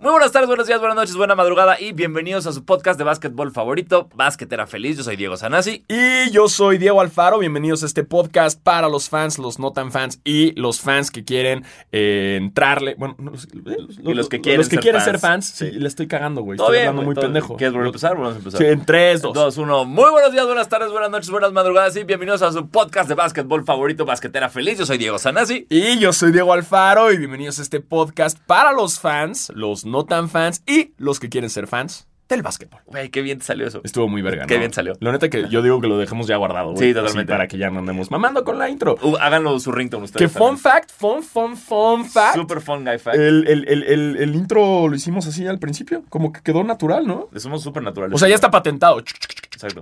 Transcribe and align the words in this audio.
Muy 0.00 0.12
buenas 0.12 0.32
tardes, 0.32 0.46
buenos 0.48 0.66
días, 0.66 0.78
buenas 0.80 0.96
noches, 0.96 1.14
buena 1.14 1.34
madrugada 1.34 1.78
y 1.78 1.92
bienvenidos 1.92 2.46
a 2.46 2.52
su 2.54 2.64
podcast 2.64 2.96
de 2.96 3.04
básquetbol 3.04 3.50
favorito, 3.52 4.08
Basquetera 4.14 4.66
Feliz. 4.66 4.96
Yo 4.96 5.04
soy 5.04 5.16
Diego 5.16 5.36
Sanasi. 5.36 5.84
Y 5.88 6.30
yo 6.30 6.48
soy 6.48 6.78
Diego 6.78 7.02
Alfaro. 7.02 7.38
Bienvenidos 7.38 7.82
a 7.82 7.86
este 7.86 8.02
podcast 8.02 8.58
para 8.62 8.88
los 8.88 9.10
fans, 9.10 9.38
los 9.38 9.58
no 9.58 9.72
tan 9.74 9.92
fans 9.92 10.18
y 10.24 10.58
los 10.58 10.80
fans 10.80 11.10
que 11.10 11.22
quieren 11.22 11.64
eh, 11.92 12.38
entrarle. 12.40 12.94
Bueno, 12.96 13.14
no, 13.18 13.32
los, 13.32 13.46
los- 13.52 13.98
Y 14.02 14.14
los 14.14 14.30
que 14.30 14.40
quieren 14.40 14.60
los 14.60 14.70
que 14.70 14.76
ser 14.76 14.82
quieren 14.82 15.02
fans. 15.02 15.10
ser 15.10 15.18
fans. 15.20 15.46
Sí. 15.50 15.70
Sí, 15.70 15.78
le 15.78 15.86
estoy 15.88 16.06
cagando, 16.08 16.40
güey. 16.40 16.56
Todo 16.56 16.68
Estoy 16.68 16.78
bien, 16.78 16.88
hablando 16.88 17.02
muy 17.06 17.14
todo- 17.14 17.24
pendejo. 17.26 17.56
¿Quieres 17.58 17.74
volver 17.74 17.84
a 17.84 17.88
empezar? 17.90 18.14
Vamos 18.16 18.32
a 18.32 18.38
empezar. 18.38 18.58
Sí, 18.58 18.66
en 18.68 18.86
3, 18.86 19.20
2. 19.20 19.34
2, 19.34 19.58
1. 19.58 19.84
Muy 19.84 20.10
buenos 20.12 20.32
días, 20.32 20.46
buenas 20.46 20.70
tardes, 20.70 20.90
buenas 20.92 21.10
noches, 21.10 21.28
buenas 21.28 21.52
madrugadas 21.52 21.94
y 21.96 22.04
bienvenidos 22.04 22.40
a 22.40 22.50
su 22.52 22.66
podcast 22.70 23.06
de 23.06 23.16
básquetbol 23.16 23.66
favorito, 23.66 24.06
Basquetera 24.06 24.48
Feliz. 24.48 24.78
Yo 24.78 24.86
soy 24.86 24.96
Diego 24.96 25.18
Sanasi. 25.18 25.66
Y 25.68 25.98
yo 25.98 26.14
soy 26.14 26.32
Diego 26.32 26.54
Alfaro 26.54 27.12
y 27.12 27.18
bienvenidos 27.18 27.58
a 27.58 27.62
este 27.62 27.80
podcast 27.80 28.38
para 28.46 28.72
los 28.72 28.98
fans, 28.98 29.52
los 29.54 29.84
no 29.89 29.89
tan 30.04 30.28
fans 30.28 30.62
y 30.66 30.92
los 30.96 31.20
que 31.20 31.28
quieren 31.28 31.50
ser 31.50 31.66
fans 31.66 32.06
del 32.28 32.42
básquetbol. 32.42 32.80
Güey, 32.86 33.08
qué 33.10 33.22
bien 33.22 33.40
te 33.40 33.44
salió 33.44 33.66
eso. 33.66 33.80
Estuvo 33.82 34.06
muy 34.06 34.22
verga, 34.22 34.46
Qué 34.46 34.54
¿no? 34.54 34.60
bien 34.60 34.72
salió. 34.72 34.92
Lo 35.00 35.10
neta 35.10 35.28
que 35.28 35.48
yo 35.48 35.62
digo 35.62 35.80
que 35.80 35.88
lo 35.88 35.98
dejemos 35.98 36.28
ya 36.28 36.36
guardado, 36.36 36.74
güey. 36.74 36.88
Sí, 36.88 36.94
totalmente. 36.94 37.28
para 37.32 37.48
que 37.48 37.58
ya 37.58 37.70
no 37.70 37.80
andemos 37.80 38.08
mamando 38.12 38.44
con 38.44 38.56
la 38.56 38.68
intro. 38.70 38.96
Uh, 39.02 39.16
háganlo 39.20 39.58
su 39.58 39.72
ringtone 39.72 40.02
Que 40.02 40.26
ustedes. 40.26 40.32
fun 40.32 40.56
fact, 40.56 40.90
fun, 40.96 41.24
fun, 41.24 41.56
fun 41.56 42.04
fact. 42.04 42.36
Super 42.36 42.60
fun 42.60 42.84
guy 42.84 42.98
fact. 43.00 43.16
El, 43.16 43.48
el- 43.48 43.66
el- 43.66 44.16
el- 44.16 44.34
intro 44.36 44.86
lo 44.86 44.94
hicimos 44.94 45.26
así 45.26 45.44
al 45.48 45.58
principio, 45.58 46.04
como 46.08 46.32
que 46.32 46.40
quedó 46.40 46.62
natural, 46.62 47.04
¿no? 47.04 47.28
Somos 47.34 47.64
súper 47.64 47.82
naturales. 47.82 48.14
O 48.14 48.18
sea, 48.18 48.28
ya 48.28 48.36
está 48.36 48.48
patentado. 48.48 49.00
Exacto. 49.00 49.80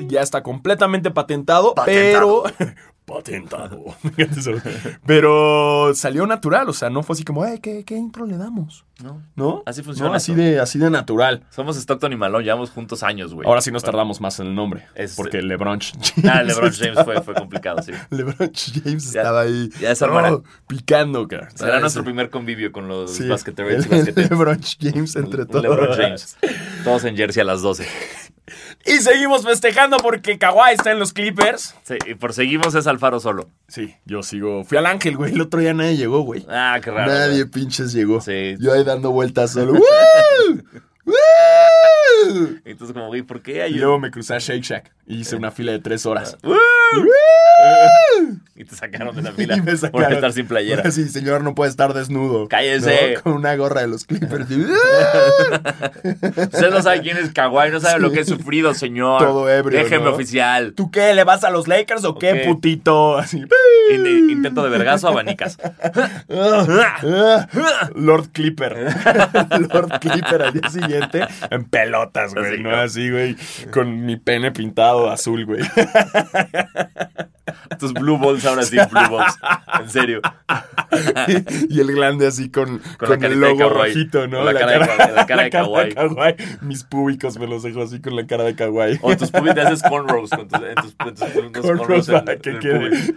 Ya 0.00 0.20
está 0.20 0.42
completamente 0.42 1.10
patentado, 1.10 1.74
Patentado. 1.74 2.44
pero... 2.58 2.74
patentado. 3.04 3.84
pero 5.06 5.92
salió 5.94 6.26
natural, 6.26 6.68
o 6.68 6.72
sea, 6.72 6.90
no 6.90 7.02
fue 7.02 7.14
así 7.14 7.24
como, 7.24 7.42
"Ay, 7.42 7.58
¿qué, 7.60 7.84
qué 7.84 7.96
intro 7.96 8.26
le 8.26 8.36
damos? 8.36 8.84
No. 9.02 9.20
¿No? 9.34 9.62
Así 9.66 9.82
funciona 9.82 10.10
No, 10.10 10.16
así 10.16 10.30
esto. 10.32 10.42
de, 10.42 10.60
así 10.60 10.78
de 10.78 10.88
natural. 10.88 11.42
Somos 11.50 11.76
Stockton 11.76 12.12
y 12.12 12.16
Malone, 12.16 12.44
llevamos 12.44 12.70
juntos 12.70 13.02
años, 13.02 13.34
güey. 13.34 13.48
Ahora 13.48 13.60
sí 13.60 13.72
nos 13.72 13.82
tardamos 13.82 14.20
más 14.20 14.38
en 14.38 14.46
el 14.48 14.54
nombre. 14.54 14.86
Es- 14.94 15.16
porque 15.16 15.42
LeBron 15.42 15.80
James. 15.80 16.14
Ah, 16.30 16.42
LeBron 16.44 16.72
James 16.72 16.98
fue, 17.04 17.20
fue 17.22 17.34
complicado, 17.34 17.82
sí. 17.82 17.90
LeBron 18.10 18.52
James 18.54 19.12
Ya- 19.12 19.22
estaba 19.22 19.40
ahí. 19.40 19.70
ya 19.80 19.94
se 19.94 20.04
armará. 20.04 20.34
oh, 20.34 20.44
picando, 20.68 21.26
cara. 21.26 21.50
Será 21.54 21.78
Ah, 21.78 21.80
nuestro 21.80 22.04
primer 22.04 22.30
convivio 22.30 22.70
con 22.70 22.86
los 22.86 23.12
Sí, 23.12 23.26
basqueteros 23.28 23.72
y 23.72 23.74
el- 23.92 23.98
basqueteros. 23.98 24.30
LeBron 24.30 24.60
James 24.80 25.16
entre 25.16 25.42
Un 25.42 25.48
todos. 25.48 25.62
LeBron 25.62 25.96
James. 25.96 26.36
Todos 26.84 27.04
en 27.04 27.16
jersey 27.16 27.40
a 27.40 27.44
las 27.44 27.62
12. 27.62 27.86
Y 28.84 28.98
seguimos 28.98 29.44
festejando 29.44 29.96
porque 29.98 30.38
Kawhi 30.38 30.72
está 30.74 30.90
en 30.90 30.98
los 30.98 31.12
Clippers. 31.12 31.74
Sí, 31.84 31.94
y 32.06 32.14
por 32.14 32.32
seguimos 32.32 32.74
es 32.74 32.86
Alfaro 32.86 33.20
solo. 33.20 33.48
Sí, 33.68 33.94
yo 34.04 34.22
sigo. 34.22 34.64
Fui 34.64 34.78
al 34.78 34.86
Ángel, 34.86 35.16
güey. 35.16 35.32
El 35.32 35.40
otro 35.40 35.60
día 35.60 35.72
nadie 35.74 35.96
llegó, 35.96 36.22
güey. 36.22 36.44
Ah, 36.48 36.78
qué 36.82 36.90
raro. 36.90 37.10
nadie 37.12 37.44
güey. 37.44 37.50
pinches 37.50 37.92
llegó. 37.92 38.20
Sí. 38.20 38.56
Yo 38.58 38.72
ahí 38.72 38.84
dando 38.84 39.12
vueltas 39.12 39.52
solo. 39.52 39.72
¡Woo! 39.74 40.62
¡Woo! 41.04 41.14
Entonces, 42.64 42.94
como, 42.94 43.08
güey, 43.08 43.22
¿por 43.22 43.42
qué 43.42 43.62
hay 43.62 43.74
luego 43.74 43.98
me 43.98 44.10
crucé 44.10 44.34
a 44.34 44.38
Shake 44.38 44.62
Shack 44.62 44.92
y 45.06 45.20
hice 45.20 45.36
una 45.36 45.50
fila 45.50 45.72
de 45.72 45.78
tres 45.80 46.06
horas. 46.06 46.36
¡Woo! 46.44 46.56
Y 48.54 48.64
te 48.64 48.76
sacaron 48.76 49.16
de 49.16 49.22
la 49.22 49.32
fila 49.32 49.56
Y 49.56 49.60
me 49.60 49.66
por 49.72 49.78
sacaron. 49.78 50.12
estar 50.12 50.32
sin 50.32 50.46
playera. 50.46 50.90
Sí, 50.90 51.08
señor, 51.08 51.42
no 51.42 51.54
puede 51.54 51.70
estar 51.70 51.92
desnudo. 51.94 52.46
Cállese. 52.48 53.14
¿no? 53.16 53.22
Con 53.22 53.32
una 53.34 53.56
gorra 53.56 53.80
de 53.80 53.88
los 53.88 54.04
Clippers. 54.04 54.46
Usted 54.50 54.68
no 56.70 56.82
sabe 56.82 57.00
quién 57.02 57.16
es 57.16 57.32
Kawhi, 57.32 57.70
no 57.70 57.80
sabe 57.80 57.96
Sí. 57.96 58.00
lo 58.02 58.12
que 58.12 58.20
he 58.20 58.24
sufrido, 58.24 58.74
señor. 58.74 59.22
Todo 59.22 59.50
ebrio, 59.50 59.78
Déjeme 59.82 60.04
¿no? 60.04 60.12
oficial. 60.12 60.74
¿Tú 60.74 60.90
qué? 60.90 61.14
¿Le 61.14 61.24
vas 61.24 61.42
a 61.44 61.50
los 61.50 61.66
Lakers 61.66 62.04
o 62.04 62.16
qué, 62.18 62.44
putito? 62.46 63.16
Así. 63.18 63.42
In- 63.92 64.30
intento 64.30 64.62
de 64.62 64.70
vergazo, 64.70 65.08
abanicas. 65.08 65.58
Ah, 66.34 67.48
Lord 67.94 68.28
Clipper. 68.32 68.88
Lord 69.72 70.00
Clipper 70.00 70.42
al 70.42 70.52
día 70.52 70.68
siguiente 70.70 70.91
en 71.50 71.64
pelotas, 71.64 72.34
güey. 72.34 72.54
Así, 72.54 72.62
no 72.62 72.70
¿no? 72.70 72.76
así, 72.76 73.10
güey. 73.10 73.36
Con 73.72 74.04
mi 74.04 74.16
pene 74.16 74.52
pintado 74.52 75.10
azul, 75.10 75.44
güey. 75.46 75.62
Tus 77.78 77.92
blue 77.92 78.18
balls 78.18 78.44
ahora 78.44 78.62
sí, 78.62 78.76
blue 78.90 79.08
balls. 79.10 79.36
En 79.80 79.90
serio. 79.90 80.20
y 81.68 81.80
el 81.80 81.86
glande 81.92 82.26
así 82.26 82.50
con, 82.50 82.80
Con 82.98 83.12
el 83.24 83.30
de 83.30 83.36
logo 83.36 83.68
rojito, 83.68 84.26
¿no? 84.28 84.38
Con 84.38 84.46
la 84.46 84.54
cara 84.54 84.72
de 84.72 85.12
la 85.14 85.26
cara 85.26 85.42
de 85.44 85.50
kawaii. 85.50 85.94
kawaii. 85.94 86.36
Mis 86.60 86.84
púbicos 86.84 87.38
me 87.38 87.46
los 87.46 87.62
dejo 87.62 87.82
así 87.82 88.00
con 88.00 88.14
la 88.16 88.26
cara 88.26 88.44
de 88.44 88.54
kawaii. 88.54 88.98
O 89.02 89.16
tus 89.16 89.30
pubis 89.30 89.54
te 89.54 89.60
haces 89.62 89.82
cornrows 89.82 90.30
con 90.30 90.46
tus, 90.48 90.60
en 90.62 90.74
tus, 90.76 90.94
en 90.98 91.14
tus- 91.14 91.34
unos 91.36 91.52
Cornrows 91.52 91.78
cornrows 91.78 92.08
en- 92.08 92.24
para 92.24 92.38
que 92.38 92.50
en 92.50 92.58
quede. 92.60 93.14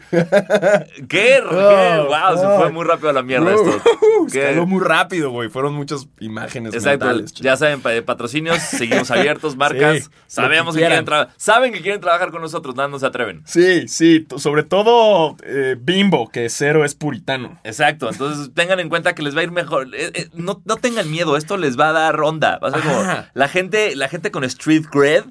¿Qué? 1.07 1.07
¿Qué? 1.07 1.41
Oh, 1.49 2.05
wow, 2.07 2.37
se 2.37 2.45
oh. 2.45 2.59
fue 2.59 2.71
muy 2.71 2.85
rápido 2.85 3.09
a 3.09 3.13
la 3.13 3.21
mierda 3.23 3.53
esto. 3.53 3.77
Uh, 4.21 4.27
¿Qué? 4.31 4.39
Escaló 4.49 4.65
muy 4.65 4.83
rápido, 4.83 5.29
güey. 5.31 5.49
Fueron 5.49 5.73
muchas 5.73 6.07
imágenes 6.19 6.73
Exacto, 6.73 7.05
mentales. 7.05 7.33
ya 7.33 7.55
saben, 7.57 7.81
pa- 7.81 8.01
patrocinios, 8.05 8.59
seguimos 8.59 9.11
abiertos, 9.11 9.55
marcas, 9.55 10.03
Sí, 10.05 10.09
sabemos 10.27 10.75
que, 10.75 10.81
que 10.81 10.87
quieren 10.87 11.05
saben 11.37 11.73
que 11.73 11.81
quieren 11.81 12.01
trabajar 12.01 12.31
con 12.31 12.41
nosotros, 12.41 12.75
nada, 12.75 12.87
no 12.89 12.99
se 12.99 13.05
atreven. 13.05 13.43
Sí, 13.45 13.87
sí, 13.87 14.14
sobre 14.37 14.63
todo 14.63 15.35
eh, 15.43 15.75
Bimbo, 15.79 16.29
que 16.29 16.49
cero 16.49 16.85
es 16.85 16.95
puritano. 16.95 17.59
Exacto, 17.63 18.09
entonces 18.09 18.51
tengan 18.53 18.79
en 18.79 18.89
cuenta 18.89 19.15
que 19.15 19.21
les 19.23 19.35
va 19.35 19.41
a 19.41 19.43
ir 19.43 19.51
mejor. 19.51 19.87
Eh, 19.95 20.11
eh, 20.13 20.29
no, 20.33 20.61
no 20.65 20.77
tengan 20.77 21.09
miedo, 21.11 21.37
esto 21.37 21.57
les 21.57 21.77
va 21.79 21.89
a 21.89 21.93
dar 21.93 22.19
onda. 22.21 22.59
Va 22.59 22.69
a 22.69 22.71
ser 22.71 22.81
como 22.81 22.99
Ajá. 23.01 23.31
la 23.33 23.47
gente, 23.47 23.95
la 23.95 24.07
gente 24.07 24.31
con 24.31 24.43
street 24.43 24.85
cred 24.91 25.23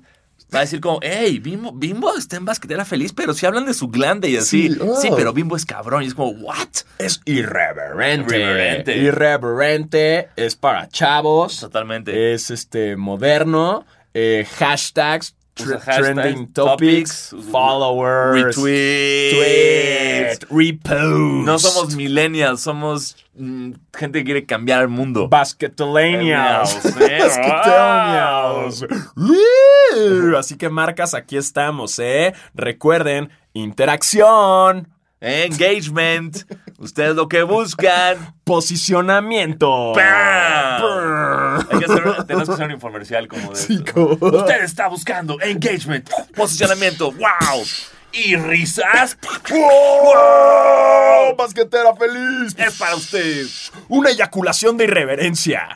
va 0.54 0.58
a 0.58 0.62
decir 0.62 0.80
como, 0.80 1.00
hey, 1.02 1.40
Bimbo, 1.40 1.72
Bimbo 1.72 2.16
está 2.16 2.36
en 2.36 2.44
basquetera 2.44 2.84
feliz, 2.84 3.12
pero 3.12 3.34
si 3.34 3.44
hablan 3.44 3.66
de 3.66 3.74
su 3.74 3.88
glande 3.88 4.28
y 4.30 4.36
así. 4.36 4.68
Sí, 4.68 4.78
Sí, 5.00 5.08
oh. 5.10 5.16
pero 5.16 5.32
Bimbo 5.32 5.56
es 5.56 5.66
cabrón. 5.66 6.04
Y 6.04 6.06
es 6.06 6.14
como, 6.14 6.30
what? 6.30 6.68
Es 6.98 7.20
irreverente. 7.24 8.36
Irreverente. 8.38 8.96
Irreverente, 8.98 10.28
es 10.36 10.54
para 10.56 10.88
chavos, 10.88 11.60
Totalmente. 11.60 12.34
es 12.34 12.50
este 12.50 12.96
moderno, 12.96 13.84
eh, 14.12 14.46
hashtags, 14.58 15.34
Trending 15.54 16.52
topics, 16.52 17.30
topics, 17.30 17.34
followers, 17.50 18.56
Retweets. 18.56 19.30
tweets, 19.30 20.46
reposts. 20.50 21.44
No 21.44 21.58
somos 21.60 21.94
millennials, 21.94 22.60
somos 22.60 23.16
mm, 23.36 23.72
gente 23.96 24.18
que 24.18 24.24
quiere 24.24 24.46
cambiar 24.46 24.82
el 24.82 24.88
mundo. 24.88 25.28
Basquetolenials. 25.28 26.74
Woo. 29.16 30.36
Así 30.38 30.56
que 30.56 30.68
marcas, 30.68 31.14
aquí 31.14 31.36
estamos, 31.36 32.00
¿eh? 32.00 32.34
Recuerden, 32.54 33.30
interacción, 33.52 34.88
Engagement. 35.24 36.44
Ustedes 36.84 37.16
lo 37.16 37.28
que 37.30 37.42
buscan. 37.42 38.34
posicionamiento. 38.44 39.92
¡Pam! 39.94 41.66
Hay 41.70 41.78
que 41.78 41.84
hacer, 41.86 42.24
tenemos 42.26 42.46
que 42.48 42.54
hacer 42.54 42.66
un 42.66 42.72
infomercial 42.74 43.26
como 43.26 43.52
de. 43.52 43.56
Sí, 43.56 43.82
esto. 43.84 44.18
Usted 44.20 44.62
está 44.62 44.88
buscando 44.88 45.40
engagement, 45.40 46.08
posicionamiento, 46.36 47.10
wow. 47.12 47.64
Y 48.12 48.36
risas. 48.36 49.16
¡Wow! 49.50 51.34
¡Basquetera 51.36 51.94
feliz! 51.96 52.54
Es 52.58 52.78
para 52.78 52.94
usted. 52.96 53.46
Una 53.88 54.10
eyaculación 54.10 54.76
de 54.76 54.84
irreverencia. 54.84 55.68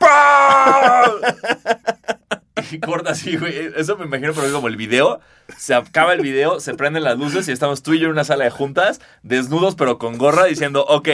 Y 2.71 2.81
corta 2.81 3.11
así, 3.13 3.37
güey. 3.37 3.71
Eso 3.77 3.97
me 3.97 4.05
imagino, 4.07 4.33
pero 4.35 4.47
es 4.47 4.53
como 4.53 4.69
el 4.69 4.77
video. 4.77 5.21
Se 5.57 5.75
acaba 5.75 6.13
el 6.13 6.21
video, 6.21 6.61
se 6.61 6.75
prenden 6.75 7.05
las 7.05 7.19
luces 7.19 7.49
y 7.49 7.53
estamos 7.53 7.83
tú 7.83 7.95
y 7.95 7.99
yo 8.01 8.07
en 8.07 8.13
una 8.13 8.25
sala 8.25 8.45
de 8.45 8.51
juntas, 8.51 9.01
desnudos 9.23 9.75
pero 9.77 9.99
con 9.99 10.19
gorra, 10.19 10.45
diciendo, 10.45 10.85
ok, 10.87 11.09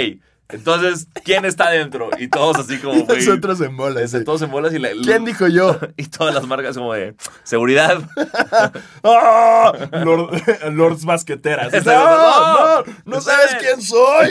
entonces, 0.50 1.08
¿quién 1.24 1.46
está 1.46 1.70
dentro? 1.70 2.10
Y 2.18 2.28
todos 2.28 2.58
así 2.58 2.76
como, 2.78 3.04
güey. 3.04 3.18
Nosotros 3.18 3.60
en 3.62 3.76
bola. 3.78 4.02
ese. 4.02 4.22
Todos 4.24 4.42
en 4.42 4.50
bolas 4.50 4.74
y 4.74 4.78
la, 4.78 4.90
¿Quién 5.02 5.24
dijo 5.24 5.48
yo? 5.48 5.78
Y 5.96 6.04
todas 6.06 6.34
las 6.34 6.46
marcas 6.46 6.76
como 6.76 6.92
de 6.92 7.14
seguridad. 7.44 7.98
¡Ah! 9.02 9.72
Lord- 10.04 10.70
Lords 10.72 11.04
Basqueteras. 11.06 11.72
Está 11.72 11.94
¡No! 11.94 12.04
¡No! 12.04 12.84
no. 12.84 12.92
¡No 13.06 13.20
sabes 13.22 13.56
quién 13.58 13.80
soy! 13.80 14.30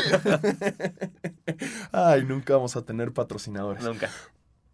Ay, 1.91 2.23
nunca 2.25 2.53
vamos 2.55 2.75
a 2.75 2.83
tener 2.83 3.11
patrocinadores. 3.11 3.83
Nunca. 3.83 4.09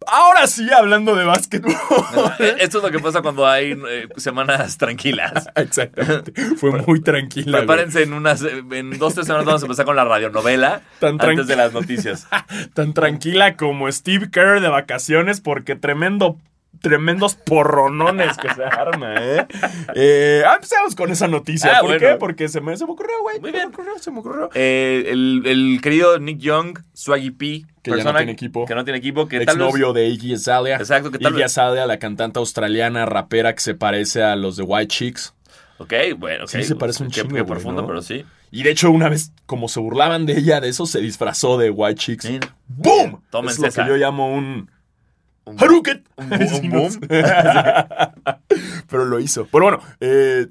Ahora 0.06 0.46
sí, 0.46 0.68
hablando 0.70 1.14
de 1.14 1.24
básquetbol. 1.24 1.72
Esto 2.58 2.78
es 2.78 2.84
lo 2.84 2.90
que 2.90 2.98
pasa 2.98 3.20
cuando 3.20 3.46
hay 3.46 3.72
eh, 3.72 4.08
semanas 4.16 4.78
tranquilas. 4.78 5.48
Exactamente. 5.54 6.32
Fue 6.56 6.70
muy 6.70 7.00
tranquila. 7.00 7.58
güey. 7.58 7.66
Prepárense 7.66 8.02
en 8.02 8.14
unas, 8.14 8.42
en 8.42 8.98
dos, 8.98 9.14
tres 9.14 9.26
semanas 9.26 9.46
vamos 9.46 9.62
a 9.62 9.66
empezar 9.66 9.84
con 9.84 9.96
la 9.96 10.04
radionovela 10.04 10.82
Tan 11.00 11.20
antes 11.20 11.46
de 11.46 11.56
las 11.56 11.72
noticias. 11.72 12.26
Tan 12.74 12.94
tranquila 12.94 13.56
como 13.56 13.90
Steve 13.92 14.30
Kerr 14.30 14.60
de 14.60 14.68
vacaciones 14.68 15.40
porque 15.40 15.76
tremendo 15.76 16.38
tremendos 16.80 17.34
porronones 17.34 18.36
que 18.36 18.52
se 18.54 18.64
arma, 18.64 19.14
¿eh? 19.18 19.46
eh 19.94 20.42
ah, 20.46 20.54
empezamos 20.54 20.94
con 20.94 21.10
esa 21.10 21.28
noticia. 21.28 21.72
Ah, 21.76 21.80
¿Por 21.80 21.90
bueno. 21.90 22.00
qué? 22.00 22.16
Porque 22.16 22.48
se 22.48 22.60
me, 22.60 22.76
se 22.76 22.86
me 22.86 22.92
ocurrió, 22.92 23.14
güey. 23.22 23.40
Muy 23.40 23.50
Se 23.52 23.58
me 23.58 23.64
ocurrió, 23.66 23.98
se 23.98 24.10
me 24.10 24.18
ocurrió. 24.20 24.50
Eh, 24.54 25.04
el, 25.08 25.42
el 25.46 25.80
querido 25.82 26.18
Nick 26.18 26.38
Young, 26.38 26.78
Swaggy 26.92 27.30
P, 27.30 27.64
Que 27.82 27.96
ya 27.96 28.04
no 28.04 28.14
tiene 28.14 28.32
equipo. 28.32 28.66
Que 28.66 28.74
no 28.74 28.84
tiene 28.84 28.98
equipo, 28.98 29.28
que 29.28 29.44
tal 29.44 29.58
vez- 29.58 29.66
Exnovio 29.66 29.92
de 29.92 30.08
Iggy 30.08 30.34
Azalea. 30.34 30.76
Exacto, 30.76 31.10
que 31.10 31.18
tal 31.18 31.32
Iggy 31.32 31.42
Azalea, 31.42 31.86
la 31.86 31.98
cantante 31.98 32.38
australiana 32.38 33.06
rapera 33.06 33.54
que 33.54 33.60
se 33.60 33.74
parece 33.74 34.22
a 34.22 34.36
los 34.36 34.56
de 34.56 34.62
White 34.62 34.88
Chicks. 34.88 35.34
Ok, 35.78 35.94
bueno, 36.18 36.44
ok. 36.44 36.50
Sí, 36.50 36.64
se 36.64 36.76
parece 36.76 37.02
un 37.02 37.10
chingo, 37.10 37.46
profundo, 37.46 37.82
¿no? 37.82 37.88
pero 37.88 38.02
sí. 38.02 38.24
Y 38.50 38.64
de 38.64 38.70
hecho, 38.70 38.90
una 38.90 39.08
vez, 39.08 39.32
como 39.46 39.68
se 39.68 39.80
burlaban 39.80 40.26
de 40.26 40.36
ella, 40.38 40.60
de 40.60 40.68
eso 40.68 40.84
se 40.84 41.00
disfrazó 41.00 41.56
de 41.56 41.70
White 41.70 41.94
Chicks. 42.00 42.28
Mira. 42.28 42.54
¡Boom! 42.66 43.22
Tómense 43.30 43.54
es 43.54 43.60
lo 43.60 43.68
esa. 43.68 43.84
que 43.84 43.88
yo 43.90 43.96
llamo 43.96 44.30
un 44.34 44.70
Un- 45.44 45.56
Haruket. 45.58 46.04
Un, 46.16 46.70
boom. 46.70 47.00
Pero 48.88 49.04
lo 49.06 49.20
hizo. 49.20 49.46
Pero 49.50 49.64
bueno, 49.64 49.80
eh, 50.00 50.46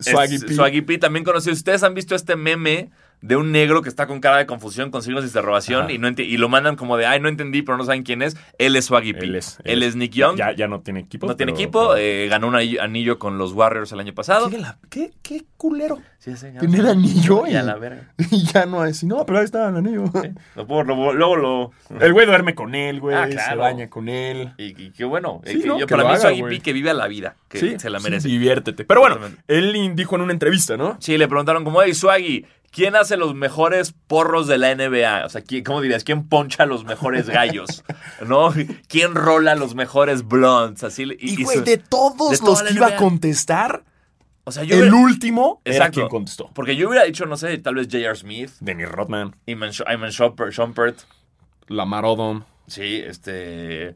Swaggy 0.00 0.38
P. 0.38 0.54
Swaggy 0.54 0.80
P, 0.82 0.98
también 0.98 1.24
conocido. 1.24 1.52
Ustedes 1.54 1.82
han 1.82 1.94
visto 1.94 2.14
este 2.14 2.36
meme 2.36 2.90
de 3.20 3.36
un 3.36 3.50
negro 3.52 3.82
que 3.82 3.88
está 3.88 4.06
con 4.06 4.20
cara 4.20 4.36
de 4.38 4.46
confusión, 4.46 4.90
con 4.90 5.02
signos 5.02 5.22
de 5.22 5.28
interrogación, 5.28 5.82
Ajá. 5.84 5.92
y, 5.92 5.98
no 5.98 6.08
y 6.16 6.36
lo 6.36 6.48
mandan 6.48 6.76
como 6.76 6.96
de, 6.96 7.06
ay, 7.06 7.20
no 7.20 7.28
entendí, 7.28 7.62
pero 7.62 7.76
no 7.78 7.84
saben 7.84 8.02
quién 8.02 8.22
es. 8.22 8.36
Él 8.58 8.76
es 8.76 8.84
Swaggy 8.86 9.12
P. 9.12 9.24
Él 9.24 9.34
es, 9.36 9.58
Él 9.64 9.82
es 9.82 9.96
Nick 9.96 10.12
Young. 10.12 10.36
Ya, 10.36 10.52
ya 10.52 10.68
no 10.68 10.80
tiene 10.80 11.00
equipo. 11.00 11.26
no 11.26 11.36
tiene 11.36 11.52
equipo. 11.52 11.80
pero- 11.94 11.96
eh, 11.96 12.28
ganó 12.28 12.48
un 12.48 12.54
anillo- 12.56 13.18
con 13.18 13.38
los 13.38 13.52
Warriors 13.52 13.90
el 13.92 14.00
año 14.00 14.14
pasado. 14.14 14.48
¿Qué, 14.50 14.58
la- 14.58 14.78
qué- 14.90 15.12
qué 15.22 15.44
culero. 15.56 15.98
Sí, 16.18 16.36
sí, 16.36 16.46
ya 16.52 16.58
Tener 16.60 16.84
anillo 16.86 17.44
Y 17.46 17.52
y, 17.52 17.54
a 17.56 17.62
la 17.62 17.76
verga. 17.76 18.12
y 18.30 18.44
ya 18.44 18.66
no 18.66 18.84
es. 18.84 19.02
No, 19.04 19.24
pero 19.24 19.38
ahí 19.38 19.44
está 19.44 19.68
el 19.68 19.76
anillo. 19.76 20.04
Sí. 20.22 20.30
Lo 20.56 20.66
puedo- 20.66 20.82
lo- 20.84 21.12
luego 21.12 21.36
lo. 21.36 21.70
El 22.00 22.12
güey 22.12 22.26
duerme 22.26 22.54
con 22.54 22.74
él, 22.74 23.00
güey. 23.00 23.16
Ah, 23.16 23.28
Se 23.30 23.54
baña 23.56 23.88
con 23.88 24.08
él. 24.08 24.52
Y, 24.58 24.80
y 24.80 24.90
qué 24.90 25.04
bueno. 25.04 25.40
Sí, 25.44 25.58
Eh, 25.58 25.60
que 25.62 25.66
¿no? 25.68 25.78
yo, 25.78 25.86
Que 25.86 25.94
para 25.94 26.04
mí, 26.08 26.14
haga, 26.14 26.20
Swaggy. 26.20 26.42
P 26.42 26.60
que 26.60 26.72
vive 26.72 26.90
a 26.90 26.94
la 26.94 27.08
vida, 27.08 27.36
que 27.48 27.58
sí, 27.58 27.74
se 27.78 27.88
la 27.90 27.98
sí, 27.98 28.04
merece. 28.04 28.28
diviértete. 28.28 28.84
Pero 28.84 29.00
bueno, 29.00 29.18
él 29.48 29.92
dijo 29.94 30.16
en 30.16 30.22
una 30.22 30.32
entrevista, 30.32 30.76
¿no? 30.76 30.96
Sí, 31.00 31.16
le 31.18 31.28
preguntaron 31.28 31.64
como, 31.64 31.82
hey, 31.82 31.94
Swaggy, 31.94 32.44
¿quién 32.70 32.96
hace 32.96 33.16
los 33.16 33.34
mejores 33.34 33.94
porros 34.06 34.46
de 34.46 34.58
la 34.58 34.74
NBA? 34.74 35.24
O 35.26 35.28
sea, 35.28 35.42
¿quién- 35.42 35.64
¿cómo 35.64 35.80
dirías? 35.80 36.04
¿Quién 36.04 36.28
poncha 36.28 36.66
los 36.66 36.84
mejores 36.84 37.28
gallos? 37.30 37.84
¿No? 38.26 38.52
¿Quién 38.88 39.14
rola 39.14 39.54
los 39.54 39.74
mejores 39.74 40.26
blondes? 40.26 40.84
Así, 40.84 41.04
Y, 41.18 41.40
y 41.40 41.44
güey, 41.44 41.60
de 41.60 41.78
todos 41.78 42.38
de 42.40 42.46
los 42.46 42.62
que 42.62 42.74
iba 42.74 42.86
a 42.88 42.96
contestar, 42.96 43.84
o 44.44 44.52
sea, 44.52 44.64
yo 44.64 44.76
el 44.76 44.82
hubiera- 44.82 44.96
último 44.96 45.60
era 45.64 45.76
Exacto. 45.76 45.94
quien 46.00 46.08
contestó. 46.08 46.50
Porque 46.54 46.74
yo 46.76 46.88
hubiera 46.88 47.04
dicho, 47.04 47.26
no 47.26 47.36
sé, 47.36 47.58
tal 47.58 47.74
vez 47.74 47.86
J.R. 47.90 48.14
Smith, 48.16 48.50
Dennis 48.60 48.88
Rodman, 48.88 49.36
Iman, 49.46 49.70
Iman 49.92 50.10
Shumpert, 50.10 50.52
Shumpert, 50.52 50.98
Lamar 51.68 52.04
Odom. 52.04 52.44
sí, 52.66 52.96
este... 53.04 53.94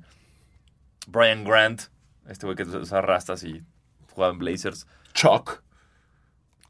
Brian 1.09 1.43
Grant, 1.45 1.83
este 2.29 2.47
güey 2.47 2.57
que 2.57 2.63
usa 2.63 3.01
rastas 3.01 3.43
y 3.43 3.63
jugaba 4.15 4.33
en 4.35 4.39
Blazers. 4.39 4.87
Chuck. 5.15 5.63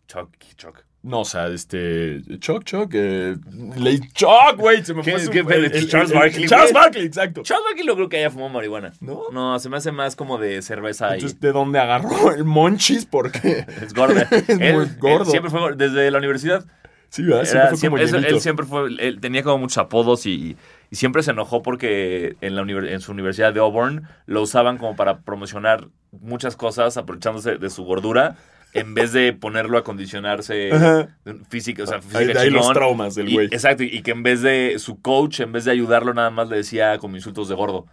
Chuck, 0.08 0.30
Chuck. 0.56 0.84
No, 1.04 1.20
o 1.20 1.24
sea, 1.24 1.48
este. 1.48 2.22
Chuck, 2.38 2.62
Chuck. 2.64 2.90
Eh, 2.94 3.36
le- 3.76 4.00
Chuck, 4.12 4.56
güey. 4.56 4.84
Se 4.84 4.94
me 4.94 5.02
¿Qué- 5.02 5.12
fue 5.12 5.20
su- 5.20 5.32
el- 5.32 5.64
el- 5.64 5.88
Charles 5.88 6.12
Barkley, 6.12 6.46
Charles? 6.46 6.72
Barkley, 6.72 7.04
exacto. 7.06 7.42
Chuck 7.42 7.58
aquí 7.72 7.82
lo 7.82 7.96
creo 7.96 8.08
que 8.08 8.18
haya 8.18 8.30
fumado 8.30 8.50
marihuana. 8.50 8.92
¿No? 9.00 9.22
No, 9.32 9.58
se 9.58 9.68
me 9.68 9.76
hace 9.78 9.90
más 9.90 10.14
como 10.14 10.38
de 10.38 10.62
cerveza 10.62 11.10
y... 11.10 11.14
Entonces, 11.14 11.40
¿de 11.40 11.50
dónde 11.50 11.80
agarró 11.80 12.32
el 12.32 12.44
Monchis? 12.44 13.04
Porque. 13.04 13.66
Es 13.82 13.92
gordo. 13.94 14.20
Es 14.30 14.48
Él- 14.48 14.74
muy 14.74 14.84
él 14.84 14.96
gordo. 15.00 15.24
siempre 15.30 15.50
fue 15.50 15.74
desde 15.74 16.08
la 16.12 16.18
universidad. 16.18 16.64
Sí, 17.08 17.24
¿verdad? 17.24 17.40
Era- 17.42 17.50
Siempre 17.50 17.76
fue 17.76 17.88
como 17.88 17.98
eso- 17.98 18.16
él 18.34 18.40
siempre 18.40 18.64
fue, 18.66 18.88
él 19.00 19.18
tenía 19.20 19.42
como 19.42 19.58
muchos 19.58 19.78
apodos 19.78 20.24
y, 20.24 20.56
y 20.90 20.96
siempre 20.96 21.22
se 21.24 21.32
enojó 21.32 21.62
porque 21.62 22.36
en, 22.40 22.54
la 22.54 22.62
en 22.62 23.00
su 23.00 23.12
universidad 23.12 23.52
de 23.52 23.60
Auburn 23.60 24.04
lo 24.26 24.40
usaban 24.40 24.78
como 24.78 24.96
para 24.96 25.18
promocionar 25.20 25.88
muchas 26.12 26.56
cosas 26.56 26.96
aprovechándose 26.96 27.56
de 27.58 27.68
su 27.70 27.84
gordura 27.84 28.36
en 28.74 28.94
vez 28.94 29.12
de 29.12 29.32
ponerlo 29.32 29.76
a 29.78 29.84
condicionarse 29.84 30.70
física, 31.48 31.82
o 31.82 31.86
sea, 31.86 31.96
Ahí, 31.96 32.02
física 32.26 32.40
ahí 32.40 32.50
los 32.50 32.72
traumas 32.72 33.14
del 33.14 33.28
Y- 33.28 33.32
güey. 33.34 33.46
exacto, 33.46 33.82
y 33.82 34.02
que 34.02 34.10
en 34.12 34.22
vez 34.22 34.42
de 34.42 34.76
su 34.78 35.00
coach, 35.00 35.40
en 35.40 35.52
vez 35.52 35.64
de 35.64 35.72
ayudarlo, 35.72 36.14
nada 36.14 36.30
más 36.30 36.48
le 36.48 36.56
decía 36.56 36.98
como 36.98 37.16
insultos 37.16 37.48
de 37.48 37.54
gordo. 37.54 37.86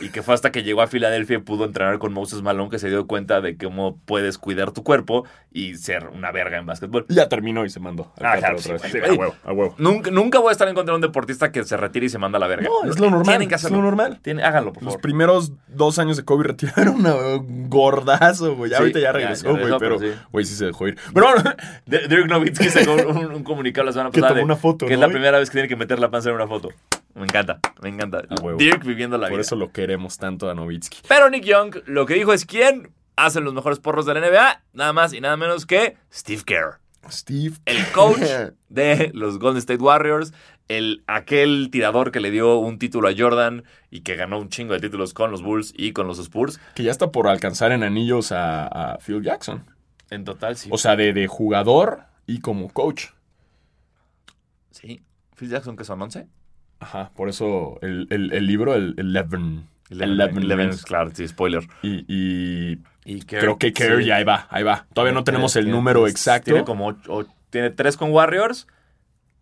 Y 0.00 0.08
que 0.08 0.22
fue 0.22 0.32
hasta 0.34 0.50
que 0.50 0.62
llegó 0.62 0.80
a 0.80 0.86
Filadelfia 0.86 1.36
y 1.36 1.40
pudo 1.40 1.66
entrenar 1.66 1.98
con 1.98 2.14
Moses 2.14 2.40
Malone 2.40 2.70
que 2.70 2.78
se 2.78 2.88
dio 2.88 3.06
cuenta 3.06 3.42
de 3.42 3.58
cómo 3.58 3.98
puedes 4.06 4.38
cuidar 4.38 4.72
tu 4.72 4.82
cuerpo 4.82 5.26
y 5.52 5.74
ser 5.76 6.08
una 6.08 6.32
verga 6.32 6.56
en 6.56 6.64
básquetbol. 6.64 7.04
Ya 7.10 7.28
terminó 7.28 7.66
y 7.66 7.70
se 7.70 7.78
mandó. 7.78 8.10
al 8.18 8.26
Ah, 8.26 8.36
claro, 8.38 8.56
otra 8.58 8.78
sí, 8.78 8.82
vez. 8.84 8.92
Sí, 8.92 8.98
a 8.98 9.12
huevo, 9.12 9.34
a 9.44 9.52
huevo. 9.52 9.74
Nunca, 9.76 10.10
nunca 10.10 10.38
voy 10.38 10.48
a 10.48 10.52
estar 10.52 10.66
en 10.66 10.74
contra 10.74 10.92
de 10.92 10.96
un 10.96 11.02
deportista 11.02 11.52
que 11.52 11.62
se 11.64 11.76
retire 11.76 12.06
y 12.06 12.08
se 12.08 12.16
manda 12.18 12.38
a 12.38 12.40
la 12.40 12.46
verga. 12.46 12.68
No, 12.70 12.90
es 12.90 12.98
lo 12.98 13.10
normal. 13.10 13.24
Tienen 13.26 13.48
que 13.48 13.54
es 13.56 13.60
hacerlo. 13.60 13.76
lo 13.78 13.82
normal. 13.84 14.18
Tienen- 14.22 14.44
háganlo, 14.46 14.72
por 14.72 14.82
Los 14.82 14.94
favor. 14.94 15.02
primeros 15.02 15.52
dos 15.68 15.98
años 15.98 16.16
de 16.16 16.24
Kobe 16.24 16.44
retiraron 16.44 17.06
a 17.06 17.14
un 17.14 17.68
gordazo, 17.68 18.56
güey. 18.56 18.70
Sí, 18.70 18.76
ahorita 18.76 18.98
ya 18.98 19.12
regresó, 19.12 19.50
güey, 19.54 19.74
pero, 19.78 19.98
güey, 20.32 20.44
sí 20.46 20.54
se 20.54 20.64
dejó 20.66 20.88
ir. 20.88 20.96
Pero 21.12 21.26
bueno, 21.34 21.50
Dirk 21.86 22.28
Nowitzki 22.28 22.70
sacó 22.70 22.94
un, 22.94 23.26
un 23.26 23.44
comunicado 23.44 23.84
la 23.84 23.92
semana 23.92 24.10
Que 24.10 24.20
pasada. 24.22 24.28
tomó 24.30 24.38
de- 24.38 24.44
una 24.44 24.56
foto, 24.56 24.86
Que 24.86 24.94
es 24.94 24.98
la 25.00 25.08
primera 25.08 25.38
vez 25.38 25.50
que 25.50 25.54
tiene 25.54 25.68
que 25.68 25.76
meter 25.76 25.98
la 25.98 26.10
panza 26.10 26.30
en 26.30 26.36
una 26.36 26.48
foto. 26.48 26.70
Me 27.14 27.24
encanta, 27.24 27.60
me 27.82 27.88
encanta. 27.90 28.22
Dirk 28.58 28.84
viviendo 28.84 29.18
la 29.18 29.26
por 29.28 29.36
vida. 29.36 29.42
eso 29.42 29.56
lo 29.56 29.70
queremos 29.72 30.18
tanto 30.18 30.48
a 30.50 30.54
Novitsky. 30.54 30.98
Pero 31.08 31.28
Nick 31.30 31.44
Young 31.44 31.76
lo 31.86 32.06
que 32.06 32.14
dijo 32.14 32.32
es 32.32 32.46
quién 32.46 32.92
hace 33.16 33.40
los 33.40 33.52
mejores 33.52 33.78
porros 33.80 34.06
de 34.06 34.14
la 34.14 34.20
NBA, 34.20 34.62
nada 34.72 34.92
más 34.92 35.12
y 35.12 35.20
nada 35.20 35.36
menos 35.36 35.66
que 35.66 35.96
Steve 36.12 36.42
Kerr. 36.44 36.78
Steve. 37.10 37.56
El 37.66 37.84
coach 37.88 38.20
de 38.68 39.10
los 39.12 39.38
Golden 39.38 39.58
State 39.58 39.82
Warriors, 39.82 40.32
el, 40.68 41.02
aquel 41.06 41.68
tirador 41.70 42.12
que 42.12 42.20
le 42.20 42.30
dio 42.30 42.56
un 42.58 42.78
título 42.78 43.08
a 43.08 43.12
Jordan 43.16 43.64
y 43.90 44.00
que 44.02 44.14
ganó 44.14 44.38
un 44.38 44.48
chingo 44.48 44.72
de 44.72 44.80
títulos 44.80 45.12
con 45.12 45.30
los 45.30 45.42
Bulls 45.42 45.74
y 45.76 45.92
con 45.92 46.06
los 46.06 46.18
Spurs. 46.18 46.60
Que 46.74 46.84
ya 46.84 46.92
está 46.92 47.10
por 47.12 47.26
alcanzar 47.28 47.72
en 47.72 47.82
anillos 47.82 48.32
a, 48.32 48.66
a 48.94 48.98
Phil 48.98 49.20
Jackson. 49.22 49.64
En 50.10 50.24
total, 50.24 50.56
sí. 50.56 50.70
O 50.72 50.78
sea, 50.78 50.94
de, 50.96 51.12
de 51.12 51.26
jugador 51.26 52.04
y 52.26 52.40
como 52.40 52.68
coach. 52.70 53.06
sí. 54.70 55.02
Phil 55.36 55.48
Jackson, 55.50 55.76
que 55.76 55.84
son 55.84 56.00
11. 56.00 56.26
Ajá, 56.82 57.10
por 57.16 57.28
eso 57.28 57.78
el, 57.82 58.06
el- 58.10 58.32
el 58.32 58.46
libro, 58.46 58.74
el 58.74 58.94
Eleven. 58.98 59.66
Eleven, 59.90 60.38
Eleven, 60.42 60.70
claro, 60.84 61.10
sí, 61.14 61.28
spoiler. 61.28 61.62
Y, 61.82 62.78
y 63.04 63.20
creo 63.22 63.58
que 63.58 63.72
Kerr 63.72 63.98
sí. 64.00 64.06
ya 64.06 64.16
ahí 64.16 64.24
va, 64.24 64.46
ahí 64.50 64.62
va. 64.62 64.86
Todavía 64.94 65.12
no 65.12 65.22
tenemos 65.24 65.54
el 65.56 65.64
Tiene- 65.64 65.76
número 65.76 66.06
exacto. 66.08 66.46
Tiene 66.50 66.64
como 66.64 66.86
ocho- 66.88 67.12
o- 67.12 67.24
tiene 67.50 67.70
tres 67.70 67.96
con 67.96 68.10
Warriors, 68.10 68.66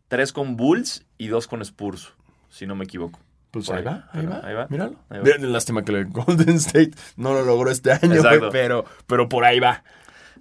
tres 0.09 0.33
con 0.33 0.57
Bulls 0.57 1.07
y 1.19 1.29
dos 1.29 1.47
con 1.47 1.63
Spurs, 1.63 2.13
si 2.49 2.67
no 2.67 2.75
me 2.75 2.85
equivoco. 2.85 3.21
Pues 3.53 3.69
ahí 3.71 3.79
ahí. 3.79 3.85
va, 3.85 4.09
ahí 4.13 4.27
va, 4.27 4.41
Ahí 4.45 4.55
va. 4.55 4.67
Míralo. 4.71 4.95
Ahí 5.09 5.19
va. 5.21 5.47
Lástima 5.47 5.83
que 5.85 5.93
el 5.93 6.05
Golden 6.11 6.57
State 6.57 6.93
no 7.17 7.33
lo 7.33 7.45
logró 7.45 7.71
este 7.71 7.93
año, 7.93 8.15
Exacto. 8.15 8.49
pero, 8.53 8.85
pero 9.07 9.29
por 9.29 9.45
ahí 9.45 9.59
va. 9.61 9.83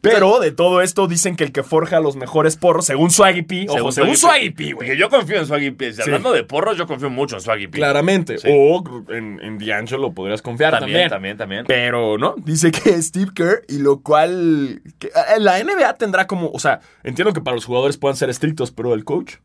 Pero 0.01 0.40
de 0.40 0.51
todo 0.51 0.81
esto 0.81 1.07
dicen 1.07 1.36
que 1.36 1.44
el 1.44 1.51
que 1.51 1.63
forja 1.63 2.00
los 2.00 2.16
mejores 2.16 2.56
porros, 2.56 2.86
según 2.86 3.12
Swaggy 3.12 3.42
P, 3.42 3.66
ojo, 3.69 3.92
según 3.92 4.16
Swaggy 4.16 4.51
P, 4.51 4.74
güey. 4.74 4.98
Yo 4.98 5.10
confío 5.10 5.40
en 5.40 5.46
Swaggy 5.46 5.72
P. 5.72 5.94
Si 5.94 6.01
Hablando 6.01 6.31
de 6.31 6.44
porros, 6.44 6.78
yo 6.78 6.88
confío 6.88 7.10
mucho 7.10 7.36
en 7.36 7.42
Swaggy 7.42 7.68
P. 7.68 7.78
Claramente. 7.78 8.38
Sí. 8.38 8.48
O 8.50 8.84
en, 9.10 9.40
en 9.42 9.57
D'Angelo 9.57 10.13
podrías 10.13 10.42
confiar 10.42 10.80
también. 10.80 11.10
También, 11.10 11.38
también, 11.38 11.38
también. 11.38 11.66
Pero 11.68 12.18
no, 12.18 12.36
dice 12.38 12.72
que 12.72 12.92
Steve 13.01 13.31
Kerr, 13.34 13.63
y 13.68 13.80
lo 13.80 14.01
cual. 14.01 14.81
que, 15.00 15.12
la 15.38 15.62
NBA 15.63 15.94
tendrá 15.96 16.28
como. 16.28 16.50
O 16.52 16.60
sea, 16.60 16.80
entiendo 17.04 17.34
que 17.34 17.42
para 17.42 17.56
los 17.56 17.66
jugadores 17.66 17.98
puedan 17.98 18.16
ser 18.16 18.30
estrictos, 18.30 18.72
pero 18.72 18.94
el 18.94 19.04
coach. 19.04 19.36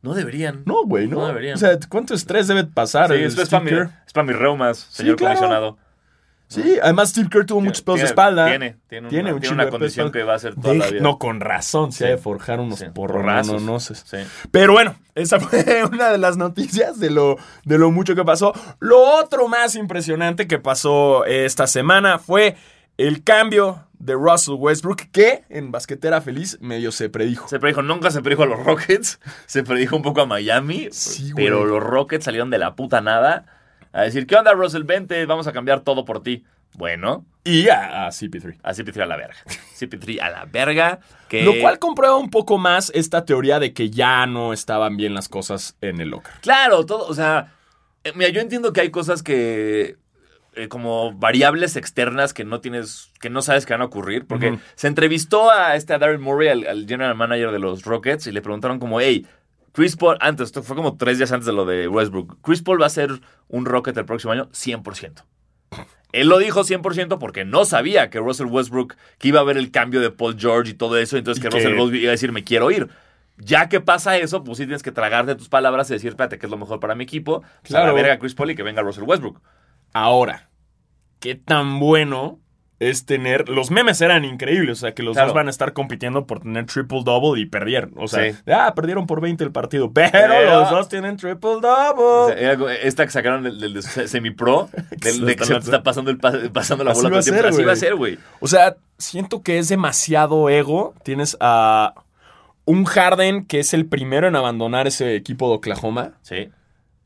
No 0.00 0.14
deberían. 0.14 0.62
No, 0.64 0.84
güey, 0.84 1.08
no. 1.08 1.16
No 1.16 1.26
deberían. 1.26 1.56
O 1.56 1.58
sea, 1.58 1.76
¿cuánto 1.88 2.14
estrés 2.14 2.46
debe 2.46 2.64
pasar? 2.64 3.08
Sí, 3.08 3.14
el 3.14 3.24
es 3.24 3.32
Steve 3.32 3.48
para, 3.48 3.64
mi, 3.64 3.70
Kerr? 3.70 3.90
es 4.06 4.12
para 4.12 4.26
mis 4.26 4.36
reumas, 4.36 4.78
señor 4.90 5.16
claro. 5.16 5.34
comisionado. 5.34 5.78
Sí, 6.48 6.78
además 6.82 7.10
Steve 7.10 7.28
Kerr 7.30 7.44
tuvo 7.46 7.60
muchos 7.60 7.82
pedos 7.82 8.00
de 8.00 8.06
espalda. 8.06 8.46
Tiene, 8.46 8.76
tiene, 8.88 9.08
Tiene 9.10 9.24
una, 9.30 9.34
un 9.34 9.40
tiene 9.40 9.54
una 9.54 9.64
de 9.66 9.70
condición 9.70 10.10
que 10.10 10.22
va 10.22 10.34
a 10.34 10.38
ser 10.38 10.54
toda 10.54 10.74
la 10.74 10.88
vida. 10.88 11.02
No, 11.02 11.18
con 11.18 11.40
razón, 11.40 11.92
se 11.92 11.98
Sí. 11.98 12.04
ha 12.04 12.08
de 12.08 12.16
forjar 12.16 12.58
unos 12.60 12.78
Sí, 12.78 12.86
porrononoses. 12.94 13.62
porrazos. 13.62 14.04
Sí. 14.06 14.48
Pero 14.50 14.72
bueno, 14.72 14.94
esa 15.14 15.38
fue 15.40 15.84
una 15.84 16.10
de 16.10 16.16
las 16.18 16.36
noticias 16.38 16.98
de 16.98 17.10
lo, 17.10 17.36
de 17.64 17.76
lo 17.78 17.90
mucho 17.90 18.14
que 18.14 18.24
pasó. 18.24 18.52
Lo 18.80 18.98
otro 19.20 19.46
más 19.48 19.74
impresionante 19.74 20.46
que 20.48 20.58
pasó 20.58 21.24
esta 21.26 21.66
semana 21.66 22.18
fue 22.18 22.56
el 22.96 23.22
cambio 23.22 23.84
de 23.98 24.14
Russell 24.14 24.54
Westbrook, 24.54 25.02
que 25.12 25.44
en 25.50 25.70
Basquetera 25.70 26.20
Feliz 26.20 26.56
medio 26.62 26.92
se 26.92 27.10
predijo. 27.10 27.46
Se 27.48 27.58
predijo, 27.58 27.82
nunca 27.82 28.10
se 28.10 28.22
predijo 28.22 28.44
a 28.44 28.46
los 28.46 28.64
Rockets, 28.64 29.20
se 29.46 29.64
predijo 29.64 29.96
un 29.96 30.02
poco 30.02 30.20
a 30.22 30.26
Miami, 30.26 30.88
Sí, 30.92 31.32
güey. 31.32 31.44
pero 31.44 31.64
los 31.66 31.82
Rockets 31.82 32.24
salieron 32.24 32.48
de 32.48 32.58
la 32.58 32.74
puta 32.76 33.00
nada 33.00 33.44
a 33.92 34.02
decir, 34.02 34.26
¿qué 34.26 34.36
onda 34.36 34.52
Russell? 34.52 34.82
Vente, 34.84 35.24
vamos 35.26 35.46
a 35.46 35.52
cambiar 35.52 35.80
todo 35.80 36.04
por 36.04 36.22
ti. 36.22 36.44
Bueno, 36.74 37.24
Y 37.44 37.68
a, 37.68 38.06
a 38.06 38.08
CP3. 38.10 38.58
a 38.62 38.72
CP3 38.72 39.02
a 39.02 39.06
la 39.06 39.16
verga. 39.16 39.36
CP3 39.78 40.20
a 40.20 40.30
la 40.30 40.44
verga. 40.44 41.00
Que... 41.28 41.42
Lo 41.42 41.58
cual 41.60 41.78
comprueba 41.78 42.16
un 42.16 42.30
poco 42.30 42.58
más 42.58 42.92
esta 42.94 43.24
teoría 43.24 43.58
de 43.58 43.72
que 43.72 43.90
ya 43.90 44.26
no 44.26 44.52
estaban 44.52 44.96
bien 44.96 45.14
las 45.14 45.28
cosas 45.28 45.76
en 45.80 46.00
el 46.00 46.10
locker. 46.10 46.32
Claro, 46.42 46.84
todo, 46.84 47.06
o 47.06 47.14
sea, 47.14 47.54
eh, 48.04 48.12
mira, 48.14 48.30
yo 48.30 48.40
entiendo 48.40 48.72
que 48.72 48.82
hay 48.82 48.90
cosas 48.90 49.22
que 49.22 49.96
eh, 50.54 50.68
como 50.68 51.12
variables 51.14 51.76
externas 51.76 52.34
que 52.34 52.44
no 52.44 52.60
tienes, 52.60 53.12
que 53.20 53.30
no 53.30 53.42
sabes 53.42 53.64
que 53.64 53.72
van 53.72 53.82
a 53.82 53.86
ocurrir, 53.86 54.26
porque 54.26 54.58
se 54.74 54.88
entrevistó 54.88 55.50
a 55.50 55.74
este 55.76 55.94
a 55.94 55.98
Daryl 55.98 56.18
Murray, 56.18 56.48
al, 56.48 56.66
al 56.66 56.86
general 56.86 57.14
manager 57.14 57.50
de 57.50 57.58
los 57.60 57.84
Rockets, 57.84 58.26
y 58.26 58.32
le 58.32 58.42
preguntaron 58.42 58.78
como, 58.78 59.00
hey, 59.00 59.26
Chris 59.72 59.96
Paul, 59.96 60.16
antes, 60.20 60.46
esto 60.46 60.62
fue 60.62 60.74
como 60.76 60.96
tres 60.96 61.18
días 61.18 61.30
antes 61.32 61.46
de 61.46 61.52
lo 61.52 61.64
de 61.64 61.88
Westbrook, 61.88 62.38
Chris 62.42 62.62
Paul 62.62 62.80
va 62.80 62.86
a 62.86 62.90
ser 62.90 63.10
un 63.48 63.64
Rocket 63.64 63.96
el 63.96 64.04
próximo 64.04 64.32
año, 64.32 64.48
100%. 64.50 65.24
Él 66.12 66.28
lo 66.28 66.38
dijo 66.38 66.64
100% 66.64 67.18
porque 67.18 67.44
no 67.44 67.64
sabía 67.66 68.08
que 68.08 68.18
Russell 68.18 68.46
Westbrook, 68.46 68.94
que 69.18 69.28
iba 69.28 69.40
a 69.40 69.44
ver 69.44 69.58
el 69.58 69.70
cambio 69.70 70.00
de 70.00 70.10
Paul 70.10 70.36
George 70.38 70.70
y 70.72 70.74
todo 70.74 70.96
eso, 70.96 71.16
entonces 71.18 71.42
que, 71.42 71.48
que- 71.50 71.56
Russell 71.56 71.72
Westbrook 71.74 71.94
iba 72.00 72.08
a 72.08 72.12
decir, 72.12 72.32
me 72.32 72.44
quiero 72.44 72.70
ir. 72.70 72.88
Ya 73.36 73.68
que 73.68 73.80
pasa 73.80 74.16
eso, 74.16 74.42
pues 74.42 74.58
sí 74.58 74.64
tienes 74.64 74.82
que 74.82 74.90
tragarte 74.90 75.34
tus 75.36 75.48
palabras 75.48 75.88
y 75.90 75.92
decir, 75.92 76.08
espérate, 76.08 76.38
que 76.38 76.46
es 76.46 76.50
lo 76.50 76.56
mejor 76.58 76.80
para 76.80 76.94
mi 76.96 77.04
equipo. 77.04 77.42
Pues 77.60 77.72
a 77.72 77.78
la 77.78 77.80
Claro. 77.84 77.94
verga 77.94 78.18
Chris 78.18 78.34
Paul 78.34 78.50
y 78.50 78.54
que 78.56 78.62
venga 78.64 78.82
Russell 78.82 79.04
Westbrook. 79.04 79.40
Ahora, 79.92 80.48
¿qué 81.20 81.34
tan 81.36 81.78
bueno 81.78 82.40
es 82.80 83.06
tener. 83.06 83.48
Los 83.48 83.70
memes 83.70 84.00
eran 84.00 84.24
increíbles. 84.24 84.78
O 84.78 84.80
sea, 84.80 84.94
que 84.94 85.02
los 85.02 85.14
Claro. 85.14 85.28
dos 85.28 85.34
van 85.34 85.48
a 85.48 85.50
estar 85.50 85.72
compitiendo 85.72 86.26
por 86.26 86.40
tener 86.40 86.66
triple 86.66 87.02
double 87.04 87.40
y 87.40 87.46
perdieron. 87.46 87.92
O 87.96 88.06
sea, 88.08 88.32
Sí. 88.32 88.38
ah, 88.52 88.72
perdieron 88.76 89.06
por 89.06 89.20
20 89.20 89.42
el 89.44 89.50
partido. 89.52 89.92
Pero, 89.92 90.10
Pero- 90.12 90.60
los 90.60 90.70
dos 90.70 90.88
tienen 90.88 91.16
triple 91.16 91.50
O 91.50 91.60
double. 91.60 92.36
sea, 92.38 92.56
esta 92.82 93.04
que 93.04 93.10
sacaron 93.12 93.42
del, 93.42 93.58
del 93.60 93.74
de 93.74 93.82
semi-pro, 93.82 94.68
del 94.90 95.24
de 95.26 95.36
que 95.36 95.44
se 95.44 95.56
está 95.56 95.82
pasando, 95.82 96.10
el, 96.10 96.18
pas- 96.18 96.50
pasando 96.52 96.84
la 96.84 96.92
Así 96.92 97.00
bola 97.00 97.08
todo 97.10 97.16
a 97.16 97.18
el 97.20 97.24
tiempo. 97.24 97.42
ser, 97.42 97.48
Así 97.52 97.64
va 97.64 97.72
a 97.72 97.76
ser, 97.76 97.94
güey. 97.96 98.18
O 98.40 98.46
sea, 98.46 98.76
siento 98.98 99.42
que 99.42 99.58
es 99.58 99.68
demasiado 99.68 100.48
ego. 100.48 100.94
Tienes 101.02 101.36
a 101.40 101.94
un 102.64 102.84
Harden 102.84 103.44
que 103.46 103.60
es 103.60 103.72
el 103.74 103.86
primero 103.86 104.28
en 104.28 104.36
abandonar 104.36 104.86
ese 104.86 105.16
equipo 105.16 105.48
de 105.48 105.54
Oklahoma. 105.56 106.12
Sí. 106.22 106.50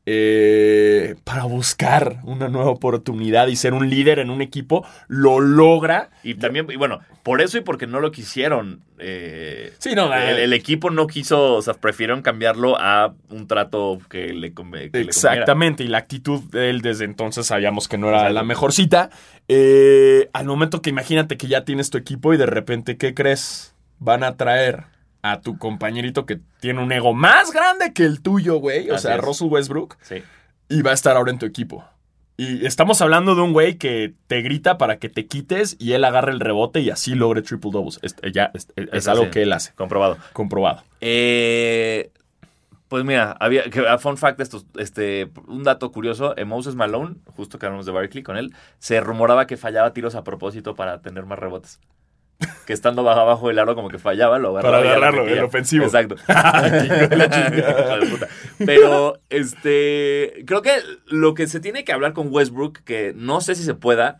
Eh, 0.05 1.15
para 1.23 1.43
buscar 1.45 2.17
una 2.23 2.49
nueva 2.49 2.69
oportunidad 2.71 3.47
y 3.47 3.55
ser 3.55 3.73
un 3.73 3.89
líder 3.89 4.19
en 4.19 4.29
un 4.29 4.41
equipo, 4.41 4.85
lo 5.07 5.39
logra. 5.39 6.09
Y 6.23 6.35
también, 6.35 6.67
y 6.69 6.75
bueno, 6.75 6.99
por 7.23 7.41
eso 7.41 7.57
y 7.57 7.61
porque 7.61 7.87
no 7.87 7.99
lo 7.99 8.11
quisieron. 8.11 8.81
eh, 8.99 9.73
Sí, 9.79 9.95
no, 9.95 10.13
el, 10.13 10.37
eh, 10.39 10.43
el 10.43 10.53
equipo 10.53 10.89
no 10.89 11.07
quiso, 11.07 11.55
o 11.55 11.61
sea, 11.61 11.73
prefirieron 11.75 12.21
cambiarlo 12.21 12.77
a 12.79 13.13
un 13.29 13.47
trato 13.47 13.99
que 14.09 14.33
le, 14.33 14.53
conve- 14.53 14.53
que 14.53 14.53
le 14.53 14.53
conveniera. 14.53 14.99
Exactamente, 15.09 15.83
y 15.83 15.87
la 15.87 15.99
actitud 15.99 16.41
de 16.51 16.69
él 16.69 16.81
desde 16.81 17.05
entonces 17.05 17.47
sabíamos 17.47 17.87
que 17.87 17.97
no 17.97 18.09
era 18.09 18.17
Exacto. 18.19 18.33
la 18.35 18.43
mejor 18.43 18.73
cita. 18.73 19.09
Eh, 19.47 20.29
al 20.33 20.45
momento 20.45 20.81
que 20.81 20.89
imagínate 20.89 21.37
que 21.37 21.47
ya 21.47 21.63
tienes 21.65 21.89
tu 21.89 21.97
equipo 21.97 22.33
y 22.33 22.37
de 22.37 22.45
repente, 22.45 22.97
¿qué 22.97 23.13
crees? 23.13 23.75
Van 23.99 24.23
a 24.23 24.35
traer 24.35 24.83
a 25.23 25.41
tu 25.41 25.57
compañerito 25.57 26.25
que 26.25 26.41
tiene 26.59 26.83
un 26.83 26.91
ego 26.91 27.13
más 27.13 27.51
grande 27.51 27.93
que 27.93 28.03
el 28.03 28.21
tuyo, 28.21 28.57
güey. 28.57 28.91
O 28.91 28.95
Así 28.95 29.07
sea, 29.07 29.15
es. 29.15 29.21
Russell 29.21 29.47
Westbrook. 29.47 29.97
Sí. 30.01 30.21
Y 30.69 30.81
va 30.81 30.91
a 30.91 30.93
estar 30.93 31.17
ahora 31.17 31.31
en 31.31 31.39
tu 31.39 31.45
equipo. 31.45 31.83
Y 32.35 32.65
estamos 32.65 33.01
hablando 33.01 33.35
de 33.35 33.41
un 33.41 33.53
güey 33.53 33.77
que 33.77 34.13
te 34.27 34.41
grita 34.41 34.77
para 34.77 34.97
que 34.97 35.07
te 35.07 35.27
quites 35.27 35.77
y 35.79 35.93
él 35.93 36.03
agarre 36.03 36.31
el 36.31 36.39
rebote 36.39 36.81
y 36.81 36.89
así 36.89 37.15
logre 37.15 37.41
triple 37.41 37.71
doubles. 37.71 37.99
Es, 38.01 38.15
ya, 38.33 38.51
es, 38.53 38.67
es 38.75 38.89
Es 38.91 39.07
algo 39.07 39.31
que 39.31 39.43
él 39.43 39.53
hace. 39.53 39.73
Comprobado. 39.73 40.17
Comprobado. 40.33 40.83
Eh, 40.99 42.11
pues 42.89 43.05
mira, 43.05 43.37
había 43.39 43.69
que 43.69 43.87
a 43.87 43.97
fun 43.97 44.17
fact 44.17 44.39
esto, 44.41 44.63
este 44.77 45.31
un 45.47 45.63
dato 45.63 45.91
curioso, 45.91 46.35
eh, 46.37 46.43
Moses 46.43 46.75
Malone, 46.75 47.15
justo 47.35 47.57
que 47.59 47.65
hablamos 47.65 47.85
de 47.85 47.91
Barkley 47.91 48.23
con 48.23 48.35
él, 48.35 48.53
se 48.79 48.99
rumoraba 48.99 49.47
que 49.47 49.55
fallaba 49.55 49.93
tiros 49.93 50.15
a 50.15 50.23
propósito 50.23 50.75
para 50.75 51.01
tener 51.01 51.25
más 51.25 51.39
rebotes. 51.39 51.79
Que 52.65 52.73
estando 52.73 53.03
bajo 53.03 53.19
abajo 53.19 53.47
del 53.47 53.59
aro 53.59 53.75
como 53.75 53.89
que 53.89 53.97
fallaba, 53.99 54.39
lo 54.39 54.49
agarraba 54.49 54.77
Para 54.77 54.89
agarrarlo, 54.91 55.27
el 55.27 55.43
ofensivo. 55.43 55.85
Exacto. 55.85 56.15
Puta. 58.09 58.27
Pero 58.57 59.19
este 59.29 60.43
creo 60.45 60.61
que 60.61 60.71
lo 61.07 61.33
que 61.33 61.47
se 61.47 61.59
tiene 61.59 61.83
que 61.83 61.93
hablar 61.93 62.13
con 62.13 62.27
Westbrook 62.33 62.79
que 62.83 63.13
no 63.15 63.41
sé 63.41 63.55
si 63.55 63.63
se 63.63 63.73
pueda 63.73 64.19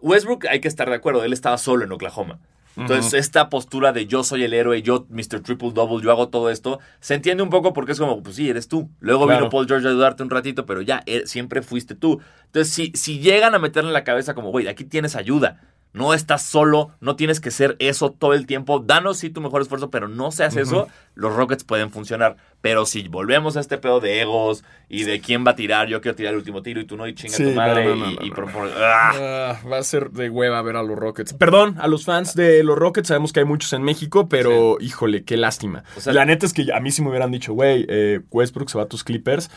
Westbrook 0.00 0.46
hay 0.46 0.60
que 0.60 0.68
estar 0.68 0.88
de 0.88 0.96
acuerdo, 0.96 1.24
él 1.24 1.32
estaba 1.32 1.58
solo 1.58 1.84
en 1.84 1.92
Oklahoma. 1.92 2.38
Entonces, 2.78 3.14
esta 3.14 3.48
postura 3.48 3.92
de 3.94 4.04
yo 4.06 4.22
soy 4.22 4.44
el 4.44 4.52
héroe, 4.52 4.82
yo, 4.82 5.06
Mr. 5.08 5.40
Triple 5.40 5.70
Double, 5.72 6.04
yo 6.04 6.10
hago 6.10 6.28
todo 6.28 6.50
esto, 6.50 6.78
se 7.00 7.14
entiende 7.14 7.42
un 7.42 7.48
poco 7.48 7.72
porque 7.72 7.92
es 7.92 7.98
como, 7.98 8.22
pues 8.22 8.36
sí, 8.36 8.50
eres 8.50 8.68
tú. 8.68 8.90
Luego 9.00 9.24
Claro. 9.24 9.40
vino 9.40 9.50
Paul 9.50 9.66
George 9.66 9.86
a 9.86 9.90
ayudarte 9.90 10.22
un 10.22 10.28
ratito, 10.28 10.66
pero 10.66 10.82
ya, 10.82 11.02
eh, 11.06 11.22
siempre 11.24 11.62
fuiste 11.62 11.94
tú. 11.94 12.20
Entonces, 12.44 12.74
si, 12.74 12.92
si 12.94 13.18
llegan 13.18 13.54
a 13.54 13.58
meterle 13.58 13.88
en 13.88 13.94
la 13.94 14.04
cabeza 14.04 14.34
como, 14.34 14.50
güey, 14.50 14.68
aquí 14.68 14.84
tienes 14.84 15.16
ayuda, 15.16 15.62
no 15.96 16.12
estás 16.12 16.42
solo, 16.42 16.90
no 17.00 17.16
tienes 17.16 17.40
que 17.40 17.50
ser 17.50 17.74
eso 17.78 18.10
todo 18.12 18.34
el 18.34 18.44
tiempo, 18.46 18.80
danos 18.80 19.16
sí 19.16 19.30
tu 19.30 19.40
mejor 19.40 19.62
esfuerzo, 19.62 19.90
pero 19.90 20.08
no 20.08 20.30
seas 20.30 20.54
eso, 20.54 20.88
los 21.14 21.34
Rockets 21.34 21.64
pueden 21.64 21.90
funcionar. 21.90 22.36
Pero 22.60 22.84
si 22.84 23.08
volvemos 23.08 23.56
a 23.56 23.60
este 23.60 23.78
pedo 23.78 24.00
de 24.00 24.20
egos 24.20 24.62
y 24.90 25.04
de 25.04 25.22
quién 25.22 25.46
va 25.46 25.52
a 25.52 25.56
tirar, 25.56 25.88
yo 25.88 26.02
quiero 26.02 26.14
tirar 26.14 26.34
el 26.34 26.38
último 26.38 26.60
tiro 26.62 26.82
y 26.82 26.84
tú 26.84 26.98
no, 26.98 27.06
y 27.06 27.14
chinga 27.14 27.34
Sí, 27.34 27.44
tu 27.44 27.52
madre, 27.52 27.86
no, 27.86 27.96
no, 27.96 28.06
no, 28.10 28.22
y, 28.22 28.26
y 28.26 28.30
va 28.30 29.78
a 29.78 29.82
ser 29.82 30.10
de 30.10 30.28
hueva 30.28 30.60
ver 30.60 30.76
a 30.76 30.82
los 30.82 30.98
Rockets. 30.98 31.32
Perdón, 31.32 31.76
a 31.80 31.88
los 31.88 32.04
fans 32.04 32.34
de 32.34 32.62
los 32.62 32.76
Rockets, 32.76 33.08
sabemos 33.08 33.32
que 33.32 33.40
hay 33.40 33.46
muchos 33.46 33.72
en 33.72 33.82
México, 33.82 34.28
pero 34.28 34.76
híjole, 34.80 35.24
qué 35.24 35.38
lástima. 35.38 35.82
O 35.96 36.00
sea- 36.00 36.12
la 36.12 36.26
neta 36.26 36.44
es 36.44 36.52
que 36.52 36.66
a 36.74 36.80
mí 36.80 36.90
si 36.90 37.00
me 37.00 37.08
hubieran 37.08 37.30
dicho, 37.30 37.54
güey, 37.54 37.86
eh, 37.88 38.20
Westbrook 38.30 38.68
se 38.68 38.76
va 38.76 38.84
a 38.84 38.88
tus 38.88 39.02
Clippers, 39.02 39.50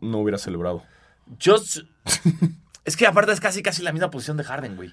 no 0.00 0.18
hubiera 0.18 0.38
celebrado. 0.38 0.84
Yo. 1.40 1.56
es 2.84 2.96
que 2.96 3.06
aparte 3.08 3.32
es 3.32 3.40
casi 3.40 3.60
casi 3.60 3.82
la 3.82 3.90
misma 3.90 4.10
posición 4.10 4.36
de 4.36 4.44
Harden, 4.44 4.76
güey. 4.76 4.92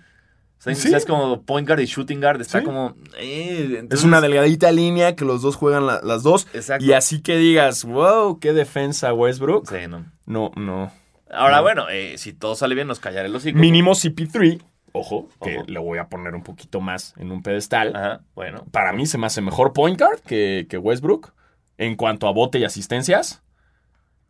O 0.62 0.64
sea, 0.64 0.76
Sí. 0.76 0.94
es 0.94 1.06
como 1.08 1.42
point 1.42 1.68
guard 1.68 1.80
y 1.80 1.86
shooting 1.86 2.22
guard. 2.22 2.40
Está 2.40 2.60
Sí. 2.60 2.66
como. 2.66 2.96
eh, 3.18 3.84
Es 3.90 4.04
una 4.04 4.22
delgadita 4.22 4.72
línea 4.72 5.16
que 5.16 5.26
los 5.26 5.42
dos 5.42 5.56
juegan 5.56 5.88
la- 5.88 6.02
las 6.04 6.22
dos. 6.22 6.48
Exacto. 6.54 6.86
Y 6.86 6.94
así 6.94 7.22
que 7.22 7.36
digas, 7.38 7.84
wow, 7.84 8.40
qué 8.40 8.54
defensa 8.54 9.12
Westbrook. 9.14 9.68
Sí, 9.68 9.88
no. 9.90 10.06
No, 10.28 10.52
no. 10.56 10.92
Ahora, 11.32 11.58
No. 11.58 11.64
bueno, 11.64 11.90
eh, 11.90 12.18
si 12.20 12.34
todo 12.34 12.54
sale 12.56 12.76
bien, 12.76 12.88
nos 12.88 13.00
callaré 13.00 13.28
los 13.30 13.42
hocico. 13.44 13.58
Mínimo 13.58 13.96
CP3, 13.96 14.62
ojo, 14.92 15.30
que 15.44 15.58
Ojo. 15.58 15.66
le 15.68 15.80
voy 15.80 15.98
a 15.98 16.10
poner 16.10 16.36
un 16.36 16.44
poquito 16.44 16.80
más 16.80 17.16
en 17.18 17.32
un 17.32 17.42
pedestal. 17.42 17.96
Ajá, 17.96 18.22
bueno. 18.36 18.66
Para 18.72 18.94
mí 18.94 19.08
se 19.08 19.18
me 19.18 19.26
hace 19.26 19.42
mejor 19.42 19.74
point 19.74 20.00
guard 20.00 20.20
que, 20.20 20.68
que 20.70 20.78
Westbrook 20.78 21.34
en 21.80 21.96
cuanto 21.96 22.28
a 22.28 22.32
bote 22.34 22.60
y 22.60 22.66
asistencias. 22.66 23.42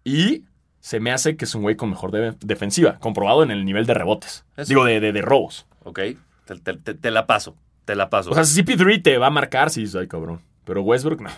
Y 0.05 0.45
se 0.79 0.99
me 0.99 1.11
hace 1.11 1.35
que 1.35 1.45
es 1.45 1.53
un 1.55 1.61
güey 1.63 1.75
con 1.75 1.89
mejor 1.89 2.11
de- 2.11 2.35
defensiva, 2.39 2.97
comprobado 2.99 3.43
en 3.43 3.51
el 3.51 3.65
nivel 3.65 3.85
de 3.85 3.93
rebotes. 3.93 4.45
Eso. 4.55 4.69
Digo, 4.69 4.85
de, 4.85 4.99
de- 4.99 5.11
de 5.11 5.21
robos. 5.21 5.67
Ok. 5.83 5.99
Te, 6.45 6.55
te- 6.55 6.73
te- 6.77 6.93
te 6.95 7.11
la 7.11 7.27
paso. 7.27 7.55
Te 7.85 7.95
la 7.95 8.09
paso. 8.09 8.31
O 8.31 8.33
sea, 8.35 8.43
CP3 8.43 9.01
te 9.01 9.17
va 9.17 9.27
a 9.27 9.31
marcar 9.31 9.69
si 9.69 9.81
dices, 9.81 9.95
ay, 9.95 10.07
cabrón. 10.07 10.41
Pero 10.65 10.81
Westbrook, 10.83 11.21
no. 11.21 11.29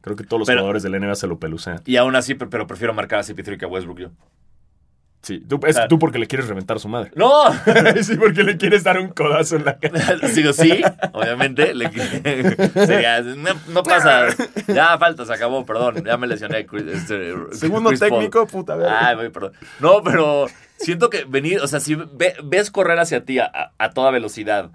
Creo 0.00 0.16
que 0.16 0.24
todos 0.24 0.40
los 0.40 0.46
Pero- 0.46 0.60
jugadores 0.60 0.82
del 0.82 0.92
NBA 1.00 1.14
se 1.16 1.26
lo 1.26 1.38
pelucean. 1.38 1.80
y 1.84 1.96
aún 1.96 2.14
así, 2.16 2.34
pe- 2.34 2.46
pero 2.46 2.66
prefiero 2.66 2.94
marcar 2.94 3.18
a 3.18 3.22
CP3 3.22 3.58
que 3.58 3.64
a 3.64 3.68
Westbrook 3.68 3.98
yo. 3.98 4.10
Sí, 5.26 5.40
tú, 5.40 5.58
es 5.66 5.74
sea- 5.74 5.88
tú 5.88 5.98
porque 5.98 6.20
le 6.20 6.28
quieres 6.28 6.46
reventar 6.46 6.76
a 6.76 6.78
su 6.78 6.86
madre. 6.86 7.10
¡No! 7.16 7.52
sí, 8.02 8.14
porque 8.14 8.44
le 8.44 8.56
quieres 8.56 8.84
dar 8.84 9.00
un 9.00 9.08
codazo 9.08 9.56
en 9.56 9.64
la 9.64 9.76
cara. 9.76 9.98
Digo, 10.34 10.52
sí, 10.52 10.80
obviamente. 11.12 11.74
le- 11.74 11.90
sería, 12.86 13.22
no, 13.22 13.50
no 13.68 13.82
pasa. 13.82 14.28
Ya 14.68 14.96
falta, 14.98 15.24
se 15.24 15.32
acabó, 15.32 15.66
perdón. 15.66 16.04
Ya 16.04 16.16
me 16.16 16.28
lesioné. 16.28 16.64
Chris- 16.64 16.86
este, 16.86 17.34
Segundo 17.56 17.88
Chris 17.90 17.98
Paul. 17.98 18.10
técnico, 18.12 18.46
puta 18.46 18.76
verga. 18.76 19.08
Ay, 19.08 19.28
perdón. 19.30 19.52
No, 19.80 20.00
pero 20.04 20.46
siento 20.78 21.10
que 21.10 21.24
venir, 21.24 21.58
o 21.60 21.66
sea, 21.66 21.80
si 21.80 21.96
ve- 21.96 22.36
ves 22.44 22.70
correr 22.70 23.00
hacia 23.00 23.24
ti 23.24 23.40
a- 23.40 23.72
a 23.76 23.90
toda 23.90 24.12
velocidad 24.12 24.70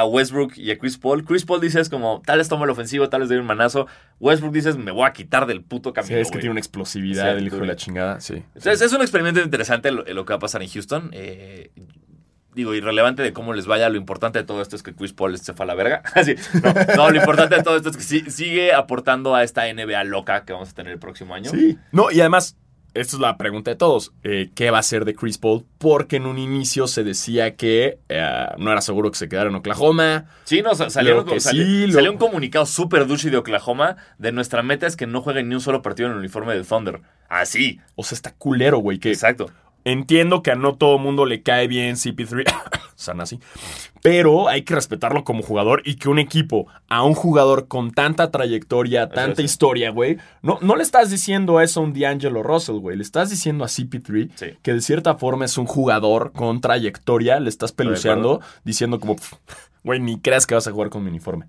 a 0.00 0.04
Westbrook 0.04 0.56
y 0.56 0.70
a 0.70 0.78
Chris 0.78 0.98
Paul, 0.98 1.24
Chris 1.24 1.44
Paul 1.44 1.60
dices 1.60 1.88
como, 1.88 2.22
tal 2.24 2.38
vez 2.38 2.48
tomo 2.48 2.64
el 2.64 2.70
ofensivo, 2.70 3.08
tal 3.08 3.20
vez 3.20 3.28
doy 3.28 3.38
un 3.38 3.46
manazo. 3.46 3.86
Westbrook 4.18 4.52
dices, 4.52 4.76
me 4.76 4.90
voy 4.90 5.06
a 5.06 5.12
quitar 5.12 5.46
del 5.46 5.62
puto 5.62 5.90
Sí, 5.90 5.94
camino. 5.94 6.16
es 6.18 6.30
que 6.30 6.38
tiene 6.38 6.50
una 6.52 6.60
explosividad 6.60 7.32
Sí, 7.32 7.38
el 7.38 7.46
hijo 7.46 7.56
de 7.58 7.66
la 7.66 7.76
chingada, 7.76 8.20
sí. 8.20 8.42
Entonces, 8.54 8.80
es 8.82 8.92
un 8.92 9.00
experimento 9.02 9.40
interesante 9.40 9.90
lo, 9.90 10.04
lo 10.04 10.24
que 10.24 10.32
va 10.32 10.36
a 10.36 10.40
pasar 10.40 10.62
en 10.62 10.68
Houston. 10.68 11.10
Eh, 11.12 11.70
digo, 12.54 12.74
irrelevante 12.74 13.22
de 13.22 13.32
cómo 13.32 13.54
les 13.54 13.66
vaya, 13.66 13.88
lo 13.88 13.96
importante 13.96 14.38
de 14.40 14.44
todo 14.44 14.60
esto 14.60 14.74
es 14.74 14.82
que 14.82 14.92
Chris 14.94 15.12
Paul 15.12 15.38
se 15.38 15.52
fue 15.52 15.64
a 15.64 15.66
la 15.68 15.74
verga. 15.74 16.02
Así, 16.14 16.34
no, 16.62 16.74
no, 16.96 17.10
lo 17.10 17.16
importante 17.16 17.54
de 17.56 17.62
todo 17.62 17.76
esto 17.76 17.90
es 17.90 17.96
que 17.96 18.02
sí- 18.02 18.30
sigue 18.30 18.72
aportando 18.74 19.34
a 19.36 19.44
esta 19.44 19.72
NBA 19.72 20.02
loca 20.04 20.44
que 20.44 20.52
vamos 20.52 20.70
a 20.70 20.74
tener 20.74 20.92
el 20.92 20.98
próximo 20.98 21.34
año. 21.34 21.50
Sí. 21.50 21.78
No, 21.92 22.10
y 22.10 22.20
además, 22.20 22.56
esta 22.94 23.16
es 23.16 23.20
la 23.20 23.36
pregunta 23.36 23.70
de 23.70 23.76
todos. 23.76 24.12
eh, 24.24 24.50
¿Qué 24.54 24.70
va 24.70 24.78
a 24.78 24.80
hacer 24.80 25.04
de 25.04 25.14
Chris 25.14 25.38
Paul? 25.38 25.64
Porque 25.78 26.16
en 26.16 26.26
un 26.26 26.38
inicio 26.38 26.86
se 26.86 27.04
decía 27.04 27.56
que 27.56 27.98
eh, 28.08 28.46
no 28.58 28.70
era 28.72 28.80
seguro 28.80 29.10
que 29.10 29.18
se 29.18 29.28
quedara 29.28 29.48
en 29.50 29.54
Oklahoma. 29.56 30.26
Sí, 30.44 30.62
no, 30.62 30.70
que 30.70 30.90
salió- 30.90 31.24
sí, 31.38 31.86
lo- 31.86 31.92
salió 31.94 32.12
un 32.12 32.18
comunicado 32.18 32.66
súper 32.66 33.06
douchey 33.06 33.30
de 33.30 33.36
Oklahoma 33.38 33.96
de 34.18 34.32
nuestra 34.32 34.62
meta 34.62 34.86
es 34.86 34.96
que 34.96 35.06
no 35.06 35.20
jueguen 35.22 35.48
ni 35.48 35.54
un 35.54 35.60
solo 35.60 35.82
partido 35.82 36.06
en 36.08 36.12
el 36.14 36.18
uniforme 36.18 36.54
del 36.54 36.66
Thunder. 36.66 37.00
Así, 37.28 37.78
O 37.94 38.02
sea, 38.02 38.16
está 38.16 38.32
culero, 38.34 38.78
güey. 38.78 38.98
Que 38.98 39.10
exacto. 39.10 39.50
Entiendo 39.84 40.42
que 40.42 40.50
a 40.50 40.54
no 40.56 40.74
todo 40.76 40.98
mundo 40.98 41.26
le 41.26 41.42
cae 41.42 41.66
bien 41.68 41.96
CP3. 41.96 42.44
Sanasi. 42.94 43.40
Pero 44.02 44.48
hay 44.48 44.62
que 44.62 44.74
respetarlo 44.74 45.24
como 45.24 45.42
jugador 45.42 45.82
y 45.86 45.94
que 45.96 46.08
un 46.08 46.18
equipo 46.18 46.66
a 46.88 47.02
un 47.02 47.14
jugador 47.14 47.66
con 47.66 47.90
tanta 47.92 48.30
trayectoria, 48.30 49.08
tanta 49.08 49.40
historia, 49.42 49.90
güey. 49.90 50.18
No, 50.42 50.58
no 50.60 50.76
le 50.76 50.82
estás 50.82 51.10
diciendo 51.10 51.60
eso 51.60 51.80
a 51.80 51.82
un 51.84 51.92
D'Angelo 51.98 52.42
Russell, 52.42 52.76
güey. 52.76 52.96
Le 52.96 53.02
estás 53.02 53.30
diciendo 53.30 53.64
a 53.64 53.68
CP3 53.68 54.30
Sí. 54.34 54.46
que 54.62 54.72
de 54.74 54.80
cierta 54.82 55.14
forma 55.16 55.44
es 55.46 55.56
un 55.58 55.66
jugador 55.66 56.32
con 56.32 56.60
trayectoria. 56.60 57.40
Le 57.40 57.48
estás 57.48 57.72
peluceando 57.72 58.40
diciendo 58.64 59.00
como, 59.00 59.16
"Pff, 59.16 59.32
güey, 59.82 60.00
ni 60.00 60.18
creas 60.20 60.46
que 60.46 60.54
vas 60.54 60.66
a 60.66 60.72
jugar 60.72 60.90
con 60.90 61.02
mi 61.02 61.08
uniforme. 61.10 61.46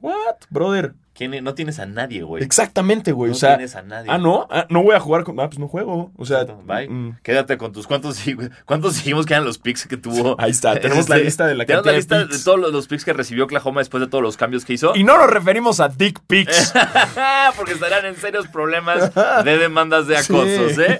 What, 0.00 0.36
brother? 0.50 0.94
¿Quién- 1.12 1.44
no 1.44 1.52
tienes 1.52 1.78
a 1.78 1.84
nadie, 1.84 2.22
güey. 2.22 2.42
Exactamente, 2.42 3.12
güey. 3.12 3.30
No 3.30 3.36
o 3.36 3.38
sea, 3.38 3.56
tienes 3.56 3.76
a 3.76 3.82
nadie. 3.82 4.10
ah, 4.10 4.16
no, 4.16 4.46
ah, 4.50 4.64
no 4.70 4.82
voy 4.82 4.94
a 4.96 5.00
jugar 5.00 5.22
con. 5.24 5.38
Ah, 5.38 5.48
pues 5.48 5.58
no 5.58 5.68
juego. 5.68 6.10
O 6.16 6.24
sea, 6.24 6.44
Bye. 6.44 6.88
mm, 6.88 7.18
Quédate 7.22 7.58
con 7.58 7.72
tus. 7.72 7.86
¿Cuántos, 7.86 8.18
¿Cuántos 8.64 8.94
seguimos 8.94 9.26
que 9.26 9.34
eran 9.34 9.44
los 9.44 9.58
picks 9.58 9.86
que 9.86 9.98
tuvo? 9.98 10.34
Ahí 10.40 10.50
está, 10.52 10.80
tenemos 10.80 11.10
la 11.10 11.18
lista 11.18 11.46
de 11.46 11.54
la 11.56 11.66
tenemos 11.66 11.84
la 11.84 11.92
lista 11.92 12.18
de, 12.20 12.26
picks. 12.26 12.44
todos 12.44 12.58
los, 12.58 12.72
los 12.72 12.86
picks 12.88 13.04
que 13.04 13.12
recibió 13.12 13.44
Oklahoma 13.44 13.82
después 13.82 14.00
de 14.00 14.06
todos 14.06 14.22
los 14.24 14.38
cambios 14.38 14.64
que 14.64 14.72
hizo. 14.72 14.96
Y 14.96 15.04
no 15.04 15.18
nos 15.18 15.28
referimos 15.28 15.80
a 15.80 15.88
Dick 15.88 16.20
Pics. 16.26 16.72
Porque 17.56 17.72
estarán 17.72 18.06
en 18.06 18.16
serios 18.16 18.48
problemas 18.48 19.12
de 19.44 19.58
demandas 19.58 20.06
de 20.06 20.16
acosos, 20.16 20.72
Sí. 20.76 20.82
¿eh? 20.82 20.98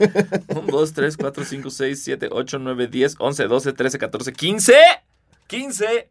1, 0.49 0.62
2, 0.66 0.92
3, 0.92 1.16
4, 1.16 1.45
5, 1.45 1.71
6, 1.71 2.02
7, 2.04 2.28
8, 2.30 2.59
9, 2.59 2.87
10, 2.88 3.14
11, 3.19 3.45
12, 3.45 3.73
13, 3.73 3.99
14, 3.99 4.33
15. 4.35 4.75
15 5.47 6.11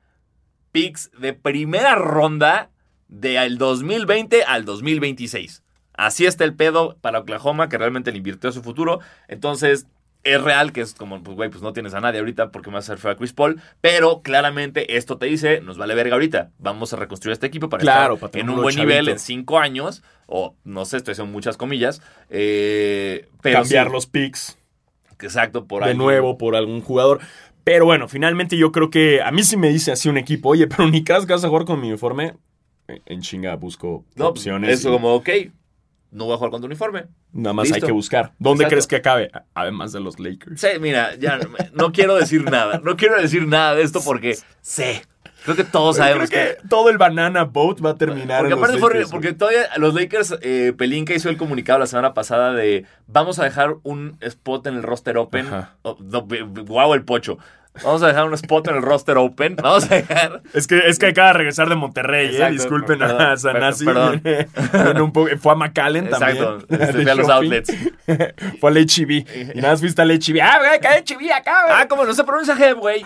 picks 0.72 1.12
de 1.20 1.34
primera 1.34 1.94
ronda 1.96 2.70
del 3.10 3.58
2020 3.58 4.44
al 4.44 4.64
2026. 4.66 5.64
Así 5.94 6.26
está 6.26 6.46
el 6.46 6.54
pedo 6.54 6.96
para 7.02 7.20
Oklahoma, 7.20 7.68
que 7.68 7.78
realmente 7.78 8.12
le 8.12 8.18
invirtió 8.20 8.50
a 8.50 8.54
su 8.54 8.64
futuro. 8.64 9.00
Entonces, 9.28 9.86
es 10.24 10.42
real 10.42 10.72
que 10.72 10.82
es 10.82 10.94
como, 10.94 11.22
pues, 11.24 11.36
güey, 11.36 11.50
pues 11.50 11.62
no 11.62 11.74
tienes 11.74 11.94
a 11.94 12.00
nadie 12.00 12.20
ahorita 12.20 12.52
porque 12.52 12.70
me 12.70 12.76
vas 12.76 12.90
a 12.90 12.94
hacer 12.94 13.02
feo 13.02 13.12
a 13.12 13.18
Chris 13.18 13.34
Paul. 13.34 13.62
Pero 13.82 14.22
claramente 14.22 14.96
esto 14.96 15.18
te 15.18 15.26
dice, 15.26 15.60
nos 15.60 15.78
vale 15.78 15.96
verga 15.96 16.14
ahorita. 16.14 16.52
Vamos 16.58 16.94
a 16.94 16.96
reconstruir 16.96 17.34
este 17.34 17.48
equipo 17.48 17.68
para 17.68 17.82
Claro, 17.82 18.14
estar 18.16 18.30
para 18.32 18.42
en 18.42 18.50
un 18.50 18.62
buen 18.62 18.76
chavito. 18.76 18.90
nivel 18.90 19.10
en 19.10 19.20
cinco 19.20 19.60
años. 19.60 20.02
O 20.26 20.56
no 20.64 20.86
sé, 20.86 20.98
estoy 20.98 21.14
haciendo 21.14 21.34
muchas 21.34 21.58
comillas. 21.58 22.02
Eh, 22.30 23.28
pero 23.42 23.60
Cambiar 23.60 23.88
sí, 23.88 23.94
los 23.94 24.08
picks 24.08 24.58
Exacto, 25.22 25.66
por 25.66 25.84
de 25.84 25.96
nuevo 25.96 26.38
por 26.38 26.56
algún 26.56 26.82
jugador. 26.82 27.20
Pero 27.66 27.86
bueno, 27.86 28.08
finalmente 28.08 28.58
yo 28.58 28.72
creo 28.72 28.90
que 28.90 29.22
a 29.22 29.32
mí 29.32 29.44
sí 29.44 29.58
me 29.58 29.70
dice 29.70 29.92
así 29.92 30.08
un 30.08 30.18
equipo, 30.18 30.50
oye, 30.50 30.68
pero 30.68 30.88
ni 30.88 31.02
vas 31.02 31.44
a 31.44 31.48
jugar 31.50 31.66
con 31.66 31.82
mi 31.82 31.88
uniforme. 31.90 32.36
En 33.06 33.22
chinga 33.22 33.56
busco 33.56 34.06
No, 34.16 34.28
opciones. 34.28 34.80
Eso 34.80 34.90
y 34.90 34.92
como, 34.94 35.14
ok, 35.16 35.30
no 36.12 36.26
voy 36.26 36.34
a 36.34 36.38
jugar 36.38 36.52
con 36.52 36.62
tu 36.62 36.68
uniforme. 36.68 37.06
Nada 37.32 37.54
más 37.54 37.72
hay 37.72 37.82
que 37.82 37.92
buscar. 37.92 38.34
¿Dónde 38.40 38.64
Exacto. 38.64 38.70
crees 38.72 38.88
que 38.88 38.96
acabe? 38.96 39.32
Además 39.54 39.92
de 39.92 40.00
los 40.00 40.20
Lakers. 40.20 40.60
Sí, 40.60 40.68
mira, 40.80 41.16
ya 41.16 41.38
no, 41.38 41.50
no 41.74 41.92
quiero 41.92 42.16
decir 42.16 42.44
nada. 42.50 42.82
No 42.84 42.98
quiero 42.98 43.22
decir 43.22 43.48
nada 43.48 43.76
de 43.76 43.84
esto 43.84 44.02
porque 44.04 44.36
sé. 44.62 45.04
Creo 45.44 45.56
que 45.56 45.64
todos 45.64 45.98
sabemos 45.98 46.30
que 46.30 46.58
todo 46.68 46.90
el 46.90 46.98
banana 46.98 47.46
boat 47.46 47.84
va 47.84 47.92
a 47.92 47.96
terminar 47.96 48.42
Porque 48.42 48.54
en 48.54 48.60
los 48.60 48.60
aparte 48.60 48.80
fue 48.80 48.90
Lakers, 48.94 49.12
porque 49.12 49.34
todavía 49.34 49.70
los 49.78 49.94
Lakers, 49.94 50.36
eh, 50.42 50.74
Pelinka 50.78 51.14
hizo 51.14 51.30
el 51.30 51.38
comunicado 51.38 51.80
la 51.80 51.88
semana 51.88 52.14
pasada 52.14 52.52
de 52.54 52.86
vamos 53.08 53.40
a 53.40 53.46
dejar 53.46 53.78
un 53.84 54.18
spot 54.20 54.68
en 54.68 54.76
el 54.76 54.84
roster 54.84 55.18
open. 55.18 55.48
Oh, 55.84 55.98
no, 56.02 56.28
guau 56.66 56.94
el 56.94 57.04
pocho. 57.06 57.38
Vamos 57.84 58.04
a 58.04 58.08
dejar 58.08 58.26
un 58.26 58.34
spot 58.34 58.68
en 58.68 58.76
el 58.76 58.82
roster 58.82 59.18
open. 59.18 59.56
Vamos 59.56 59.90
a 59.90 59.96
dejar. 59.96 60.42
Es 60.54 60.68
que, 60.68 60.80
es 60.86 61.00
que 61.00 61.08
acaba 61.08 61.30
de 61.30 61.34
regresar 61.36 61.70
de 61.70 61.76
Monterrey, 61.76 62.28
¿eh? 62.28 62.32
Exacto, 62.32 62.54
Disculpen 62.54 63.00
perdón, 63.00 63.22
a 63.22 63.38
Sanasi. 63.38 63.86
perdón. 63.86 64.22
Un 65.02 65.40
fue 65.40 65.52
a 65.54 65.56
McAllen 65.56 66.10
también. 66.10 66.38
Exacto. 66.38 66.66
Este, 66.70 67.10
a 67.10 67.16
los 67.16 67.30
outlets. 67.30 67.72
fue 68.60 68.70
al 68.72 68.78
HB. 68.78 69.12
Y 69.56 69.58
nada 69.58 69.70
más 69.72 69.80
fuiste 69.80 70.02
al 70.02 70.10
HB. 70.10 70.42
¡Ah, 70.42 70.58
güey, 70.60 70.72
hay 70.94 71.02
HB 71.04 71.32
acá, 71.34 71.64
güey! 71.68 71.76
Ah, 71.82 71.88
como 71.88 72.04
no 72.06 72.14
se 72.14 72.24
pronuncia 72.26 72.56
Heb, 72.60 72.80
güey. 72.80 73.06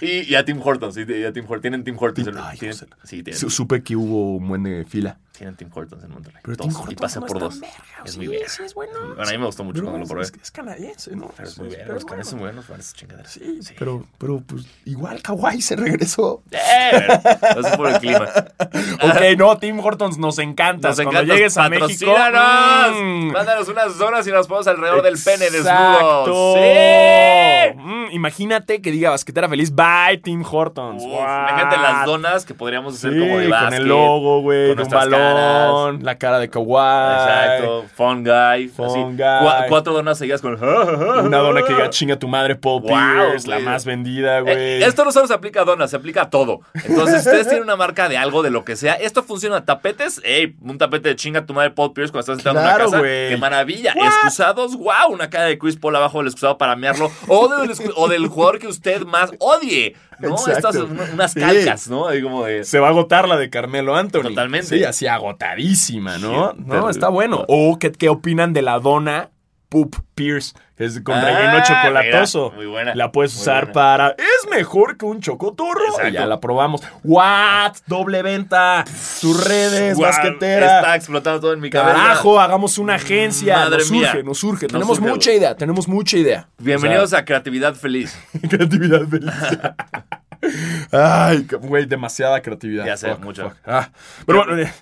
y, 0.00 0.30
y 0.30 0.34
a 0.34 0.44
Tim 0.44 0.60
Hortons. 0.62 0.96
Y 0.96 1.24
a 1.24 1.32
Tim 1.32 1.44
Hortons. 1.44 1.62
Tienen 1.62 1.84
Tim 1.84 1.96
Hortons. 1.98 2.28
Ay, 2.42 2.58
tienen- 2.58 2.76
sí, 3.04 3.22
tienen, 3.22 3.50
Supe 3.50 3.82
que 3.82 3.96
hubo 3.96 4.36
un 4.36 4.48
buen 4.48 4.62
de 4.62 4.84
fila. 4.84 5.18
Tienen 5.38 5.56
Tim 5.56 5.70
Hortons 5.72 6.02
en 6.04 6.10
Monterrey. 6.10 6.40
Pero 6.42 6.56
Dos. 6.56 6.66
Tim 6.66 6.74
y 6.76 6.80
Hortons 6.80 7.00
pasé 7.00 7.20
no 7.20 7.26
por 7.26 7.38
dos. 7.38 7.60
verga, 7.60 7.76
Es 8.04 8.12
sí, 8.12 8.18
muy 8.18 8.26
sí, 8.46 8.62
es 8.64 8.74
bueno. 8.74 8.92
Bueno, 9.14 9.22
a 9.22 9.26
mí 9.32 9.38
me 9.38 9.46
gustó 9.46 9.64
mucho 9.64 9.74
Pero 9.80 9.86
cuando 9.86 10.04
lo 10.04 10.08
probé. 10.08 10.24
Es, 10.24 10.32
es 10.42 10.50
canadiense, 10.50 11.14
¿no? 11.16 11.30
Pero 11.36 11.48
es 11.48 11.58
muy 11.58 11.68
bien. 11.68 11.88
Los 11.88 12.04
canes 12.04 12.28
son 12.28 12.40
buenos 12.40 12.64
para 12.66 12.80
esas 12.80 12.94
chingaderas. 12.94 13.30
Sí, 13.32 13.60
Pero, 13.78 14.04
pero 14.18 14.40
pues 14.40 14.66
igual 14.84 15.22
Kawhi 15.22 15.62
se 15.62 15.76
regresó. 15.76 16.42
Eh, 16.52 17.76
por 17.76 17.88
el 17.88 17.98
clima. 17.98 18.24
ok, 19.02 19.20
no, 19.36 19.56
Tim 19.58 19.78
Hortons 19.78 20.18
nos 20.18 20.38
encanta. 20.38 20.88
Nos 20.88 20.96
Cuando 20.96 21.12
encanta. 21.12 21.34
llegues 21.34 21.56
a 21.56 21.68
México. 21.68 22.10
Mm, 22.12 23.32
Mándanos 23.32 23.68
unas 23.68 23.92
zonas 23.94 24.26
y 24.26 24.30
nos 24.32 24.46
ponemos 24.46 24.66
alrededor 24.66 25.02
del 25.02 25.16
pene 25.22 25.50
desnudo. 25.50 26.54
¡Sí! 26.54 27.74
Mm, 27.78 28.10
imagínate 28.12 28.80
que 28.82 28.90
diga 28.90 29.10
basquetera 29.10 29.48
feliz. 29.48 29.74
Bye, 29.74 30.18
Tim 30.22 30.42
Hortons. 30.48 31.02
Uf, 31.02 31.10
imagínate 31.12 31.76
las 31.76 32.06
donas 32.06 32.44
que 32.44 32.54
podríamos 32.54 32.94
hacer 32.94 33.12
Sí, 33.12 33.18
como 33.20 33.38
de 33.38 33.44
con 33.44 33.50
básquet. 33.50 33.78
el 33.80 33.88
logo, 33.88 34.40
güey, 34.42 34.68
con 34.68 34.76
con 34.76 34.84
un 34.86 34.90
balón, 34.90 35.27
caras. 35.34 36.02
la 36.02 36.18
cara 36.18 36.38
de 36.38 36.48
Kawhi. 36.50 37.12
Exacto. 37.14 37.84
Fun 37.94 38.24
guy. 38.24 38.68
Fun 38.68 38.86
así. 38.86 38.98
guy. 39.00 39.16
Cua- 39.18 39.66
cuatro 39.68 39.92
donas 39.92 40.18
seguidas 40.18 40.40
con. 40.40 40.54
Una 40.62 41.38
dona 41.38 41.62
que 41.62 41.72
diga 41.72 41.90
chinga 41.90 42.16
tu 42.18 42.28
madre, 42.28 42.56
Paul 42.56 42.82
Wow, 42.82 42.88
Pierce, 42.90 43.48
la 43.48 43.56
güey. 43.56 43.64
más 43.66 43.84
vendida, 43.84 44.40
güey. 44.40 44.54
Eh, 44.56 44.84
esto 44.86 45.04
no 45.04 45.12
solo 45.12 45.26
se 45.26 45.34
aplica 45.34 45.62
a 45.62 45.64
donas, 45.64 45.90
se 45.90 45.96
aplica 45.96 46.22
a 46.22 46.30
todo. 46.30 46.60
Entonces, 46.84 47.22
si 47.22 47.28
ustedes 47.28 47.46
tienen 47.48 47.64
una 47.64 47.76
marca 47.76 48.08
de 48.08 48.16
algo, 48.16 48.42
de 48.42 48.50
lo 48.50 48.64
que 48.64 48.76
sea, 48.76 48.94
esto 48.94 49.22
funciona. 49.22 49.64
Tapetes, 49.64 50.20
ey, 50.24 50.56
un 50.62 50.78
tapete 50.78 51.10
de 51.10 51.16
chinga 51.16 51.44
tu 51.46 51.54
madre 51.54 51.70
Paul 51.70 51.92
Pierce 51.92 52.12
cuando 52.12 52.20
estás 52.32 52.38
entrando 52.38 52.60
Claro, 52.60 52.84
a 52.84 52.86
una 52.88 52.96
casa. 52.96 52.98
güey. 52.98 53.28
¡Qué 53.30 53.36
maravilla! 53.36 53.92
What? 53.96 54.06
Excusados, 54.06 54.76
wow, 54.76 55.10
una 55.12 55.28
cara 55.30 55.44
de 55.46 55.58
Chris 55.58 55.76
Paul 55.76 55.96
abajo 55.96 56.18
del 56.18 56.28
excusado 56.28 56.58
para 56.58 56.76
mearlo. 56.76 57.10
O 57.26 57.48
del, 57.48 57.70
excu- 57.70 57.92
o 57.96 58.08
del 58.08 58.26
jugador 58.28 58.58
que 58.58 58.66
usted 58.68 59.02
más 59.02 59.30
odie. 59.40 59.94
¿No? 60.20 60.30
Exacto. 60.30 60.70
Estas 60.70 60.74
unas 61.12 61.32
Sí. 61.32 61.38
calcas, 61.40 61.88
¿no? 61.88 62.08
Ahí 62.08 62.20
como 62.20 62.44
de. 62.44 62.64
Se 62.64 62.80
va 62.80 62.88
a 62.88 62.90
agotar 62.90 63.28
la 63.28 63.36
de 63.36 63.50
Carmelo 63.50 63.94
Anthony. 63.94 64.22
Totalmente. 64.22 64.66
Sí, 64.66 64.82
así 64.82 65.06
agotadísima, 65.18 66.18
¿no? 66.18 66.52
No, 66.54 66.88
está 66.90 67.08
bueno. 67.08 67.44
O 67.48 67.78
¿qué, 67.78 67.92
qué 67.92 68.08
opinan 68.08 68.52
de 68.52 68.62
la 68.62 68.78
dona 68.80 69.30
Poop 69.68 69.96
Pierce? 70.14 70.54
Que 70.78 70.84
es 70.84 71.00
con 71.00 71.16
Ah, 71.16 71.24
relleno 71.24 71.62
chocolatoso. 71.64 72.44
mira, 72.50 72.56
muy 72.56 72.66
buena, 72.66 72.94
La 72.94 73.10
puedes 73.10 73.34
usar 73.34 73.72
para. 73.72 74.10
Es 74.10 74.48
mejor 74.48 74.96
que 74.96 75.04
un 75.06 75.20
chocotorro. 75.20 75.84
Exacto. 75.88 76.10
Ya 76.10 76.24
la 76.24 76.38
probamos. 76.38 76.82
What? 77.02 77.72
Doble 77.88 78.22
venta. 78.22 78.84
Tus 79.20 79.44
redes, 79.44 79.96
Guau, 79.96 80.08
basquetera. 80.10 80.76
Está 80.78 80.94
explotando 80.94 81.40
todo 81.40 81.52
en 81.52 81.58
mi 81.60 81.68
cabeza. 81.68 81.96
Carajo, 81.96 82.38
hagamos 82.40 82.78
una 82.78 82.94
agencia. 82.94 83.56
Madre 83.56 83.78
nos 83.78 83.90
mía. 83.90 84.12
surge, 84.12 84.22
nos 84.22 84.38
surge. 84.38 84.66
Nos 84.66 84.72
tenemos 84.72 84.96
surge, 84.98 85.10
mucha 85.10 85.32
idea, 85.32 85.56
tenemos 85.56 85.88
mucha 85.88 86.16
idea. 86.16 86.48
Bienvenidos 86.58 87.12
a 87.12 87.24
Creatividad 87.24 87.74
Feliz. 87.74 88.16
creatividad 88.48 89.02
feliz. 89.08 89.32
Ay, 90.92 91.46
güey, 91.60 91.86
demasiada 91.86 92.40
creatividad. 92.40 92.86
Ya 92.86 92.96
sé, 92.96 93.10
Fuck, 93.10 93.24
mucho. 93.24 93.48
fuck. 93.50 93.56
Ah, 93.66 93.90
pero 94.26 94.44
bueno, 94.44 94.62
eh, 94.62 94.72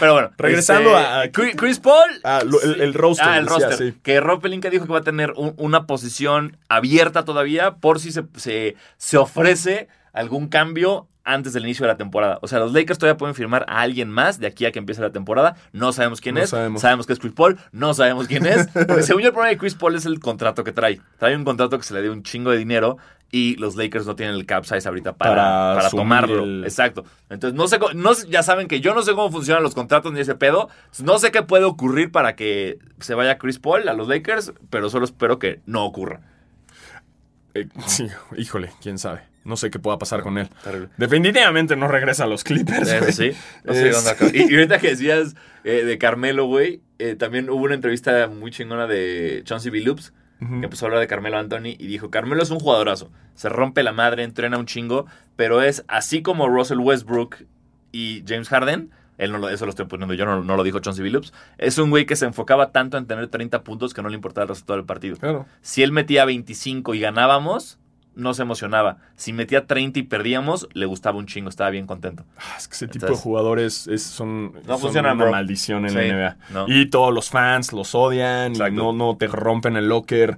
Pero 0.00 0.12
bueno. 0.14 0.30
Regresando 0.38 0.96
este, 0.98 1.10
a- 1.10 1.30
Chris, 1.32 1.54
Chris 1.56 1.78
Paul. 1.80 2.10
Ah, 2.24 2.42
lo- 2.44 2.60
el- 2.62 2.80
el 2.80 2.94
roster, 2.94 3.28
Ah, 3.28 3.38
el 3.38 3.46
roster. 3.46 3.74
sí. 3.74 3.94
Que 4.02 4.20
Rob 4.20 4.40
Pelinka 4.40 4.70
dijo 4.70 4.86
que 4.86 4.92
va 4.92 4.98
a 4.98 5.02
tener 5.04 5.32
un- 5.36 5.54
una 5.56 5.86
posición 5.86 6.56
abierta 6.68 7.24
todavía 7.24 7.76
por 7.76 8.00
si 8.00 8.12
se, 8.12 8.24
se, 8.36 8.76
se 8.96 9.16
ofrece 9.16 9.88
algún 10.12 10.48
cambio 10.48 11.08
antes 11.24 11.52
del 11.52 11.64
inicio 11.64 11.84
de 11.84 11.92
la 11.92 11.98
temporada. 11.98 12.38
O 12.40 12.48
sea, 12.48 12.58
los 12.58 12.72
Lakers 12.72 12.98
todavía 12.98 13.18
pueden 13.18 13.34
firmar 13.34 13.66
a 13.68 13.82
alguien 13.82 14.08
más 14.08 14.40
de 14.40 14.46
aquí 14.46 14.64
a 14.64 14.72
que 14.72 14.78
empiece 14.78 15.02
la 15.02 15.10
temporada. 15.12 15.56
No 15.72 15.92
sabemos 15.92 16.22
quién 16.22 16.36
No 16.36 16.40
es. 16.40 16.48
sabemos. 16.48 17.06
que 17.06 17.12
es 17.12 17.18
Chris 17.18 17.34
Paul. 17.34 17.58
No 17.70 17.92
sabemos 17.92 18.26
quién 18.26 18.46
es. 18.46 18.66
Porque 18.72 19.02
según 19.02 19.20
yo, 19.22 19.28
el 19.28 19.34
problema 19.34 19.50
de 19.50 19.58
Chris 19.58 19.74
Paul 19.74 19.94
es 19.94 20.06
el 20.06 20.20
contrato 20.20 20.64
que 20.64 20.72
trae. 20.72 21.02
Trae 21.18 21.36
un 21.36 21.44
contrato 21.44 21.76
que 21.76 21.84
se 21.84 21.92
le 21.92 22.00
dio 22.00 22.12
un 22.12 22.22
chingo 22.22 22.50
de 22.50 22.56
dinero 22.56 22.96
y 23.30 23.56
los 23.56 23.76
Lakers 23.76 24.06
no 24.06 24.16
tienen 24.16 24.34
el 24.36 24.46
cap 24.46 24.64
size 24.64 24.88
ahorita 24.88 25.14
para, 25.16 25.74
Para 25.76 25.90
tomarlo. 25.90 26.44
el- 26.44 26.64
Exacto. 26.64 27.04
Entonces, 27.28 27.56
no 27.58 27.68
sé, 27.68 27.78
no, 27.94 28.12
ya 28.30 28.42
saben 28.42 28.68
que 28.68 28.80
yo 28.80 28.94
no 28.94 29.02
sé 29.02 29.12
cómo 29.12 29.30
funcionan 29.30 29.62
los 29.62 29.74
contratos 29.74 30.12
ni 30.12 30.20
ese 30.20 30.34
pedo. 30.34 30.68
No 31.02 31.18
sé 31.18 31.30
qué 31.30 31.42
puede 31.42 31.64
ocurrir 31.64 32.10
para 32.10 32.36
que 32.36 32.78
se 33.00 33.14
vaya 33.14 33.36
Chris 33.38 33.58
Paul 33.58 33.86
a 33.88 33.92
los 33.92 34.08
Lakers, 34.08 34.52
pero 34.70 34.88
solo 34.88 35.04
espero 35.04 35.38
que 35.38 35.60
no 35.66 35.84
ocurra. 35.84 36.20
Eh, 37.54 37.68
sí, 37.86 38.06
híjole, 38.36 38.70
quién 38.80 38.98
sabe. 38.98 39.20
No 39.44 39.56
sé 39.56 39.70
qué 39.70 39.78
pueda 39.78 39.98
pasar 39.98 40.22
con 40.22 40.36
él. 40.36 40.48
Terrible. 40.62 40.88
Definitivamente 40.98 41.74
no 41.74 41.88
regresa 41.88 42.24
a 42.24 42.26
los 42.26 42.44
Clippers. 42.44 42.88
Eso 42.90 43.12
sí. 43.12 43.32
No 43.64 43.72
sé 43.72 43.88
Es- 43.88 43.94
dónde 43.96 44.10
acaba. 44.10 44.30
Y, 44.34 44.40
y 44.50 44.54
ahorita 44.54 44.78
que 44.78 44.88
decías 44.88 45.34
eh, 45.64 45.84
de 45.84 45.98
Carmelo, 45.98 46.46
güey, 46.46 46.82
eh, 46.98 47.14
también 47.14 47.48
hubo 47.48 47.64
una 47.64 47.74
entrevista 47.74 48.26
muy 48.26 48.50
chingona 48.50 48.86
de 48.86 49.42
Chauncey 49.44 49.70
Billups 49.70 50.12
Que 50.38 50.64
empezó 50.64 50.84
a 50.84 50.88
hablar 50.88 51.00
de 51.00 51.08
Carmelo 51.08 51.36
Anthony 51.36 51.74
y 51.78 51.88
dijo, 51.88 52.10
Carmelo 52.10 52.42
es 52.42 52.50
un 52.50 52.60
jugadorazo, 52.60 53.10
se 53.34 53.48
rompe 53.48 53.82
la 53.82 53.92
madre, 53.92 54.22
entrena 54.22 54.56
un 54.56 54.66
chingo, 54.66 55.06
pero 55.34 55.62
es 55.62 55.84
así 55.88 56.22
como 56.22 56.48
Russell 56.48 56.78
Westbrook 56.78 57.38
y 57.90 58.22
James 58.24 58.48
Harden, 58.48 58.92
él 59.18 59.32
no 59.32 59.38
lo, 59.38 59.48
eso 59.48 59.66
lo 59.66 59.70
estoy 59.70 59.86
poniendo 59.86 60.14
yo, 60.14 60.26
no, 60.26 60.44
no 60.44 60.56
lo 60.56 60.62
dijo 60.62 60.78
Chauncey 60.78 61.02
Billups, 61.02 61.32
es 61.58 61.76
un 61.78 61.90
güey 61.90 62.06
que 62.06 62.14
se 62.14 62.24
enfocaba 62.24 62.70
tanto 62.70 62.96
en 62.98 63.06
tener 63.06 63.26
30 63.26 63.64
puntos 63.64 63.92
que 63.92 64.00
no 64.00 64.08
le 64.08 64.14
importaba 64.14 64.44
el 64.44 64.48
resultado 64.50 64.76
del 64.76 64.86
partido. 64.86 65.16
Claro. 65.16 65.46
Si 65.60 65.82
él 65.82 65.90
metía 65.90 66.24
25 66.24 66.94
y 66.94 67.00
ganábamos, 67.00 67.80
no 68.18 68.34
se 68.34 68.42
emocionaba. 68.42 68.98
Si 69.16 69.32
metía 69.32 69.66
30 69.66 70.00
y 70.00 70.02
perdíamos, 70.02 70.68
le 70.74 70.84
gustaba 70.86 71.16
un 71.18 71.26
chingo, 71.26 71.48
estaba 71.48 71.70
bien 71.70 71.86
contento. 71.86 72.24
Ah, 72.36 72.56
es 72.58 72.68
que 72.68 72.74
ese 72.74 72.88
tipo 72.88 73.06
de 73.06 73.14
jugadores 73.14 73.86
es- 73.86 74.02
son, 74.02 74.52
No 74.66 74.76
son 74.78 74.96
una 74.98 75.14
bro. 75.14 75.30
maldición 75.30 75.84
en 75.84 75.90
Sí, 75.90 75.96
la 75.96 76.04
NBA. 76.04 76.36
no. 76.50 76.66
Y 76.68 76.86
todos 76.86 77.14
los 77.14 77.30
fans 77.30 77.72
los 77.72 77.94
odian 77.94 78.54
y 78.54 78.58
no, 78.72 78.92
no 78.92 79.16
te 79.16 79.26
rompen 79.28 79.76
el 79.76 79.88
locker. 79.88 80.36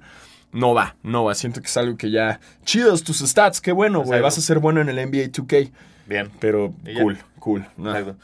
No 0.53 0.73
va, 0.73 0.95
no 1.03 1.23
va. 1.23 1.33
Siento 1.33 1.61
que 1.61 1.67
es 1.67 1.77
algo 1.77 1.97
que 1.97 2.11
ya. 2.11 2.39
Chidos 2.65 3.03
tus 3.03 3.19
stats, 3.19 3.61
qué 3.61 3.71
bueno, 3.71 4.01
güey. 4.01 4.21
Vas 4.21 4.37
a 4.37 4.41
ser 4.41 4.59
bueno 4.59 4.81
en 4.81 4.89
el 4.89 4.97
NBA 4.99 5.29
2K. 5.31 5.71
Bien. 6.07 6.29
Pero 6.39 6.73
cool, 6.99 7.17
cool. 7.39 7.65
Exacto. 7.77 8.15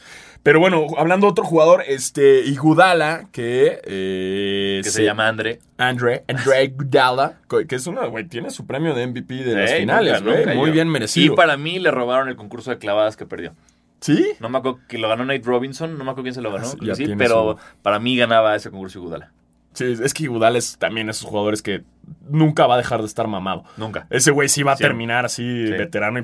Pero 0.47 0.61
bueno, 0.61 0.87
hablando 0.97 1.27
de 1.27 1.31
otro 1.31 1.43
jugador, 1.43 1.83
este, 1.85 2.39
Igudala, 2.45 3.27
que, 3.33 3.81
eh, 3.83 4.79
Que 4.81 4.89
se 4.89 5.03
llama 5.03 5.27
Andre. 5.27 5.59
Andre, 5.77 6.23
Andre 6.25 6.63
Iguodala, 6.63 7.33
co- 7.47 7.65
que 7.67 7.75
es 7.75 7.85
una, 7.85 8.05
güey, 8.05 8.29
tiene 8.29 8.49
su 8.49 8.65
premio 8.65 8.93
de 8.93 9.07
MVP 9.07 9.43
de 9.43 9.53
las 9.55 9.71
Ey, 9.71 9.81
finales, 9.81 10.21
nunca, 10.21 10.43
güey. 10.43 10.55
Muy 10.55 10.67
yo. 10.69 10.73
bien 10.75 10.87
merecido. 10.87 11.33
Y 11.33 11.35
para 11.35 11.57
mí 11.57 11.79
le 11.79 11.91
robaron 11.91 12.29
el 12.29 12.37
concurso 12.37 12.69
de 12.71 12.77
clavadas 12.77 13.17
que 13.17 13.25
perdió. 13.25 13.55
¿Sí? 13.99 14.25
No 14.39 14.47
me 14.47 14.59
acuerdo 14.59 14.79
que 14.87 14.97
lo 14.97 15.09
ganó 15.09 15.25
Nate 15.25 15.41
Robinson, 15.43 15.97
no 15.97 16.05
me 16.05 16.11
acuerdo 16.11 16.23
quién 16.23 16.35
se 16.35 16.41
lo 16.41 16.53
ganó. 16.53 16.67
Ah, 16.67 16.95
sí, 16.95 17.13
pero 17.17 17.57
su- 17.57 17.81
para 17.81 17.99
mí 17.99 18.15
ganaba 18.15 18.55
ese 18.55 18.71
concurso 18.71 18.99
Igudala. 18.99 19.33
Sí, 19.77 19.93
es 20.03 20.13
que 20.13 20.23
Iguodala 20.23 20.57
es 20.57 20.77
también 20.79 21.07
esos 21.09 21.27
jugadores 21.29 21.61
que 21.61 21.83
nunca 22.27 22.65
va 22.65 22.73
a 22.73 22.77
dejar 22.77 23.01
de 23.01 23.05
estar 23.05 23.27
mamado. 23.27 23.63
Nunca. 23.77 24.07
Ese 24.09 24.31
güey 24.31 24.49
sí 24.49 24.63
va 24.63 24.71
a 24.71 24.77
Sí. 24.77 24.81
terminar 24.83 25.23
así, 25.25 25.43
veterano 25.69 26.17
y 26.19 26.23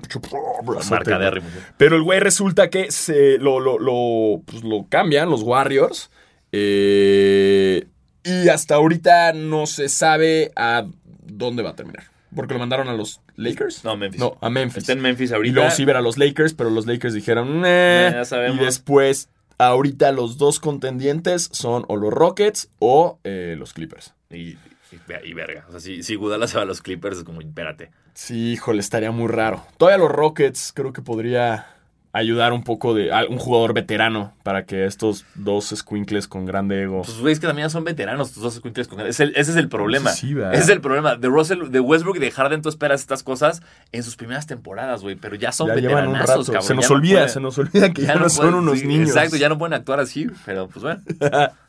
Marca 0.90 1.20
de 1.20 1.30
ritmo. 1.32 1.50
Pero 1.78 1.96
el 1.96 2.02
güey 2.02 2.20
resulta 2.20 2.70
que 2.72 2.92
se 2.92 3.38
lo, 3.38 3.60
lo, 3.60 3.78
lo, 3.78 4.42
pues, 4.46 4.64
lo 4.64 4.88
cambian 4.90 5.30
los 5.30 5.44
Warriors. 5.44 6.10
eh, 6.52 7.86
y 8.24 8.48
hasta 8.50 8.76
ahorita 8.76 9.34
no 9.34 9.66
se 9.66 9.90
sabe 9.90 10.52
a 10.56 10.86
dónde 11.26 11.62
va 11.62 11.72
a 11.72 11.76
terminar. 11.76 12.06
Porque 12.36 12.54
lo 12.54 12.60
mandaron 12.60 12.88
a 12.88 12.94
los 12.94 13.22
Lakers. 13.36 13.84
No, 13.84 13.96
Memphis. 13.98 14.20
No, 14.20 14.38
a 14.42 14.50
Memphis. 14.50 14.78
Está 14.78 14.94
en 14.94 15.02
Memphis 15.02 15.30
y 15.32 15.34
ahorita. 15.36 15.54
luego 15.56 15.70
sí 15.72 15.86
ver 15.86 15.98
a 15.98 16.02
los 16.02 16.18
Lakers, 16.18 16.54
pero 16.54 16.70
los 16.72 16.88
Lakers 16.88 17.14
dijeron, 17.14 17.62
Ya 17.64 18.26
sabemos. 18.26 18.60
Y 18.62 18.66
después 18.66 19.30
ahorita 19.58 20.12
los 20.12 20.38
dos 20.38 20.60
contendientes 20.60 21.50
son 21.52 21.86
o 21.88 21.96
los 21.96 22.14
Rockets 22.14 22.70
o 22.80 23.20
eh, 23.24 23.56
los 23.58 23.74
Clippers. 23.74 24.14
Y, 24.30 24.50
y, 24.50 24.58
y 25.24 25.34
verga. 25.34 25.66
O 25.68 25.72
sea, 25.72 25.80
si, 25.80 26.04
si 26.04 26.16
Gudala 26.16 26.48
se 26.48 26.58
va 26.58 26.64
a 26.64 26.66
los 26.66 26.82
Clippers, 26.82 27.18
es 27.18 27.24
como, 27.24 27.42
espérate. 27.42 27.92
Sí, 28.14 28.54
híjole, 28.54 28.80
estaría 28.80 29.12
muy 29.12 29.28
raro. 29.28 29.66
Todavía 29.78 29.98
los 29.98 30.12
Rockets 30.12 30.72
creo 30.74 30.94
que 30.94 31.02
podría 31.02 31.68
ayudar 32.16 32.54
un 32.54 32.64
poco 32.64 32.94
de 32.94 33.12
a 33.12 33.26
un 33.28 33.40
jugador 33.40 33.74
veterano 33.74 34.34
para 34.44 34.66
que 34.66 34.86
estos 34.86 35.26
dos 35.34 35.74
squinkles 35.76 36.28
con 36.28 36.46
grande 36.46 36.84
ego. 36.84 37.02
Pues, 37.02 37.18
güey, 37.20 37.34
es 37.34 37.40
que 37.40 37.48
también 37.48 37.70
son 37.72 37.84
veteranos, 37.84 38.32
tus 38.34 38.44
dos 38.44 38.54
squinkles 38.54 38.88
con 38.88 39.02
es 39.02 39.20
el- 39.20 39.32
Ese 39.36 39.50
es 39.52 39.58
el 39.58 39.68
problema. 39.68 40.12
Sí, 40.12 40.36
ese 40.52 40.62
es 40.62 40.70
el 40.70 40.80
problema. 40.80 41.16
De 41.16 41.28
Russell, 41.28 41.70
de 41.72 41.80
Westbrook 41.80 42.18
y 42.18 42.20
de 42.20 42.30
Harden, 42.30 42.62
tú 42.62 42.70
esperas 42.70 43.02
estas 43.02 43.24
cosas 43.24 43.64
en 43.92 44.04
sus 44.04 44.16
primeras 44.16 44.46
temporadas, 44.46 45.02
güey. 45.02 45.16
Pero 45.16 45.36
ya 45.36 45.52
son 45.52 45.68
ya 45.68 45.74
un 45.74 46.14
rato. 46.16 46.44
cabrón. 46.46 46.64
se 46.64 46.76
nos 46.76 46.84
ya 46.86 46.90
no 46.90 46.96
olvida, 46.96 47.14
pueden- 47.16 47.30
se 47.30 47.40
nos 47.40 47.58
olvida 47.58 47.92
que 47.92 48.02
ya, 48.04 48.16
no 48.16 48.30
son 48.30 48.46
pueden- 48.46 48.56
unos 48.60 48.80
sí, 48.80 48.88
niños. 48.88 49.10
Exacto, 49.10 49.36
ya 49.38 49.50
no 49.50 49.58
pueden 49.58 49.74
actuar 49.74 50.00
así, 50.00 50.28
pero 50.46 50.68
pues 50.68 50.84
bueno. 50.84 51.02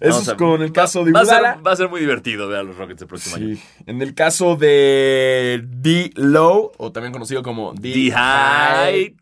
Eso 0.00 0.20
es 0.20 0.34
con 0.34 0.62
el 0.62 0.72
caso 0.72 1.04
de 1.04 1.12
va 1.12 1.20
a, 1.20 1.24
ser, 1.24 1.36
Iguodala. 1.36 1.60
va 1.62 1.72
a 1.72 1.76
ser 1.76 1.88
muy 1.88 2.00
divertido 2.00 2.48
ver 2.48 2.58
a 2.58 2.62
los 2.62 2.76
Rockets 2.76 3.02
el 3.02 3.08
próximo 3.08 3.36
año. 3.36 3.56
En 3.86 4.02
el 4.02 4.14
caso 4.14 4.56
de 4.56 5.64
D. 5.66 6.10
Low, 6.16 6.72
o 6.76 6.92
también 6.92 7.12
conocido 7.12 7.42
como. 7.42 7.72
D-High. 7.74 9.14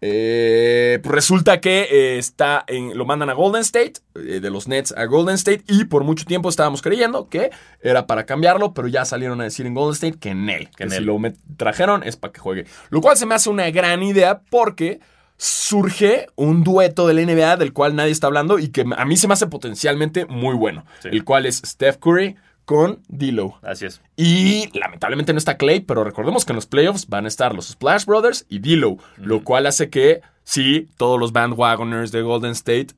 Eh, 0.00 1.00
pues 1.02 1.12
resulta 1.12 1.60
que 1.60 1.88
eh, 1.90 2.18
está 2.18 2.64
en, 2.68 2.96
lo 2.96 3.04
mandan 3.04 3.30
a 3.30 3.32
Golden 3.32 3.62
State, 3.62 3.94
eh, 4.14 4.38
de 4.40 4.50
los 4.50 4.68
Nets 4.68 4.94
a 4.96 5.06
Golden 5.06 5.34
State, 5.34 5.64
y 5.66 5.86
por 5.86 6.04
mucho 6.04 6.24
tiempo 6.24 6.48
estábamos 6.48 6.82
creyendo 6.82 7.28
que 7.28 7.50
era 7.82 8.06
para 8.06 8.24
cambiarlo, 8.24 8.74
pero 8.74 8.86
ya 8.86 9.04
salieron 9.04 9.40
a 9.40 9.44
decir 9.44 9.66
en 9.66 9.74
Golden 9.74 9.94
State 9.94 10.18
que 10.20 10.30
en 10.30 10.48
él, 10.50 10.68
que 10.76 10.84
en 10.84 10.90
si 10.90 10.96
él. 10.98 11.04
lo 11.04 11.18
trajeron 11.56 12.04
es 12.04 12.16
para 12.16 12.32
que 12.32 12.38
juegue. 12.38 12.66
Lo 12.90 13.00
cual 13.00 13.16
se 13.16 13.26
me 13.26 13.34
hace 13.34 13.50
una 13.50 13.68
gran 13.70 14.02
idea 14.04 14.40
porque 14.50 15.00
surge 15.38 16.26
un 16.36 16.64
dueto 16.64 17.06
del 17.06 17.24
NBA 17.24 17.56
del 17.56 17.72
cual 17.72 17.94
nadie 17.96 18.10
está 18.12 18.26
hablando 18.26 18.58
y 18.58 18.68
que 18.68 18.84
a 18.96 19.04
mí 19.04 19.16
se 19.16 19.28
me 19.28 19.34
hace 19.34 19.46
potencialmente 19.46 20.26
muy 20.26 20.54
bueno, 20.56 20.84
Sí. 21.00 21.08
el 21.12 21.24
cual 21.24 21.46
es 21.46 21.62
Steph 21.64 21.96
Curry 21.98 22.36
con 22.64 23.00
D'Lo. 23.08 23.58
Así 23.62 23.86
es. 23.86 24.02
Y 24.16 24.68
lamentablemente 24.78 25.32
no 25.32 25.38
está 25.38 25.56
Clay, 25.56 25.80
pero 25.80 26.04
recordemos 26.04 26.44
que 26.44 26.52
en 26.52 26.56
los 26.56 26.66
playoffs 26.66 27.08
van 27.08 27.24
a 27.24 27.28
estar 27.28 27.54
los 27.54 27.68
Splash 27.68 28.04
Brothers 28.04 28.44
y 28.48 28.58
D'Lo, 28.58 28.98
lo 29.16 29.42
cual 29.44 29.66
hace 29.66 29.88
que 29.88 30.20
sí, 30.44 30.88
todos 30.98 31.18
los 31.18 31.32
bandwagoners 31.32 32.10
de 32.12 32.20
Golden 32.22 32.50
State 32.52 32.88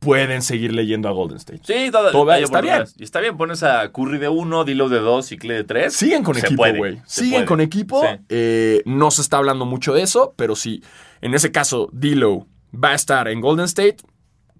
pueden 0.00 0.42
seguir 0.42 0.74
leyendo 0.74 1.08
a 1.08 1.12
Golden 1.12 1.38
State. 1.38 1.60
Sí, 1.64 1.90
todo, 1.90 2.10
Todo 2.10 2.30
está 2.32 2.44
oportunidades. 2.48 2.94
Y 2.98 3.04
está 3.04 3.20
bien, 3.20 3.38
pones 3.38 3.62
a 3.62 3.90
Curry 3.90 4.18
de 4.18 4.28
uno, 4.28 4.64
Dilo 4.64 4.90
de 4.90 4.98
dos 4.98 5.32
y 5.32 5.38
Clay 5.38 5.56
de 5.58 5.64
tres. 5.64 5.94
Siguen 5.94 6.22
con 6.22 6.34
Se 6.34 6.44
equipo, 6.46 6.62
güey. 6.76 7.00
Siguen 7.06 7.30
puede. 7.32 7.46
con 7.46 7.60
equipo. 7.62 8.02
Sí. 8.02 8.08
Eh, 8.28 8.82
no 8.84 9.10
se 9.10 9.22
está 9.22 9.38
hablando 9.38 9.64
mucho 9.64 9.94
de 9.94 10.02
eso, 10.02 10.34
pero 10.36 10.56
sí. 10.56 10.82
En 11.24 11.32
ese 11.32 11.50
caso, 11.50 11.88
D'Lo 11.90 12.46
va 12.74 12.90
a 12.90 12.94
estar 12.94 13.28
en 13.28 13.40
Golden 13.40 13.64
State. 13.64 13.96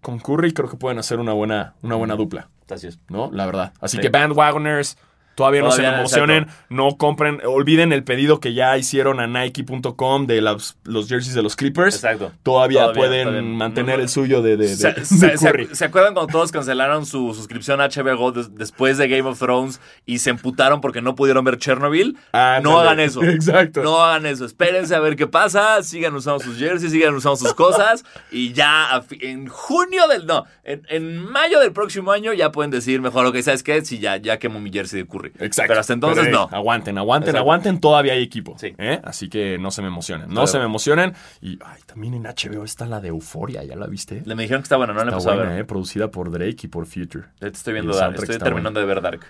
Con 0.01 0.19
Curry 0.19 0.55
creo 0.55 0.71
que 0.71 0.79
pueden 0.79 0.99
hacer 0.99 1.19
una 1.19 1.35
buena, 1.35 1.75
una 1.83 1.95
buena 1.97 2.17
dupla, 2.17 2.49
Así 2.71 2.87
es. 2.87 2.99
¿no? 3.11 3.31
La 3.33 3.45
verdad. 3.45 3.75
Así 3.81 3.99
Sí. 3.99 4.01
que 4.03 4.09
bandwagoners, 4.09 4.97
todavía 5.35 5.63
no 5.63 5.71
se 5.71 5.85
emocionen. 5.85 6.47
No 6.69 6.97
compren, 6.97 7.41
olviden 7.47 7.93
el 7.93 8.05
pedido 8.05 8.41
que 8.41 8.55
ya 8.55 8.77
hicieron 8.79 9.21
a 9.21 9.27
Nike.com 9.27 10.27
de 10.27 10.41
los, 10.41 10.77
los 10.85 11.09
jerseys 11.09 11.35
de 11.35 11.43
los 11.43 11.57
Clippers. 11.57 11.95
Exacto. 11.97 12.33
Todavía, 12.43 12.81
Todavía, 12.93 13.01
pueden 13.01 13.57
mantener 13.57 13.97
No, 13.99 14.03
el 14.03 14.09
suyo 14.09 14.43
de, 14.43 14.57
Se, 14.69 14.93
de 14.93 15.05
se- 15.05 15.37
se- 15.39 15.47
Curry. 15.47 15.69
¿se 15.75 15.85
acuerdan 15.85 16.15
cuando 16.15 16.33
todos 16.33 16.53
cancelaron 16.53 17.07
su 17.07 17.35
suscripción 17.35 17.81
a 17.81 17.89
HBO 17.89 18.33
des- 18.33 18.55
después 18.55 18.99
de 18.99 19.09
Game 19.09 19.29
of 19.29 19.39
Thrones 19.39 19.81
y 20.07 20.19
se 20.19 20.31
emputaron 20.31 20.81
porque 20.81 21.01
no 21.03 21.15
pudieron 21.15 21.45
ver 21.45 21.59
Chernobyl? 21.59 22.17
Ándale. 22.33 22.63
no 22.63 22.81
hagan 22.81 23.01
eso. 23.01 23.23
Exacto. 23.25 23.83
No 23.83 24.03
hagan 24.03 24.27
eso. 24.27 24.45
Espérense 24.45 24.95
a 24.95 25.01
ver 25.01 25.17
qué 25.17 25.27
pasa. 25.27 25.83
Sigan 25.83 26.15
usando 26.15 26.41
sus 26.41 26.59
jerseys, 26.59 26.93
sigan 26.93 27.15
usando 27.15 27.37
sus 27.37 27.55
cosas. 27.55 28.05
y 28.31 28.53
ya 28.53 28.95
a 28.97 29.05
en 29.21 29.47
junio 29.49 30.09
del. 30.09 30.27
No, 30.27 30.45
en, 30.65 30.83
en 30.89 31.17
mayo 31.25 31.61
del 31.61 31.73
próximo 31.73 32.13
año 32.13 32.33
ya 32.33 32.51
pueden 32.53 32.71
decir 32.71 33.01
mejor, 33.01 33.27
ok, 33.27 33.37
¿sabes 33.41 33.63
qué? 33.63 33.85
Si 33.85 33.99
ya, 33.99 34.17
ya 34.17 34.39
quemo 34.39 34.61
mi 34.61 34.71
jersey 34.73 35.03
de 35.03 35.09
Curry. 35.09 35.24
Exacto. 35.39 35.69
Pero 35.69 35.81
hasta 35.81 35.93
entonces 35.93 36.25
Pero, 36.27 36.49
no. 36.51 36.57
Aguanten, 36.57 36.99
aguanten, 36.99 37.29
Exacto. 37.31 37.41
aguanten. 37.43 37.81
Todavía 37.81 38.13
hay 38.15 38.23
equipo. 38.23 38.55
Sí. 38.59 38.75
¿eh? 38.79 39.01
Así 39.05 39.29
que 39.29 39.59
no 39.59 39.71
se 39.71 39.83
me 39.83 39.89
emocionen. 39.89 40.29
No 40.29 40.35
Claro. 40.35 40.47
se 40.49 40.59
me 40.59 40.65
emocionen. 40.65 41.15
Y 41.41 41.59
ay, 41.65 41.81
también 41.87 42.15
en 42.15 42.23
HBO 42.25 42.65
está 42.65 42.87
la 42.87 43.01
de 43.01 43.09
Euforia. 43.09 43.65
¿Ya 43.65 43.77
la 43.77 43.87
viste? 43.87 44.23
Le 44.25 44.35
me 44.35 44.43
dijeron 44.43 44.63
que 44.63 44.67
está 44.67 44.77
buena, 44.77 44.93
no 44.93 44.99
la 45.01 45.05
Está 45.05 45.15
empezó 45.17 45.31
a 45.31 45.35
buena, 45.37 45.51
ver. 45.53 45.61
¿eh? 45.61 45.65
Producida 45.65 46.11
por 46.11 46.31
Drake 46.31 46.57
y 46.63 46.69
por 46.69 46.87
Future. 46.87 47.25
Ya 47.41 47.51
te 47.51 47.57
estoy 47.57 47.73
viendo 47.75 47.95
Dark. 47.95 48.15
Estoy 48.17 48.39
terminando 48.39 48.81
de 48.81 48.87
ver 48.87 49.01
Dark. 49.01 49.21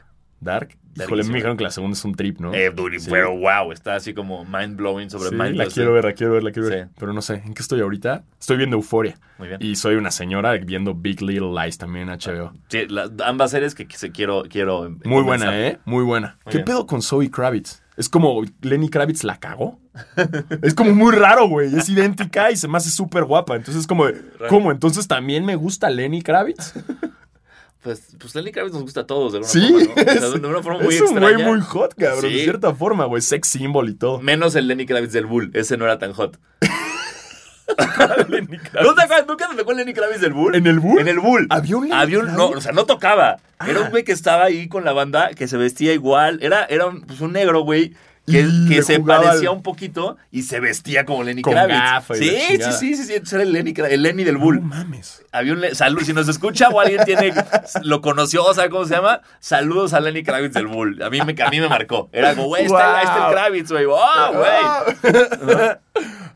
Dark. 0.40 0.76
Híjole, 0.96 1.24
me 1.24 1.34
dijeron 1.34 1.56
que 1.56 1.64
la 1.64 1.72
segunda 1.72 1.96
es 1.96 2.04
un 2.04 2.14
trip, 2.14 2.38
¿no? 2.38 2.54
Eh, 2.54 2.72
Sí. 2.98 3.08
pero 3.10 3.36
wow, 3.36 3.72
está 3.72 3.96
así 3.96 4.14
como 4.14 4.44
mind 4.44 4.76
blowing 4.76 5.10
sobre 5.10 5.30
Sí, 5.30 5.34
mind 5.34 5.56
la 5.56 5.66
quiero 5.66 5.92
ver, 5.92 6.04
la 6.04 6.12
quiero 6.12 6.34
ver, 6.34 6.44
la 6.44 6.52
quiero 6.52 6.68
ver. 6.68 6.84
Sí. 6.84 6.90
Pero 7.00 7.12
no 7.12 7.20
sé, 7.20 7.42
¿en 7.44 7.52
qué 7.52 7.62
estoy 7.62 7.80
ahorita? 7.80 8.22
Estoy 8.38 8.58
viendo 8.58 8.76
Euforia. 8.76 9.18
Muy 9.38 9.48
bien. 9.48 9.60
Y 9.60 9.74
soy 9.74 9.96
una 9.96 10.12
señora 10.12 10.52
viendo 10.58 10.94
Big 10.94 11.20
Little 11.20 11.50
Lies 11.50 11.78
también 11.78 12.08
en 12.08 12.14
HBO. 12.20 12.52
Sí, 12.68 12.86
la- 12.88 13.10
ambas 13.24 13.50
series 13.50 13.74
que, 13.74 13.88
quiero, 13.88 14.44
quiero 14.48 14.82
Muy 14.82 14.98
comenzar. 15.00 15.24
buena, 15.24 15.60
¿eh? 15.66 15.78
Muy 15.84 16.04
buena. 16.04 16.38
Muy 16.44 16.52
¿Qué 16.52 16.58
bien. 16.58 16.64
pedo 16.66 16.86
con 16.86 17.02
Zoe 17.02 17.28
Kravitz? 17.28 17.82
Es 17.96 18.08
como 18.08 18.42
Lenny 18.62 18.88
Kravitz 18.88 19.24
la 19.24 19.38
cagó. 19.40 19.80
es 20.62 20.74
como 20.74 20.94
muy 20.94 21.12
raro, 21.12 21.48
güey. 21.48 21.74
Es 21.76 21.88
idéntica 21.88 22.52
y 22.52 22.56
se 22.56 22.68
me 22.68 22.76
hace 22.76 22.90
súper 22.90 23.24
guapa. 23.24 23.56
Entonces 23.56 23.80
es 23.82 23.86
como, 23.88 24.06
de, 24.06 24.20
¿cómo? 24.48 24.70
Entonces 24.70 25.08
también 25.08 25.44
me 25.44 25.56
gusta 25.56 25.90
Lenny 25.90 26.22
Kravitz. 26.22 26.72
Pues, 27.84 28.16
pues 28.18 28.34
Lenny 28.34 28.50
Kravitz 28.50 28.72
nos 28.72 28.82
gusta 28.82 29.00
a 29.02 29.06
todos 29.06 29.32
de 29.32 29.38
alguna 29.40 29.52
Sí, 29.52 29.68
forma, 29.68 29.84
¿no? 29.84 29.92
O 29.92 30.04
sea, 30.04 30.14
es, 30.34 30.42
de 30.42 30.48
una 30.48 30.62
forma 30.62 30.80
muy 30.82 30.94
es 30.94 31.00
un 31.02 31.20
güey 31.20 31.36
muy 31.36 31.60
hot, 31.60 31.94
cabrón. 31.94 32.22
De 32.32 32.42
cierta 32.42 32.74
forma, 32.74 33.04
güey. 33.04 33.20
Sex 33.20 33.46
symbol 33.46 33.90
y 33.90 33.94
todo. 33.94 34.20
Menos 34.20 34.56
el 34.56 34.66
Lenny 34.68 34.86
Kravitz 34.86 35.12
del 35.12 35.26
Bull. 35.26 35.50
Ese 35.52 35.76
no 35.76 35.84
era 35.84 35.98
tan 35.98 36.14
hot. 36.14 36.38
Lenny 38.28 38.58
Kravitz. 38.58 38.82
¿No 38.88 38.94
te 38.94 39.02
acuerdas? 39.02 39.26
¿Nunca 39.26 39.48
te 39.48 39.56
tocó 39.56 39.70
el 39.72 39.76
Lenny 39.78 39.92
Kravitz 39.94 40.20
del 40.20 40.32
Bull? 40.32 40.54
¿En 40.54 40.66
el 40.66 40.80
Bull? 40.80 41.00
En 41.00 41.08
el 41.08 41.18
Bull. 41.18 41.46
¿Había 41.50 41.76
un 41.76 41.84
Lenny 41.88 42.00
Había 42.00 42.18
un- 42.20 42.34
No, 42.34 42.48
o 42.48 42.60
sea, 42.60 42.72
no 42.72 42.84
tocaba. 42.86 43.36
Era 43.66 43.80
Ah. 43.80 43.82
un 43.84 43.90
güey 43.90 44.04
que 44.04 44.12
estaba 44.12 44.44
ahí 44.44 44.68
con 44.68 44.84
la 44.84 44.92
banda, 44.92 45.30
que 45.34 45.48
se 45.48 45.56
vestía 45.56 45.92
igual. 45.92 46.38
Era, 46.42 46.64
era 46.64 46.86
un, 46.86 47.02
pues, 47.02 47.20
un 47.20 47.32
negro, 47.32 47.60
güey. 47.60 47.94
Que, 48.26 48.82
se 48.82 49.00
parecía 49.00 49.50
al- 49.50 49.56
un 49.56 49.62
poquito 49.62 50.16
y 50.30 50.44
se 50.44 50.58
vestía 50.58 51.04
como 51.04 51.22
Lenny 51.24 51.42
Con 51.42 51.52
Kravitz. 51.52 51.76
gafa 51.78 52.16
y 52.16 52.20
sí, 52.20 52.30
sí, 52.30 52.72
sí, 52.72 52.96
sí, 52.96 53.04
sí, 53.22 53.34
era 53.34 53.42
el 53.42 53.52
Lenny, 53.52 53.74
el 53.76 54.02
Lenny 54.02 54.24
del 54.24 54.38
Bull. 54.38 54.56
No 54.60 54.62
mames. 54.62 55.22
Había 55.30 55.52
un 55.52 55.62
salud, 55.74 56.00
si 56.04 56.14
nos 56.14 56.26
escucha 56.28 56.70
o 56.70 56.80
alguien 56.80 57.04
tiene 57.04 57.34
lo 57.82 58.00
conoció 58.00 58.42
o 58.44 58.54
sabe 58.54 58.70
cómo 58.70 58.86
se 58.86 58.94
llama, 58.94 59.20
saludos 59.40 59.92
a 59.92 60.00
Lenny 60.00 60.22
Kravitz 60.22 60.54
del 60.54 60.68
Bull. 60.68 61.02
A 61.02 61.10
mí 61.10 61.20
me, 61.20 61.34
a 61.42 61.50
mí 61.50 61.60
me 61.60 61.68
marcó. 61.68 62.08
Era 62.12 62.34
como, 62.34 62.46
güey, 62.48 62.62
ahí 62.62 62.66
está, 62.66 63.02
Wow. 63.14 63.26
el 63.28 63.32
Kravitz, 63.34 63.70
güey. 63.72 63.84
¡Oh, 63.84 64.32
güey! 64.32 65.76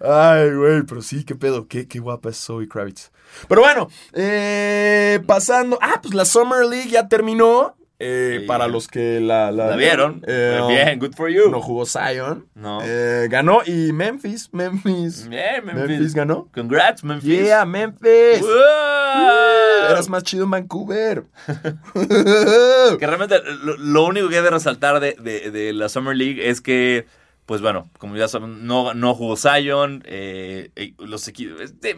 Ay, 0.00 0.54
güey, 0.54 0.82
pero 0.82 1.02
sí, 1.02 1.24
qué 1.24 1.34
pedo, 1.34 1.66
qué, 1.68 1.88
qué 1.88 1.98
guapa 2.00 2.28
es 2.30 2.36
Zoe 2.36 2.68
Kravitz. 2.68 3.10
Pero 3.48 3.62
bueno, 3.62 3.88
eh, 4.12 5.20
pasando. 5.26 5.78
Ah, 5.82 6.00
pues 6.02 6.14
la 6.14 6.24
Summer 6.24 6.64
League 6.66 6.90
ya 6.90 7.08
terminó. 7.08 7.76
Eh, 8.00 8.38
Sí. 8.40 8.46
Para 8.46 8.68
los 8.68 8.86
que 8.88 9.20
la, 9.20 9.50
¿La 9.50 9.74
vieron? 9.76 10.22
eh, 10.26 10.60
Bien, 10.68 10.98
good 10.98 11.14
for 11.14 11.28
you. 11.30 11.50
No 11.50 11.60
jugó 11.60 11.84
Zion. 11.86 12.46
No. 12.54 12.78
Eh, 12.82 13.26
ganó 13.30 13.60
y 13.66 13.92
Memphis, 13.92 14.48
Memphis. 14.52 15.28
Bien, 15.28 15.64
Memphis. 15.64 15.88
Memphis. 15.88 16.14
ganó. 16.14 16.48
Congrats, 16.54 17.02
Memphis. 17.04 17.28
Yeah, 17.46 17.64
Memphis. 17.64 18.40
¡Wow! 18.40 19.90
Eras 19.90 20.08
más 20.08 20.22
chido 20.22 20.44
en 20.44 20.50
Vancouver. 20.50 21.24
Que 22.98 23.06
realmente 23.06 23.36
lo, 23.64 23.76
lo 23.76 24.04
único 24.04 24.28
que 24.28 24.36
he 24.38 24.42
de 24.42 24.50
resaltar 24.50 25.00
de, 25.00 25.14
de- 25.20 25.50
de 25.50 25.72
la 25.72 25.88
Summer 25.88 26.16
League 26.16 26.48
es 26.48 26.60
que, 26.60 27.06
pues 27.46 27.60
bueno, 27.60 27.90
como 27.98 28.16
ya 28.16 28.28
saben, 28.28 28.66
no, 28.66 28.94
no 28.94 29.14
jugó 29.14 29.36
Zion, 29.36 30.02
eh, 30.06 30.70
eh, 30.76 30.94
los, 30.98 31.28
equi- 31.32 31.54
este, 31.60 31.94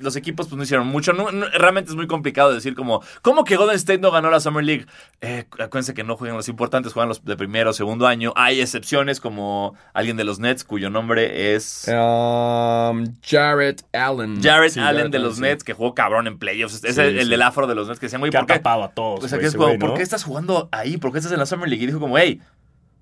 los 0.00 0.16
equipos 0.16 0.46
pues 0.48 0.56
no 0.56 0.62
hicieron 0.62 0.86
mucho. 0.86 1.12
No- 1.12 1.30
no- 1.32 1.46
realmente 1.50 1.90
es 1.90 1.96
muy 1.96 2.06
complicado 2.06 2.52
decir 2.52 2.74
como, 2.74 3.02
¿cómo 3.22 3.44
que 3.44 3.56
Golden 3.56 3.76
State 3.76 3.98
no 3.98 4.10
ganó 4.10 4.30
la 4.30 4.40
Summer 4.40 4.64
League? 4.64 4.86
Eh, 5.20 5.44
acuérdense 5.58 5.94
que 5.94 6.04
no 6.04 6.16
juegan 6.16 6.36
los 6.36 6.48
importantes, 6.48 6.92
juegan 6.92 7.08
los 7.08 7.24
de 7.24 7.36
primero 7.36 7.70
o 7.70 7.72
segundo 7.72 8.06
año. 8.06 8.32
Hay 8.36 8.60
excepciones 8.60 9.20
como 9.20 9.74
alguien 9.94 10.16
de 10.16 10.24
los 10.24 10.38
Nets 10.38 10.64
cuyo 10.64 10.90
nombre 10.90 11.54
es... 11.54 11.86
Um, 11.88 13.06
Jared 13.22 13.80
Allen. 13.92 14.42
Jared 14.42 14.70
Sí, 14.70 14.80
Allen 14.80 14.96
Jared 14.96 15.10
de 15.10 15.18
los. 15.18 15.38
Nets, 15.38 15.64
que 15.64 15.72
jugó 15.72 15.94
cabrón 15.94 16.26
en 16.26 16.38
playoffs. 16.38 16.82
Es 16.84 16.94
Sí, 16.96 17.00
el, 17.00 17.18
el 17.18 17.28
del 17.28 17.42
afro 17.42 17.66
de 17.66 17.74
los 17.74 17.88
Nets 17.88 18.00
que 18.00 18.06
decían, 18.06 18.20
güey, 18.20 18.30
¿por 18.32 18.46
qué? 18.46 18.60
a 18.64 18.88
todos. 18.88 19.24
O 19.24 19.28
sea, 19.28 19.38
que 19.38 19.46
es 19.46 19.56
güey, 19.56 19.78
¿por 19.78 19.94
qué 19.94 20.02
estás 20.02 20.24
jugando 20.24 20.68
ahí? 20.72 20.96
¿Por 20.96 21.12
qué 21.12 21.18
estás 21.18 21.32
en 21.32 21.38
la 21.38 21.46
Summer 21.46 21.68
League? 21.68 21.82
Y 21.82 21.86
dijo 21.86 22.00
como, 22.00 22.18
hey, 22.18 22.40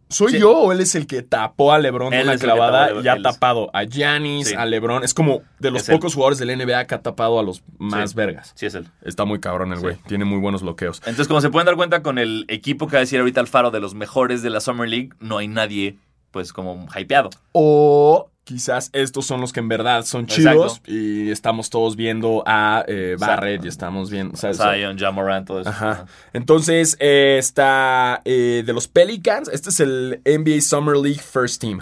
¿Soy 0.09 0.33
Sí. 0.33 0.39
yo 0.39 0.57
o 0.57 0.73
él 0.73 0.81
es 0.81 0.95
el 0.95 1.07
que 1.07 1.23
tapó 1.23 1.73
a 1.73 1.79
LeBron 1.79 2.13
Él 2.15 2.23
una 2.25 2.33
tapó 2.35 2.45
clavada 2.45 2.91
y 3.03 3.09
ha 3.09 3.21
tapado 3.21 3.71
a 3.75 3.85
Giannis, 3.85 4.49
Sí. 4.51 4.55
a 4.55 4.65
LeBron? 4.65 5.03
Es 5.03 5.15
como 5.15 5.43
de 5.59 5.71
los 5.73 5.83
Es 5.83 5.89
él. 5.89 5.97
pocos 5.97 6.15
jugadores 6.15 6.39
del 6.39 6.51
NBA 6.51 6.87
que 6.87 6.95
ha 6.95 7.03
tapado 7.03 7.39
a 7.39 7.43
los 7.43 7.63
más 7.79 8.11
Sí. 8.11 8.17
vergas. 8.17 8.53
sí 8.55 8.67
es 8.67 8.75
él. 8.75 8.87
Está 9.03 9.25
muy 9.25 9.41
cabrón 9.41 9.73
el 9.73 9.81
güey. 9.81 9.97
Tiene 10.07 10.25
muy 10.25 10.39
buenos 10.39 10.63
bloqueos. 10.63 10.99
Entonces, 11.01 11.27
como 11.29 11.41
se 11.41 11.51
pueden 11.51 11.67
dar 11.67 11.75
cuenta 11.77 12.03
con 12.03 12.19
el 12.19 12.45
equipo 12.49 12.87
que 12.87 12.93
va 12.93 12.99
a 12.99 13.01
decir 13.01 13.19
ahorita 13.19 13.41
Alfaro 13.41 13.71
de 13.71 13.81
los 13.81 13.95
mejores 13.95 14.43
de 14.43 14.51
la 14.51 14.61
Summer 14.61 14.89
League, 14.89 15.11
no 15.21 15.39
hay 15.39 15.49
nadie, 15.49 15.99
pues, 16.31 16.53
como 16.53 16.87
hypeado. 16.97 17.31
O 17.53 18.31
quizás 18.47 18.91
estos 18.93 19.27
son 19.27 19.41
los 19.41 19.53
que 19.53 19.59
en 19.59 19.69
verdad 19.69 20.05
son 20.05 20.23
Exacto. 20.23 20.51
chidos 20.79 20.81
y 20.87 21.31
estamos 21.33 21.69
todos 21.69 21.97
viendo 21.97 22.45
a 22.47 22.85
eh, 22.87 23.17
Barrett 23.19 23.65
y 23.65 23.69
estamos 23.69 24.09
viendo... 24.09 24.35
o 24.35 24.37
sea, 24.37 24.51
eso- 24.51 24.63
Zion, 24.73 24.97
Ja 24.97 25.11
Morant, 25.11 25.49
todo 25.49 25.61
eso. 25.63 25.69
Ajá. 25.71 26.07
Entonces 26.33 26.97
eh, 27.01 27.37
está 27.41 28.23
eh, 28.25 28.63
de 28.65 28.73
los 28.73 28.87
Pelicans. 28.87 29.49
Este 29.53 29.71
es 29.71 29.81
el 29.81 30.23
NBA 30.25 30.61
Summer 30.61 30.97
League 30.97 31.19
First 31.21 31.61
Team. 31.61 31.81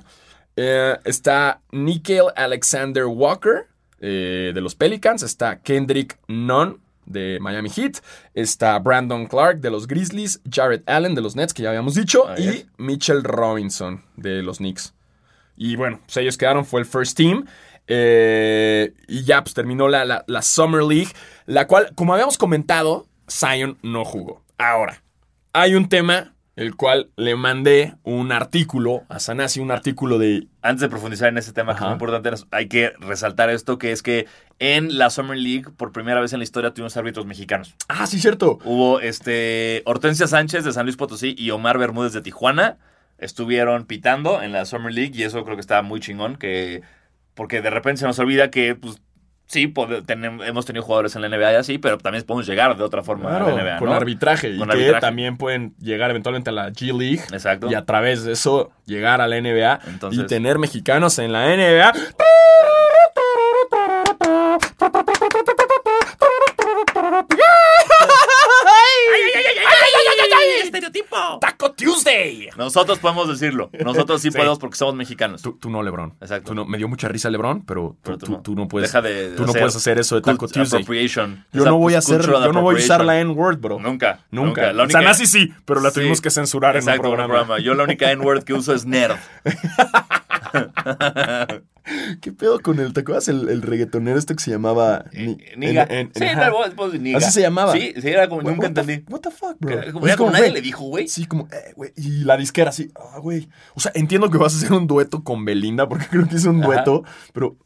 Eh, 0.56 0.96
está 1.04 1.60
Nickel 1.70 2.26
Alexander 2.34 3.04
Walker, 3.04 3.66
eh, 4.00 4.52
de 4.54 4.60
los 4.62 4.74
Pelicans, 4.74 5.22
está 5.22 5.60
Kendrick 5.60 6.18
Nunn 6.28 6.80
de 7.04 7.36
Miami 7.42 7.68
Heat, 7.68 7.98
está 8.32 8.78
Brandon 8.78 9.26
Clark 9.26 9.60
de 9.60 9.70
los 9.70 9.86
Grizzlies, 9.86 10.40
Jared 10.50 10.80
Allen 10.86 11.14
de 11.14 11.20
los 11.20 11.36
Nets, 11.36 11.52
que 11.52 11.62
ya 11.64 11.68
habíamos 11.68 11.94
dicho, 11.94 12.24
y. 12.38 12.64
Mitchell 12.78 13.22
Robinson 13.22 14.02
de 14.16 14.42
los 14.42 14.56
Knicks. 14.56 14.93
Y 15.56 15.76
bueno, 15.76 16.00
pues 16.04 16.16
ellos 16.18 16.36
quedaron, 16.36 16.64
fue 16.64 16.80
el 16.80 16.86
first 16.86 17.16
team. 17.16 17.44
eh, 17.86 18.92
y 19.08 19.24
ya 19.24 19.42
pues 19.44 19.54
terminó 19.54 19.88
la, 19.88 20.04
la- 20.04 20.24
la 20.26 20.42
Summer 20.42 20.82
League, 20.82 21.10
la 21.46 21.66
cual, 21.66 21.92
como 21.94 22.12
habíamos 22.14 22.38
comentado, 22.38 23.06
Zion 23.30 23.78
no 23.82 24.04
jugó. 24.04 24.42
Ahora, 24.58 25.02
hay 25.52 25.74
un 25.74 25.88
tema, 25.88 26.34
el 26.56 26.76
cual 26.76 27.10
le 27.16 27.36
mandé 27.36 27.94
un 28.02 28.32
artículo 28.32 29.02
a 29.08 29.18
Sanasi, 29.20 29.60
un 29.60 29.70
artículo 29.70 30.18
de... 30.18 30.46
Antes 30.62 30.80
de 30.82 30.88
profundizar 30.88 31.28
en 31.28 31.36
ese 31.38 31.52
tema 31.52 31.72
que 31.74 31.78
es 31.80 31.84
muy 31.84 31.92
importante, 31.92 32.30
hay 32.52 32.68
que 32.68 32.92
resaltar 33.00 33.50
esto, 33.50 33.76
que 33.78 33.92
es 33.92 34.02
que 34.02 34.26
en 34.60 34.96
la 34.98 35.10
Summer 35.10 35.36
League, 35.36 35.64
por 35.76 35.92
primera 35.92 36.20
vez 36.20 36.32
en 36.32 36.38
la 36.38 36.44
historia, 36.44 36.72
tuvimos 36.72 36.96
árbitros 36.96 37.26
mexicanos. 37.26 37.74
Ah, 37.88 38.06
sí, 38.06 38.18
cierto. 38.18 38.58
Hubo 38.64 39.00
este 39.00 39.82
Hortensia 39.84 40.26
Sánchez 40.26 40.64
de 40.64 40.72
San 40.72 40.86
Luis 40.86 40.96
Potosí 40.96 41.34
y 41.36 41.50
Omar 41.50 41.76
Bermúdez 41.78 42.12
de 42.12 42.22
Tijuana. 42.22 42.78
Estuvieron 43.18 43.86
pitando 43.86 44.42
en 44.42 44.52
la 44.52 44.64
Summer 44.64 44.92
League 44.92 45.12
y 45.14 45.22
eso 45.22 45.44
creo 45.44 45.56
que 45.56 45.60
está 45.60 45.82
muy 45.82 46.00
chingón, 46.00 46.36
que 46.36 46.82
porque 47.34 47.62
de 47.62 47.70
repente 47.70 48.00
se 48.00 48.06
nos 48.06 48.18
olvida 48.18 48.50
que, 48.50 48.74
pues, 48.74 49.00
sí, 49.46 49.66
pode- 49.66 50.02
tenem- 50.02 50.44
hemos 50.46 50.64
tenido 50.66 50.82
jugadores 50.84 51.14
en 51.16 51.22
la 51.22 51.28
NBA 51.28 51.52
y 51.52 51.56
así, 51.56 51.78
pero 51.78 51.98
también 51.98 52.24
podemos 52.24 52.46
llegar 52.46 52.76
de 52.76 52.82
otra 52.82 53.02
forma 53.02 53.28
Claro, 53.30 53.46
a 53.46 53.50
la 53.52 53.62
NBA, 53.62 53.78
con 53.78 53.88
¿no? 53.88 53.94
arbitraje. 53.94 54.56
Con 54.56 54.68
y 54.70 54.72
que 54.74 54.92
también 55.00 55.36
pueden 55.36 55.74
llegar 55.78 56.10
eventualmente 56.10 56.50
a 56.50 56.52
la 56.52 56.70
G 56.70 56.96
League. 56.96 57.20
Exacto. 57.32 57.70
Y 57.70 57.74
a 57.74 57.84
través 57.84 58.24
de 58.24 58.32
eso 58.32 58.72
llegar 58.86 59.20
a 59.20 59.28
la 59.28 59.36
NBA 59.36 59.80
Entonces- 59.86 60.22
y 60.24 60.26
tener 60.26 60.58
mexicanos 60.58 61.18
en 61.18 61.32
la 61.32 61.52
NBA. 61.54 61.92
Estereotipo! 70.94 71.38
¡Taco 71.40 71.72
Tuesday! 71.72 72.48
Nosotros 72.56 72.98
podemos 72.98 73.28
decirlo. 73.28 73.70
Nosotros 73.84 74.20
sí, 74.22 74.28
Sí. 74.30 74.36
podemos 74.36 74.58
porque 74.58 74.76
somos 74.76 74.94
mexicanos. 74.94 75.42
Tú, 75.42 75.56
tú 75.60 75.70
no, 75.70 75.82
Lebron. 75.82 76.14
Exacto. 76.20 76.48
Tú 76.48 76.54
no- 76.54 76.64
me 76.64 76.78
dio 76.78 76.88
mucha 76.88 77.08
risa 77.08 77.30
Lebron, 77.30 77.62
pero, 77.64 77.96
Pero 78.02 78.18
tú, 78.18 78.26
tú- 78.26 78.42
tú 78.42 78.54
no 78.54 78.68
puedes. 78.68 78.90
Deja 78.90 79.02
de 79.02 79.30
tú 79.30 79.42
no 79.44 79.50
hacer 79.50 79.62
puedes 79.62 79.76
hacer 79.76 79.98
eso 79.98 80.16
de 80.16 80.22
Taco 80.22 80.46
Tuesday. 80.48 80.82
appropriation. 80.82 81.44
Yo 81.52 81.64
no 81.64 81.76
voy 81.78 81.94
a 81.94 81.98
hacer, 81.98 82.22
yo 82.22 82.52
no 82.52 82.62
voy 82.62 82.76
a 82.76 82.78
usar 82.78 83.04
la. 83.04 83.20
N-word, 83.20 83.58
bro. 83.58 83.78
Nunca. 83.78 84.20
Nunca. 84.30 84.72
La 84.72 84.84
única- 84.84 84.98
Sanasi 85.00 85.26
sí, 85.26 85.52
pero 85.64 85.80
la 85.80 85.90
Sí. 85.90 86.00
tuvimos 86.00 86.20
que 86.20 86.30
censurar 86.30 86.76
Exacto, 86.76 87.06
en 87.06 87.10
un 87.12 87.16
programa. 87.26 87.58
Yo 87.60 87.74
la 87.74 87.84
única 87.84 88.10
N-word 88.10 88.44
que 88.44 88.54
uso 88.54 88.74
es 88.74 88.84
nerd. 88.84 89.16
¿Qué 92.20 92.32
pedo 92.32 92.60
con 92.60 92.80
el, 92.80 92.92
te 92.92 93.00
acuerdas 93.00 93.28
el, 93.28 93.48
el 93.48 93.62
reggaetonero 93.62 94.18
este 94.18 94.34
que 94.34 94.42
se 94.42 94.50
llamaba 94.50 95.04
Ni- 95.12 95.36
Niga. 95.56 95.84
en- 95.90 96.10
en- 96.10 96.12
sí, 96.14 96.24
vos- 96.50 96.74
vos, 96.74 96.94
niga. 97.00 97.18
Así 97.18 97.30
se 97.32 97.40
llamaba. 97.42 97.72
Sí, 97.72 97.92
sí, 98.00 98.08
era 98.08 98.28
como, 98.28 98.42
nunca 98.42 98.66
what 98.68 98.72
the 98.74 98.80
entendí. 98.80 98.92
f- 98.94 99.04
What 99.08 99.20
the 99.20 99.30
fuck, 99.30 99.56
bro? 99.60 99.72
Era 99.82 99.92
como, 99.92 100.06
Es 100.06 100.10
era 100.10 100.16
como 100.16 100.30
como, 100.30 100.38
nadie 100.40 100.52
le 100.52 100.62
dijo, 100.62 100.84
güey. 100.84 101.08
Sí, 101.08 101.26
como, 101.26 101.48
eh, 101.52 101.72
güey. 101.76 101.92
Y 101.96 102.24
la 102.24 102.36
disquera 102.36 102.70
así, 102.70 102.90
ah, 102.96 103.18
güey. 103.18 103.48
O 103.74 103.80
sea, 103.80 103.92
entiendo 103.94 104.30
que 104.30 104.38
vas 104.38 104.54
a 104.54 104.56
hacer 104.56 104.72
un 104.72 104.86
dueto 104.86 105.22
con 105.24 105.44
Belinda, 105.44 105.88
porque 105.88 106.06
creo 106.10 106.26
que 106.28 106.36
es 106.36 106.44
un 106.46 106.58
Ajá. 106.60 106.66
dueto, 106.66 107.04
pero. 107.32 107.56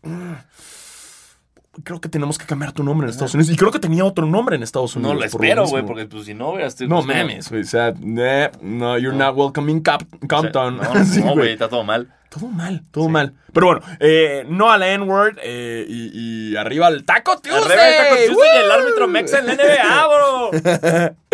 Creo 1.85 2.01
que 2.01 2.09
tenemos 2.09 2.39
que 2.39 2.47
cambiar 2.47 2.73
tu 2.73 2.83
nombre 2.83 3.07
en 3.07 3.11
Estados 3.11 3.35
Unidos. 3.35 3.53
Y 3.53 3.57
creo 3.57 3.71
que 3.71 3.79
tenía 3.79 4.05
otro 4.05 4.27
nombre 4.27 4.57
en 4.57 4.63
Estados 4.63 4.95
Unidos. 4.97 5.15
No 5.15 5.21
lo 5.21 5.25
espero, 5.27 5.67
güey, 5.67 5.85
porque 5.85 6.07
pues 6.07 6.25
si 6.27 6.35
no, 6.35 6.59
estoy... 6.59 6.89
No 6.89 7.03
mames, 7.03 7.51
güey. 7.51 7.63
O 7.63 7.65
sea, 7.67 7.93
eh, 8.01 8.51
no, 8.61 8.99
you're 8.99 9.17
not 9.17 9.37
welcome 9.37 9.71
in 9.71 9.81
Cap- 9.81 10.03
o 10.03 10.19
sea, 10.19 10.29
Compton. 10.29 10.77
No, 10.79 11.05
Sí, 11.05 11.21
no, 11.23 11.35
güey, 11.35 11.53
está 11.53 11.69
todo 11.69 11.85
mal. 11.85 12.13
Todo 12.31 12.49
mal, 12.49 12.83
todo 12.91 13.05
Sí. 13.07 13.11
mal. 13.11 13.33
Pero 13.55 13.67
bueno, 13.69 13.81
eh, 14.01 14.45
no 14.49 14.71
a 14.71 14.77
la 14.77 14.91
N-word 14.93 15.39
eh, 15.43 15.87
y, 15.89 16.51
y 16.53 16.57
arriba 16.57 16.87
al 16.87 17.05
Taco 17.05 17.39
Tuesday. 17.39 17.63
Está 17.91 18.09
con 18.11 18.19
Tuesday 18.19 18.61
y 18.61 18.65
el 18.65 18.71
árbitro 18.71 19.09
mexa 19.09 19.39
en 19.39 19.47
la 19.47 19.55
NBA, 19.55 20.07
bro. 20.07 21.15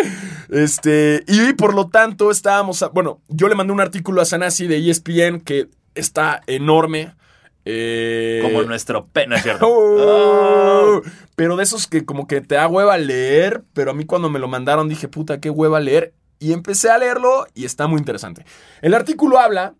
Este, 0.49 1.23
y 1.27 1.53
por 1.53 1.73
lo 1.73 1.87
tanto 1.89 2.31
estábamos, 2.31 2.81
a- 2.83 2.89
bueno, 2.89 3.19
yo 3.29 3.47
le 3.47 3.55
mandé 3.55 3.73
un 3.73 3.81
artículo 3.81 4.21
a 4.21 4.25
Sanasi 4.25 4.67
de 4.67 4.89
ESPN 4.89 5.41
que 5.41 5.67
está 5.95 6.41
enorme. 6.47 7.13
Eh, 7.65 8.39
Como 8.43 8.61
nuestro 8.63 9.07
pe... 9.07 9.27
No 9.27 9.35
es 9.35 9.43
cierto. 9.43 9.67
Oh, 9.67 11.01
Pero 11.35 11.55
de 11.57 11.63
esos 11.63 11.87
que 11.87 12.05
como 12.05 12.27
que 12.27 12.41
te 12.41 12.55
da 12.55 12.67
hueva 12.67 12.97
leer, 12.97 13.63
pero 13.73 13.91
a 13.91 13.93
mí 13.93 14.05
cuando 14.05 14.29
me 14.29 14.39
lo 14.39 14.47
mandaron 14.47 14.87
dije, 14.87 15.07
puta, 15.07 15.39
qué 15.41 15.49
hueva 15.49 15.79
leer. 15.79 16.13
Y 16.39 16.53
empecé 16.53 16.89
a 16.89 16.97
leerlo 16.97 17.47
y 17.53 17.65
está 17.65 17.87
muy 17.87 17.99
interesante. 17.99 18.45
El 18.81 18.93
artículo 18.93 19.39
habla 19.39 19.73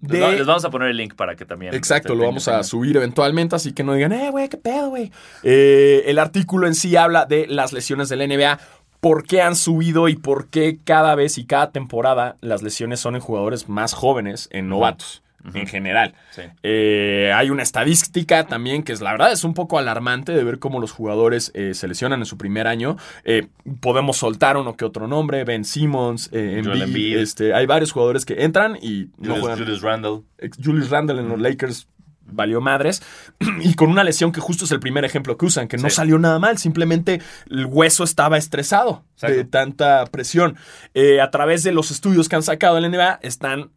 Les, 0.00 0.22
va- 0.22 0.30
de... 0.30 0.36
les 0.38 0.46
vamos 0.46 0.64
a 0.64 0.70
poner 0.70 0.88
el 0.88 0.96
link 0.96 1.14
para 1.14 1.36
que 1.36 1.44
también... 1.44 1.74
Exacto, 1.74 2.12
este, 2.12 2.18
lo 2.18 2.26
vamos 2.26 2.48
a 2.48 2.62
subir 2.62 2.96
eventualmente, 2.96 3.56
así 3.56 3.72
que 3.72 3.82
no 3.82 3.94
digan, 3.94 4.12
eh, 4.12 4.30
güey, 4.30 4.48
qué 4.48 4.56
pedo, 4.56 4.88
güey. 4.90 5.10
Eh, 5.42 6.04
el 6.06 6.18
artículo 6.18 6.66
en 6.66 6.74
sí 6.74 6.96
habla 6.96 7.24
de 7.26 7.46
las 7.46 7.72
lesiones 7.72 8.08
del 8.08 8.26
NBA, 8.28 8.58
por 9.00 9.24
qué 9.24 9.42
han 9.42 9.56
subido 9.56 10.08
y 10.08 10.16
por 10.16 10.48
qué 10.48 10.78
cada 10.84 11.14
vez 11.14 11.36
y 11.38 11.44
cada 11.44 11.72
temporada 11.72 12.36
las 12.40 12.62
lesiones 12.62 13.00
son 13.00 13.14
en 13.16 13.20
jugadores 13.20 13.68
más 13.68 13.94
jóvenes, 13.94 14.48
en 14.52 14.68
novatos, 14.68 15.21
en 15.54 15.66
general. 15.66 16.14
Sí. 16.30 16.42
Eh, 16.62 17.32
hay 17.34 17.50
una 17.50 17.62
estadística 17.62 18.46
también 18.46 18.82
que 18.82 18.92
es 18.92 19.00
la 19.00 19.12
verdad 19.12 19.32
es 19.32 19.44
un 19.44 19.54
poco 19.54 19.78
alarmante 19.78 20.32
de 20.32 20.44
ver 20.44 20.58
cómo 20.58 20.80
los 20.80 20.92
jugadores 20.92 21.50
eh, 21.54 21.74
se 21.74 21.88
lesionan 21.88 22.20
en 22.20 22.26
su 22.26 22.38
primer 22.38 22.66
año. 22.66 22.96
Eh, 23.24 23.48
podemos 23.80 24.16
soltar 24.18 24.56
uno 24.56 24.76
que 24.76 24.84
otro 24.84 25.08
nombre, 25.08 25.44
Ben 25.44 25.64
Simmons, 25.64 26.28
eh, 26.32 26.58
Embiid, 26.58 26.82
Embiid. 26.82 27.16
este, 27.18 27.54
hay 27.54 27.66
varios 27.66 27.92
jugadores 27.92 28.24
que 28.24 28.44
entran 28.44 28.76
y 28.80 29.06
no 29.18 29.34
Julius, 29.34 29.40
juegan. 29.40 29.58
Julius 29.58 29.82
Randle. 29.82 30.20
Julius 30.62 30.90
Randle 30.90 31.20
en 31.20 31.28
los 31.28 31.40
Lakers 31.40 31.88
valió 32.24 32.60
madres 32.60 33.02
y 33.62 33.74
con 33.74 33.90
una 33.90 34.04
lesión 34.04 34.32
que 34.32 34.40
justo 34.40 34.64
es 34.64 34.70
el 34.70 34.80
primer 34.80 35.04
ejemplo 35.04 35.36
que 35.36 35.44
usan, 35.44 35.68
que 35.68 35.76
no 35.76 35.90
Sí. 35.90 35.96
salió 35.96 36.18
nada 36.18 36.38
mal, 36.38 36.56
simplemente 36.56 37.20
el 37.50 37.66
hueso 37.66 38.04
estaba 38.04 38.38
estresado 38.38 39.04
Exacto. 39.14 39.36
de 39.36 39.44
tanta 39.44 40.04
presión. 40.06 40.56
Eh, 40.94 41.20
a 41.20 41.30
través 41.30 41.62
de 41.62 41.72
los 41.72 41.90
estudios 41.90 42.28
que 42.28 42.36
han 42.36 42.42
sacado 42.42 42.78
en 42.78 42.82
la 42.82 42.88
NBA 42.88 43.18
están 43.22 43.70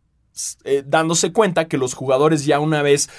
eh, 0.63 0.83
dándose 0.85 1.31
cuenta 1.31 1.67
que 1.67 1.77
los 1.77 1.93
jugadores 1.93 2.45
ya 2.45 2.59
una 2.59 2.81
vez 2.81 3.09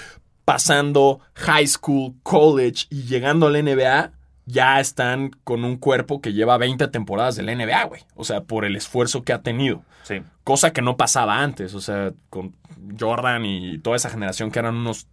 pasando 0.45 1.21
high 1.35 1.67
school, 1.67 2.15
college 2.23 2.87
y 2.91 3.03
llegando 3.03 3.47
a 3.47 3.51
la 3.51 3.63
NBA 3.63 4.13
ya 4.47 4.79
están 4.79 5.31
con 5.43 5.65
un 5.65 5.77
cuerpo 5.77 6.21
que 6.21 6.33
lleva 6.33 6.57
20 6.57 6.87
temporadas 6.89 7.35
de 7.35 7.43
la 7.43 7.55
NBA, 7.55 7.85
güey. 7.85 8.03
O 8.15 8.25
sea, 8.25 8.45
por 8.45 8.65
el 8.65 8.77
esfuerzo 8.77 9.25
que 9.25 9.33
ha 9.33 9.43
tenido. 9.43 9.83
Sí. 10.05 10.23
Cosa 10.45 10.73
que 10.73 10.83
no 10.83 10.97
pasaba 10.97 11.43
antes, 11.43 11.75
o 11.75 11.81
sea, 11.81 12.13
con 12.31 12.55
Jordan 12.99 13.45
y 13.45 13.79
toda 13.79 13.97
esa 13.97 14.09
generación 14.09 14.53
que 14.53 14.61
eran 14.61 14.77
unos 14.77 15.09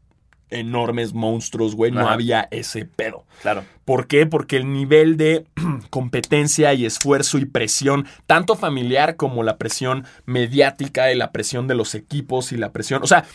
enormes 0.49 1.13
monstruos, 1.13 1.75
güey, 1.75 1.91
no 1.91 2.01
Ajá. 2.01 2.13
había 2.13 2.47
ese 2.51 2.85
pedo. 2.85 3.25
Claro. 3.41 3.63
¿Por 3.85 4.07
qué? 4.07 4.25
Porque 4.25 4.57
el 4.57 4.71
nivel 4.71 5.17
de 5.17 5.45
competencia 5.89 6.73
y 6.73 6.85
esfuerzo 6.85 7.37
y 7.37 7.45
presión, 7.45 8.05
tanto 8.27 8.55
familiar 8.55 9.15
como 9.15 9.43
la 9.43 9.57
presión 9.57 10.05
mediática 10.25 11.11
y 11.11 11.15
la 11.17 11.31
presión 11.31 11.67
de 11.67 11.75
los 11.75 11.95
equipos 11.95 12.51
y 12.51 12.57
la 12.57 12.71
presión, 12.71 13.01
o 13.03 13.07
sea, 13.07 13.25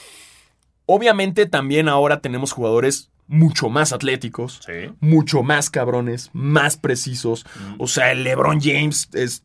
obviamente 0.86 1.46
también 1.46 1.88
ahora 1.88 2.20
tenemos 2.20 2.52
jugadores 2.52 3.10
mucho 3.26 3.68
más 3.68 3.92
atléticos, 3.92 4.60
Sí. 4.64 4.90
mucho 5.00 5.42
más 5.42 5.68
cabrones, 5.68 6.30
más 6.32 6.76
precisos. 6.78 7.44
Mm. 7.44 7.74
O 7.82 7.86
sea, 7.86 8.10
el 8.12 8.24
LeBron 8.24 8.58
James 8.60 9.08
es 9.12 9.42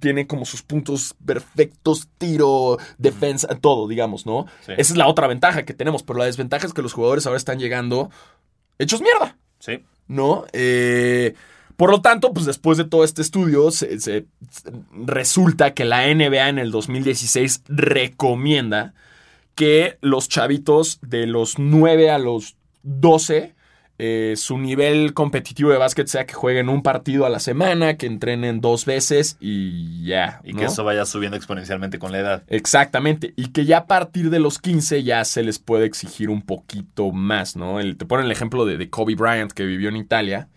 tiene 0.00 0.26
como 0.26 0.44
sus 0.44 0.62
puntos 0.62 1.14
perfectos, 1.24 2.08
tiro, 2.18 2.78
defensa, 2.98 3.48
todo, 3.60 3.86
digamos, 3.88 4.24
¿no? 4.26 4.46
Sí. 4.66 4.72
Esa 4.76 4.92
es 4.92 4.96
la 4.96 5.06
otra 5.06 5.26
ventaja 5.26 5.64
que 5.64 5.74
tenemos, 5.74 6.02
pero 6.02 6.18
la 6.18 6.24
desventaja 6.26 6.66
es 6.66 6.72
que 6.72 6.82
los 6.82 6.92
jugadores 6.92 7.26
ahora 7.26 7.36
están 7.36 7.58
llegando 7.58 8.10
hechos 8.78 9.02
mierda, 9.02 9.36
Sí. 9.58 9.82
¿no? 10.08 10.44
Eh, 10.52 11.34
por 11.76 11.90
lo 11.90 12.00
tanto, 12.00 12.32
pues 12.32 12.46
después 12.46 12.78
de 12.78 12.84
todo 12.84 13.02
este 13.04 13.22
estudio, 13.22 13.70
se- 13.70 13.98
se- 14.00 14.26
resulta 14.92 15.74
que 15.74 15.84
la 15.84 16.06
NBA 16.08 16.48
en 16.48 16.58
el 16.58 16.70
2016 16.70 17.62
recomienda 17.68 18.94
que 19.54 19.98
los 20.00 20.28
chavitos 20.28 20.98
de 21.02 21.26
los 21.26 21.58
9 21.58 22.10
a 22.10 22.18
los 22.18 22.56
12, 22.82 23.54
eh, 24.04 24.34
su 24.36 24.58
nivel 24.58 25.14
competitivo 25.14 25.70
de 25.70 25.78
básquet 25.78 26.08
sea 26.08 26.26
que 26.26 26.34
jueguen 26.34 26.68
un 26.68 26.82
partido 26.82 27.24
a 27.24 27.28
la 27.28 27.38
semana, 27.38 27.96
que 27.96 28.06
entrenen 28.06 28.60
dos 28.60 28.84
veces 28.84 29.36
y 29.40 30.04
ya. 30.04 30.40
Y 30.42 30.54
¿no? 30.54 30.58
que 30.58 30.64
eso 30.64 30.82
vaya 30.82 31.06
subiendo 31.06 31.36
exponencialmente 31.36 32.00
con 32.00 32.10
la 32.10 32.18
edad. 32.18 32.42
Exactamente, 32.48 33.32
y 33.36 33.48
que 33.52 33.64
ya 33.64 33.78
a 33.78 33.86
partir 33.86 34.30
de 34.30 34.40
los 34.40 34.58
15 34.58 35.04
ya 35.04 35.24
se 35.24 35.44
les 35.44 35.60
puede 35.60 35.84
exigir 35.86 36.30
un 36.30 36.42
poquito 36.42 37.12
más, 37.12 37.54
¿no? 37.54 37.78
El- 37.78 37.96
te 37.96 38.04
ponen 38.04 38.26
el 38.26 38.32
ejemplo 38.32 38.64
de, 38.64 38.76
de 38.76 38.90
Kobe 38.90 39.14
Bryant 39.14 39.52
que 39.52 39.64
vivió 39.64 39.88
en 39.88 39.96
Italia 39.96 40.48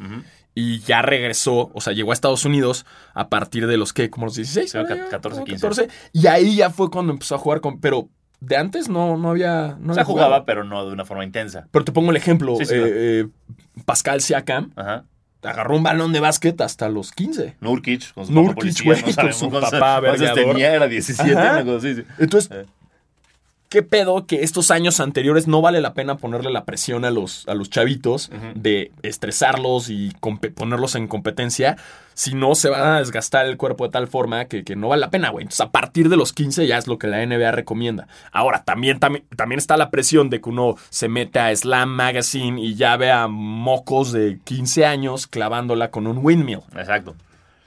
y 0.56 0.80
ya 0.80 1.02
regresó, 1.02 1.70
o 1.74 1.82
sea, 1.82 1.94
llegó 1.94 2.12
a 2.12 2.14
Estados 2.14 2.46
Unidos 2.46 2.86
a 3.14 3.30
partir 3.30 3.68
de 3.68 3.78
los 3.78 3.94
que, 3.94 4.10
como 4.10 4.26
los 4.26 4.36
16, 4.38 4.72
Sí, 4.72 4.78
¿no? 4.78 4.86
ca- 4.86 4.96
Ya, 4.96 5.10
14, 5.10 5.36
como 5.36 5.46
15. 5.46 5.62
14, 5.68 5.90
y 6.14 6.28
ahí 6.28 6.56
ya 6.56 6.70
fue 6.72 6.90
cuando 6.90 7.12
empezó 7.14 7.36
a 7.36 7.38
jugar 7.38 7.62
con, 7.62 7.80
pero 7.80 8.10
de 8.46 8.58
antes 8.58 8.90
no, 8.90 9.18
no 9.18 9.30
había, 9.30 9.78
no 9.80 9.92
o 9.92 9.94
sea, 9.96 10.02
había 10.02 10.04
jugaba, 10.06 10.28
jugado. 10.28 10.46
pero 10.46 10.64
no 10.64 10.86
de 10.86 10.94
una 10.94 11.06
forma 11.06 11.24
intensa. 11.24 11.68
Pero 11.72 11.86
te 11.86 11.92
pongo 11.92 12.12
el 12.12 12.18
ejemplo, 12.18 12.56
Sí, 12.58 12.66
sí, 12.66 12.76
eh, 12.76 12.82
eh, 12.86 13.28
Pascal 13.86 14.22
Siakam 14.22 14.72
Ajá. 14.76 15.06
agarró 15.44 15.76
un 15.78 15.84
balón 15.84 16.14
de 16.14 16.20
básquet 16.20 16.60
hasta 16.62 16.90
los 16.90 17.12
15. 17.12 17.56
Nurkic, 17.62 18.14
con 18.14 18.26
su 18.26 18.32
Nurkic, 18.34 18.74
papá 18.86 19.24
no 19.24 19.30
con 19.30 19.34
su 19.34 19.50
papá 19.50 20.00
cuántos 20.02 20.20
vergador. 20.20 20.46
tenía, 20.54 20.74
era 20.74 20.88
17, 20.88 21.32
Ajá. 21.38 21.54
una 21.54 21.64
cosa 21.66 21.78
así, 21.78 21.96
sí. 21.96 22.04
Entonces, 22.20 22.52
Eh. 22.52 22.66
¿Qué 23.70 23.82
pedo 23.82 24.28
que 24.28 24.44
estos 24.44 24.70
años 24.70 25.00
anteriores 25.00 25.48
no 25.48 25.62
vale 25.62 25.82
la 25.82 25.94
pena 25.94 26.18
ponerle 26.18 26.52
la 26.52 26.66
presión 26.66 27.04
a 27.04 27.10
los, 27.10 27.48
a 27.48 27.56
los 27.56 27.70
chavitos 27.70 28.30
de 28.54 28.92
estresarlos 29.02 29.90
y 29.90 30.12
ponerlos 30.56 30.96
en 30.96 31.08
competencia? 31.08 31.76
Si 32.14 32.36
no, 32.36 32.56
se 32.56 32.70
va 32.70 32.96
a 32.96 33.00
desgastar 33.00 33.46
el 33.48 33.58
cuerpo 33.58 33.86
de 33.86 33.92
tal 33.92 34.08
forma 34.08 34.46
que, 34.46 34.64
no 34.76 34.90
vale 34.90 35.02
la 35.02 35.10
pena, 35.10 35.30
güey. 35.30 35.44
Entonces, 35.44 35.62
a 35.62 35.72
partir 35.72 36.10
de 36.10 36.16
los 36.16 36.32
15 36.32 36.68
ya 36.68 36.78
es 36.78 36.88
lo 36.88 36.98
que 36.98 37.08
la 37.08 37.26
NBA 37.26 37.52
recomienda. 37.52 38.08
Ahora, 38.32 38.64
también, 38.64 39.00
también, 39.00 39.26
también 39.36 39.58
está 39.58 39.78
la 39.78 39.90
presión 39.90 40.30
de 40.30 40.40
que 40.40 40.50
uno 40.50 40.76
se 40.90 41.10
mete 41.10 41.40
a 41.40 41.54
Slam 41.54 41.90
Magazine 41.90 42.62
y 42.62 42.76
ya 42.76 42.96
vea 42.98 43.28
mocos 43.28 44.12
de 44.12 44.40
15 44.44 44.86
años 44.86 45.28
clavándola 45.28 45.92
con 45.92 46.08
un 46.08 46.20
windmill. 46.22 46.62
Exacto. 46.78 47.16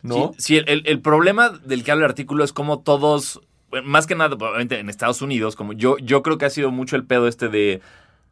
¿No? 0.02 0.32
Sí, 0.38 0.56
el, 0.56 0.82
el, 0.86 1.00
problema 1.00 1.50
del 1.50 1.82
que 1.82 1.90
habla 1.90 2.04
el 2.04 2.10
artículo 2.10 2.44
es 2.44 2.52
como 2.52 2.78
todos 2.78 3.40
más 3.84 4.06
que 4.06 4.14
nada, 4.14 4.34
obviamente 4.34 4.78
en 4.78 4.88
Estados 4.88 5.22
Unidos, 5.22 5.56
como 5.56 5.72
yo, 5.72 5.98
yo 5.98 6.22
creo 6.22 6.38
que 6.38 6.46
ha 6.46 6.50
sido 6.50 6.70
mucho 6.70 6.96
el 6.96 7.04
pedo 7.04 7.28
este 7.28 7.48
de 7.48 7.80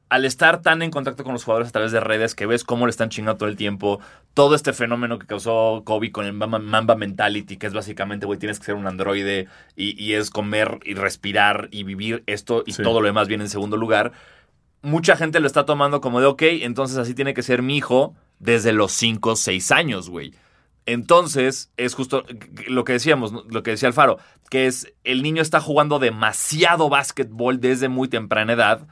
al 0.08 0.24
estar 0.24 0.62
tan 0.62 0.82
en 0.82 0.90
contacto 0.90 1.24
con 1.24 1.32
los 1.32 1.44
jugadores 1.44 1.68
a 1.68 1.72
través 1.72 1.90
de 1.90 2.00
redes, 2.00 2.34
que 2.34 2.46
ves 2.46 2.62
cómo 2.62 2.86
le 2.86 2.90
están 2.90 3.08
chingando 3.08 3.38
todo 3.38 3.48
el 3.48 3.56
tiempo, 3.56 4.00
todo 4.34 4.54
este 4.54 4.72
fenómeno 4.72 5.18
que 5.18 5.26
causó 5.26 5.82
Kobe 5.84 6.12
con 6.12 6.26
el 6.26 6.32
Mamba, 6.32 6.94
Mentality, 6.94 7.56
que 7.56 7.66
es 7.66 7.74
básicamente, 7.74 8.24
güey, 8.24 8.38
tienes 8.38 8.60
que 8.60 8.66
ser 8.66 8.76
un 8.76 8.86
androide 8.86 9.48
y, 9.74 10.12
es 10.12 10.30
comer 10.30 10.78
y 10.84 10.94
respirar 10.94 11.68
y 11.72 11.82
vivir 11.82 12.22
esto 12.26 12.62
y 12.66 12.72
todo 12.72 13.00
lo 13.00 13.06
demás 13.06 13.26
viene 13.26 13.44
en 13.44 13.50
segundo 13.50 13.76
lugar. 13.76 14.12
Mucha 14.82 15.16
gente 15.16 15.40
lo 15.40 15.48
está 15.48 15.64
tomando 15.64 16.00
como 16.00 16.20
de, 16.20 16.26
ok, 16.26 16.42
entonces 16.42 16.98
así 16.98 17.14
tiene 17.14 17.34
que 17.34 17.42
ser 17.42 17.62
mi 17.62 17.76
hijo 17.76 18.14
desde 18.38 18.72
los 18.72 18.92
5 18.92 19.30
o 19.30 19.36
6 19.36 19.72
años, 19.72 20.08
güey. 20.08 20.32
Entonces, 20.86 21.72
es 21.76 21.94
justo 21.94 22.24
lo 22.68 22.84
que 22.84 22.92
decíamos, 22.92 23.32
lo 23.32 23.62
que 23.64 23.72
decía 23.72 23.88
Alfaro, 23.88 24.18
que 24.50 24.66
es 24.66 24.94
el 25.02 25.22
niño 25.22 25.42
está 25.42 25.60
jugando 25.60 25.98
demasiado 25.98 26.88
básquetbol 26.88 27.60
desde 27.60 27.88
muy 27.88 28.06
temprana 28.06 28.52
edad, 28.52 28.86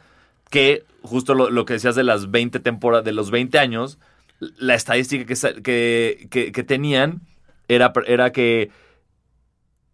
que 0.51 0.85
justo 1.03 1.35
lo, 1.35 1.65
que 1.65 1.75
decías 1.75 1.95
de 1.95 2.03
las 2.03 2.33
20 2.33 2.59
temporadas, 2.61 3.05
de 3.05 3.13
los 3.13 3.31
20 3.31 3.59
años, 3.61 3.99
la 4.41 4.75
estadística 4.75 5.25
que, 5.63 6.29
que, 6.31 6.65
tenían 6.65 7.21
era, 7.69 7.93
era, 8.07 8.33
que 8.33 8.71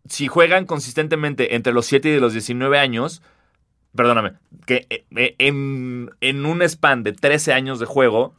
si 0.09 0.27
juegan 0.27 0.65
consistentemente 0.65 1.55
entre 1.55 1.75
los 1.75 1.85
7 1.85 2.09
y 2.09 2.19
los 2.19 2.33
19 2.33 2.79
años, 2.79 3.23
perdóname, 3.95 4.33
que 4.67 4.87
eh, 4.89 5.35
en, 5.39 6.11
en 6.23 6.47
un 6.47 6.63
span 6.63 7.03
de 7.03 7.13
13 7.13 7.53
años 7.53 7.79
de 7.79 7.87
juego, 7.87 8.35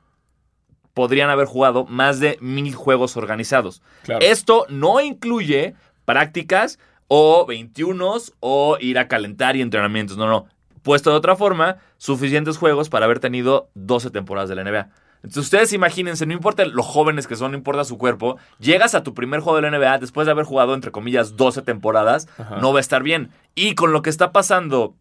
podrían 0.93 1.29
haber 1.29 1.47
jugado 1.47 1.85
más 1.85 2.19
de 2.19 2.37
mil 2.41 2.75
juegos 2.75 3.17
organizados. 3.17 3.81
Esto 4.19 4.65
no 4.69 5.01
incluye 5.01 5.75
prácticas 6.05 6.79
o 7.07 7.45
21 7.45 8.17
o 8.39 8.77
ir 8.79 8.99
a 8.99 9.07
calentar 9.07 9.55
y 9.55 9.61
entrenamientos. 9.61 10.17
No, 10.17 10.27
no. 10.27 10.47
Puesto 10.81 11.11
de 11.11 11.17
otra 11.17 11.35
forma, 11.35 11.77
suficientes 11.97 12.57
juegos 12.57 12.89
para 12.89 13.05
haber 13.05 13.19
tenido 13.19 13.69
12 13.75 14.09
temporadas 14.09 14.49
de 14.49 14.55
la 14.55 14.63
NBA. 14.63 14.89
Entonces 15.23 15.43
ustedes 15.43 15.73
imagínense, 15.73 16.25
no 16.25 16.33
importa 16.33 16.65
lo 16.65 16.81
jóvenes 16.81 17.27
que 17.27 17.35
son, 17.35 17.51
no 17.51 17.57
importa 17.57 17.83
su 17.83 17.99
cuerpo, 17.99 18.37
llegas 18.59 18.95
a 18.95 19.03
tu 19.03 19.13
primer 19.13 19.39
juego 19.39 19.61
de 19.61 19.69
la 19.69 19.77
NBA 19.77 19.99
después 19.99 20.25
de 20.25 20.31
haber 20.31 20.45
jugado, 20.45 20.73
entre 20.73 20.91
comillas, 20.91 21.37
12 21.37 21.61
temporadas, 21.61 22.27
no 22.59 22.73
va 22.73 22.79
a 22.79 22.81
estar 22.81 23.03
bien. 23.03 23.29
Y 23.53 23.75
con 23.75 23.91
lo 23.91 24.01
que 24.01 24.09
está 24.09 24.31
pasando 24.31 24.95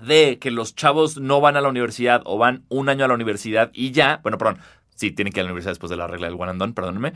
de 0.00 0.38
que 0.38 0.50
los 0.50 0.74
chavos 0.74 1.18
no 1.18 1.40
van 1.40 1.56
a 1.56 1.60
la 1.60 1.68
universidad 1.68 2.22
o 2.24 2.38
van 2.38 2.64
un 2.68 2.88
año 2.88 3.04
a 3.04 3.08
la 3.08 3.14
universidad 3.14 3.70
y 3.74 3.90
ya, 3.90 4.20
bueno, 4.22 4.38
perdón, 4.38 4.58
Sí, 5.02 5.10
tiene 5.10 5.32
que 5.32 5.40
ir 5.40 5.42
a 5.42 5.46
la 5.46 5.50
universidad 5.50 5.72
después 5.72 5.90
de 5.90 5.96
la 5.96 6.06
regla 6.06 6.28
del 6.28 6.36
one 6.38 6.52
and 6.52 6.60
done, 6.60 6.74
perdónenme. 6.74 7.12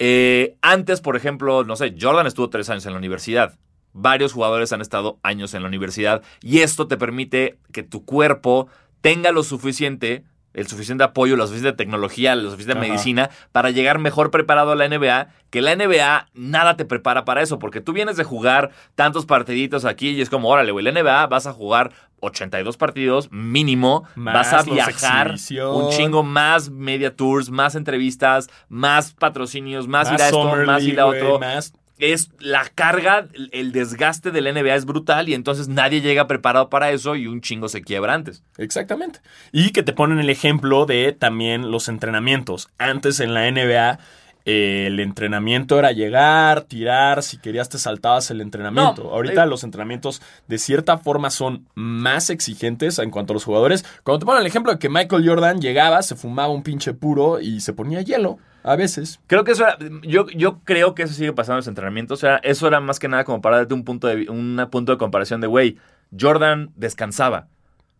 Eh, 0.00 0.56
antes, 0.62 1.00
por 1.00 1.14
ejemplo, 1.14 1.62
no 1.62 1.76
sé, 1.76 1.94
Jordan 1.96 2.26
estuvo 2.26 2.50
tres 2.50 2.68
años 2.70 2.86
en 2.86 2.92
la 2.92 2.98
universidad. 2.98 3.56
Varios 3.92 4.32
jugadores 4.32 4.72
han 4.72 4.80
estado 4.80 5.20
años 5.22 5.54
en 5.54 5.62
la 5.62 5.68
universidad 5.68 6.24
y 6.42 6.58
esto 6.58 6.88
te 6.88 6.96
permite 6.96 7.60
que 7.70 7.84
tu 7.84 8.04
cuerpo 8.04 8.66
tenga 9.00 9.30
lo 9.30 9.44
suficiente 9.44 10.24
el 10.54 10.66
suficiente 10.66 11.04
apoyo, 11.04 11.36
la 11.36 11.46
suficiente 11.46 11.76
tecnología, 11.76 12.34
la 12.34 12.50
suficiente 12.50 12.80
medicina 12.80 13.30
para 13.52 13.70
llegar 13.70 13.98
mejor 13.98 14.30
preparado 14.30 14.72
a 14.72 14.76
la 14.76 14.88
NBA, 14.88 15.28
que 15.50 15.62
la 15.62 15.74
NBA 15.74 16.28
nada 16.34 16.76
te 16.76 16.84
prepara 16.84 17.24
para 17.24 17.42
eso, 17.42 17.58
porque 17.58 17.80
tú 17.80 17.92
vienes 17.92 18.16
de 18.16 18.24
jugar 18.24 18.70
tantos 18.94 19.26
partiditos 19.26 19.84
aquí 19.84 20.10
y 20.10 20.20
es 20.20 20.30
como, 20.30 20.48
órale, 20.48 20.72
güey, 20.72 20.84
la 20.84 20.92
NBA 20.92 21.26
vas 21.26 21.46
a 21.46 21.52
jugar 21.52 21.92
82 22.20 22.76
partidos 22.76 23.30
mínimo, 23.32 24.04
vas 24.16 24.52
a 24.52 24.62
viajar 24.62 25.36
un 25.72 25.90
chingo 25.90 26.22
más 26.22 26.70
media 26.70 27.14
tours, 27.14 27.50
más 27.50 27.74
entrevistas, 27.74 28.48
más 28.68 29.14
patrocinios, 29.14 29.88
más, 29.88 30.12
ir 30.12 30.20
a 30.20 30.26
esto, 30.26 30.56
más 30.66 30.82
ir 30.82 31.00
a 31.00 31.06
otro. 31.06 31.38
más 31.38 31.72
es 32.00 32.30
la 32.38 32.64
carga, 32.74 33.28
el 33.52 33.72
desgaste 33.72 34.30
del 34.30 34.52
NBA 34.52 34.74
es 34.74 34.84
brutal 34.84 35.28
y 35.28 35.34
entonces 35.34 35.68
nadie 35.68 36.00
llega 36.00 36.26
preparado 36.26 36.68
para 36.68 36.90
eso 36.90 37.16
y 37.16 37.26
un 37.26 37.40
chingo 37.40 37.68
se 37.68 37.82
quiebra 37.82 38.14
antes. 38.14 38.42
Exactamente. 38.58 39.20
Y 39.52 39.70
que 39.70 39.82
te 39.82 39.92
ponen 39.92 40.18
el 40.18 40.30
ejemplo 40.30 40.86
de 40.86 41.12
también 41.12 41.70
los 41.70 41.88
entrenamientos. 41.88 42.68
Antes 42.78 43.20
en 43.20 43.34
la 43.34 43.50
NBA 43.50 43.98
eh, 44.46 44.86
el 44.86 45.00
entrenamiento 45.00 45.78
era 45.78 45.92
llegar, 45.92 46.62
tirar, 46.62 47.22
si 47.22 47.38
querías 47.38 47.68
te 47.68 47.78
saltabas 47.78 48.30
el 48.30 48.40
entrenamiento. 48.40 49.10
Ahorita 49.10 49.44
los 49.46 49.64
entrenamientos 49.64 50.22
de 50.48 50.58
cierta 50.58 50.98
forma 50.98 51.30
son 51.30 51.66
más 51.74 52.30
exigentes 52.30 52.98
en 52.98 53.10
cuanto 53.10 53.32
a 53.32 53.34
los 53.34 53.44
jugadores. 53.44 53.84
Cuando 54.02 54.20
te 54.20 54.26
ponen 54.26 54.40
el 54.40 54.46
ejemplo 54.46 54.72
de 54.72 54.78
que 54.78 54.88
Michael 54.88 55.28
Jordan 55.28 55.60
llegaba, 55.60 56.02
se 56.02 56.16
fumaba 56.16 56.52
un 56.52 56.62
pinche 56.62 56.94
puro 56.94 57.40
y 57.40 57.60
se 57.60 57.72
ponía 57.72 58.00
hielo. 58.00 58.38
A 58.62 58.76
veces. 58.76 59.20
Creo 59.26 59.44
que 59.44 59.52
eso 59.52 59.64
era. 59.64 59.78
Yo, 60.02 60.26
yo 60.28 60.60
creo 60.64 60.94
que 60.94 61.04
eso 61.04 61.14
sigue 61.14 61.32
pasando 61.32 61.56
en 61.56 61.58
los 61.58 61.68
entrenamientos. 61.68 62.18
O 62.18 62.20
sea, 62.20 62.36
eso 62.38 62.66
era 62.66 62.80
más 62.80 62.98
que 62.98 63.08
nada 63.08 63.24
como 63.24 63.40
para 63.40 63.58
darte 63.58 63.74
un 63.74 63.84
punto 63.84 64.06
de, 64.06 64.28
un 64.28 64.66
punto 64.70 64.92
de 64.92 64.98
comparación 64.98 65.40
de, 65.40 65.46
güey, 65.46 65.78
Jordan 66.18 66.70
descansaba. 66.76 67.48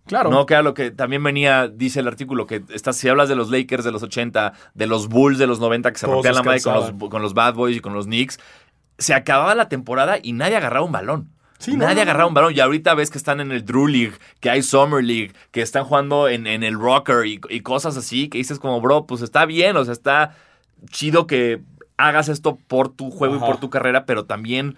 Claro. 0.07 0.31
No, 0.31 0.44
que 0.46 0.55
era 0.55 0.62
lo 0.62 0.75
que 0.75 0.90
también 0.90 1.23
venía, 1.23 1.68
dice 1.68 2.01
el 2.01 2.09
artículo, 2.09 2.46
que 2.46 2.62
estás, 2.70 2.96
si 2.96 3.09
hablas 3.09 3.29
de 3.29 3.37
los 3.37 3.51
Lakers 3.51 3.85
de 3.85 3.92
los 3.92 4.03
80, 4.03 4.55
de 4.75 4.87
los 4.87 5.09
Bulls 5.09 5.38
de 5.38 5.46
los 5.46 5.61
90 5.61 5.92
que 5.92 5.99
se 5.99 6.07
rompían 6.07 6.35
la 6.35 6.42
madre 6.42 6.61
con 6.62 6.75
los, 6.75 6.92
con 7.11 7.23
los 7.23 7.35
Bad 7.35 7.55
Boys 7.55 7.77
y 7.77 7.81
con 7.81 7.94
los 7.94 8.07
Knicks, 8.07 8.38
se 8.99 9.14
acababa 9.14 9.55
la 9.55 9.68
temporada 9.68 10.18
y 10.20 10.33
nadie 10.33 10.57
agarraba 10.57 10.85
un 10.85 10.92
balón. 10.92 11.31
Nadie 11.68 12.03
agarraba 12.03 12.27
un 12.27 12.35
balón. 12.35 12.55
Y 12.55 12.61
ahorita 12.61 12.94
ves 12.94 13.11
que 13.11 13.18
están 13.18 13.40
en 13.40 13.53
el 13.53 13.64
Drew 13.64 13.87
League, 13.87 14.14
que 14.40 14.51
hay 14.51 14.62
Summer 14.62 15.05
League, 15.05 15.33
que 15.51 15.62
están 15.62 15.85
jugando 15.85 16.29
en, 16.29 16.46
en 16.46 16.62
el 16.62 16.79
Rocker 16.79 17.27
y, 17.27 17.40
y, 17.51 17.61
cosas 17.61 17.96
así, 17.96 18.29
que 18.29 18.38
dices 18.38 18.59
como, 18.59 18.81
bro, 18.81 19.07
pues 19.07 19.20
está 19.20 19.44
bien, 19.44 19.77
o 19.77 19.85
sea, 19.85 19.92
está 19.92 20.35
chido 20.88 21.26
que 21.26 21.60
hagas 21.96 22.28
esto 22.28 22.58
por 22.66 22.88
tu 22.88 23.10
juego 23.10 23.36
y 23.36 23.38
por 23.40 23.60
tu 23.60 23.70
carrera, 23.70 24.06
pero 24.06 24.24
también 24.24 24.76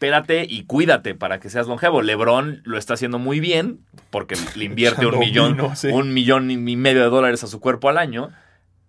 espérate 0.00 0.46
y 0.48 0.64
cuídate 0.64 1.14
para 1.14 1.40
que 1.40 1.50
seas 1.50 1.66
longevo. 1.66 2.00
LeBron 2.00 2.62
lo 2.64 2.78
está 2.78 2.94
haciendo 2.94 3.18
muy 3.18 3.38
bien 3.38 3.80
porque 4.08 4.34
le 4.56 4.64
invierte 4.64 5.06
un 5.06 5.18
millón, 5.18 5.58
un 5.92 6.14
millón 6.14 6.50
y 6.50 6.56
medio 6.56 7.02
de 7.02 7.10
dólares 7.10 7.44
a 7.44 7.46
su 7.46 7.60
cuerpo 7.60 7.90
al 7.90 7.98
año. 7.98 8.30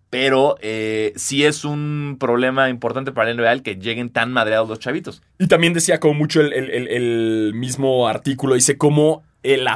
Pero 0.10 0.58
eh, 0.62 1.14
sí 1.16 1.46
es 1.46 1.64
un 1.64 2.18
problema 2.20 2.70
importante 2.70 3.14
para 3.14 3.32
el 3.32 3.38
NBA 3.38 3.64
que 3.64 3.76
lleguen 3.76 4.10
tan 4.10 4.32
madreados 4.32 4.68
los 4.68 4.80
chavitos. 4.80 5.22
Y 5.40 5.48
también 5.48 5.74
decía 5.74 6.02
como 6.02 6.14
mucho 6.14 6.42
el, 6.42 7.52
mismo 7.56 8.08
artículo, 8.08 8.56
dice 8.56 8.78
como 8.78 9.24
el 9.44 9.68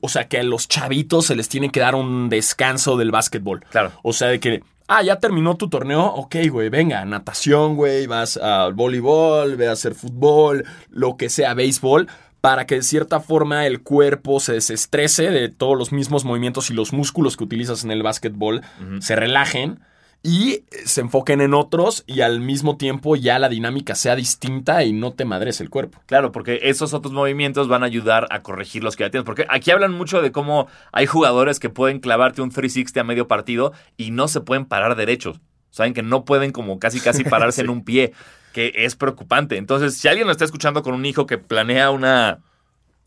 o 0.00 0.08
sea, 0.08 0.26
que 0.28 0.38
a 0.38 0.42
los 0.42 0.66
chavitos 0.66 1.26
se 1.26 1.36
les 1.36 1.48
tiene 1.48 1.70
que 1.70 1.78
dar 1.78 1.94
un 1.94 2.28
descanso 2.28 2.96
del 2.96 3.12
básquetbol. 3.12 3.64
Claro. 3.70 3.92
O 4.02 4.12
sea, 4.12 4.28
de 4.28 4.40
que 4.40 4.62
Ah, 4.86 5.02
ya 5.02 5.18
terminó 5.18 5.56
tu 5.56 5.68
torneo. 5.68 6.04
Ok, 6.04 6.36
güey, 6.50 6.68
venga, 6.68 7.04
natación, 7.04 7.74
güey, 7.74 8.06
vas 8.06 8.36
al 8.36 8.74
voleibol, 8.74 9.56
ve 9.56 9.68
a 9.68 9.72
hacer 9.72 9.94
fútbol, 9.94 10.64
lo 10.90 11.16
que 11.16 11.30
sea, 11.30 11.54
béisbol, 11.54 12.08
para 12.42 12.66
que 12.66 12.76
de 12.76 12.82
cierta 12.82 13.20
forma 13.20 13.66
el 13.66 13.80
cuerpo 13.82 14.40
se 14.40 14.52
desestrese 14.52 15.30
de 15.30 15.48
todos 15.48 15.78
los 15.78 15.92
mismos 15.92 16.26
movimientos 16.26 16.70
y 16.70 16.74
los 16.74 16.92
músculos 16.92 17.38
que 17.38 17.44
utilizas 17.44 17.84
en 17.84 17.90
el 17.90 18.02
básquetbol 18.02 18.60
se 19.00 19.16
relajen 19.16 19.80
y 20.26 20.64
se 20.86 21.02
enfoquen 21.02 21.42
en 21.42 21.52
otros 21.52 22.02
y 22.06 22.22
al 22.22 22.40
mismo 22.40 22.78
tiempo 22.78 23.14
ya 23.14 23.38
la 23.38 23.50
dinámica 23.50 23.94
sea 23.94 24.16
distinta 24.16 24.82
y 24.82 24.94
no 24.94 25.12
te 25.12 25.26
madres 25.26 25.60
el 25.60 25.68
cuerpo. 25.68 26.00
Claro, 26.06 26.32
porque 26.32 26.60
esos 26.62 26.94
otros 26.94 27.12
movimientos 27.12 27.68
van 27.68 27.82
a 27.82 27.86
ayudar 27.86 28.26
a 28.30 28.40
corregir 28.40 28.82
los 28.82 28.96
que 28.96 29.04
ya 29.04 29.10
tienes. 29.10 29.26
Porque 29.26 29.44
aquí 29.50 29.70
hablan 29.70 29.92
mucho 29.92 30.22
de 30.22 30.32
cómo 30.32 30.66
hay 30.92 31.04
jugadores 31.04 31.60
que 31.60 31.68
pueden 31.68 32.00
clavarte 32.00 32.40
un 32.40 32.48
360 32.50 33.02
a 33.02 33.04
medio 33.04 33.28
partido 33.28 33.74
y 33.98 34.12
no 34.12 34.26
se 34.26 34.40
pueden 34.40 34.64
parar 34.64 34.96
derechos. 34.96 35.42
Saben 35.68 35.92
que 35.92 36.02
no 36.02 36.24
pueden 36.24 36.52
como 36.52 36.78
casi 36.78 37.00
casi 37.00 37.22
pararse 37.24 37.60
en 37.60 37.68
un 37.68 37.84
pie, 37.84 38.14
que 38.54 38.72
es 38.76 38.96
preocupante. 38.96 39.58
Entonces, 39.58 39.94
si 39.98 40.08
alguien 40.08 40.26
lo 40.26 40.32
está 40.32 40.46
escuchando 40.46 40.82
con 40.82 40.94
un 40.94 41.04
hijo 41.04 41.26
que 41.26 41.36
planea 41.36 41.90
una 41.90 42.40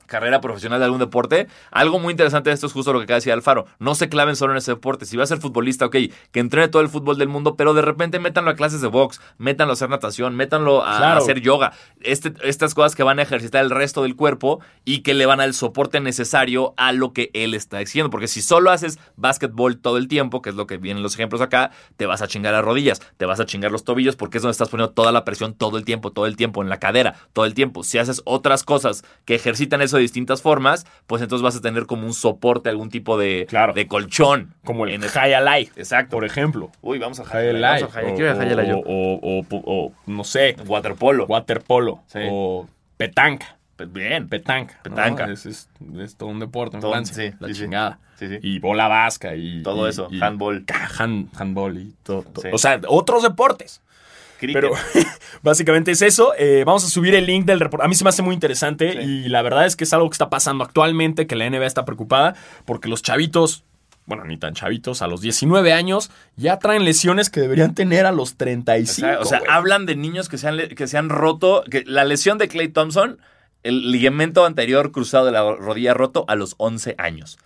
carrera 0.08 0.42
profesional 0.42 0.80
de 0.80 0.86
algún 0.86 1.00
deporte, 1.00 1.48
algo 1.72 2.00
muy 2.00 2.12
interesante 2.12 2.50
de 2.50 2.56
esto 2.56 2.66
es 2.66 2.74
justo 2.74 2.94
lo 2.94 3.00
que 3.00 3.04
acaba 3.04 3.16
de 3.16 3.20
decir 3.20 3.34
Alfaro. 3.34 3.66
No 3.80 3.94
se 3.94 4.10
claven 4.10 4.36
solo 4.36 4.54
en 4.54 4.58
ese 4.58 4.72
deporte. 4.72 5.06
Si 5.06 5.18
va 5.18 5.24
a 5.24 5.28
ser 5.28 5.38
futbolista, 5.38 5.86
ok, 5.86 5.96
que 6.32 6.40
entrene 6.40 6.68
todo 6.70 6.82
el 6.82 6.90
fútbol 6.90 7.18
del 7.18 7.28
mundo, 7.28 7.56
pero 7.56 7.74
de 7.74 7.82
repente 7.82 8.20
métanlo 8.20 8.52
a 8.52 8.56
clases 8.56 8.82
de 8.82 8.88
box, 8.88 9.22
métanlo 9.38 9.72
a 9.72 9.76
hacer 9.76 9.90
natación, 9.90 10.36
métanlo 10.36 10.84
a, 10.84 11.16
hacer 11.18 11.42
yoga. 11.42 11.74
Este, 12.02 12.34
estas 12.44 12.74
cosas 12.74 12.96
que 12.96 13.04
van 13.04 13.20
a 13.20 13.22
ejercitar 13.22 13.64
el 13.64 13.70
resto 13.70 14.04
del 14.04 14.16
cuerpo 14.16 14.60
y 14.86 15.00
que 15.00 15.14
le 15.14 15.26
van 15.26 15.42
al 15.42 15.54
soporte 15.54 16.00
necesario 16.00 16.74
a 16.78 16.92
lo 16.92 17.14
que 17.14 17.30
él 17.34 17.54
está 17.54 17.80
diciendo. 17.80 18.10
Porque 18.10 18.28
si 18.28 18.42
solo 18.42 18.72
haces 18.72 19.00
básquetbol 19.16 19.78
todo 19.78 19.98
el 19.98 20.08
tiempo, 20.08 20.42
que 20.42 20.50
es 20.50 20.56
lo 20.56 20.68
que 20.68 20.78
vienen 20.78 21.04
los 21.04 21.16
ejemplos 21.16 21.42
acá, 21.42 21.72
te 21.98 22.06
vas 22.06 22.22
a 22.22 22.28
chingar 22.28 22.54
las 22.54 22.64
rodillas, 22.64 23.02
te 23.18 23.26
vas 23.26 23.40
a 23.40 23.46
chingar 23.46 23.72
los 23.72 23.84
tobillos 23.84 24.16
porque 24.16 24.38
es 24.38 24.44
donde 24.44 24.54
estás 24.54 24.70
poniendo 24.70 24.94
toda 24.94 25.12
la 25.12 25.26
presión 25.26 25.54
todo 25.54 25.78
el 25.78 25.86
tiempo, 25.86 26.12
todo 26.12 26.26
el 26.26 26.36
tiempo, 26.36 26.62
en 26.62 26.70
la 26.70 26.80
cadera, 26.80 27.16
todo 27.34 27.46
el 27.46 27.54
tiempo. 27.54 27.84
Si 27.84 27.98
haces 27.98 28.22
otras 28.26 28.64
cosas 28.64 29.04
que 29.26 29.36
ejercitan 29.36 29.82
eso 29.82 29.97
de 29.98 30.04
distintas 30.04 30.42
formas, 30.42 30.86
pues 31.06 31.22
entonces 31.22 31.44
vas 31.44 31.56
a 31.56 31.62
tener 31.62 31.86
como 31.86 32.06
un 32.08 32.14
soporte, 32.14 32.70
algún 32.70 32.90
tipo 32.90 33.18
de, 33.18 33.46
Claro. 33.50 33.74
de 33.74 33.88
colchón. 33.88 34.54
Como 34.64 34.86
el 34.86 34.94
En 34.94 35.04
el- 35.04 35.10
High 35.10 35.34
Alive, 35.34 35.72
Exacto. 35.76 36.12
por 36.16 36.24
ejemplo. 36.26 36.72
Uy, 36.82 36.98
vamos 37.00 37.20
a 37.20 37.26
High. 37.26 37.50
Alive. 37.50 37.66
Vamos 37.82 37.96
a 37.96 38.00
Highlight. 38.02 38.14
O, 38.14 38.16
Quiero 38.16 38.80
o- 38.80 39.20
o- 39.22 39.40
o- 39.50 39.64
o- 39.88 39.92
no 40.06 40.24
sé, 40.24 40.56
Waterpolo. 40.66 41.26
waterpolo. 41.26 42.02
Sí. 42.08 42.20
O 42.30 42.68
petanca. 42.98 43.58
Pues 43.76 43.94
Bien. 43.94 44.28
Petanca. 44.28 44.74
¿no? 44.78 44.84
Petanca. 44.96 45.26
Es, 45.32 45.46
es- 45.46 45.70
es 46.00 46.16
todo 46.16 46.30
un 46.30 46.40
deporte 46.40 46.78
en 46.78 46.82
Todo- 46.82 46.92
Francia. 46.94 47.14
sí, 47.14 47.36
la 47.40 47.48
sí, 47.50 47.54
chingada. 47.54 48.00
Sí, 48.18 48.28
sí. 48.28 48.40
Y 48.42 48.58
bola 48.58 48.88
vasca 48.88 49.36
y... 49.36 49.62
Todo 49.62 49.86
y- 49.86 49.90
eso. 49.92 50.08
y- 50.10 50.20
Handball. 50.20 50.66
Hand- 50.66 51.30
handball 51.38 51.78
y 51.78 51.94
todo. 52.02 52.24
todo. 52.24 52.42
Sí. 52.42 52.50
O 52.52 52.58
sea, 52.58 52.82
otros 52.88 53.22
deportes. 53.22 53.84
Cricket. 54.38 54.54
Pero 54.62 54.72
básicamente 55.42 55.92
es 55.92 56.02
eso. 56.02 56.34
Eh, 56.38 56.64
vamos 56.66 56.84
a 56.86 56.90
subir 56.90 57.16
el 57.16 57.26
link 57.26 57.46
del 57.46 57.60
reporte. 57.60 57.86
A 57.86 57.90
mí 57.90 57.96
se 57.96 58.04
me 58.04 58.10
hace 58.10 58.22
muy 58.22 58.34
interesante 58.34 58.92
Sí. 58.94 58.98
y 59.00 59.30
la 59.30 59.42
verdad 59.42 59.66
es 59.66 59.76
que 59.76 59.84
es 59.84 59.94
algo 59.94 60.10
que 60.10 60.14
está 60.16 60.30
pasando 60.30 60.64
actualmente, 60.64 61.28
que 61.28 61.36
la 61.36 61.50
NBA 61.50 61.66
está 61.66 61.86
preocupada 61.86 62.36
porque 62.66 62.88
los 62.90 63.02
chavitos, 63.02 63.64
bueno, 64.06 64.24
ni 64.24 64.38
tan 64.38 64.54
chavitos, 64.54 65.02
a 65.02 65.08
los 65.08 65.22
19 65.22 65.74
años 65.74 66.12
ya 66.36 66.60
traen 66.60 66.86
lesiones 66.86 67.30
que 67.30 67.40
deberían 67.42 67.76
tener 67.76 68.06
a 68.06 68.12
los 68.12 68.34
O 68.34 68.36
35. 68.38 69.08
sea, 69.08 69.20
o 69.20 69.26
sea, 69.26 69.42
hablan 69.50 69.86
de 69.86 69.96
niños 69.96 70.30
que 70.30 70.38
se 70.38 70.48
han, 70.48 70.58
que 70.70 70.88
se 70.88 70.98
han 70.98 71.10
roto. 71.10 71.64
Que 71.70 71.84
la 71.86 72.06
lesión 72.06 72.38
de 72.38 72.48
Clay 72.48 72.70
Thompson, 72.70 73.20
el 73.64 73.92
ligamento 73.92 74.46
anterior 74.46 74.92
cruzado 74.92 75.26
de 75.26 75.32
la 75.34 75.42
rodilla 75.56 75.94
roto 75.94 76.24
a 76.28 76.36
los 76.36 76.56
11 76.58 76.96
años. 76.98 77.38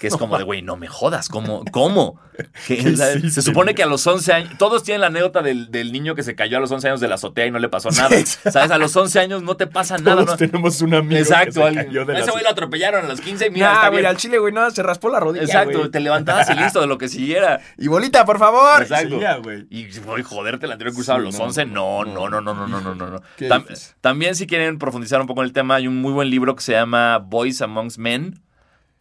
Que 0.00 0.08
es 0.08 0.16
como 0.16 0.36
de, 0.38 0.44
güey, 0.44 0.60
no 0.62 0.76
me 0.76 0.88
jodas, 0.88 1.28
¿cómo? 1.28 1.64
¿Cómo? 1.70 2.20
Que, 2.66 2.78
¿Qué 2.78 2.90
o 2.90 2.96
sea, 2.96 3.10
hiciste, 3.12 3.30
se 3.30 3.42
supone 3.42 3.66
güey? 3.66 3.74
que 3.76 3.82
a 3.82 3.86
los 3.86 4.04
11 4.06 4.32
años, 4.32 4.52
todos 4.58 4.82
tienen 4.84 5.00
la 5.02 5.06
anécdota 5.08 5.40
del, 5.42 5.70
del 5.70 5.92
niño 5.92 6.14
que 6.14 6.22
se 6.22 6.34
cayó 6.36 6.56
a 6.56 6.60
los 6.60 6.70
11 6.70 6.88
años 6.88 7.00
de 7.00 7.08
la 7.08 7.14
azotea 7.16 7.46
y 7.46 7.50
no 7.52 7.58
le 7.60 7.68
pasó 7.68 7.90
nada. 7.90 8.10
¿Sabes? 8.24 8.70
A 8.70 8.78
los 8.78 8.94
11 8.96 9.18
años 9.20 9.42
no 9.42 9.56
te 9.56 9.66
pasa 9.66 9.96
nada. 9.98 10.24
Todos 10.24 10.26
¿no? 10.30 10.36
tenemos 10.36 10.80
un 10.82 10.94
amigo 10.94 11.16
Exacto, 11.20 11.64
que 11.64 11.68
se 11.70 11.74
cayó 11.86 12.04
de 12.04 12.12
A 12.14 12.18
ese 12.18 12.26
la- 12.26 12.32
güey 12.32 12.44
lo 12.44 12.50
atropellaron 12.50 13.04
a 13.04 13.08
los 13.08 13.20
15 13.20 13.50
mira, 13.50 13.68
Nah, 13.68 13.74
está 13.74 13.88
güey, 13.88 14.00
bien. 14.00 14.10
al 14.10 14.16
chile, 14.16 14.38
güey, 14.38 14.52
no, 14.52 14.70
se 14.70 14.82
raspó 14.82 15.08
la 15.10 15.20
rodilla, 15.20 15.44
Exacto, 15.44 15.78
güey. 15.78 15.90
te 15.90 16.00
levantabas 16.00 16.48
y 16.50 16.54
listo 16.54 16.80
de 16.80 16.86
lo 16.88 16.98
que 16.98 17.08
siguiera. 17.08 17.60
Y 17.76 17.88
bolita, 17.88 18.24
por 18.24 18.38
favor. 18.38 18.82
Exacto. 18.82 19.16
Sí, 19.16 19.20
ya, 19.20 19.36
güey. 19.36 19.66
Y 19.70 19.88
güey, 20.00 20.22
joderte 20.22 20.66
el 20.66 20.72
anterior 20.72 20.94
cruzado 20.94 21.18
a 21.18 21.20
Sí, 21.20 21.26
los 21.26 21.38
no, 21.38 21.44
11, 21.44 21.66
no, 21.66 22.04
no, 22.04 22.28
no, 22.28 22.40
no, 22.40 22.54
no, 22.54 22.66
no, 22.68 22.80
no, 22.80 22.94
no. 22.94 23.10
no. 23.10 23.22
Qué 23.36 23.48
Tam- 23.48 23.62
difícil. 23.66 23.94
también 24.00 24.34
si 24.34 24.46
quieren 24.46 24.78
profundizar 24.78 25.20
un 25.20 25.26
poco 25.28 25.40
en 25.42 25.46
el 25.46 25.52
tema, 25.52 25.76
hay 25.76 25.86
un 25.88 26.00
muy 26.00 26.12
buen 26.12 26.30
libro 26.30 26.54
que 26.56 26.62
se 26.62 26.72
llama 26.72 27.18
Boys 27.18 27.60
Amongst 27.62 27.98
Men, 27.98 28.40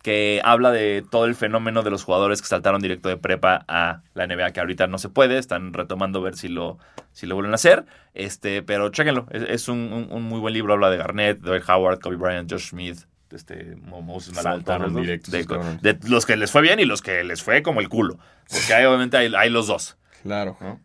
que 0.07 0.39
habla 0.45 0.71
de 0.71 1.03
todo 1.11 1.25
el 1.25 1.35
fenómeno 1.35 1.83
de 1.83 1.89
los 1.89 2.05
jugadores 2.05 2.41
que 2.41 2.47
saltaron 2.47 2.81
directo 2.81 3.09
de 3.09 3.17
prepa 3.17 3.65
a 3.67 4.03
la 4.13 4.25
NBA, 4.25 4.51
que 4.53 4.61
ahorita 4.61 4.87
no 4.87 4.99
se 4.99 5.09
puede, 5.09 5.37
están 5.37 5.73
retomando 5.73 6.21
ver 6.21 6.37
si 6.37 6.47
lo, 6.47 6.77
si 7.11 7.25
lo 7.27 7.35
vuelven 7.35 7.51
a 7.51 7.55
hacer, 7.55 7.85
este, 8.13 8.63
pero 8.63 8.87
chéquenlo, 8.87 9.27
es, 9.31 9.43
es 9.49 9.67
un, 9.67 9.79
un- 9.91 10.07
un 10.09 10.23
muy 10.23 10.39
buen 10.39 10.53
libro, 10.53 10.71
habla 10.71 10.89
de 10.89 10.95
Garnett, 10.95 11.39
de 11.41 11.49
Dwight 11.49 11.67
Howard, 11.69 11.99
Kobe 11.99 12.15
Bryant, 12.15 12.49
Josh 12.49 12.69
Smith, 12.69 12.99
este, 13.31 13.75
Mo- 13.81 14.01
Moses 14.01 14.33
Saltaron 14.33 14.95
directos, 14.95 15.33
de, 15.81 15.99
los 16.07 16.25
que 16.25 16.37
les 16.37 16.51
fue 16.53 16.61
bien 16.61 16.79
y 16.79 16.85
los 16.85 17.01
que 17.01 17.25
les 17.25 17.43
fue 17.43 17.61
como 17.61 17.81
el 17.81 17.89
culo, 17.89 18.17
porque 18.49 18.73
hay, 18.75 18.85
obviamente 18.85 19.17
hay, 19.17 19.33
hay 19.35 19.49
los 19.49 19.67
dos. 19.67 19.97
Claro. 20.23 20.55
¿no? 20.61 20.79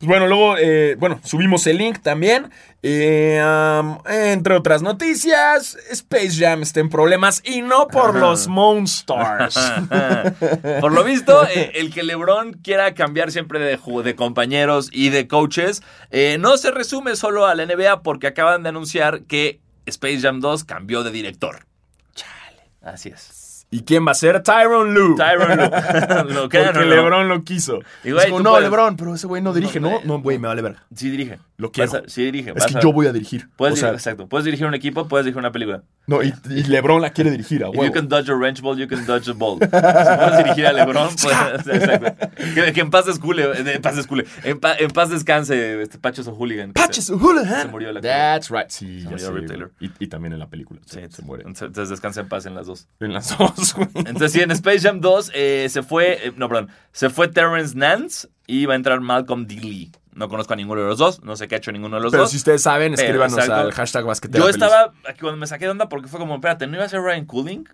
Pues 0.00 0.08
bueno, 0.08 0.28
luego, 0.28 0.56
eh, 0.56 0.94
bueno, 0.98 1.20
subimos 1.22 1.66
el 1.66 1.76
link 1.76 1.98
también. 1.98 2.50
Eh, 2.82 3.38
um, 3.44 3.98
entre 4.08 4.54
otras 4.54 4.80
noticias, 4.80 5.76
Space 5.90 6.30
Jam 6.38 6.62
está 6.62 6.80
en 6.80 6.88
problemas 6.88 7.42
y 7.44 7.60
no 7.60 7.86
por 7.86 8.14
los 8.14 8.48
Monstars. 8.48 9.58
Por 10.80 10.92
lo 10.92 11.04
visto, 11.04 11.46
eh, 11.46 11.72
el 11.74 11.92
que 11.92 12.02
LeBron 12.02 12.54
quiera 12.54 12.94
cambiar 12.94 13.30
siempre 13.30 13.58
de, 13.58 13.78
de 14.02 14.16
compañeros 14.16 14.88
y 14.90 15.10
de 15.10 15.28
coaches, 15.28 15.82
eh, 16.10 16.38
no 16.40 16.56
se 16.56 16.70
resume 16.70 17.14
solo 17.14 17.44
a 17.44 17.54
la 17.54 17.66
NBA 17.66 18.02
porque 18.02 18.28
acaban 18.28 18.62
de 18.62 18.70
anunciar 18.70 19.24
que 19.24 19.60
Space 19.84 20.20
Jam 20.20 20.40
2 20.40 20.64
cambió 20.64 21.02
de 21.02 21.10
director. 21.10 21.66
Chale. 22.14 22.62
Así 22.80 23.10
es. 23.10 23.39
¿Y 23.72 23.82
quién 23.82 24.04
va 24.06 24.10
a 24.10 24.14
ser? 24.14 24.42
Tyron 24.42 24.92
Lue. 24.94 25.14
Tyron 25.16 25.56
Lue. 25.56 25.70
Lo 26.34 26.48
crean 26.48 26.72
Porque 26.72 26.88
no. 26.88 26.94
LeBron 26.96 27.28
lo 27.28 27.44
quiso. 27.44 27.78
Y, 28.02 28.10
güey, 28.10 28.30
no, 28.32 28.42
puedes- 28.50 28.64
LeBron, 28.64 28.96
pero 28.96 29.14
ese 29.14 29.26
güey 29.28 29.40
no 29.42 29.52
dirige. 29.52 29.78
No, 29.78 29.90
No, 29.90 29.94
güey. 29.96 30.06
no, 30.08 30.20
güey, 30.20 30.38
me 30.38 30.48
vale 30.48 30.60
ver. 30.62 30.76
Sí 30.94 31.08
dirige. 31.08 31.38
Lo 31.56 31.70
quiero. 31.70 31.92
A- 31.98 32.02
sí 32.08 32.24
dirige. 32.24 32.52
Es 32.56 32.66
que 32.66 32.78
a- 32.78 32.80
yo 32.80 32.92
voy 32.92 33.06
a 33.06 33.12
dirigir. 33.12 33.48
Puedes 33.56 33.74
o 33.74 33.76
sea, 33.76 33.90
dirigir, 33.90 34.00
exacto. 34.08 34.28
Puedes 34.28 34.44
dirigir 34.44 34.66
un 34.66 34.74
equipo, 34.74 35.06
puedes 35.06 35.24
dirigir 35.24 35.38
una 35.38 35.52
película. 35.52 35.82
no, 36.06 36.20
y, 36.22 36.34
y 36.50 36.64
LeBron 36.64 37.00
la 37.00 37.10
quiere 37.10 37.30
dirigir 37.30 37.62
a 37.62 37.68
If 37.68 37.74
you 37.74 37.80
huevo. 37.80 37.92
can 37.94 38.08
dodge 38.08 38.28
a 38.30 38.34
wrench 38.34 38.60
ball, 38.60 38.76
you 38.76 38.88
can 38.88 39.06
dodge 39.06 39.28
a 39.28 39.34
ball. 39.34 39.58
Si 39.60 39.66
puedes 39.68 40.36
dirigir 40.38 40.66
a 40.66 40.72
LeBron, 40.72 41.08
pues, 41.20 41.24
exacto. 41.76 42.28
Que, 42.54 42.72
que 42.72 42.80
en 42.80 42.90
paz 42.90 43.06
descule, 43.06 43.44
en 43.74 43.82
paz 43.82 43.94
descule, 43.94 44.24
en, 44.42 44.58
pa- 44.58 44.74
en 44.74 44.90
paz 44.90 45.10
descanse 45.10 45.80
este 45.82 45.98
Pacho 45.98 46.24
Hooligan. 46.24 46.72
que 46.72 46.80
se- 46.80 46.86
Patches 46.86 47.10
O'Houlihan. 47.10 47.62
se 47.62 47.68
murió 47.68 47.92
la- 47.92 48.00
That's 48.00 48.50
right. 48.50 48.68
Sí, 48.68 49.02
ya 49.02 49.10
murió 49.10 49.30
Rip. 49.30 49.46
Taylor. 49.46 49.70
Y, 49.78 49.90
y 50.00 50.06
también 50.08 50.32
en 50.32 50.40
la 50.40 50.48
película. 50.48 50.80
Sí, 50.86 50.98
se, 51.00 51.10
se 51.12 51.22
muere. 51.22 51.44
Entonces 51.46 51.88
descansa 51.88 52.22
en 52.22 52.28
paz 52.28 52.46
en 52.46 52.54
las 52.56 52.66
dos. 52.66 52.88
En 52.98 53.12
las 53.12 53.36
dos, 53.38 53.52
güey. 53.74 53.88
Entonces 53.94 54.32
sí, 54.32 54.40
en 54.40 54.50
Space 54.50 54.80
Jam 54.80 55.00
2 55.00 55.32
eh, 55.34 55.66
se 55.70 55.82
fue, 55.82 56.26
eh, 56.28 56.32
no, 56.36 56.48
perdón, 56.48 56.68
se 56.92 57.10
fue 57.10 57.28
Terrence 57.28 57.76
Nance 57.76 58.28
y 58.46 58.66
va 58.66 58.74
a 58.74 58.76
entrar 58.76 59.00
Malcolm 59.00 59.46
D. 59.46 59.56
Lee. 59.56 59.92
No 60.12 60.28
conozco 60.28 60.52
a 60.52 60.56
ninguno 60.56 60.80
de 60.82 60.88
los 60.88 60.98
dos, 60.98 61.22
no 61.22 61.36
sé 61.36 61.46
qué 61.48 61.54
ha 61.54 61.58
hecho 61.58 61.70
ninguno 61.72 61.96
de 61.96 62.02
los 62.02 62.10
Pero 62.10 62.24
dos. 62.24 62.30
si 62.32 62.36
ustedes 62.36 62.62
saben, 62.62 62.94
Pero, 62.94 63.02
escríbanos 63.06 63.38
exacto. 63.38 63.54
al 63.54 63.72
hashtag 63.72 64.04
basquetera 64.04 64.38
Yo 64.44 64.52
feliz. 64.52 64.62
estaba 64.62 64.92
aquí 65.08 65.20
cuando 65.20 65.36
me 65.38 65.46
saqué 65.46 65.66
de 65.66 65.70
onda 65.70 65.88
porque 65.88 66.08
fue 66.08 66.18
como, 66.18 66.34
espérate, 66.34 66.66
¿no 66.66 66.74
iba 66.76 66.84
a 66.84 66.88
ser 66.88 67.00
Ryan 67.00 67.24
Cooling? 67.26 67.64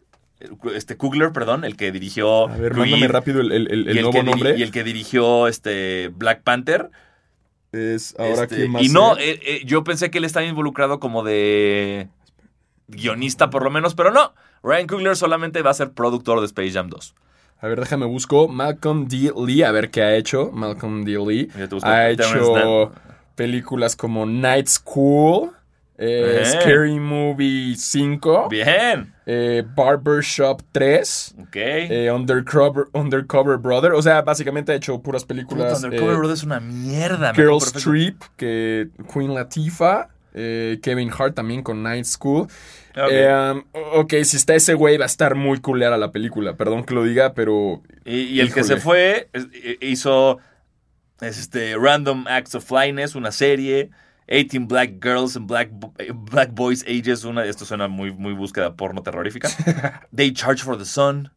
Este 0.74 0.99
Coogler, 0.99 1.32
perdón, 1.32 1.64
el 1.64 1.76
que 1.76 1.91
dirigió 1.91 2.47
A 2.49 2.57
ver, 2.57 2.72
Creed 2.72 2.82
mándame 2.91 3.09
rápido 3.09 3.41
el, 3.41 3.53
el- 3.53 3.89
el- 3.89 4.03
nuevo 4.03 4.22
nombre. 4.22 4.55
y 4.59 4.62
el 4.62 4.70
que 4.70 4.84
dirigió 4.84 5.49
este 5.49 6.09
Black 6.14 6.43
Panther. 6.43 6.91
Es 7.72 8.14
ahora 8.18 8.43
Este, 8.45 8.57
que 8.57 8.68
más. 8.68 8.82
y 8.82 8.91
no, 8.91 9.16
eh, 9.16 9.41
eh, 9.43 9.62
yo 9.64 9.82
pensé 9.82 10.11
que 10.11 10.18
él 10.18 10.24
estaba 10.24 10.45
involucrado 10.45 11.01
como 11.01 11.24
de 11.24 12.09
guionista 12.89 13.51
por 13.51 13.64
lo 13.64 13.70
menos, 13.70 13.95
pero 13.95 14.12
no. 14.12 14.34
Ryan 14.66 14.86
Coogler 14.86 15.16
solamente 15.16 15.62
va 15.62 15.70
a 15.70 15.74
ser 15.74 15.92
productor 15.92 16.40
de 16.40 16.46
Space 16.46 16.72
Jam 16.72 16.88
2. 16.88 17.14
A 17.60 17.68
ver, 17.68 17.80
déjame 17.80 18.04
busco. 18.06 18.48
Malcolm 18.48 19.06
D. 19.08 19.32
Lee, 19.46 19.62
a 19.62 19.70
ver 19.70 19.90
qué 19.90 20.02
ha 20.02 20.14
hecho. 20.16 20.50
Malcolm 20.52 21.04
D. 21.04 21.12
Lee. 21.18 21.48
Ha 21.82 22.10
hecho 22.10 22.92
películas 23.34 23.96
como 23.96 24.26
Night 24.26 24.66
School, 24.66 25.52
eh. 25.98 26.42
Scary 26.44 26.98
Movie 27.00 27.74
5, 27.76 28.48
Bien. 28.50 29.14
eh, 29.24 29.62
Barbershop 29.74 30.60
3, 30.72 31.34
Ok. 31.40 31.56
eh, 31.56 32.10
Undercover, 32.12 32.84
Undercover 32.92 33.56
Brother. 33.56 33.92
O 33.92 34.02
sea, 34.02 34.20
básicamente 34.22 34.72
ha 34.72 34.74
hecho 34.74 35.00
puras 35.00 35.22
Puta, 35.22 35.28
películas. 35.34 35.82
Undercover 35.82 36.14
eh, 36.14 36.18
Brother 36.18 36.34
es 36.34 36.42
una 36.44 36.60
mierda. 36.60 37.32
Girls. 37.32 37.72
Trip, 37.72 38.20
que 38.36 38.90
Queen 39.12 39.32
Latifah, 39.34 40.08
eh, 40.37 40.78
Kevin 40.82 41.11
Hart 41.11 41.34
también 41.34 41.62
con 41.62 41.82
Night 41.82 42.05
School. 42.05 42.43
Ok. 42.43 43.09
Eh, 43.11 43.53
um, 43.53 43.64
ok, 43.72 44.14
si 44.22 44.37
está 44.37 44.55
ese 44.55 44.74
güey 44.74 44.97
va 44.97 45.05
a 45.05 45.07
estar 45.07 45.34
muy 45.34 45.61
culera 45.61 45.97
la 45.97 46.12
película, 46.12 46.57
perdón 46.57 46.84
que 46.84 46.95
lo 46.95 47.03
diga, 47.03 47.34
pero... 47.34 47.82
Y, 48.05 48.20
y 48.20 48.41
el 48.41 48.53
que 48.53 48.62
se 48.62 48.76
fue 48.76 49.28
eh, 49.32 49.78
hizo 49.80 50.39
este, 51.20 51.76
Random 51.76 52.26
Acts 52.28 52.55
of 52.55 52.64
Flyness, 52.64 53.14
una 53.14 53.32
serie. 53.32 53.91
18 54.28 54.66
Black 54.66 54.95
Girls 55.01 55.37
and 55.37 55.47
Black, 55.47 55.70
eh, 55.99 56.11
Black 56.12 56.53
Boys 56.53 56.84
Ages, 56.89 57.24
una, 57.24 57.45
esto 57.45 57.64
suena 57.64 57.87
muy, 57.89 58.12
muy 58.12 58.32
búsqueda 58.32 58.74
porno 58.74 59.03
terrorífica. 59.03 59.49
They 60.14 60.32
Charge 60.32 60.62
for 60.62 60.76
the 60.76 60.84
Sun. 60.84 61.30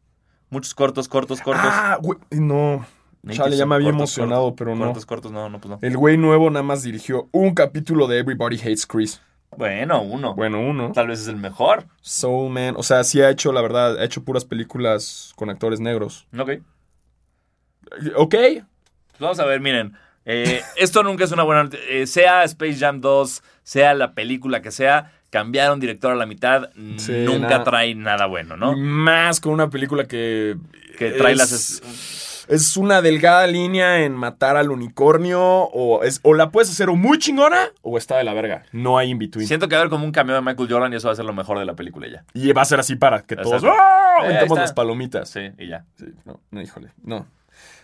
Muchos 0.50 0.74
cortos, 0.74 1.06
cortos, 1.06 1.40
cortos. 1.40 1.64
Ah, 1.64 1.98
güey, 2.02 2.18
no. 2.32 2.84
Chale, 3.28 3.56
ya 3.56 3.66
me 3.66 3.74
había 3.74 3.90
Cortos, 3.90 4.16
emocionado, 4.16 4.42
cortos, 4.44 4.58
pero 4.58 4.74
no. 4.76 4.84
Cortos, 4.86 5.06
cortos, 5.06 5.32
no, 5.32 5.48
no, 5.50 5.60
pues 5.60 5.70
no. 5.70 5.78
El 5.82 5.96
güey 5.96 6.16
nuevo 6.16 6.48
nada 6.50 6.62
más 6.62 6.82
dirigió 6.82 7.28
un 7.32 7.54
capítulo 7.54 8.06
de 8.06 8.18
Everybody 8.18 8.56
Hates 8.58 8.86
Chris. 8.86 9.20
Bueno, 9.56 10.00
uno. 10.02 10.34
Bueno, 10.34 10.60
uno. 10.60 10.92
Tal 10.92 11.08
vez 11.08 11.20
es 11.20 11.28
el 11.28 11.36
mejor. 11.36 11.84
Soul 12.00 12.50
Man. 12.52 12.74
O 12.78 12.82
sea, 12.82 13.02
sí 13.04 13.20
ha 13.20 13.28
hecho, 13.30 13.52
la 13.52 13.60
verdad, 13.60 13.98
ha 13.98 14.04
hecho 14.04 14.22
puras 14.24 14.44
películas 14.44 15.32
con 15.36 15.50
actores 15.50 15.80
negros. 15.80 16.26
Ok. 16.38 16.50
Ok. 18.16 18.34
Pues 18.34 19.18
vamos 19.18 19.40
a 19.40 19.44
ver, 19.44 19.60
miren. 19.60 19.94
eh, 20.24 20.62
esto 20.76 21.02
nunca 21.02 21.24
es 21.24 21.32
una 21.32 21.42
buena 21.42 21.68
eh, 21.88 22.06
sea 22.06 22.44
Space 22.44 22.76
Jam 22.78 23.00
2, 23.00 23.42
sea 23.62 23.94
la 23.94 24.14
película 24.14 24.62
que 24.62 24.70
sea, 24.70 25.12
cambiar 25.30 25.72
un 25.72 25.80
director 25.80 26.12
a 26.12 26.16
la 26.16 26.26
mitad 26.26 26.70
Sí, 26.96 27.24
nunca 27.26 27.64
trae 27.64 27.94
nada 27.94 28.26
bueno, 28.26 28.56
¿no? 28.56 28.76
Más 28.76 29.40
con 29.40 29.52
una 29.52 29.68
película 29.68 30.04
que... 30.06 30.56
Que 30.98 31.10
trae 31.12 31.32
es- 31.32 31.38
las... 31.38 31.52
es- 31.52 31.82
Es 32.48 32.76
una 32.76 33.02
delgada 33.02 33.46
línea 33.46 34.04
en 34.04 34.14
matar 34.14 34.56
al 34.56 34.70
unicornio 34.70 35.40
o, 35.40 36.02
es, 36.02 36.20
o 36.22 36.34
la 36.34 36.50
puedes 36.50 36.70
hacer 36.70 36.88
o 36.88 36.96
muy 36.96 37.18
chingona 37.18 37.70
o 37.82 37.98
está 37.98 38.16
de 38.16 38.24
la 38.24 38.34
verga. 38.34 38.64
No 38.72 38.98
hay 38.98 39.10
in 39.10 39.18
between. 39.18 39.46
Siento 39.46 39.68
que 39.68 39.74
va 39.74 39.80
a 39.80 39.82
haber 39.82 39.90
como 39.90 40.04
un 40.04 40.12
cameo 40.12 40.36
de 40.36 40.42
Michael 40.42 40.68
Jordan 40.70 40.92
y 40.92 40.96
eso 40.96 41.08
va 41.08 41.12
a 41.12 41.16
ser 41.16 41.24
lo 41.24 41.32
mejor 41.32 41.58
de 41.58 41.64
la 41.64 41.74
película 41.74 42.08
ya. 42.08 42.24
Y 42.34 42.52
va 42.52 42.62
a 42.62 42.64
ser 42.64 42.80
así 42.80 42.96
para 42.96 43.22
que 43.22 43.36
todos 43.36 43.62
Exacto. 43.62 43.76
¡ah! 43.78 44.00
Eh, 44.22 44.26
aventemos 44.26 44.58
está. 44.58 44.60
las 44.62 44.72
palomitas. 44.72 45.28
Sí, 45.28 45.40
y 45.58 45.68
ya. 45.68 45.84
Sí, 45.96 46.06
no, 46.24 46.40
no, 46.50 46.62
híjole, 46.62 46.90
no. 47.02 47.26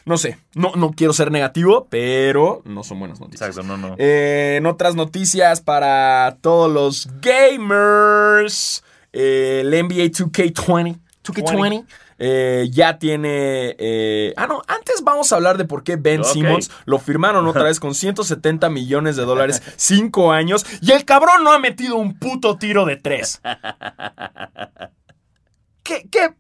No 0.05 0.19
sé, 0.19 0.39
no, 0.55 0.73
no 0.77 0.93
quiero 0.93 1.13
ser 1.13 1.33
negativo, 1.33 1.89
pero 1.91 2.63
no 2.65 2.85
son 2.85 3.01
buenas 3.01 3.19
noticias. 3.19 3.51
Exacto, 3.51 3.67
no, 3.67 3.77
no. 3.77 3.97
Eh, 3.99 4.55
en 4.59 4.67
otras 4.67 4.95
noticias 4.95 5.61
para 5.61 6.39
todos 6.41 6.73
los 6.73 7.09
gamers, 7.21 8.85
eh, 9.13 9.63
el 9.63 9.71
NBA 9.71 10.05
2K20, 10.13 11.01
2K20 11.25 11.87
eh, 12.19 12.69
ya 12.71 12.99
tiene... 12.99 13.77
eh, 13.79 14.35
ah, 14.37 14.47
no, 14.47 14.63
antes 14.67 15.03
vamos 15.03 15.33
a 15.33 15.37
hablar 15.37 15.59
de 15.59 15.65
por 15.65 15.85
qué 15.85 15.97
Ben. 15.97 16.25
Simmons 16.25 16.71
lo 16.85 16.99
firmaron 16.99 17.47
otra 17.47 17.65
vez 17.65 17.81
con 17.81 17.95
170 17.95 18.69
millones 18.71 19.17
de 19.17 19.25
dólares, 19.25 19.63
5 19.77 20.33
años, 20.33 20.65
y 20.81 20.93
el 20.93 21.05
cabrón 21.05 21.45
no 21.45 21.53
ha 21.53 21.59
metido 21.59 21.97
un 21.97 22.19
puto 22.19 22.57
tiro 22.57 22.85
de 22.85 22.97
3. 22.97 23.43
¿Qué, 25.83 26.09
qué, 26.11 26.35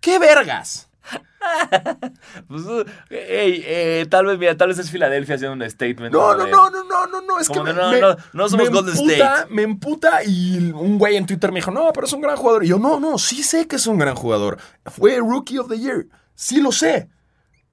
qué 0.00 0.18
vergas? 0.18 0.87
Pues, 2.48 2.62
uh, 2.62 2.84
ey, 3.10 3.62
eh, 3.64 4.06
tal 4.10 4.26
vez, 4.26 4.38
mira, 4.38 4.56
tal 4.56 4.68
vez 4.68 4.78
es 4.78 4.90
Filadelfia 4.90 5.36
haciendo 5.36 5.64
un 5.64 5.70
statement. 5.70 6.12
No, 6.12 6.34
no, 6.34 6.44
de- 6.44 6.50
no, 6.50 6.68
no, 6.70 6.84
no, 6.84 7.06
no, 7.06 7.20
no, 7.22 7.38
es 7.38 7.48
que 7.48 7.60
me, 7.62 7.72
no, 7.72 7.90
me- 7.90 8.00
no, 8.00 8.16
no 8.32 8.48
somos 8.48 8.68
me 8.68 8.74
Golden 8.74 8.94
emputa, 8.94 9.34
State. 9.36 9.54
Me 9.54 9.62
emputa 9.62 10.24
y 10.24 10.70
un 10.72 10.98
güey 10.98 11.16
en 11.16 11.26
Twitter 11.26 11.50
me 11.52 11.56
dijo, 11.60 11.70
no, 11.70 11.90
pero 11.92 12.06
es 12.06 12.12
un 12.12 12.20
gran 12.20 12.36
jugador. 12.36 12.64
Y 12.64 12.68
yo, 12.68 12.78
no, 12.78 13.00
no, 13.00 13.18
sí 13.18 13.42
sé 13.42 13.66
que 13.66 13.76
es 13.76 13.86
un 13.86 13.98
gran 13.98 14.14
jugador. 14.14 14.58
Fue 14.86 15.16
Rookie 15.18 15.58
of 15.58 15.68
the 15.68 15.78
Year, 15.78 16.06
sí 16.34 16.60
lo 16.60 16.70
sé. 16.72 17.08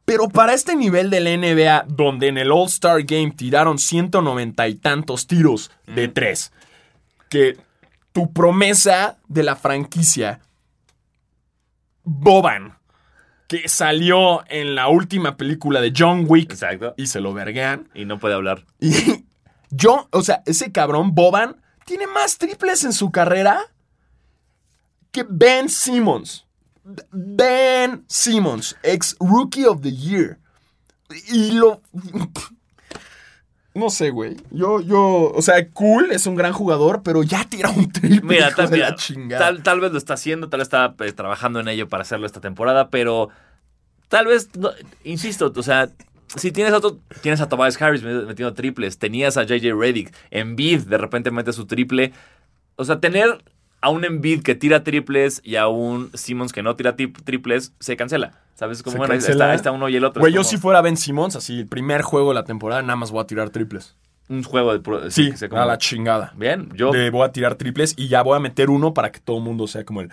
Pero 0.05 0.29
para 0.29 0.53
este 0.53 0.75
nivel 0.75 1.09
del 1.09 1.25
NBA, 1.25 1.85
donde 1.87 2.27
en 2.27 2.37
el 2.37 2.51
All-Star 2.51 3.01
Game 3.03 3.31
tiraron 3.31 3.79
190 3.79 4.67
y 4.67 4.75
tantos 4.75 5.25
tiros 5.27 5.71
de 5.87 6.07
tres, 6.07 6.51
que 7.29 7.57
tu 8.13 8.31
promesa 8.31 9.17
de 9.27 9.43
la 9.43 9.55
franquicia, 9.55 10.39
Boban, 12.03 12.77
que 13.47 13.67
salió 13.69 14.43
en 14.49 14.75
la 14.75 14.87
última 14.87 15.37
película 15.37 15.81
de 15.81 15.93
John 15.95 16.25
Wick 16.27 16.51
Exacto. 16.51 16.93
y 16.97 17.07
se 17.07 17.19
lo 17.19 17.33
verguean. 17.33 17.89
Y 17.93 18.05
no 18.05 18.19
puede 18.19 18.35
hablar. 18.35 18.65
Y 18.79 19.25
yo, 19.69 20.07
o 20.11 20.21
sea, 20.23 20.41
ese 20.45 20.71
cabrón, 20.71 21.13
Boban, 21.13 21.61
tiene 21.85 22.07
más 22.07 22.37
triples 22.37 22.83
en 22.83 22.93
su 22.93 23.11
carrera 23.11 23.61
que 25.11 25.25
Ben 25.27 25.69
Simmons. 25.69 26.45
Ben 27.11 28.05
Simmons, 28.07 28.75
ex 28.83 29.15
Rookie 29.19 29.65
of 29.65 29.81
the 29.81 29.91
Year. 29.91 30.39
Y 31.29 31.51
lo. 31.51 31.81
No 33.75 33.89
sé, 33.89 34.09
güey. 34.09 34.37
Yo, 34.51 34.79
yo. 34.81 35.31
O 35.35 35.41
sea, 35.41 35.69
cool, 35.71 36.11
es 36.11 36.25
un 36.25 36.35
gran 36.35 36.53
jugador, 36.53 37.03
pero 37.03 37.21
ya 37.23 37.43
tira 37.43 37.69
un 37.69 37.91
triple. 37.91 38.21
Mira, 38.23 38.47
hijo 38.47 38.55
tal, 38.55 38.69
de 38.71 38.77
la 38.77 38.95
chingada. 38.95 39.45
tal, 39.45 39.63
tal 39.63 39.79
vez 39.81 39.91
lo 39.91 39.97
está 39.97 40.13
haciendo, 40.15 40.49
tal 40.49 40.59
vez 40.59 40.67
está 40.67 40.95
eh, 40.99 41.11
trabajando 41.11 41.59
en 41.59 41.67
ello 41.67 41.87
para 41.89 42.01
hacerlo 42.03 42.25
esta 42.25 42.39
temporada, 42.41 42.89
pero 42.89 43.29
tal 44.07 44.27
vez, 44.27 44.49
no- 44.57 44.71
insisto, 45.03 45.51
o 45.55 45.63
sea, 45.63 45.89
si 46.35 46.51
tienes 46.51 46.73
a, 46.73 46.79
tienes 47.21 47.41
a 47.41 47.49
Tobias 47.49 47.79
Harris 47.81 48.01
metiendo 48.01 48.53
triples, 48.53 48.97
tenías 48.97 49.35
a 49.37 49.43
JJ 49.43 49.73
Redick, 49.77 50.13
Embiid 50.31 50.81
de 50.83 50.97
repente 50.97 51.29
mete 51.31 51.51
su 51.53 51.65
triple, 51.65 52.13
o 52.77 52.85
sea, 52.85 52.99
tener 52.99 53.43
a 53.85 53.89
un 53.89 54.03
Embiid 54.03 54.41
que 54.41 54.55
tira 54.55 54.83
triples 54.83 55.41
y 55.43 55.57
a 55.57 55.67
un 55.67 56.09
Simmons 56.15 56.51
que 56.51 56.63
no 56.63 56.75
tira 56.75 56.95
triples, 56.95 57.73
se 57.79 57.95
cancela. 57.95 58.31
¿Sabes? 58.55 58.81
Como, 58.81 58.93
Se 58.93 58.97
bueno, 58.97 59.13
está, 59.13 59.71
uno 59.71 59.89
y 59.89 59.95
el 59.95 60.05
otro. 60.05 60.21
Güey, 60.21 60.33
yo 60.33 60.43
si 60.43 60.57
fuera 60.57 60.81
Ben 60.81 60.97
Simmons, 60.97 61.35
así, 61.35 61.59
el 61.59 61.67
primer 61.67 62.01
juego 62.01 62.29
de 62.29 62.35
la 62.35 62.45
temporada, 62.45 62.81
nada 62.81 62.95
más 62.95 63.11
voy 63.11 63.21
a 63.21 63.27
tirar 63.27 63.49
triples. 63.51 63.95
Un 64.27 64.41
juego 64.43 64.75
de... 64.75 65.11
Sí, 65.11 65.29
que 65.31 65.37
sea 65.37 65.49
como- 65.49 65.61
a 65.61 65.65
la 65.65 65.77
chingada. 65.77 66.33
Bien, 66.35 66.69
yo... 66.73 66.91
de 66.91 67.09
voy 67.11 67.25
a 67.27 67.31
tirar 67.31 67.55
triples 67.55 67.93
y 67.95 68.07
ya 68.07 68.23
voy 68.23 68.35
a 68.35 68.39
meter 68.39 68.69
uno 68.71 68.93
para 68.93 69.11
que 69.11 69.19
todo 69.19 69.37
el 69.37 69.43
mundo 69.43 69.67
sea 69.67 69.83
como 69.83 70.01
el. 70.01 70.09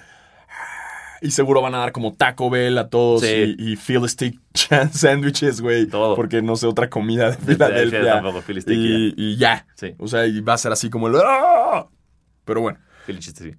Y 1.22 1.30
seguro 1.30 1.62
van 1.62 1.74
a 1.76 1.78
dar 1.78 1.92
como 1.92 2.12
Taco 2.14 2.50
Bell 2.50 2.76
a 2.78 2.88
todos 2.88 3.20
Sí. 3.22 3.54
y, 3.56 3.72
y 3.72 3.76
Phil 3.76 4.08
Stick 4.08 4.38
Sandwiches, 4.92 5.60
güey. 5.60 5.86
Todo. 5.86 6.16
Porque 6.16 6.42
no 6.42 6.56
sé 6.56 6.66
otra 6.66 6.90
comida 6.90 7.30
de 7.30 7.36
Filadelfia 7.54 8.20
y, 8.66 9.14
y 9.16 9.36
ya. 9.36 9.66
Sí. 9.76 9.94
O 9.98 10.08
sea, 10.08 10.26
y 10.26 10.40
va 10.40 10.54
a 10.54 10.58
ser 10.58 10.72
así 10.72 10.90
como 10.90 11.06
el. 11.06 11.14
¡Ah! 11.24 11.86
Pero 12.44 12.60
bueno, 12.60 12.80
Philly 13.06 13.18
chiste, 13.20 13.44
sí. 13.44 13.54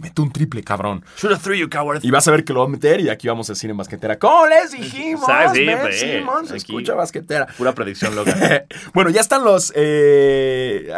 mete 0.00 0.22
un 0.22 0.30
triple, 0.32 0.62
cabrón. 0.62 1.04
You, 1.20 1.68
coward. 1.68 2.00
Y 2.04 2.10
vas 2.10 2.28
a 2.28 2.30
ver 2.30 2.44
que 2.44 2.52
lo 2.52 2.60
va 2.60 2.66
a 2.66 2.68
meter 2.68 3.00
y 3.00 3.08
aquí 3.08 3.26
vamos 3.26 3.50
a 3.50 3.54
decir 3.54 3.68
en 3.70 3.76
basquetera. 3.76 4.18
¿Cómo 4.18 4.46
les 4.46 4.70
dijimos? 4.72 5.26
¿Sabes? 5.26 5.52
Sí, 5.52 5.64
Ben 5.64 5.92
Simmons, 5.92 6.48
aquí. 6.50 6.56
escucha 6.58 6.94
basquetera. 6.94 7.46
Pura 7.58 7.74
predicción 7.74 8.14
loca. 8.14 8.64
bueno, 8.94 9.10
ya 9.10 9.20
están 9.20 9.44
los. 9.44 9.72
eh, 9.74 10.92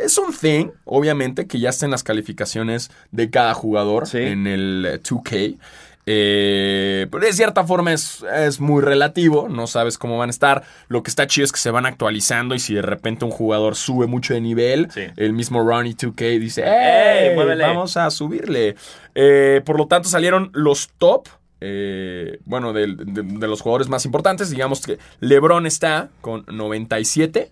es 0.00 0.18
un 0.18 0.34
thing, 0.34 0.68
obviamente, 0.84 1.46
que 1.46 1.60
ya 1.60 1.70
estén 1.70 1.90
las 1.90 2.02
calificaciones 2.02 2.90
de 3.12 3.30
cada 3.30 3.54
jugador 3.54 4.06
Sí. 4.08 4.18
en 4.18 4.46
el 4.46 4.84
eh, 4.86 5.00
2K. 5.02 5.58
Eh, 6.06 7.06
pero 7.10 7.24
de 7.24 7.32
cierta 7.32 7.64
forma 7.64 7.92
es, 7.92 8.24
es 8.34 8.58
muy 8.60 8.82
relativo, 8.82 9.48
no 9.48 9.66
sabes 9.66 9.98
cómo 9.98 10.18
van 10.18 10.28
a 10.28 10.32
estar. 10.32 10.62
Lo 10.88 11.02
que 11.02 11.10
está 11.10 11.26
chido 11.26 11.44
es 11.44 11.52
que 11.52 11.58
se 11.60 11.70
van 11.70 11.86
actualizando 11.86 12.54
y 12.54 12.58
si 12.58 12.74
de 12.74 12.82
repente 12.82 13.24
un 13.24 13.30
jugador 13.30 13.76
sube 13.76 14.06
mucho 14.06 14.34
de 14.34 14.40
nivel, 14.40 14.88
Sí. 14.92 15.02
el 15.16 15.32
mismo 15.32 15.62
Ronnie 15.62 15.94
2K 15.94 16.38
dice, 16.38 16.62
¡Ey. 16.64 17.36
Vamos 17.36 17.96
a 17.96 18.10
subirle. 18.10 18.76
Eh, 19.14 19.60
por 19.64 19.76
lo 19.78 19.86
tanto, 19.86 20.08
salieron 20.08 20.50
los 20.54 20.88
top. 20.98 21.28
eh, 21.62 22.38
bueno, 22.46 22.72
de 22.72 22.86
los 23.46 23.60
jugadores 23.60 23.88
más 23.88 24.06
importantes. 24.06 24.48
Digamos 24.48 24.80
que 24.80 24.96
LeBron 25.20 25.66
está 25.66 26.08
con 26.22 26.44
97, 26.48 27.50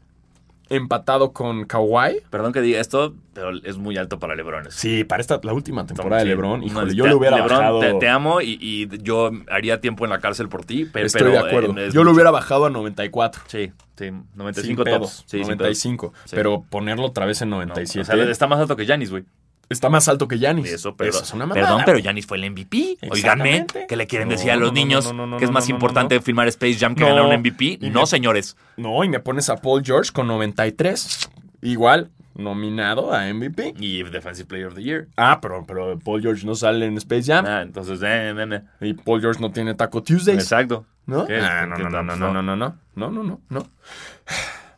empatado 0.71 1.33
con 1.33 1.64
Kawhi. 1.64 2.23
Perdón 2.31 2.53
que 2.53 2.61
diga 2.61 2.81
esto, 2.81 3.14
pero 3.33 3.51
es 3.64 3.77
muy 3.79 3.97
alto 3.97 4.19
para 4.19 4.35
LeBron. 4.35 4.66
Sí, 4.71 5.05
para 5.05 5.21
esta 5.21 5.41
la 5.43 5.53
última 5.53 5.87
temporada 5.87 6.23
Sí, 6.23 6.29
de 6.29 6.35
LeBron. 6.35 6.61
no, 6.61 6.66
Híjole, 6.66 6.91
te- 6.91 6.97
yo 6.97 7.07
le 7.07 7.14
hubiera 7.14 7.37
LeBron, 7.37 7.59
bajado. 7.59 7.81
Te, 7.81 7.95
te 7.95 8.09
amo 8.09 8.41
y, 8.41 8.59
y 8.61 8.89
yo 9.03 9.31
haría 9.51 9.81
tiempo 9.81 10.05
en 10.05 10.11
la 10.11 10.19
cárcel 10.19 10.49
por 10.49 10.64
ti, 10.64 10.87
pero, 10.93 11.07
Estoy 11.07 11.21
pero, 11.21 11.33
de 11.33 11.39
acuerdo. 11.39 11.79
eh, 11.79 11.87
es 11.89 11.95
yo 11.95 12.03
lo 12.05 12.11
mucho. 12.11 12.16
hubiera 12.16 12.31
bajado 12.31 12.66
a 12.66 12.71
94. 12.71 13.43
Sí, 13.47 13.73
sí, 13.97 14.05
Sin 14.05 14.25
95 14.35 14.85
pedos, 14.85 15.01
tops. 15.01 15.12
Sí, 15.27 15.39
sin 15.39 15.47
pedos. 15.47 15.59
95. 15.59 16.12
Sí. 16.25 16.37
Pero 16.37 16.64
ponerlo 16.69 17.07
otra 17.07 17.27
vez 17.27 17.41
en 17.43 17.51
No, 17.51 17.57
97 17.57 18.01
o 18.01 18.05
sea, 18.25 18.31
está 18.31 18.47
más 18.47 18.61
alto 18.61 18.77
que 18.77 18.85
Giannis, 18.85 19.11
güey. 19.11 19.25
Está 19.69 19.89
más 19.89 20.09
alto 20.09 20.29
que 20.29 20.39
Giannis. 20.39 20.71
Eso, 20.73 20.97
pero, 20.97 21.11
Eso 21.11 21.23
es 21.23 21.33
una 21.33 21.47
mamada. 21.47 21.66
perdón, 21.66 21.83
pero 21.85 21.99
Giannis 21.99 22.27
fue 22.27 22.39
el 22.39 22.51
MVP. 22.51 22.99
Oiganme. 23.11 23.66
¿qué 23.89 23.97
le 23.97 24.07
quieren 24.07 24.29
No, 24.29 24.33
decir 24.35 24.51
a 24.51 24.57
los 24.57 24.71
no, 24.71 24.75
niños? 24.75 25.12
no, 25.12 25.37
que 25.37 25.45
es 25.45 25.51
más 25.51 25.69
importante 25.69 26.21
filmar 26.21 26.49
Space 26.49 26.79
Jam 26.79 26.95
que 26.95 27.05
ganar 27.05 27.25
un 27.27 27.37
MVP. 27.41 27.79
No, 27.91 28.07
señores. 28.07 28.57
No, 28.77 29.03
y 29.05 29.09
me 29.09 29.21
pones 29.21 29.49
a 29.51 29.57
Paul 29.57 29.83
George 29.85 30.12
con 30.12 30.27
93. 30.27 31.31
Igual, 31.62 32.11
nominado 32.35 33.12
a 33.12 33.27
MVP. 33.33 33.75
Y 33.79 34.03
Defensive 34.05 34.47
Player 34.47 34.66
of 34.69 34.75
the 34.75 34.83
Year. 34.83 35.09
Ah, 35.16 35.39
pero, 35.43 35.64
pero 35.66 35.99
Paul 35.99 36.23
George 36.23 36.47
no 36.47 36.55
sale 36.55 36.87
en 36.87 36.97
Space 36.99 37.25
Jam. 37.25 37.45
Ah, 37.47 37.62
entonces, 37.62 38.01
eh, 38.03 38.31
eh, 38.31 38.62
eh. 38.81 38.87
Y 38.89 38.95
Paul 38.95 39.21
George 39.21 39.41
no 39.41 39.51
tiene 39.51 39.75
Taco 39.75 40.03
Tuesdays. 40.03 40.39
exacto. 40.43 40.87
¿No? 41.07 41.21
Ah, 41.23 41.66
no, 41.66 41.77
¿Qué 41.77 41.83
no, 41.85 41.89
no, 41.91 42.03
no, 42.03 42.16
no, 42.16 42.33
no, 42.33 42.43
no, 42.43 42.57
no, 42.57 42.77
no, 42.95 43.11
no, 43.25 43.41
no. 43.49 43.66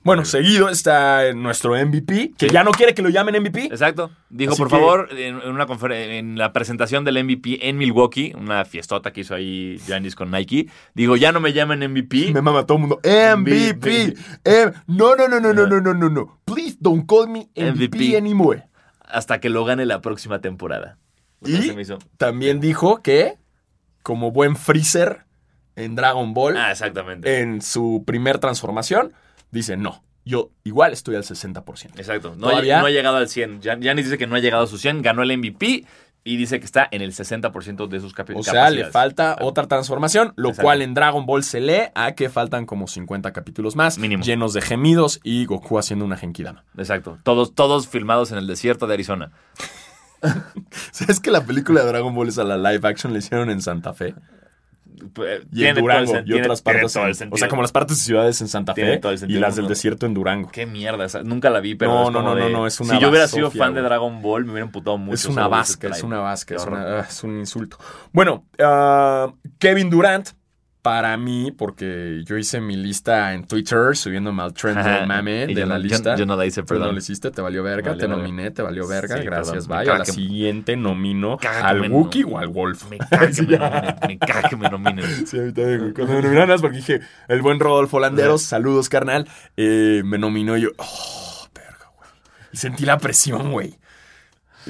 Bueno, 0.03 0.24
seguido 0.24 0.70
está 0.70 1.34
nuestro 1.34 1.72
MVP, 1.76 2.32
que 2.38 2.48
ya 2.48 2.64
no 2.64 2.70
quiere 2.70 2.94
que 2.94 3.03
lo 3.03 3.11
llamen 3.11 3.34
MVP. 3.42 3.66
Exacto. 3.66 4.11
Dijo, 4.30 4.53
Así 4.53 4.59
por 4.62 4.68
que- 4.68 4.76
favor, 4.76 5.09
en, 5.12 5.40
en 5.42 5.51
una 5.51 5.66
confer- 5.66 5.92
en 5.92 6.38
la 6.38 6.55
presentación 6.55 7.05
del 7.05 7.22
MVP 7.22 7.68
en 7.68 7.76
Milwaukee, 7.76 8.32
una 8.34 8.64
fiestota 8.64 9.12
que 9.12 9.20
hizo 9.20 9.34
ahí 9.34 9.78
Giannis 9.86 10.14
con 10.14 10.30
Nike, 10.30 10.68
digo, 10.94 11.16
ya 11.16 11.32
no 11.32 11.40
me 11.40 11.53
llamen 11.53 11.80
MVP. 11.90 12.30
Me 12.32 12.40
mama 12.40 12.64
todo 12.64 12.78
el 12.78 12.80
mundo. 12.82 13.01
MVP. 13.05 14.14
Em- 14.44 14.72
no, 14.86 15.14
no, 15.16 15.28
no, 15.28 15.38
no, 15.38 15.53
no, 15.53 15.66
no, 15.66 15.80
no, 15.82 15.92
no, 15.94 16.09
no. 16.09 16.40
Please 16.46 16.76
don't 16.80 17.07
call 17.07 17.28
me 17.28 17.51
MVP, 17.55 17.88
MVP. 17.98 18.16
anymore. 18.16 18.64
hasta 19.05 19.40
que 19.40 19.48
lo 19.51 19.64
gane 19.64 19.84
la 19.86 20.01
próxima 20.01 20.40
temporada. 20.40 20.96
Y 21.44 21.53
Se 21.57 21.74
me 21.74 21.82
hizo- 21.82 21.98
también 22.16 22.61
dijo 22.61 23.03
que, 23.03 23.34
como 24.03 24.30
buen 24.30 24.57
Freezer 24.57 25.24
en 25.76 25.94
Dragon 25.96 26.32
Ball, 26.32 26.57
Ah, 26.57 26.70
exactamente. 26.70 27.40
en 27.40 27.61
su 27.61 28.05
primer 28.07 28.38
transformación, 28.38 29.12
dice, 29.51 29.76
no, 29.76 30.03
yo 30.24 30.51
igual 30.64 30.92
estoy 30.92 31.16
al 31.16 31.22
60%. 31.24 31.98
Exacto. 31.98 32.34
No, 32.36 32.48
¿Todavía? 32.51 32.80
no 32.80 32.86
ha 32.86 32.90
llegado 32.90 33.16
al 33.16 33.28
100. 33.28 33.61
Gian- 33.62 33.80
Giannis 33.82 34.05
dice 34.07 34.18
que 34.18 34.26
no 34.26 34.36
ha 34.36 34.40
llegado 34.40 34.64
a 34.64 34.66
su 34.66 34.78
100, 34.78 35.03
ganó 35.03 35.22
el 35.22 35.36
MVP 35.36 35.84
y 36.22 36.36
dice 36.36 36.61
que 36.61 36.66
está 36.66 36.86
en 36.90 37.01
el 37.01 37.12
60% 37.14 37.86
de 37.88 37.98
sus 37.98 38.14
capi- 38.14 38.32
O 38.36 38.42
capacidades. 38.42 38.44
sea, 38.44 38.70
le 38.70 38.84
falta 38.90 39.36
otra 39.40 39.66
transformación, 39.66 40.34
lo 40.36 40.51
Exacto. 40.51 40.64
cual 40.66 40.82
en 40.82 40.92
Dragon 40.92 41.24
Ball 41.24 41.42
se 41.42 41.61
lee 41.61 41.84
a 41.94 42.12
que 42.12 42.28
faltan 42.28 42.66
como 42.66 42.86
50 42.88 43.32
capítulos 43.32 43.74
más, 43.74 43.96
Mínimo. 43.98 44.22
llenos 44.22 44.53
de 44.53 44.61
gemidos 44.61 45.18
y 45.24 45.46
Goku 45.46 45.78
haciendo 45.78 46.05
una 46.05 46.18
Genkidama. 46.18 46.64
Exacto. 46.76 47.18
Todos, 47.22 47.55
todos 47.55 47.88
filmados 47.88 48.32
en 48.32 48.38
el 48.38 48.46
desierto 48.46 48.86
de 48.86 48.94
Arizona. 48.94 49.32
¿Sabes 50.92 51.20
que 51.20 51.30
la 51.30 51.44
película 51.46 51.80
de 51.82 51.88
Dragon 51.88 52.14
Ball 52.14 52.28
es 52.28 52.38
a 52.38 52.44
la 52.44 52.59
live 52.59 52.86
action 52.86 53.12
le 53.14 53.20
hicieron 53.20 53.48
en 53.51 53.62
Santa 53.62 53.94
Fe? 53.94 54.14
Eh, 55.24 55.45
Y 55.53 55.64
en 55.64 55.76
el 55.76 55.82
Durango 55.82 56.12
y 56.24 56.32
otras 56.34 56.62
tiene 56.62 56.80
partes. 56.80 57.20
en- 57.20 57.32
o 57.32 57.36
sea, 57.36 57.49
como 57.49 57.62
las 57.62 57.72
partes 57.72 57.99
de 57.99 58.03
ciudades 58.05 58.41
en 58.41 58.49
Santa 58.49 58.74
Fe 58.74 58.99
todo 58.99 59.12
el 59.12 59.30
y 59.30 59.34
las 59.38 59.57
del 59.57 59.66
desierto 59.68 60.07
en 60.07 60.14
Durango. 60.14 60.51
Qué 60.51 60.66
mierda. 60.66 61.07
nunca 61.24 61.51
la 61.51 61.61
vi, 61.61 61.74
pero 61.74 61.93
No, 61.93 62.03
es 62.03 62.07
no, 62.11 62.18
como 62.18 62.28
no, 62.30 62.34
no, 62.41 62.47
de- 62.47 62.53
no, 62.53 62.66
es 62.66 62.80
una 62.80 62.95
Si 62.95 63.01
yo 63.01 63.09
hubiera 63.09 63.28
sido 63.28 63.51
fan 63.51 63.74
de. 63.74 63.82
Dragon 63.82 64.20
Ball, 64.22 64.45
me 64.45 64.53
hubiera 64.53 64.66
emputado 64.66 64.99
mucho. 64.99 65.14
Es 65.14 65.26
una 65.26 65.49
vasca, 65.49 65.88
es 65.88 66.03
una 66.03 66.20
vasca, 66.20 66.57
una- 66.66 67.01
es 67.01 67.24
un 67.24 67.38
insulto. 67.38 67.78
Bueno, 68.12 68.45
ah, 68.59 69.32
Kevin 69.59 69.91
Durant, 69.91 70.28
para 70.83 71.16
mí, 71.18 71.53
porque 71.57 72.22
yo 72.24 72.39
hice 72.39 72.61
mi 72.61 72.74
lista 72.76 73.35
en 73.35 73.47
Twitter 73.47 73.95
subiéndome 73.95 74.43
al 74.43 74.55
trend 74.55 74.78
del 74.83 75.07
mame 75.07 75.47
de 75.47 75.55
yo 75.55 75.66
la 75.66 75.74
no- 75.74 75.78
lista. 75.78 76.16
yo 76.16 76.24
no 76.24 76.37
la 76.37 76.47
hice, 76.47 76.62
Tú 76.62 76.72
no 76.74 76.81
perdón. 76.81 76.95
lo 76.95 76.99
hiciste, 76.99 77.31
te 77.31 77.43
valió 77.43 77.62
verga, 77.62 77.91
Valió 77.91 78.01
te 78.01 78.09
nominé, 78.09 78.51
te 78.51 78.62
valió 78.62 78.89
verga, 78.89 79.18
Sí, 79.18 79.24
gracias, 79.24 79.66
perdón. 79.66 79.85
Bye. 79.85 79.95
A 79.95 79.99
la 79.99 80.05
que- 80.05 80.12
siguiente 80.12 80.76
nomino 80.76 81.37
al 81.62 81.81
me 81.83 81.89
Wookiee 81.89 82.24
o 82.24 82.39
al 82.39 82.49
Wolf. 82.49 82.89
Me 82.89 82.97
caga 82.99 83.26
que 83.28 83.33
Sí, 83.35 83.47
me 83.47 83.59
nominen. 83.59 83.95
Me 84.09 84.18
caga 84.18 84.49
que 84.49 84.57
me 84.57 84.70
nominen. 84.70 85.26
Sí, 85.26 85.39
a 85.39 85.43
mí 85.43 85.53
también, 85.53 85.78
güey. 85.81 85.93
Cuando 85.93 86.14
me 86.14 86.22
nominaron 86.22 86.51
es 86.53 86.61
porque 86.62 86.76
dije, 86.78 87.01
el 87.28 87.43
buen 87.43 87.61
Rodolfo 87.61 88.01
Landeros, 88.01 88.43
saludos, 88.43 88.89
carnal, 88.89 89.28
eh, 89.59 90.03
me 90.05 90.16
nominó 90.18 90.57
y 90.57 90.62
yo, 90.62 90.68
oh, 90.78 91.49
verga, 91.55 91.91
güey. 91.97 92.09
Y 92.53 92.57
sentí 92.57 92.85
la 92.87 92.97
presión, 92.99 93.53
güey. 93.53 93.78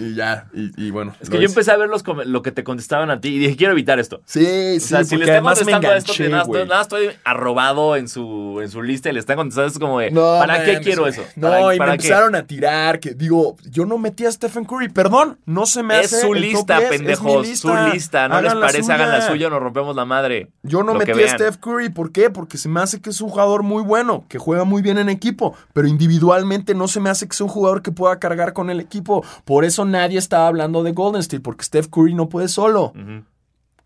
Y 0.00 0.14
ya, 0.14 0.46
y, 0.54 0.72
y 0.86 0.90
bueno. 0.90 1.14
Es 1.20 1.28
que 1.28 1.36
yo 1.36 1.42
hice. 1.42 1.52
empecé 1.52 1.70
a 1.72 1.76
ver 1.76 1.88
los 1.88 2.02
lo 2.26 2.42
que 2.42 2.52
te 2.52 2.64
contestaban 2.64 3.10
a 3.10 3.20
ti 3.20 3.28
y 3.34 3.38
dije, 3.38 3.56
quiero 3.56 3.72
evitar 3.72 3.98
esto. 3.98 4.22
Sí, 4.24 4.40
O 4.40 4.44
sí, 4.74 4.80
sea, 4.80 5.04
si 5.04 5.16
le 5.16 5.24
están 5.26 5.42
contestando 5.44 5.88
a 5.88 5.96
esto, 5.96 6.12
enganché, 6.12 6.28
nada, 6.30 6.42
estoy, 6.44 6.66
nada 6.68 6.82
estoy 6.82 7.10
arrobado 7.24 7.96
en 7.96 8.08
su, 8.08 8.60
en 8.62 8.70
su 8.70 8.82
lista 8.82 9.10
y 9.10 9.12
le 9.12 9.20
están 9.20 9.36
contestando, 9.36 9.68
es 9.70 9.78
como 9.78 10.00
de, 10.00 10.10
No, 10.10 10.20
¿para 10.38 10.64
qué 10.64 10.80
quiero 10.80 11.06
eso? 11.06 11.22
No, 11.36 11.48
¿Para- 11.48 11.74
y 11.74 11.78
para 11.78 11.92
me 11.92 11.98
qué? 11.98 12.06
empezaron 12.06 12.34
a 12.34 12.46
tirar. 12.46 13.00
Que 13.00 13.14
digo, 13.14 13.56
yo 13.70 13.84
no 13.86 13.98
metí 13.98 14.24
a 14.26 14.32
Stephen 14.32 14.64
Curry. 14.64 14.88
Perdón, 14.88 15.38
no 15.46 15.66
se 15.66 15.82
me 15.82 16.00
Es 16.00 16.06
hace. 16.12 16.22
su 16.22 16.34
lista, 16.34 16.78
10, 16.78 16.90
es 16.92 16.96
pendejos. 16.98 17.46
lista. 17.46 17.68
Su 17.86 17.92
lista. 17.92 18.28
¿No 18.28 18.40
les 18.40 18.54
parece? 18.54 18.92
Hagan 18.92 19.10
la 19.10 19.20
suya. 19.22 19.46
o 19.48 19.50
nos 19.50 19.60
rompemos 19.60 19.94
la 19.96 20.04
madre. 20.04 20.48
Yo 20.62 20.82
no 20.82 20.94
metí 20.94 21.12
a. 21.22 21.28
Steph 21.28 21.56
Curry. 21.58 21.90
¿Por 21.90 22.10
qué? 22.12 22.30
Porque 22.30 22.56
se 22.58 22.68
me 22.68 22.80
hace 22.80 23.00
que 23.00 23.10
es 23.10 23.20
un 23.20 23.28
jugador 23.28 23.62
muy 23.62 23.82
bueno, 23.82 24.24
que 24.28 24.38
juega 24.38 24.64
muy 24.64 24.82
bien 24.82 24.98
en 24.98 25.08
equipo, 25.08 25.54
pero 25.72 25.86
individualmente 25.88 26.74
no 26.74 26.88
se 26.88 27.00
me 27.00 27.10
hace 27.10 27.26
que 27.28 27.34
sea 27.36 27.44
un 27.46 27.52
jugador 27.52 27.82
que 27.82 27.92
pueda 27.92 28.18
cargar 28.18 28.52
con 28.52 28.70
el 28.70 28.80
equipo. 28.80 29.24
Por 29.44 29.64
eso 29.64 29.84
nadie 29.90 30.18
estaba 30.18 30.46
hablando 30.46 30.82
de 30.82 30.92
Golden 30.92 31.20
State, 31.20 31.40
porque 31.42 31.64
Steph 31.64 31.88
Curry 31.88 32.14
no 32.14 32.28
puede 32.28 32.48
solo. 32.48 32.92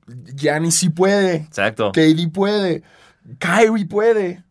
Giannis 0.07 0.76
sí 0.76 0.90
puede. 0.90 1.36
Exacto. 1.36 1.92
KD 1.92 2.30
puede. 2.32 2.82
Kyrie 3.38 3.86
puede. 3.86 4.44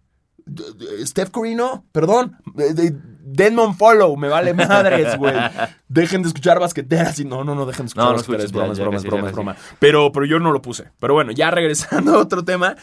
Steph 1.05 1.29
Curry 1.29 1.55
no. 1.55 1.85
Perdón. 1.91 2.37
De- 2.55 2.73
de- 2.73 2.95
Denmon 3.25 3.75
Follow. 3.77 4.17
Me 4.17 4.27
vale 4.27 4.53
madres, 4.53 5.15
güey. 5.17 5.33
Dejen 5.87 6.23
de 6.23 6.27
escuchar 6.27 6.59
basqueteras. 6.59 7.19
Y 7.19 7.25
no, 7.25 7.43
no, 7.43 7.55
no 7.55 7.65
dejen 7.65 7.85
de 7.85 7.87
escuchar 7.87 8.05
No, 8.05 8.11
no 8.11 8.17
basqueteras. 8.17 8.45
escuches, 8.45 8.45
Es 8.45 8.51
ya, 8.51 8.57
broma, 8.57 8.67
ya 8.67 8.73
es 8.73 8.79
broma, 8.79 8.97
es 8.97 9.01
casi, 9.03 9.07
broma, 9.07 9.23
ya 9.23 9.29
es 9.29 9.35
casi. 9.35 9.63
broma. 9.69 9.77
Pero, 9.79 10.11
pero 10.11 10.25
yo 10.25 10.39
no 10.39 10.51
lo 10.51 10.61
puse. 10.61 10.91
Pero 10.99 11.13
bueno, 11.13 11.31
ya 11.31 11.49
regresando 11.51 12.15
a 12.15 12.17
otro 12.19 12.43
tema. 12.43 12.75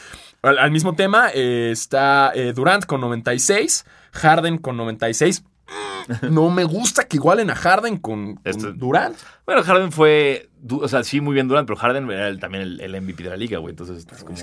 Al, 0.42 0.58
al 0.58 0.70
mismo 0.70 0.94
tema 0.94 1.28
eh, 1.34 1.70
está 1.72 2.32
eh, 2.34 2.52
Durant 2.54 2.86
con 2.86 3.00
96. 3.02 3.84
Harden 4.12 4.58
con 4.58 4.76
96. 4.76 5.44
No 6.30 6.50
me 6.50 6.64
gusta 6.64 7.04
que 7.06 7.16
igualen 7.18 7.50
a 7.50 7.54
Harden 7.54 7.96
con, 7.98 8.34
con 8.36 8.42
Este- 8.44 8.72
Durant. 8.72 9.16
Bueno, 9.46 9.62
Harden 9.62 9.92
fue, 9.92 10.48
o 10.70 10.88
sea, 10.88 11.04
sí, 11.04 11.20
muy 11.20 11.34
bien 11.34 11.46
Durant, 11.48 11.66
pero 11.68 11.78
Harden 11.78 12.10
era 12.10 12.28
el- 12.28 12.40
también 12.40 12.62
el, 12.62 12.80
el 12.80 13.00
MVP 13.00 13.22
de 13.22 13.30
la 13.30 13.36
liga, 13.36 13.58
güey. 13.58 13.70
Entonces, 13.72 14.06
es 14.10 14.24
como... 14.24 14.36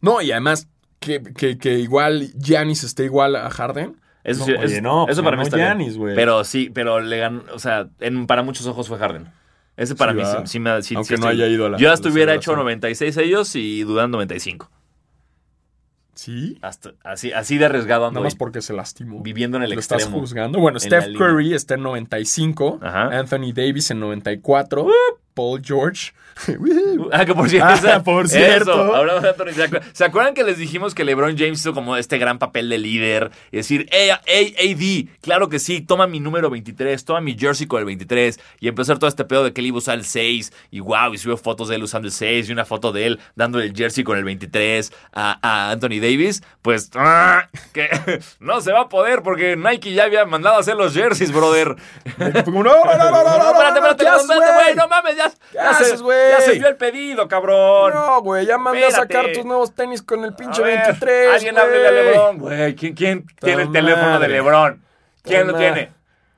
No, 0.00 0.20
y 0.22 0.30
además 0.32 0.68
que, 1.00 1.22
que, 1.22 1.58
que 1.58 1.78
igual 1.78 2.30
Giannis 2.38 2.84
esté 2.84 3.04
igual 3.04 3.36
a 3.36 3.50
Harden. 3.50 3.96
Eso, 4.22 4.40
No, 4.40 4.46
sí, 4.46 4.52
oye, 4.52 4.76
es- 4.76 4.82
no, 4.82 5.08
eso 5.08 5.22
para 5.24 5.36
mí 5.36 5.42
está 5.42 5.56
bien. 5.56 5.68
Giannis, 5.68 5.96
güey. 5.96 6.14
Pero 6.14 6.44
sí, 6.44 6.70
pero 6.72 7.00
le 7.00 7.18
ganó, 7.18 7.42
o 7.54 7.58
sea, 7.58 7.88
en- 8.00 8.26
para 8.26 8.42
muchos 8.42 8.66
ojos 8.66 8.86
fue 8.88 8.98
Harden. 8.98 9.28
Ese 9.76 9.94
para 9.94 10.12
Sí, 10.12 10.18
mí 10.18 10.24
sí, 10.24 10.36
sí 10.44 10.60
me 10.60 10.82
sí- 10.82 10.94
Aunque 10.94 11.16
sí 11.16 11.20
no 11.22 11.30
estoy- 11.30 11.42
haya 11.42 11.46
ido 11.52 11.66
a 11.66 11.70
la- 11.70 11.78
Yo 11.78 11.90
hasta 11.90 12.08
hubiera 12.10 12.34
hecho 12.34 12.52
celebración. 12.52 12.64
96 12.66 13.16
ellos 13.16 13.56
y 13.56 13.82
Durant 13.82 14.12
95. 14.12 14.70
Sí. 16.14 16.58
Hasta, 16.62 16.92
así, 17.04 17.32
así 17.32 17.56
de 17.58 17.66
arriesgado 17.66 18.06
ando 18.06 18.20
Nada 18.20 18.24
más 18.24 18.34
porque 18.34 18.60
se 18.62 18.72
lastimó. 18.72 19.22
viviendo 19.22 19.56
en 19.56 19.62
el 19.64 19.70
Lo 19.70 19.80
estás 19.80 19.98
extremo. 20.02 20.20
juzgando. 20.20 20.58
Bueno, 20.58 20.78
Steph. 20.78 21.06
Curry 21.16 21.54
está 21.54 21.74
en 21.74 21.82
95. 21.82 22.78
Ajá. 22.82 23.18
Anthony 23.18 23.52
Davis 23.54 23.90
en 23.90 24.00
94. 24.00 24.86
Paul 25.40 25.62
George. 25.64 26.12
Ah, 27.12 27.24
que 27.26 27.34
por 27.34 27.48
cierto. 27.50 27.88
Ah, 27.88 28.02
por 28.02 28.28
cierto. 28.28 28.72
Eso, 28.72 28.94
hablamos 28.94 29.22
de 29.22 29.28
Anthony. 29.30 29.52
¿Se 29.52 29.68
acuer- 29.68 29.82
¿Se 29.92 30.04
acuerdan 30.04 30.32
que 30.32 30.42
les 30.44 30.56
dijimos 30.56 30.94
que 30.94 31.04
LeBron 31.04 31.36
James 31.36 31.60
hizo 31.60 31.74
como 31.74 31.96
este 31.96 32.16
gran 32.18 32.38
papel 32.38 32.68
de 32.70 32.78
líder? 32.78 33.30
Y 33.50 33.58
decir, 33.58 33.86
hey, 33.90 34.10
hey, 34.24 34.54
AD, 35.10 35.18
claro 35.20 35.48
que 35.50 35.58
sí, 35.58 35.80
toma 35.82 36.06
mi 36.06 36.18
número 36.20 36.48
23, 36.48 37.04
toma 37.04 37.20
mi 37.20 37.36
jersey 37.38 37.66
con 37.66 37.80
el 37.80 37.84
23. 37.84 38.40
Y 38.60 38.68
empezó 38.68 38.92
a 38.92 38.94
hacer 38.94 38.98
todo 39.00 39.08
este 39.08 39.24
pedo 39.26 39.44
de 39.44 39.52
que 39.52 39.60
él 39.60 39.66
iba 39.66 39.76
a 39.76 39.78
usar 39.78 39.98
el 39.98 40.04
6. 40.06 40.52
Y 40.70 40.80
wow, 40.80 41.12
y 41.12 41.18
subió 41.18 41.36
fotos 41.36 41.68
de 41.68 41.76
él 41.76 41.82
usando 41.82 42.06
el 42.06 42.12
6 42.12 42.48
y 42.48 42.52
una 42.52 42.64
foto 42.64 42.90
de 42.92 43.06
él 43.06 43.20
dándole 43.34 43.66
el 43.66 43.74
jersey 43.74 44.02
con 44.04 44.16
el 44.16 44.24
23 44.24 44.92
a, 45.12 45.38
a 45.42 45.70
Anthony 45.72 46.00
Davis. 46.00 46.42
Pues, 46.62 46.90
ah, 46.94 47.48
que 47.74 47.90
no 48.40 48.60
se 48.62 48.72
va 48.72 48.82
a 48.82 48.88
poder 48.88 49.22
porque 49.22 49.56
Nike 49.56 49.92
ya 49.92 50.04
había 50.04 50.24
mandado 50.24 50.56
a 50.56 50.60
hacer 50.60 50.76
los 50.76 50.94
jerseys, 50.94 51.32
brother. 51.32 51.76
Fue 52.16 52.44
como, 52.44 52.62
no, 52.62 52.82
no, 52.84 52.96
no, 52.96 53.10
no, 53.10 53.10
no, 53.10 53.24
no, 53.24 53.38
No, 53.38 53.50
espérate, 53.50 53.80
no, 53.80 53.86
espérate, 53.90 54.04
¿qué 54.04 54.08
haces, 54.08 54.22
espérate, 54.30 54.52
güey? 54.54 54.64
güey, 54.64 54.76
no 54.76 54.88
mames, 54.88 55.16
ya, 55.16 55.24
¿Qué 55.24 55.24
ya 55.24 55.29
se, 55.29 55.29
haces, 55.58 56.02
güey? 56.02 56.30
ya 56.30 56.40
se 56.40 56.52
vio 56.52 56.68
el 56.68 56.76
pedido, 56.76 57.28
cabrón. 57.28 57.92
No, 57.94 58.22
güey, 58.22 58.46
ya 58.46 58.58
mandé 58.58 58.86
a 58.86 58.90
sacar 58.90 59.32
tus 59.32 59.44
nuevos 59.44 59.74
tenis 59.74 60.02
con 60.02 60.24
el 60.24 60.34
pinche 60.34 60.62
A 60.62 60.64
ver, 60.64 60.78
23. 60.84 61.34
Alguien 61.34 61.58
háblele 61.58 61.88
a 61.88 61.90
LeBron, 61.90 62.38
güey. 62.38 62.74
¿Quién, 62.74 62.94
quién 62.94 63.26
tiene 63.40 63.62
el 63.62 63.72
teléfono 63.72 64.18
de. 64.18 64.28
LeBron? 64.28 64.82
¿Quién 65.22 65.46
lo 65.46 65.52
Puta 65.52 65.58
tiene? 65.58 65.92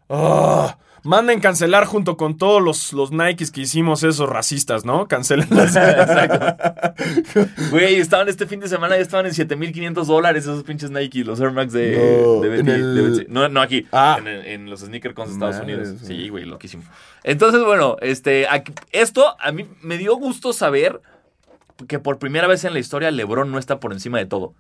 Ah, 0.09 0.77
manden 1.05 1.41
cancelar 1.41 1.85
junto 1.85 2.17
con 2.17 2.37
todos 2.37 2.63
los, 2.63 2.93
los 2.93 3.11
Nikes 3.13 3.51
que 3.51 3.63
hicimos 3.63 4.03
esos 4.03 4.29
racistas, 4.29 4.85
¿no? 4.85 5.09
Cancelen 5.09 5.49
las. 5.51 5.75
Güey, 7.71 7.97
estaban 7.97 8.29
este 8.29 8.47
fin 8.47 8.61
de 8.61 8.69
semana 8.69 8.97
y 8.99 9.01
estaban 9.01 9.27
en 9.27 9.35
7500 9.35 10.07
dólares 10.07 10.45
esos 10.45 10.63
pinches 10.65 10.91
Nike, 10.91 11.25
los 11.25 11.41
Air 11.41 11.53
Max 11.53 11.73
de, 11.73 11.93
No, 12.23 12.41
de 12.41 12.49
Betty- 12.49 12.71
el- 12.71 12.95
de 12.95 13.03
Betsy. 13.03 13.27
No, 13.29 13.49
no 13.49 13.61
aquí, 13.61 13.87
Ah. 13.93 14.19
en, 14.21 14.27
en 14.29 14.71
los 14.71 14.81
sneaker 14.81 15.15
cons 15.15 15.29
de 15.29 15.35
Estados 15.35 15.61
Unidos. 15.63 15.89
Sí, 16.03 16.29
güey, 16.29 16.45
loquísimo. 16.45 16.83
Entonces, 17.25 17.63
bueno, 17.65 17.97
este, 18.01 18.47
aquí- 18.49 18.73
esto 18.93 19.35
a 19.41 19.53
mí 19.53 19.67
me 19.81 19.99
dio 19.99 20.17
gusto 20.17 20.53
saber 20.53 21.01
que 21.89 21.99
por 21.99 22.19
primera 22.19 22.47
vez 22.47 22.65
en 22.65 22.75
la 22.75 22.79
historia 22.79 23.11
LeBron 23.11 23.51
no 23.51 23.59
está 23.59 23.81
por 23.81 23.93
encima 23.93 24.19
de 24.19 24.27
todo. 24.27 24.55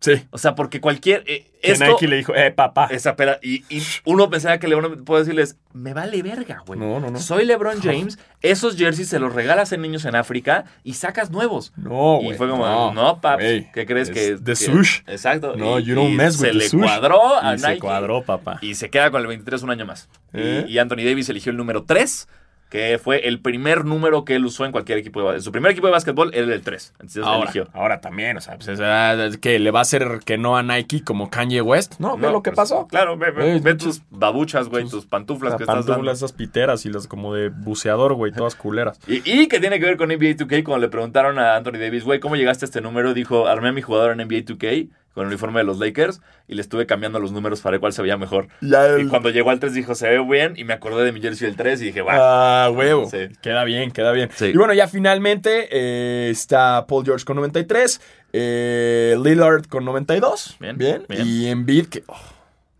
Sí. 0.00 0.12
O 0.30 0.38
sea, 0.38 0.54
porque 0.54 0.80
cualquier... 0.80 1.24
eh, 1.26 1.44
Que 1.60 1.72
esto, 1.72 1.84
Nike 1.84 2.06
le 2.06 2.16
dijo, 2.18 2.32
eh, 2.36 2.52
papá. 2.52 2.86
Esa 2.90 3.16
peda. 3.16 3.40
Y, 3.42 3.64
y 3.68 3.82
uno 4.04 4.30
pensaba 4.30 4.58
que 4.58 4.68
LeBron 4.68 5.04
puede 5.04 5.22
decirles, 5.24 5.56
me 5.72 5.92
vale 5.92 6.22
verga, 6.22 6.62
güey. 6.64 6.78
No, 6.78 7.00
no, 7.00 7.10
no. 7.10 7.18
Soy 7.18 7.44
LeBron 7.44 7.80
James, 7.82 8.16
esos 8.40 8.76
jerseys 8.76 9.08
se 9.08 9.18
los 9.18 9.34
regalas 9.34 9.72
a 9.72 9.76
niños 9.76 10.04
en 10.04 10.14
África 10.14 10.66
y 10.84 10.94
sacas 10.94 11.30
nuevos. 11.32 11.72
No, 11.76 12.20
y 12.20 12.26
güey. 12.26 12.36
fue 12.38 12.48
como, 12.48 12.92
no, 12.94 13.20
paps, 13.20 13.42
güey. 13.42 13.72
¿qué 13.72 13.86
crees 13.86 14.08
Es 14.10 14.14
que 14.14 14.36
de 14.36 14.52
que- 14.52 14.54
sush. 14.56 15.00
Exacto. 15.08 15.56
No, 15.56 15.80
y, 15.80 15.84
you 15.84 15.96
don't 15.96 16.10
y 16.12 16.14
mess 16.16 16.36
with 16.36 16.46
Se 16.46 16.46
the 16.52 16.54
le 16.54 16.68
sush. 16.68 16.80
cuadró 16.80 17.36
a 17.42 17.54
Y 17.54 17.56
Nike. 17.56 17.68
se 17.74 17.78
cuadró, 17.80 18.22
papá. 18.22 18.58
Y 18.62 18.76
se 18.76 18.90
queda 18.90 19.10
con 19.10 19.20
el 19.20 19.26
23 19.26 19.62
un 19.64 19.70
año 19.70 19.84
más. 19.84 20.08
Y- 20.32 20.38
¿Eh? 20.40 20.64
Y, 20.68 20.78
Anthony 20.78 20.98
Davis 21.04 21.28
eligió 21.28 21.50
el 21.50 21.56
número 21.58 21.82
3, 21.82 22.28
que 22.70 22.98
fue 23.02 23.26
el 23.26 23.40
primer 23.40 23.84
número 23.84 24.24
que 24.24 24.34
él 24.36 24.44
usó 24.44 24.64
en 24.66 24.72
cualquier 24.72 24.98
equipo 24.98 25.20
de 25.20 25.24
básquetbol. 25.26 25.42
Su 25.44 25.52
primer 25.52 25.72
equipo 25.72 25.86
de 25.86 25.92
básquetbol 25.92 26.30
era 26.34 26.52
el 26.52 26.60
3. 26.62 26.92
Entonces 26.94 27.24
Ahora, 27.24 27.42
eligió. 27.44 27.68
ahora 27.72 28.00
también, 28.00 28.36
o 28.36 28.40
sea, 28.40 28.56
pues, 28.56 28.68
es, 28.68 28.80
ah, 28.80 29.14
es 29.24 29.38
que 29.38 29.58
le 29.58 29.70
va 29.70 29.78
a 29.78 29.82
hacer 29.82 30.20
que 30.24 30.36
no 30.36 30.56
a 30.56 30.62
Nike 30.62 31.02
como 31.02 31.30
Kanye 31.30 31.62
West. 31.62 31.98
No, 31.98 32.16
ve 32.18 32.30
lo 32.30 32.42
que 32.42 32.50
pues, 32.50 32.56
pasó. 32.56 32.86
Claro, 32.86 33.16
ve, 33.16 33.30
ve- 33.30 33.56
Eh, 33.56 33.60
ve 33.62 33.74
tus 33.74 34.02
babuchas, 34.10 34.68
güey, 34.68 34.82
tus- 34.84 34.92
tus 34.92 35.06
pantuflas 35.06 35.52
Las 35.52 35.56
que 35.58 35.62
estás 35.64 35.76
dando. 35.76 35.92
pantuflas, 35.92 36.18
esas 36.18 36.32
piteras 36.32 36.84
y 36.84 36.90
las 36.90 37.06
como 37.06 37.34
de 37.34 37.48
buceador, 37.48 38.14
güey, 38.14 38.32
todas 38.32 38.54
culeras. 38.54 39.00
Y, 39.08 39.22
y 39.24 39.48
que 39.48 39.60
tiene 39.60 39.78
que 39.80 39.86
ver 39.86 39.96
con 39.96 40.08
NBA 40.10 40.36
2K, 40.36 40.62
cuando 40.64 40.84
le 40.86 40.90
preguntaron 40.90 41.38
a 41.38 41.56
Anthony 41.56 41.78
Davis, 41.78 42.04
güey, 42.04 42.20
¿cómo 42.20 42.36
llegaste 42.36 42.64
a 42.64 42.66
este 42.66 42.80
número? 42.82 43.14
Dijo, 43.14 43.46
armé 43.46 43.68
a 43.70 43.72
mi 43.72 43.80
jugador 43.82 44.12
en 44.12 44.18
NBA 44.18 44.44
2K 44.44 44.88
con 45.18 45.26
el 45.26 45.32
uniforme 45.32 45.58
de 45.60 45.64
los 45.64 45.78
Lakers 45.78 46.20
y 46.46 46.54
le 46.54 46.62
estuve 46.62 46.86
cambiando 46.86 47.18
los 47.20 47.32
números 47.32 47.60
para 47.60 47.72
ver 47.72 47.80
cuál 47.80 47.92
se 47.92 48.00
veía 48.02 48.16
mejor. 48.16 48.48
Ya 48.60 48.86
Y 48.96 49.00
el- 49.02 49.08
cuando 49.08 49.30
llegó 49.30 49.50
al 49.50 49.58
3 49.60 49.74
dijo, 49.74 49.94
se 49.94 50.08
ve 50.08 50.18
bien, 50.24 50.54
y 50.56 50.64
me 50.64 50.72
acordé 50.72 51.04
de 51.04 51.12
mi 51.12 51.20
jersey 51.20 51.46
del 51.48 51.56
3 51.56 51.82
y 51.82 51.86
dije, 51.86 52.02
va. 52.02 52.64
Ah, 52.66 52.70
huevo. 52.70 53.10
Sí. 53.10 53.28
Queda 53.42 53.64
bien, 53.64 53.90
queda 53.90 54.12
bien. 54.12 54.30
Sí. 54.34 54.46
Y 54.46 54.56
bueno, 54.56 54.72
ya 54.74 54.88
finalmente 54.88 55.68
eh, 55.70 56.30
está 56.30 56.86
Paul 56.86 57.04
George 57.04 57.24
con 57.24 57.36
93, 57.36 58.00
eh, 58.32 59.16
Lillard 59.22 59.66
con 59.66 59.84
92. 59.84 60.56
Bien, 60.60 60.76
Bien. 60.78 61.04
bien. 61.08 61.26
Y 61.26 61.46
Embiid, 61.48 61.86
que 61.86 62.04
oh, 62.06 62.16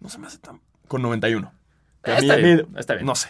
no 0.01 0.09
se 0.09 0.19
me 0.19 0.27
hace 0.27 0.39
tan. 0.39 0.61
con 0.87 1.03
91. 1.03 1.53
Que 2.03 2.13
a 2.13 2.19
Está 2.19 2.37
mí- 2.37 2.43
bien, 2.43 2.67
está 2.79 2.95
bien. 2.95 3.05
No 3.07 3.15
sé. 3.15 3.29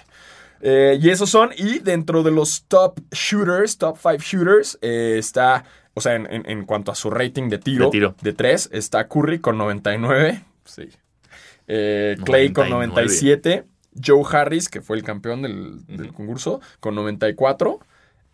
Eh, 0.60 0.98
y 1.00 1.10
esos 1.10 1.30
son, 1.30 1.50
y 1.56 1.78
dentro 1.78 2.22
de 2.22 2.30
los 2.32 2.64
top 2.68 3.00
shooters, 3.12 3.78
top 3.78 3.96
5 3.96 4.18
shooters, 4.18 4.78
eh, 4.82 5.16
está, 5.18 5.64
o 5.98 6.00
sea, 6.00 6.14
en, 6.14 6.26
en- 6.32 6.48
en 6.50 6.64
cuanto 6.64 6.90
a 6.90 6.94
su 6.94 7.10
rating 7.10 7.48
de 7.50 7.58
tiro, 7.58 7.84
De 7.86 7.90
tiro. 7.90 8.14
de 8.22 8.32
3, 8.32 8.70
está 8.72 9.06
Curry 9.08 9.38
con 9.40 9.58
99. 9.58 10.42
Sí. 10.64 10.88
Eh, 11.66 12.16
Clay 12.24 12.52
con 12.52 12.70
99. 12.70 12.86
97. 12.88 13.64
Joe 14.02 14.22
Harris, 14.30 14.68
que 14.68 14.80
fue 14.80 14.96
el 14.96 15.02
campeón 15.02 15.42
del, 15.42 16.12
concurso, 16.14 16.60
con 16.80 16.94
94. 16.94 17.80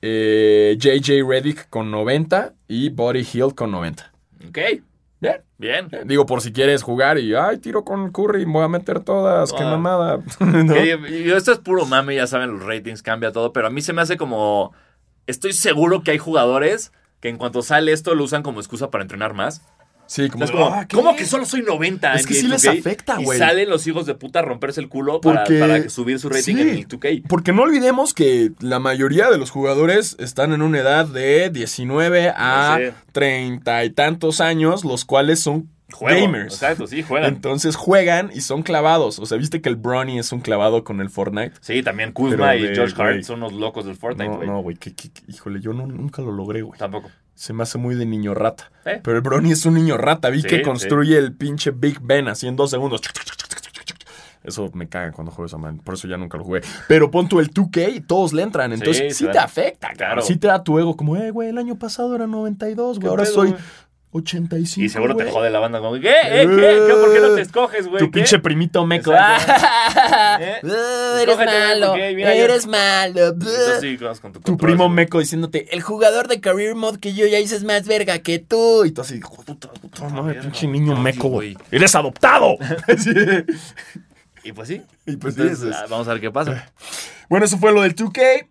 Eh, 0.02 0.76
JJ 0.78 1.22
Reddick 1.28 1.68
con 1.70 1.90
90. 1.90 2.52
Y 2.68 2.90
Buddy 2.90 3.26
Hill 3.32 3.54
con 3.54 3.70
90. 3.70 4.12
Ok, 4.48 4.58
Bien. 5.20 5.40
bien. 5.56 5.88
Eh, 5.92 6.02
Digo, 6.04 6.26
por 6.26 6.42
si 6.42 6.52
quieres 6.52 6.82
jugar 6.82 7.18
y, 7.18 7.34
ay, 7.34 7.56
tiro 7.58 7.82
con 7.82 8.12
Curry, 8.12 8.44
voy 8.44 8.62
a 8.62 8.68
meter 8.68 9.00
todas, 9.00 9.52
qué 9.54 9.62
Ah. 9.62 9.70
mamada. 9.70 10.18
¿No? 10.40 10.74
Esto 10.74 11.52
es 11.52 11.58
puro 11.60 11.86
mame, 11.86 12.16
ya 12.16 12.26
saben, 12.26 12.50
los 12.52 12.62
ratings 12.62 13.02
cambia 13.02 13.32
todo, 13.32 13.52
pero 13.54 13.66
a 13.68 13.70
mí 13.70 13.80
se 13.80 13.94
me 13.94 14.02
hace 14.02 14.18
como... 14.18 14.74
Estoy 15.26 15.54
seguro 15.54 16.02
que 16.02 16.10
hay 16.10 16.18
jugadores 16.18 16.92
que 17.24 17.30
en 17.30 17.38
cuanto 17.38 17.62
sale 17.62 17.90
esto 17.90 18.14
lo 18.14 18.22
usan 18.24 18.42
como 18.42 18.60
excusa 18.60 18.90
para 18.90 19.00
entrenar 19.00 19.32
más. 19.32 19.62
Sí, 20.06 20.28
como, 20.28 20.44
Es 20.44 20.50
como, 20.50 20.66
ah. 20.66 20.86
¿cómo 20.92 21.16
que 21.16 21.24
solo 21.24 21.46
soy 21.46 21.62
90? 21.62 22.12
Es 22.16 22.26
que 22.26 22.34
sí 22.34 22.46
les 22.46 22.62
2K? 22.62 22.78
afecta, 22.80 23.16
Y 23.18 23.24
güey. 23.24 23.38
salen 23.38 23.70
los 23.70 23.86
hijos 23.86 24.04
de 24.04 24.14
puta 24.14 24.40
a 24.40 24.42
romperse 24.42 24.82
el 24.82 24.90
culo 24.90 25.22
para, 25.22 25.44
Porque- 25.44 25.58
para 25.58 25.88
subir 25.88 26.18
su 26.18 26.28
rating 26.28 26.56
sí. 26.56 26.60
en 26.60 26.68
el 26.68 26.86
2K. 26.86 27.22
Porque 27.26 27.54
no 27.54 27.62
olvidemos 27.62 28.12
que 28.12 28.50
la 28.60 28.78
mayoría 28.78 29.30
de 29.30 29.38
los 29.38 29.48
jugadores 29.50 30.16
están 30.18 30.52
en 30.52 30.60
una 30.60 30.80
edad 30.80 31.06
de 31.06 31.48
19 31.48 32.28
a 32.36 32.76
Sí. 32.78 32.92
30 33.12 33.84
y 33.86 33.90
tantos 33.90 34.42
años, 34.42 34.84
los 34.84 35.06
cuales 35.06 35.40
son 35.40 35.70
Juego. 35.94 36.20
gamers. 36.20 36.54
Exacto, 36.54 36.86
sí, 36.86 37.02
juegan. 37.02 37.32
Entonces 37.34 37.76
juegan 37.76 38.30
y 38.34 38.40
son 38.42 38.62
clavados. 38.62 39.18
O 39.18 39.26
sea, 39.26 39.38
viste 39.38 39.60
que 39.62 39.68
el 39.68 39.76
Bronny 39.76 40.18
es 40.18 40.32
un 40.32 40.40
clavado 40.40 40.84
con 40.84 41.00
el 41.00 41.08
Fortnite. 41.10 41.52
Sí, 41.60 41.82
también 41.82 42.12
Kuzma 42.12 42.48
Pero 42.50 42.54
y 42.58 42.68
de- 42.68 42.74
George 42.74 43.00
Hart 43.02 43.22
son 43.22 43.38
unos 43.42 43.52
locos 43.52 43.84
del 43.86 43.96
Fortnite, 43.96 44.28
No, 44.30 44.36
güey. 44.36 44.48
no, 44.48 44.60
güey. 44.62 44.78
híjole, 45.28 45.60
yo 45.60 45.72
no- 45.72 45.86
nunca 45.86 46.20
lo 46.22 46.32
logré, 46.32 46.62
güey. 46.62 46.78
Tampoco. 46.78 47.10
Se 47.34 47.52
me 47.52 47.62
hace 47.64 47.78
muy 47.78 47.94
de 47.96 48.06
niño 48.06 48.32
rata. 48.34 48.70
¿Eh? 48.84 49.00
Pero 49.02 49.16
el 49.16 49.22
Bronny 49.22 49.52
es 49.52 49.66
un 49.66 49.74
niño 49.74 49.96
rata. 49.96 50.30
Vi 50.30 50.42
Sí, 50.42 50.48
que 50.48 50.56
sí. 50.58 50.62
construye 50.62 51.18
el 51.18 51.32
pinche 51.34 51.72
Big 51.72 51.98
Ben 52.00 52.28
así 52.28 52.46
en 52.46 52.54
dos 52.56 52.70
segundos. 52.70 53.00
Eso 54.44 54.70
me 54.74 54.86
caga 54.86 55.10
cuando 55.12 55.32
juego 55.32 55.46
esa 55.46 55.56
madre. 55.56 55.78
Por 55.82 55.94
eso 55.94 56.06
ya 56.06 56.18
nunca 56.18 56.36
lo 56.36 56.44
jugué. 56.44 56.60
Pero 56.86 57.10
pon 57.10 57.26
tú 57.30 57.40
el 57.40 57.48
2K 57.50 57.88
y 57.96 58.00
todos 58.02 58.34
le 58.34 58.42
entran. 58.42 58.74
Entonces 58.74 59.16
sí, 59.16 59.24
Sí, 59.24 59.32
te 59.32 59.38
afecta. 59.38 59.92
Claro. 59.94 60.20
Sí 60.20 60.36
te 60.36 60.48
da 60.48 60.62
tu 60.62 60.78
ego 60.78 60.96
como, 60.98 61.16
eh, 61.16 61.30
güey, 61.30 61.48
el 61.48 61.56
año 61.56 61.78
pasado 61.78 62.14
era 62.14 62.26
92, 62.26 62.98
güey. 62.98 63.00
¿Qué 63.00 63.08
Ahora 63.08 63.22
pedo, 63.24 63.32
soy 63.32 63.50
güey? 63.52 63.62
85. 64.16 64.84
Y 64.84 64.88
seguro 64.88 65.16
te 65.16 65.28
jode 65.30 65.50
la 65.50 65.58
banda 65.58 65.80
como, 65.80 65.94
¿qué? 66.00 66.08
¿Eh? 66.10 66.46
¿Qué? 66.46 66.84
¿Qué? 66.86 66.94
¿Por 66.94 67.12
qué 67.12 67.20
no 67.20 67.34
te 67.34 67.40
escoges, 67.42 67.88
güey? 67.88 67.98
Tu 67.98 68.06
¿Qué? 68.06 68.20
pinche 68.20 68.38
primito 68.38 68.86
meco. 68.86 69.12
Ah, 69.14 70.38
¿Eh? 70.40 70.60
eres 71.22 71.36
malo. 71.36 71.88
porque 71.88 72.12
mira, 72.14 72.34
yo- 72.34 72.44
Eres 72.44 72.66
malo. 72.66 73.28
Entonces 73.28 73.80
sí, 73.80 73.96
vas 73.96 74.20
con 74.20 74.32
tu 74.32 74.38
Tu 74.40 74.52
control, 74.52 74.68
primo 74.70 74.84
güey. 74.84 74.94
meco 74.96 75.18
diciéndote, 75.18 75.74
el 75.74 75.82
jugador 75.82 76.28
de 76.28 76.40
Career 76.40 76.74
Mode 76.76 77.00
que 77.00 77.12
yo 77.14 77.26
ya 77.26 77.38
hice 77.40 77.56
es 77.56 77.64
más 77.64 77.86
verga 77.86 78.18
que 78.20 78.38
tú. 78.38 78.84
Y 78.84 78.92
tú 78.92 79.00
así, 79.00 79.18
puta, 79.18 79.68
puta 79.68 80.08
madre, 80.08 80.22
verga, 80.34 80.42
pinche 80.42 80.66
niño 80.68 80.96
meco, 80.96 81.28
güey. 81.28 81.54
güey. 81.54 81.66
Eres 81.70 81.94
adoptado. 81.94 82.56
Sí. 82.98 83.10
Y 84.44 84.52
pues 84.52 84.68
sí. 84.68 84.82
Y 85.06 85.16
pues 85.16 85.34
sí, 85.34 85.40
Entonces, 85.40 85.58
eso 85.66 85.70
es. 85.70 85.76
ah, 85.76 85.86
vamos 85.88 86.06
a 86.06 86.12
ver 86.12 86.20
qué 86.20 86.30
pasa. 86.30 86.70
Bueno, 87.34 87.46
eso 87.46 87.58
fue 87.58 87.72
lo 87.72 87.82
del 87.82 87.96
2K. 87.96 88.46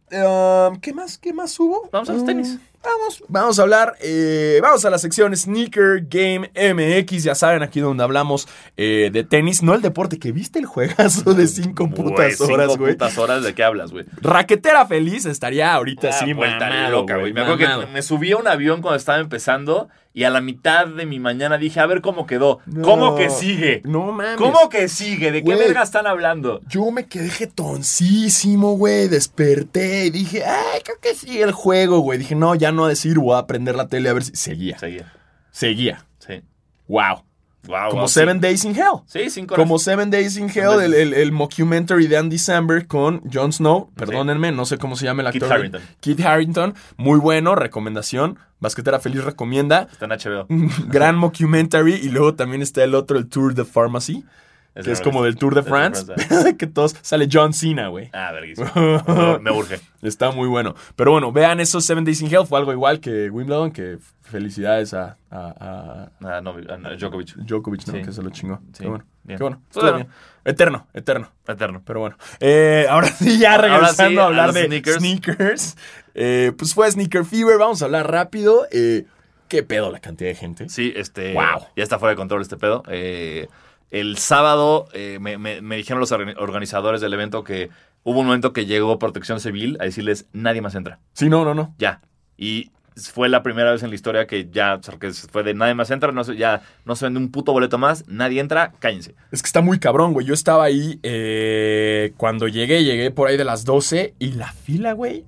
Um, 0.71 0.81
¿Qué 0.81 0.91
más? 0.91 1.17
¿Qué 1.17 1.31
más 1.31 1.57
hubo? 1.57 1.87
Vamos 1.89 2.09
a 2.09 2.11
los 2.11 2.23
Um, 2.23 2.27
tenis. 2.27 2.59
Vamos, 2.83 3.23
vamos 3.29 3.57
a 3.59 3.61
hablar, 3.61 3.95
eh, 4.01 4.59
vamos 4.61 4.83
a 4.83 4.89
la 4.89 4.97
sección 4.97 5.33
Sneaker 5.33 6.05
Game 6.09 6.51
MX, 6.53 7.23
ya 7.23 7.33
saben, 7.33 7.63
aquí 7.63 7.79
donde 7.79 8.03
hablamos 8.03 8.45
eh, 8.75 9.09
de 9.13 9.23
tenis, 9.23 9.63
no 9.63 9.73
el 9.73 9.81
deporte, 9.81 10.19
que 10.19 10.33
viste 10.33 10.59
el 10.59 10.65
juegazo 10.65 11.33
de 11.33 11.47
cinco 11.47 11.89
putas 11.89 12.41
horas, 12.41 12.75
güey. 12.75 12.91
putas 12.91 13.17
horas 13.17 13.41
de 13.41 13.53
qué 13.55 13.63
hablas, 13.63 13.93
güey. 13.93 14.03
Raquetera 14.21 14.85
feliz 14.85 15.25
estaría 15.25 15.73
ahorita 15.73 16.09
Ah, 16.09 16.09
así, 16.09 16.33
vuelta 16.33 16.89
loca, 16.89 17.15
güey. 17.15 17.31
Me 17.31 17.39
acuerdo 17.43 17.79
que 17.79 17.87
me 17.87 18.01
subí 18.01 18.33
a 18.33 18.37
un 18.37 18.49
avión 18.49 18.81
cuando 18.81 18.97
estaba 18.97 19.19
empezando 19.19 19.87
y 20.15 20.25
a 20.25 20.29
la 20.29 20.41
mitad 20.41 20.85
de 20.85 21.05
mi 21.05 21.19
mañana 21.19 21.57
dije, 21.57 21.79
a 21.79 21.85
ver 21.87 22.01
cómo 22.01 22.27
quedó. 22.27 22.59
No. 22.65 22.83
¿Cómo 22.83 23.15
que 23.15 23.29
sigue? 23.29 23.81
No 23.85 24.11
mames. 24.11 24.35
¿Cómo 24.35 24.67
que 24.69 24.89
sigue? 24.89 25.31
¿De 25.31 25.41
qué 25.43 25.55
verga 25.55 25.81
están 25.83 26.05
hablando? 26.05 26.59
Yo 26.67 26.91
me 26.91 27.07
quedé 27.07 27.29
jetoncísimo, 27.29 28.72
güey. 28.73 29.07
Desperté 29.07 30.05
y 30.05 30.09
dije, 30.09 30.43
ay, 30.45 30.81
creo 30.83 30.97
que 31.01 31.15
sí 31.15 31.41
el 31.41 31.51
juego, 31.51 31.99
güey. 31.99 32.19
Dije, 32.19 32.35
no, 32.35 32.55
ya 32.55 32.71
no 32.71 32.87
decir, 32.87 33.19
voy 33.19 33.37
a 33.37 33.47
prender 33.47 33.75
la 33.75 33.87
tele 33.87 34.09
a 34.09 34.13
ver 34.13 34.23
si. 34.23 34.35
Seguía. 34.35 34.77
Seguía. 34.79 35.13
Seguía. 35.51 36.05
Sí. 36.19 36.41
Wow. 36.87 37.23
Wow. 37.65 37.89
Como 37.89 38.01
wow, 38.01 38.07
Seven 38.09 38.41
Days 38.41 38.65
in 38.65 38.75
Hell. 38.75 39.03
Sí, 39.05 39.29
cinco 39.29 39.53
horas. 39.53 39.63
Como 39.63 39.79
Seven 39.79 40.11
Days 40.11 40.35
in 40.35 40.49
Hell, 40.49 40.81
el, 40.83 40.93
el, 40.93 41.13
el 41.13 41.31
mockumentary 41.31 42.07
de 42.07 42.17
Andy 42.17 42.37
Samberg 42.37 42.87
con 42.87 43.21
Jon 43.31 43.53
Snow. 43.53 43.89
Perdónenme, 43.95 44.51
no 44.51 44.65
sé 44.65 44.77
cómo 44.77 44.97
se 44.97 45.05
llama 45.05 45.21
el 45.21 45.31
Kit 45.31 45.43
actor. 45.43 45.57
Harington. 45.57 45.81
Kit 46.01 46.19
Harrington. 46.19 46.73
Muy 46.97 47.19
bueno, 47.19 47.55
recomendación. 47.55 48.37
Basquetera 48.59 48.99
Feliz 48.99 49.23
recomienda. 49.23 49.87
Está 49.91 50.05
en 50.05 50.11
HBO. 50.11 50.45
Gran 50.87 51.15
mockumentary. 51.15 51.93
Y 51.93 52.09
luego 52.09 52.35
también 52.35 52.61
está 52.61 52.83
el 52.83 52.95
otro, 52.95 53.17
el 53.17 53.29
Tour 53.29 53.53
de 53.53 53.63
Pharmacy. 53.63 54.25
Que 54.73 54.91
es 54.91 55.01
como 55.01 55.23
del 55.23 55.35
Tour 55.35 55.53
de 55.55 55.61
Es 55.61 55.67
France. 55.67 56.05
France, 56.05 56.57
que 56.57 56.67
todos. 56.67 56.95
Sale 57.01 57.27
John 57.31 57.53
Cena, 57.53 57.87
güey. 57.89 58.09
Ah, 58.13 58.31
verguísimo. 58.31 58.69
Me 59.41 59.51
urge. 59.51 59.79
Está 60.01 60.31
muy 60.31 60.47
bueno. 60.47 60.75
Pero 60.95 61.11
bueno, 61.11 61.31
vean 61.31 61.59
esos 61.59 61.85
Seven 61.85 62.03
Days 62.05 62.21
in 62.21 62.27
Hell. 62.33 62.45
Fue 62.47 62.57
algo 62.59 62.71
igual 62.71 62.99
que 62.99 63.29
Wimbledon. 63.29 63.71
Que 63.71 63.97
felicidades 64.21 64.93
a, 64.93 65.17
a- 65.29 66.09
no, 66.19 66.29
ah, 66.29 66.41
no, 66.41 66.53
Djokovic. 66.97 67.37
a 67.37 67.43
Djokovic, 67.43 67.85
¿no? 67.87 67.93
Sí. 67.93 68.01
Que 68.01 68.11
se 68.11 68.21
lo 68.23 68.29
chingó. 68.31 68.59
Sí, 68.73 68.83
Qué 68.83 68.89
bueno. 68.89 69.05
bien. 69.23 69.37
Qué 69.37 69.43
bueno. 69.43 69.61
Pues 69.71 69.83
bueno. 69.83 69.97
bien. 69.97 70.09
Eterno, 70.45 70.87
eterno. 70.93 71.29
Eterno. 71.47 71.81
Pero 71.85 71.99
bueno. 71.99 72.17
Eh, 72.39 72.87
ahora 72.89 73.07
sí, 73.07 73.37
ya 73.39 73.57
regresando 73.57 74.09
sí, 74.11 74.17
a 74.17 74.23
a 74.23 74.25
hablar 74.25 74.53
de 74.53 74.65
sneakers. 74.65 74.97
sneakers. 74.97 75.77
Eh, 76.15 76.51
pues 76.57 76.73
fue 76.73 76.89
Sneaker 76.91 77.25
Fever. 77.25 77.57
Vamos 77.57 77.81
a 77.81 77.85
hablar 77.85 78.09
rápido. 78.11 78.65
Eh, 78.71 79.05
¿Qué 79.47 79.61
pedo 79.61 79.91
la 79.91 79.99
cantidad 79.99 80.29
de 80.31 80.35
gente? 80.35 80.67
Sí, 80.69 80.91
este. 80.95 81.33
Wow. 81.33 81.67
Ya 81.75 81.83
está 81.83 81.99
fuera 81.99 82.11
de 82.11 82.15
control 82.17 82.41
este 82.41 82.57
pedo. 82.57 82.83
Eh, 82.87 83.47
el 83.93 84.17
sábado 84.17 84.87
eh, 84.93 85.19
me, 85.21 85.37
me- 85.37 85.61
me 85.61 85.77
dijeron 85.77 85.99
los 86.01 86.11
orga- 86.11 86.35
organizadores 86.37 86.99
del 86.99 87.13
evento 87.13 87.43
que 87.45 87.69
hubo 88.03 88.19
un 88.19 88.25
momento 88.25 88.51
que 88.51 88.65
llegó 88.65 88.99
Protección 88.99 89.39
Civil 89.39 89.77
a 89.79 89.85
decirles: 89.85 90.25
nadie 90.33 90.61
más 90.61 90.75
entra. 90.75 90.99
Sí, 91.13 91.29
no, 91.29 91.45
no, 91.45 91.53
no. 91.53 91.73
Ya. 91.77 92.01
Y 92.37 92.71
fue 92.95 93.27
la 93.27 93.41
primera 93.41 93.71
vez 93.71 93.81
en 93.81 93.89
la 93.89 93.95
historia 93.95 94.27
que 94.27 94.49
ya, 94.51 94.75
o 94.75 94.83
sea, 94.83 94.99
que 94.99 95.11
fue 95.11 95.41
de 95.43 95.55
nadie 95.55 95.73
más 95.73 95.89
entra, 95.89 96.11
no 96.11 96.21
ya 96.33 96.61
no 96.85 96.95
se 96.95 97.05
vende 97.05 97.19
un 97.19 97.31
puto 97.31 97.51
boleto 97.51 97.77
más, 97.79 98.03
nadie 98.07 98.39
entra, 98.39 98.73
cállense. 98.79 99.15
Es 99.31 99.41
que 99.41 99.47
está 99.47 99.61
muy 99.61 99.79
cabrón, 99.79 100.13
güey. 100.13 100.27
Yo 100.27 100.33
estaba 100.35 100.63
ahí 100.65 100.99
eh, 101.01 102.13
cuando 102.17 102.47
llegué, 102.47 102.83
llegué 102.83 103.09
por 103.09 103.29
ahí 103.29 103.37
de 103.37 103.45
las 103.45 103.65
12 103.65 104.13
y 104.19 104.33
la 104.33 104.51
fila, 104.51 104.93
güey, 104.93 105.25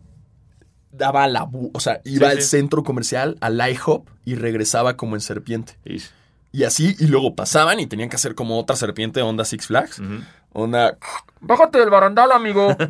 daba 0.92 1.28
la... 1.28 1.44
bu- 1.46 1.72
O 1.74 1.80
sea, 1.80 2.02
iba 2.04 2.30
Sí, 2.30 2.36
al 2.38 2.42
sí. 2.44 2.50
centro 2.50 2.84
comercial, 2.84 3.36
al 3.42 3.60
IHOP 3.72 4.08
y 4.26 4.36
regresaba 4.36 4.96
como 4.96 5.16
en 5.16 5.22
serpiente. 5.22 5.74
Y- 5.86 6.02
Y 6.56 6.64
así, 6.64 6.96
y 7.00 7.08
luego 7.08 7.36
pasaban 7.36 7.82
y 7.82 7.86
tenían 7.86 8.08
que 8.08 8.16
hacer 8.16 8.34
como 8.34 8.58
otra 8.58 8.78
serpiente 8.78 9.22
onda 9.22 9.44
Six 9.44 9.68
Flags. 9.68 10.02
Onda... 10.54 10.98
Bájate 11.48 11.78
del 11.80 11.90
barandal, 11.92 12.32
amigo. 12.32 12.76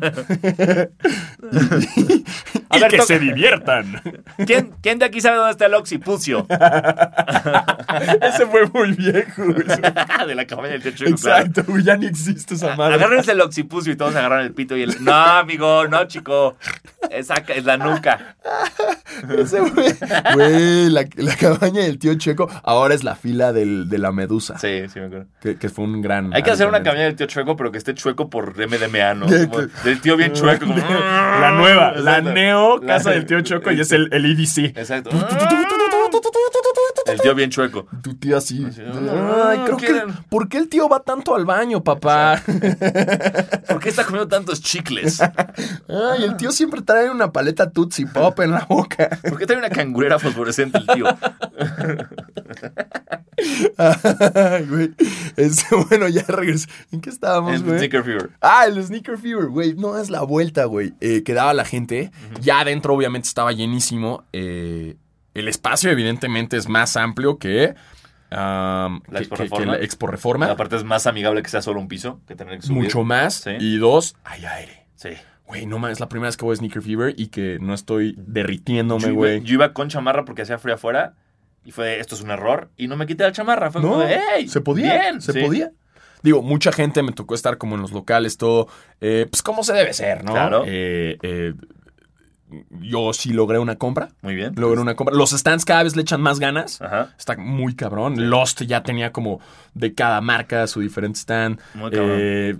A 2.68 2.78
y 2.78 2.80
ver, 2.80 2.90
que 2.90 3.02
se 3.02 3.18
diviertan. 3.18 4.02
¿Quién, 4.46 4.72
¿Quién 4.82 4.98
de 4.98 5.04
aquí 5.04 5.20
sabe 5.20 5.36
dónde 5.36 5.52
está 5.52 5.66
el 5.66 5.74
occipucio? 5.74 6.46
Ese 8.22 8.46
fue 8.46 8.66
muy 8.72 8.92
viejo. 8.92 9.42
de 10.26 10.34
la 10.34 10.46
cabaña 10.46 10.72
del 10.72 10.82
tío 10.82 10.92
Chueco, 10.92 11.16
claro. 11.16 11.46
Exacto, 11.46 11.70
güey. 11.70 11.84
Ya 11.84 11.96
ni 11.96 12.06
existe 12.06 12.54
esa 12.54 12.74
madre. 12.74 12.94
Agárrense 12.96 13.32
el 13.32 13.40
occipucio 13.40 13.92
y 13.92 13.96
todos 13.96 14.16
agarran 14.16 14.40
el 14.40 14.52
pito 14.52 14.76
y 14.76 14.82
el. 14.82 15.04
No, 15.04 15.12
amigo, 15.14 15.86
no, 15.86 16.04
chico. 16.06 16.56
Esa 17.10 17.34
es 17.48 17.64
la 17.64 17.76
nuca. 17.76 18.36
Ese 19.38 19.60
güey. 19.60 19.94
Güey, 20.34 20.90
la, 20.90 21.04
la 21.16 21.36
cabaña 21.36 21.82
del 21.82 21.98
tío 21.98 22.14
Checo 22.14 22.48
ahora 22.64 22.94
es 22.94 23.04
la 23.04 23.14
fila 23.14 23.52
del- 23.52 23.88
de 23.88 23.98
la 23.98 24.10
medusa. 24.12 24.58
Sí, 24.58 24.88
sí, 24.92 24.98
me 24.98 25.06
acuerdo. 25.06 25.26
Que, 25.40 25.56
que 25.56 25.68
fue 25.68 25.84
un 25.84 26.02
gran. 26.02 26.34
Hay 26.34 26.42
que 26.42 26.50
hacer 26.50 26.66
una 26.66 26.82
cabaña 26.82 27.04
del 27.04 27.14
tío 27.16 27.26
chueco, 27.26 27.56
pero 27.56 27.70
que 27.70 27.78
esté 27.78 27.94
chueco 27.94 28.28
por 28.28 28.45
MDMA, 28.54 29.14
¿no? 29.14 29.26
Ya 29.28 29.46
Como 29.48 29.66
del 29.84 30.00
tío 30.00 30.16
bien 30.16 30.32
chueco. 30.32 30.66
como- 30.66 30.76
La 31.40 31.52
nueva, 31.52 31.92
la 31.96 32.20
neo 32.20 32.78
La- 32.78 32.86
casa 32.86 33.10
del 33.10 33.26
tío 33.26 33.40
Choco 33.42 33.70
y 33.70 33.80
es 33.80 33.92
el, 33.92 34.08
el 34.12 34.24
EDC. 34.24 34.76
Exacto. 34.78 35.10
El 37.16 37.22
tío 37.22 37.34
bien 37.34 37.50
chueco. 37.50 37.86
Tu 38.02 38.14
tío 38.14 38.36
así. 38.36 38.64
Ay, 38.64 39.08
ah, 39.10 39.62
creo 39.64 39.76
que. 39.78 40.04
¿Por 40.28 40.48
qué 40.48 40.58
el 40.58 40.68
tío 40.68 40.88
va 40.88 41.00
tanto 41.00 41.34
al 41.34 41.46
baño, 41.46 41.82
papá? 41.82 42.42
¿Por 43.68 43.80
qué 43.80 43.88
está 43.88 44.04
comiendo 44.04 44.28
tantos 44.28 44.60
chicles? 44.60 45.20
Ay, 45.22 46.24
el 46.24 46.36
tío 46.36 46.52
siempre 46.52 46.82
trae 46.82 47.10
una 47.10 47.32
paleta 47.32 47.70
Tootsie 47.70 48.06
Pop 48.06 48.38
en 48.40 48.50
la 48.52 48.66
boca. 48.68 49.08
¿Por 49.28 49.38
qué 49.38 49.46
trae 49.46 49.58
una 49.58 49.70
cangurera 49.70 50.18
fosforescente 50.18 50.78
el 50.78 50.86
tío? 50.86 51.06
Ay, 53.76 54.66
güey. 54.66 54.94
Este, 55.36 55.74
bueno, 55.88 56.08
ya 56.08 56.22
regresé. 56.22 56.68
¿En 56.92 57.00
qué 57.00 57.10
estábamos, 57.10 57.54
El 57.54 57.62
güey? 57.62 57.78
Sneaker 57.78 58.04
Fever. 58.04 58.30
Ah, 58.40 58.66
el 58.66 58.82
Sneaker 58.82 59.18
Fever, 59.18 59.46
güey. 59.46 59.74
No 59.74 59.98
es 59.98 60.10
la 60.10 60.22
vuelta, 60.22 60.64
güey. 60.64 60.94
Eh, 61.00 61.22
quedaba 61.22 61.54
la 61.54 61.64
gente. 61.64 62.10
Ya 62.40 62.60
adentro, 62.60 62.94
obviamente, 62.94 63.28
estaba 63.28 63.52
llenísimo. 63.52 64.24
Eh, 64.32 64.96
el 65.38 65.48
espacio, 65.48 65.90
evidentemente, 65.90 66.56
es 66.56 66.68
más 66.68 66.96
amplio 66.96 67.38
que. 67.38 67.74
um, 68.32 69.00
La 69.08 69.18
que- 69.18 69.18
Expo 69.24 69.36
que- 69.58 69.66
la 69.66 69.76
Expo 69.78 70.06
Reforma. 70.08 70.50
Aparte 70.50 70.76
es 70.76 70.84
más 70.84 71.06
amigable 71.06 71.42
que 71.42 71.48
sea 71.48 71.62
solo 71.62 71.78
un 71.80 71.86
piso 71.88 72.20
que 72.26 72.34
tener 72.34 72.58
que 72.58 72.66
subir. 72.66 72.82
Mucho 72.82 73.04
más. 73.04 73.34
Sí. 73.34 73.50
Y 73.60 73.78
dos, 73.78 74.16
hay 74.24 74.44
aire. 74.44 74.86
Sí. 74.96 75.10
Güey, 75.46 75.64
no 75.66 75.78
mames, 75.78 75.98
es 75.98 76.00
la 76.00 76.08
primera 76.08 76.26
vez 76.28 76.36
que 76.36 76.44
voy 76.44 76.54
a 76.54 76.56
Sneaker 76.56 76.82
Fever 76.82 77.14
y 77.16 77.28
que 77.28 77.58
no 77.60 77.72
estoy 77.72 78.16
Yo 78.16 78.22
derritiéndome, 78.26 79.12
güey. 79.12 79.42
yo 79.42 79.54
iba 79.54 79.72
con 79.72 79.88
chamarra 79.88 80.24
porque 80.24 80.42
hacía 80.42 80.58
frío 80.58 80.74
afuera 80.74 81.14
y 81.64 81.70
fue, 81.70 82.00
esto 82.00 82.16
es 82.16 82.20
un 82.22 82.30
error 82.32 82.68
y 82.76 82.88
no 82.88 82.96
me 82.96 83.06
quité 83.06 83.22
la 83.22 83.30
chamarra. 83.30 83.70
Fue 83.70 83.80
No, 83.80 83.90
como 83.90 84.04
hey, 84.08 84.48
se 84.48 84.60
podía, 84.60 84.98
bien, 84.98 85.20
se 85.20 85.32
sí. 85.32 85.40
podía. 85.40 85.70
Digo, 86.22 86.42
mucha 86.42 86.72
gente 86.72 87.04
me 87.04 87.12
tocó 87.12 87.36
estar 87.36 87.58
como 87.58 87.76
en 87.76 87.82
los 87.82 87.92
locales, 87.92 88.38
todo, 88.38 88.66
eh, 89.00 89.28
pues 89.30 89.42
como 89.42 89.62
se 89.62 89.72
debe 89.72 89.92
ser, 89.92 90.24
¿no? 90.24 90.32
Claro. 90.32 90.64
Eh, 90.66 91.16
eh, 91.22 91.54
yo 92.80 93.12
sí 93.12 93.32
logré 93.32 93.58
una 93.58 93.76
compra, 93.76 94.08
Muy 94.22 94.34
bien. 94.34 94.54
logré 94.56 94.80
una 94.80 94.94
compra. 94.94 95.14
Los 95.14 95.30
stands 95.30 95.64
cada 95.64 95.82
vez 95.82 95.96
le 95.96 96.02
echan 96.02 96.20
más 96.20 96.38
ganas. 96.38 96.80
Ajá. 96.80 97.14
Está 97.18 97.36
muy 97.36 97.74
cabrón. 97.74 98.30
Lost 98.30 98.62
ya 98.62 98.82
tenía 98.82 99.12
como 99.12 99.40
de 99.74 99.94
cada 99.94 100.20
marca 100.20 100.66
su 100.66 100.80
diferente 100.80 101.18
stand. 101.18 101.58
Muy 101.74 101.90
cabrón. 101.90 102.16
Eh, 102.20 102.56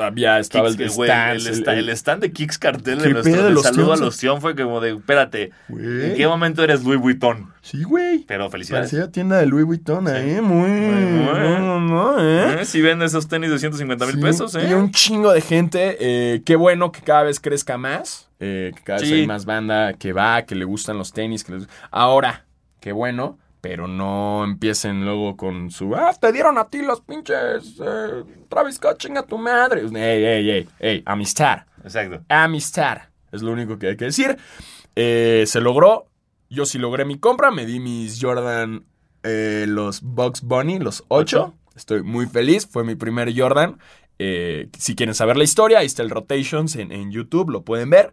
había, 0.00 0.38
estaba 0.38 0.68
el 0.68 0.76
de 0.76 0.88
stands. 0.88 1.46
el, 1.46 1.88
stand 1.90 2.22
de 2.22 2.32
Kicks 2.32 2.58
Cartel 2.58 2.98
¿Qué 2.98 3.08
de 3.08 3.12
nuestro 3.14 3.42
de 3.48 3.56
saludo 3.62 3.92
a 3.92 3.96
los 3.96 4.16
Tion 4.18 4.40
fue 4.40 4.54
como 4.56 4.80
de, 4.80 4.90
espérate. 4.96 5.50
¿en 5.68 6.14
qué 6.16 6.26
momento 6.26 6.62
eres 6.62 6.82
Louis 6.84 6.98
Vuitton? 7.00 7.52
Sí, 7.62 7.82
güey. 7.82 8.24
Pero 8.26 8.50
felicidades. 8.50 8.90
Parecía 8.90 9.10
tienda 9.10 9.38
de 9.38 9.46
Louis 9.46 9.64
Vuitton, 9.64 10.06
¿eh? 10.08 10.40
Muy, 10.40 10.68
Muy 10.70 11.24
no, 11.24 11.58
no, 11.58 11.80
no, 11.80 12.20
¿eh? 12.20 12.60
¿Eh? 12.60 12.64
Si 12.64 12.80
venden 12.82 13.06
esos 13.06 13.26
tenis 13.28 13.50
de 13.50 13.58
150 13.58 14.04
mil 14.06 14.14
Sí, 14.16 14.20
pesos, 14.20 14.54
¿eh? 14.54 14.66
Y 14.70 14.74
un 14.74 14.90
chingo 14.90 15.32
de 15.32 15.40
gente. 15.40 15.96
eh, 16.00 16.42
qué 16.44 16.56
bueno 16.56 16.92
que 16.92 17.00
cada 17.00 17.22
vez 17.24 17.40
crezca 17.40 17.78
más. 17.78 18.28
eh, 18.40 18.72
que 18.76 18.82
cada 18.82 18.98
vez 18.98 19.08
Sí. 19.08 19.14
hay 19.14 19.26
más 19.26 19.46
banda 19.46 19.94
que 19.94 20.12
va, 20.12 20.42
que 20.42 20.54
le 20.54 20.64
gustan 20.66 20.98
los 20.98 21.12
tenis. 21.12 21.44
Que 21.44 21.52
les- 21.54 21.68
Ahora, 21.90 22.44
qué 22.80 22.92
bueno. 22.92 23.38
Pero 23.64 23.88
no 23.88 24.44
empiecen 24.44 25.06
luego 25.06 25.38
con 25.38 25.70
su. 25.70 25.96
Ah, 25.96 26.12
te 26.12 26.30
dieron 26.32 26.58
a 26.58 26.68
ti 26.68 26.82
los 26.82 27.00
pinches. 27.00 27.80
eh, 27.82 28.22
Travis 28.50 28.74
Scott, 28.74 28.98
chinga 28.98 29.22
tu 29.22 29.38
madre. 29.38 29.80
Ey, 29.80 30.24
ey, 30.24 30.50
ey, 30.50 30.68
ey. 30.80 31.02
Amistad. 31.06 31.60
Exacto. 31.82 32.20
Amistad. 32.28 32.98
Es 33.32 33.40
lo 33.40 33.52
único 33.52 33.78
que 33.78 33.86
hay 33.88 33.96
que 33.96 34.04
decir. 34.04 34.36
Eh, 34.94 35.44
se 35.46 35.62
logró. 35.62 36.08
Yo 36.50 36.66
sí 36.66 36.76
logré 36.76 37.06
mi 37.06 37.18
compra. 37.18 37.50
Me 37.50 37.64
di 37.64 37.80
mis 37.80 38.18
Jordan, 38.20 38.84
eh, 39.22 39.64
los 39.66 40.02
Bugs 40.02 40.42
Bunny, 40.42 40.78
los 40.78 41.02
8. 41.08 41.44
Ocho. 41.46 41.54
Estoy 41.74 42.02
muy 42.02 42.26
feliz. 42.26 42.66
Fue 42.70 42.84
mi 42.84 42.96
primer 42.96 43.32
Jordan. 43.34 43.78
Eh, 44.18 44.68
si 44.78 44.94
quieren 44.94 45.14
saber 45.14 45.38
la 45.38 45.44
historia, 45.44 45.78
ahí 45.78 45.86
está 45.86 46.02
el 46.02 46.10
Rotations 46.10 46.76
en, 46.76 46.92
en 46.92 47.10
YouTube, 47.10 47.48
lo 47.48 47.62
pueden 47.62 47.88
ver. 47.88 48.12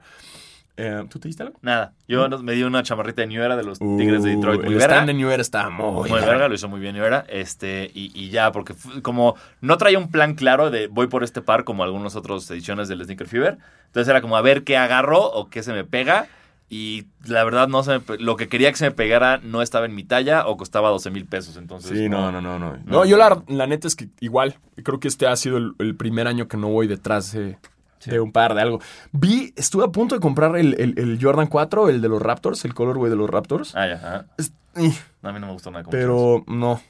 Eh, 0.78 1.04
¿Tú 1.10 1.20
te 1.20 1.28
diste 1.28 1.44
algo? 1.44 1.60
Nada. 1.62 1.94
Yo 2.08 2.28
me 2.42 2.54
di 2.54 2.64
una 2.64 2.82
chamarrita 2.82 3.22
de 3.22 3.28
New 3.28 3.42
Era 3.44 3.56
de 3.56 3.64
los 3.64 3.78
Tigres 3.80 4.24
de 4.24 4.36
Detroit. 4.36 4.62
Uh, 4.62 4.64
Muy 4.64 4.74
el 4.74 4.80
verga. 4.80 4.96
stand 4.96 5.08
de 5.08 5.14
New 5.14 5.30
Era 5.30 5.42
está 5.42 5.70
muy, 5.70 6.10
Muy 6.10 6.20
verga, 6.22 6.48
lo 6.48 6.56
hizo 6.56 6.68
muy 6.70 6.80
bien 6.80 6.96
New 6.96 7.04
Era. 7.04 7.26
Este, 7.28 7.92
y, 7.94 8.12
y 8.20 8.30
ya, 8.30 8.52
porque 8.52 8.74
como 9.02 9.36
no 9.60 9.78
traía 9.78 10.00
un 10.00 10.10
plan 10.10 10.34
claro 10.36 10.72
de 10.72 10.88
voy 10.88 11.08
por 11.08 11.24
este 11.24 11.42
par 11.42 11.66
como 11.66 11.84
algunas 11.84 12.16
otras 12.16 12.50
ediciones 12.50 12.88
del 12.88 13.04
Sneaker 13.04 13.28
Fever. 13.28 13.58
Entonces 13.88 14.10
era 14.10 14.22
como 14.22 14.38
a 14.38 14.42
ver 14.42 14.64
qué 14.64 14.78
agarro 14.78 15.22
o 15.24 15.50
qué 15.50 15.62
se 15.62 15.74
me 15.74 15.84
pega. 15.84 16.28
Y 16.74 17.08
la 17.26 17.44
verdad, 17.44 17.68
no 17.68 17.84
se 17.84 18.00
me 18.00 18.18
lo 18.20 18.38
que 18.38 18.48
quería 18.48 18.70
que 18.72 18.78
se 18.78 18.86
me 18.86 18.92
pegara 18.92 19.40
no 19.44 19.62
estaba 19.62 19.86
en 19.86 19.94
mi 19.94 20.06
talla 20.06 20.48
o 20.48 20.56
costaba 20.56 20.90
12 20.90 21.12
mil 21.12 21.26
pesos. 21.26 21.58
Entonces, 21.58 21.98
Sí, 21.98 22.08
no, 22.08 22.32
no, 22.32 22.40
no, 22.40 22.58
no. 22.60 22.78
No, 22.78 22.82
No. 22.86 23.06
yo 23.06 23.18
la, 23.18 23.44
la 23.50 23.68
neta 23.68 23.90
es 23.90 23.96
que 23.98 24.08
igual, 24.22 24.56
creo 24.82 24.98
que 25.02 25.10
este 25.10 25.28
ha 25.28 25.36
sido 25.36 25.58
el, 25.58 25.74
el 25.80 25.98
primer 25.98 26.28
año 26.28 26.48
que 26.48 26.56
no 26.56 26.70
voy 26.70 26.88
detrás 26.88 27.34
de, 27.34 27.58
de 28.06 28.20
un 28.20 28.32
par 28.32 28.54
de 28.56 28.62
algo. 28.62 28.80
Vi, 29.12 29.54
estuve 29.56 29.84
a 29.86 29.88
punto 29.90 30.16
de 30.16 30.22
comprar 30.22 30.56
el, 30.58 30.76
el- 30.80 30.98
el 30.98 31.20
Jordan 31.22 31.48
4, 31.48 31.90
el 31.90 32.02
de 32.02 32.10
los 32.10 32.22
Raptors, 32.22 32.64
el 32.66 32.74
colorway 32.74 33.10
de 33.10 33.16
los 33.16 33.30
Raptors. 33.30 33.76
Ah, 33.76 33.88
ya. 33.88 33.94
ajá. 33.96 34.26
Es- 34.38 34.54
eh, 34.76 34.92
No, 35.22 35.30
a 35.30 35.34
mí 35.34 35.40
no 35.40 35.48
me 35.48 35.54
gustó 35.54 35.70
nada. 35.72 35.86
pero 35.90 36.44
no, 36.48 36.82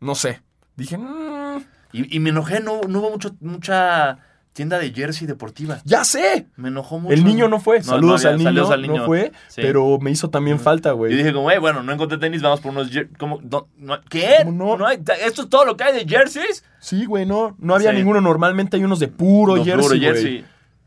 no 0.00 0.14
sé. 0.14 0.42
Dije, 0.76 0.98
mm, 0.98 1.62
Y, 1.92 2.16
y 2.16 2.20
me 2.20 2.30
enojé, 2.30 2.60
no, 2.60 2.80
no 2.88 2.98
hubo 2.98 3.10
mucho, 3.12 3.30
mucha 3.40 4.18
tienda 4.56 4.78
de 4.78 4.90
jersey 4.90 5.26
deportiva. 5.26 5.80
ya 5.84 6.02
sé. 6.02 6.46
Me 6.56 6.68
enojó 6.68 6.98
mucho. 6.98 7.12
El 7.14 7.24
niño 7.24 7.46
no 7.48 7.60
fue. 7.60 7.78
No, 7.78 7.84
Saludos, 7.84 8.24
no 8.24 8.30
al, 8.30 8.36
niño, 8.38 8.48
saludos 8.48 8.70
al 8.70 8.82
niño. 8.82 8.96
No 8.96 9.04
fue, 9.06 9.32
Sí. 9.48 9.60
pero 9.62 9.98
me 10.00 10.10
hizo 10.10 10.30
también 10.30 10.58
falta, 10.58 10.88
Yo 10.88 10.96
güey. 10.96 11.14
dije 11.14 11.32
como, 11.34 11.50
eh, 11.50 11.58
bueno, 11.58 11.82
no 11.82 11.92
encontré 11.92 12.16
tenis, 12.16 12.40
vamos 12.40 12.60
por 12.60 12.72
unos 12.72 12.90
jer- 12.90 13.10
¿cómo? 13.18 13.38
No, 13.42 13.68
¿Qué? 14.08 14.38
¿Cómo 14.44 14.76
no? 14.78 14.86
hay- 14.86 14.98
¿Esto 15.24 15.42
es 15.42 15.48
todo 15.50 15.64
lo 15.66 15.76
que 15.76 15.84
hay 15.84 15.94
de 16.04 16.08
jerseys? 16.08 16.64
Sí, 16.80 17.04
güey, 17.04 17.26
no. 17.26 17.54
No 17.58 17.74
había 17.74 17.90
Sí. 17.90 17.96
ninguno. 17.98 18.20
Normalmente 18.22 18.76
hay 18.78 18.84
unos 18.84 18.98
de 18.98 19.08
puro 19.08 19.56
jersey, 19.62 19.82
puro 19.88 19.94
jersey. 20.00 20.44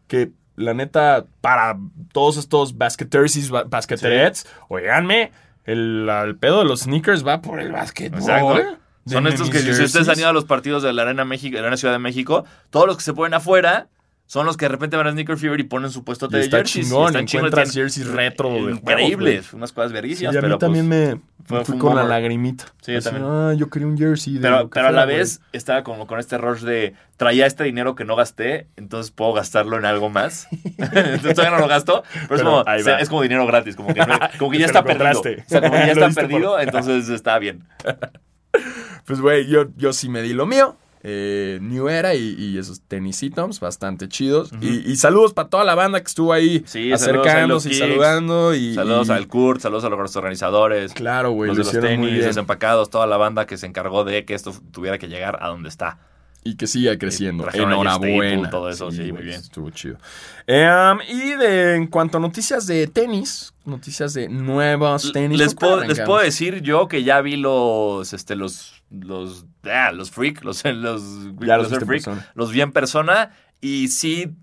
que 0.08 0.32
la 0.56 0.74
neta, 0.74 1.26
para 1.40 1.78
todos 2.12 2.38
estos 2.38 2.76
basqueteers 2.78 3.50
ba- 3.52 3.64
basqueterets, 3.66 4.48
oiganme, 4.68 5.32
el, 5.66 6.10
el 6.10 6.36
pedo 6.38 6.60
de 6.60 6.66
los 6.66 6.82
sneakers 6.82 7.26
va 7.26 7.42
por 7.42 7.60
el 7.60 7.72
básquetbol. 7.72 8.20
Exacto. 8.20 8.78
Son 9.06 9.24
Denme 9.24 9.30
estos 9.30 9.50
que 9.50 9.60
si 9.60 9.84
ustedes 9.84 10.08
han 10.08 10.20
ido 10.20 10.30
a 10.30 10.34
los 10.34 10.46
partidos 10.46 10.84
de 10.84 10.94
la 10.94 11.02
Arena 11.04 11.26
México, 11.26 11.56
de 11.56 11.62
la 11.62 11.68
Arena 11.68 11.78
Ciudad 11.78 11.94
de 11.94 12.00
México, 12.00 12.46
todos 12.70 12.86
los 12.88 12.98
que 12.98 13.04
se 13.04 13.14
ponen 13.14 13.34
afuera 13.34 13.88
son 14.28 14.46
los 14.46 14.58
que 14.58 14.66
de 14.66 14.70
repente 14.70 14.96
van 14.96 15.08
a 15.08 15.12
Sneaker 15.12 15.38
Fever 15.38 15.60
y 15.60 15.64
ponen 15.64 15.90
su 15.90 16.04
puesto 16.04 16.28
Y 16.28 16.34
de 16.34 16.42
está 16.42 16.58
jerseys. 16.58 16.86
chingón, 16.88 17.08
están 17.08 17.26
chingones, 17.26 17.48
encuentras 17.52 17.74
jerseys 17.74 18.06
retro 18.06 18.70
increíbles, 18.70 19.54
unas 19.54 19.72
cosas 19.72 19.90
Sí, 19.90 19.94
verguísimas, 19.96 20.36
a 20.36 20.38
mí 20.38 20.42
pero 20.44 20.58
también 20.60 20.88
pues, 20.88 21.16
me, 21.16 21.22
fue- 21.46 21.66
fui 21.66 21.78
con 21.80 21.96
la 21.96 22.04
lagrimita. 22.04 22.66
Sí, 22.84 22.94
yo 22.94 23.02
también. 23.02 23.26
Ah, 23.28 23.54
yo 23.58 23.72
quería 23.72 23.88
un 23.88 23.98
jersey. 23.98 24.36
de 24.36 24.42
Pero, 24.42 24.70
a 24.88 24.92
la 24.92 25.06
vez 25.06 25.42
estaba 25.52 25.84
como 25.84 26.06
con 26.06 26.20
este 26.20 26.38
rush 26.38 26.60
de 26.62 26.94
traía 27.18 27.48
este 27.48 27.64
dinero 27.64 27.96
que 27.96 28.06
no 28.06 28.16
gasté, 28.16 28.68
entonces 28.76 29.10
puedo 29.10 29.34
gastarlo 29.34 29.80
en 29.80 29.86
algo 29.86 30.12
más. 30.12 30.48
entonces 30.78 31.34
todavía 31.34 31.50
no 31.58 31.64
lo 31.64 31.68
gasto, 31.68 32.04
pero, 32.28 32.36
es, 32.36 32.42
como, 32.44 32.64
es 33.00 33.10
como 33.10 33.22
dinero 33.24 33.48
gratis, 33.48 33.76
como 33.76 33.96
que, 33.96 34.02
como 34.38 34.52
que 34.52 34.60
ya 34.60 34.68
está 34.68 34.84
perdido. 34.84 35.14
compraste. 35.14 35.44
O 35.48 35.50
sea, 35.50 35.62
como 35.62 35.74
que 35.74 35.88
ya 35.88 35.92
está 35.94 36.10
perdido, 36.10 36.60
entonces 36.60 37.10
está 37.10 37.40
bien. 37.40 37.64
Pues, 39.06 39.22
güey, 39.22 39.48
yo, 39.48 39.66
yo 39.78 39.94
sí 39.94 40.10
me 40.10 40.22
di 40.22 40.34
lo 40.34 40.46
mío. 40.46 40.76
eh, 41.02 41.60
New 41.62 41.88
Era 41.88 42.14
y, 42.14 42.36
y 42.38 42.58
esos 42.58 42.82
tenisitos 42.82 43.60
bastante 43.62 44.08
chidos. 44.10 44.52
y, 44.62 44.92
y 44.92 44.96
saludos 44.98 45.34
para 45.34 45.48
toda 45.50 45.64
la 45.64 45.74
banda 45.74 46.00
que 46.02 46.08
estuvo 46.08 46.34
ahí 46.34 46.62
Sí, 46.68 46.92
acercándose 46.92 47.70
y 47.70 47.72
Kicks. 47.72 47.80
saludando. 47.88 48.54
Y, 48.54 48.74
Saludos 48.76 49.08
y- 49.08 49.12
al 49.14 49.28
Kurt, 49.28 49.62
saludos 49.62 49.86
a 49.86 49.90
los 49.90 50.16
organizadores, 50.16 50.94
Claro, 50.94 51.32
güey, 51.32 51.48
los 51.50 51.58
lo 51.58 51.64
de 51.64 51.74
los 51.74 51.82
tenis, 51.90 52.26
los 52.26 52.38
empacados, 52.38 52.90
toda 52.90 53.08
la 53.08 53.18
banda 53.18 53.46
que 53.48 53.58
se 53.58 53.66
encargó 53.66 54.04
de 54.04 54.26
que 54.26 54.34
esto 54.34 54.54
tuviera 54.72 54.98
que 54.98 55.08
llegar 55.08 55.40
a 55.42 55.48
donde 55.48 55.70
está. 55.70 56.00
Y 56.44 56.56
que 56.56 56.68
siga 56.68 56.98
creciendo. 56.98 57.48
Enhorabuena. 57.52 58.50
Todo 58.50 58.70
eso, 58.70 58.92
sí, 58.92 59.12
muy 59.12 59.24
bien. 59.24 59.40
Estuvo 59.40 59.70
chido. 59.72 59.98
Um, 60.48 61.00
y 61.08 61.36
de, 61.36 61.76
en 61.76 61.88
cuanto 61.88 62.18
a 62.18 62.22
noticias 62.22 62.66
de 62.66 62.88
tenis, 62.88 63.54
noticias 63.66 64.14
de 64.14 64.30
nuevos 64.30 65.12
tenis. 65.12 65.38
Les 65.38 65.54
¿con 65.54 65.68
cuál 65.68 65.80
puedo, 65.80 65.88
les 65.88 66.00
puedo 66.02 66.20
decir 66.20 66.62
yo 66.62 66.88
que 66.88 67.04
ya 67.04 67.22
vi 67.22 67.36
los, 67.36 68.14
este, 68.14 68.36
los, 68.36 68.82
los, 68.90 69.46
ah, 69.64 69.92
los 69.92 70.12
freak, 70.12 70.44
los, 70.44 70.64
los, 70.66 71.04
Ya 71.40 71.58
los 71.58 71.72
los 71.72 71.84
freak, 71.84 72.08
los 72.36 72.52
vi 72.52 72.62
en 72.62 72.72
persona 72.72 73.32
y 73.62 73.90
sí 73.90 74.34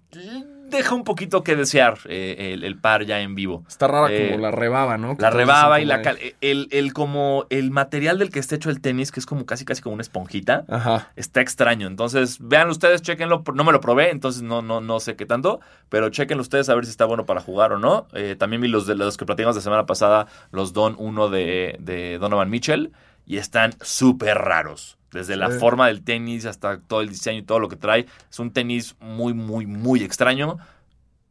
deja 0.69 0.95
un 0.95 1.05
poquito 1.05 1.43
que 1.43 1.57
desear 1.57 1.99
eh, 2.09 2.53
el, 2.55 2.65
el 2.65 2.77
par 2.79 3.05
ya 3.05 3.21
en 3.21 3.35
vivo. 3.35 3.65
Está 3.69 3.87
rara 3.89 4.09
Eh, 4.11 4.29
como 4.31 4.43
la 4.43 4.51
rebaba, 4.51 4.99
¿no? 4.99 5.17
La 5.19 5.31
rebaba 5.31 5.81
y 5.81 5.85
la 5.85 6.03
cal- 6.03 6.19
el, 6.41 6.69
el 6.71 6.93
como 6.93 7.47
el 7.51 7.71
material 7.71 8.19
del 8.19 8.31
que 8.31 8.39
está 8.39 8.55
hecho 8.57 8.71
el 8.71 8.81
tenis, 8.81 9.13
que 9.13 9.21
es 9.21 9.27
como 9.27 9.47
casi 9.47 9.65
casi 9.65 9.83
como 9.83 9.95
una 9.95 10.03
esponjita. 10.03 10.65
Ajá. 10.69 11.11
Está 11.17 11.41
extraño. 11.41 11.87
Entonces, 11.87 12.39
vean 12.41 12.69
ustedes, 12.69 13.03
chequenlo. 13.03 13.43
No 13.55 13.65
me 13.65 13.73
lo 13.73 13.81
probé, 13.81 14.11
entonces 14.11 14.43
no, 14.43 14.63
no, 14.63 14.81
no 14.81 15.01
sé 15.01 15.17
qué 15.17 15.27
tanto. 15.27 15.61
Pero 15.89 16.09
chequenlo 16.11 16.43
ustedes 16.43 16.69
a 16.69 16.75
ver 16.75 16.85
si 16.85 16.91
está 16.91 17.05
bueno 17.05 17.27
para 17.27 17.41
jugar 17.41 17.73
o 17.73 17.79
no. 17.79 18.09
Eh, 18.13 18.37
también 18.39 18.61
vi 18.63 18.69
los 18.69 18.87
de 18.87 18.95
los 18.95 19.17
que 19.17 19.25
platicamos 19.27 19.57
la 19.57 19.63
semana 19.63 19.87
pasada, 19.87 20.27
los 20.51 20.73
Don 20.73 20.95
1 20.99 21.29
de, 21.31 21.77
de 21.81 22.19
Donovan 22.19 22.51
Mitchell. 22.51 22.93
Y 23.29 23.39
están 23.39 23.73
súper 23.81 24.39
raros. 24.39 24.96
Desde 25.13 25.37
la 25.37 25.51
Sí. 25.53 25.59
forma 25.59 25.87
del 25.89 26.03
tenis 26.03 26.47
hasta 26.47 26.81
todo 26.81 27.01
el 27.01 27.09
diseño 27.09 27.39
y 27.39 27.43
todo 27.43 27.59
lo 27.61 27.69
que 27.69 27.77
trae. 27.77 28.07
Es 28.31 28.39
un 28.39 28.51
tenis 28.53 28.97
muy, 29.01 29.35
muy, 29.35 29.67
muy 29.67 30.03
extraño. 30.03 30.59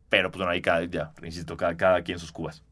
Pero 0.09 0.31
pues 0.31 0.37
bueno, 0.39 0.51
ahí 0.51 0.61
cada, 0.61 0.83
ya, 0.85 1.11
insisto, 1.23 1.57
cada, 1.57 1.75
cada 1.75 2.01
quien 2.03 2.19
sus 2.19 2.31
cubas. 2.31 2.63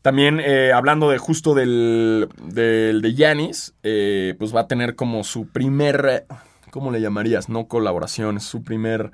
También 0.00 0.40
eh, 0.40 0.72
hablando 0.72 1.10
de 1.10 1.18
justo 1.18 1.54
del, 1.54 2.28
del 2.42 3.02
de 3.02 3.14
Yanis, 3.14 3.74
eh, 3.82 4.34
pues 4.38 4.54
va 4.54 4.60
a 4.60 4.66
tener 4.68 4.94
como 4.94 5.24
su 5.24 5.48
primer, 5.48 6.24
¿cómo 6.70 6.90
le 6.92 7.00
llamarías? 7.00 7.48
No 7.48 7.66
colaboración, 7.66 8.36
es 8.36 8.44
su 8.44 8.62
primer 8.62 9.10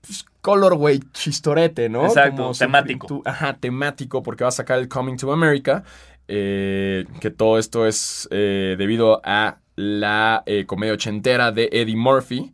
pues, 0.00 0.24
colorway 0.40 1.00
chistorete, 1.12 1.88
¿no? 1.88 2.06
Exacto, 2.06 2.42
Como 2.42 2.54
temático. 2.54 3.22
ajá, 3.26 3.54
temático, 3.58 4.22
porque 4.22 4.44
va 4.44 4.48
a 4.48 4.52
sacar 4.52 4.78
el 4.78 4.88
Coming 4.88 5.16
to 5.16 5.32
America, 5.32 5.82
eh, 6.28 7.06
que 7.20 7.30
todo 7.30 7.58
esto 7.58 7.86
es 7.86 8.28
debido 8.30 9.20
a 9.24 9.58
la 9.80 10.42
eh, 10.46 10.66
comedia 10.66 10.92
ochentera 10.94 11.52
de 11.52 11.68
Eddie 11.72 11.96
Murphy. 11.96 12.52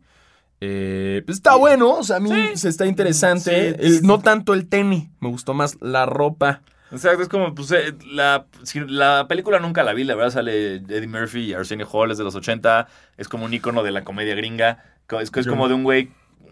Eh, 0.59 1.21
pues 1.25 1.37
está 1.37 1.55
bueno, 1.55 1.91
o 1.97 2.03
sea, 2.03 2.15
a 2.15 2.19
mí 2.19 2.29
Sí. 2.31 2.57
se 2.57 2.69
está 2.69 2.85
interesante. 2.87 3.75
Sí. 3.79 3.97
El- 3.97 4.01
no 4.03 4.19
tanto 4.19 4.53
el 4.53 4.67
tenis, 4.67 5.09
me 5.19 5.29
gustó 5.29 5.53
más 5.53 5.77
la 5.81 6.05
ropa. 6.05 6.61
Exacto, 6.91 7.21
es 7.21 7.27
como, 7.29 7.53
pues, 7.53 7.69
eh, 7.73 7.93
la, 8.11 8.45
la 8.87 9.25
película 9.27 9.59
nunca 9.59 9.83
la 9.83 9.93
vi, 9.93 10.05
la 10.05 10.15
verdad 10.15 10.31
sale 10.31 10.75
Eddie 10.77 11.07
Murphy 11.07 11.41
y 11.41 11.53
Arsenio 11.53 11.85
Hall, 11.91 12.11
es 12.11 12.17
de 12.17 12.23
los 12.23 12.33
80, 12.33 12.87
es 13.17 13.27
como 13.27 13.43
un 13.45 13.53
icono 13.53 13.83
de 13.83 13.91
la 13.91 14.03
comedia 14.05 14.35
gringa, 14.35 14.83
es, 15.21 15.29
como 15.47 15.67
de 15.67 15.73
un 15.73 15.83
güey, 15.83 16.09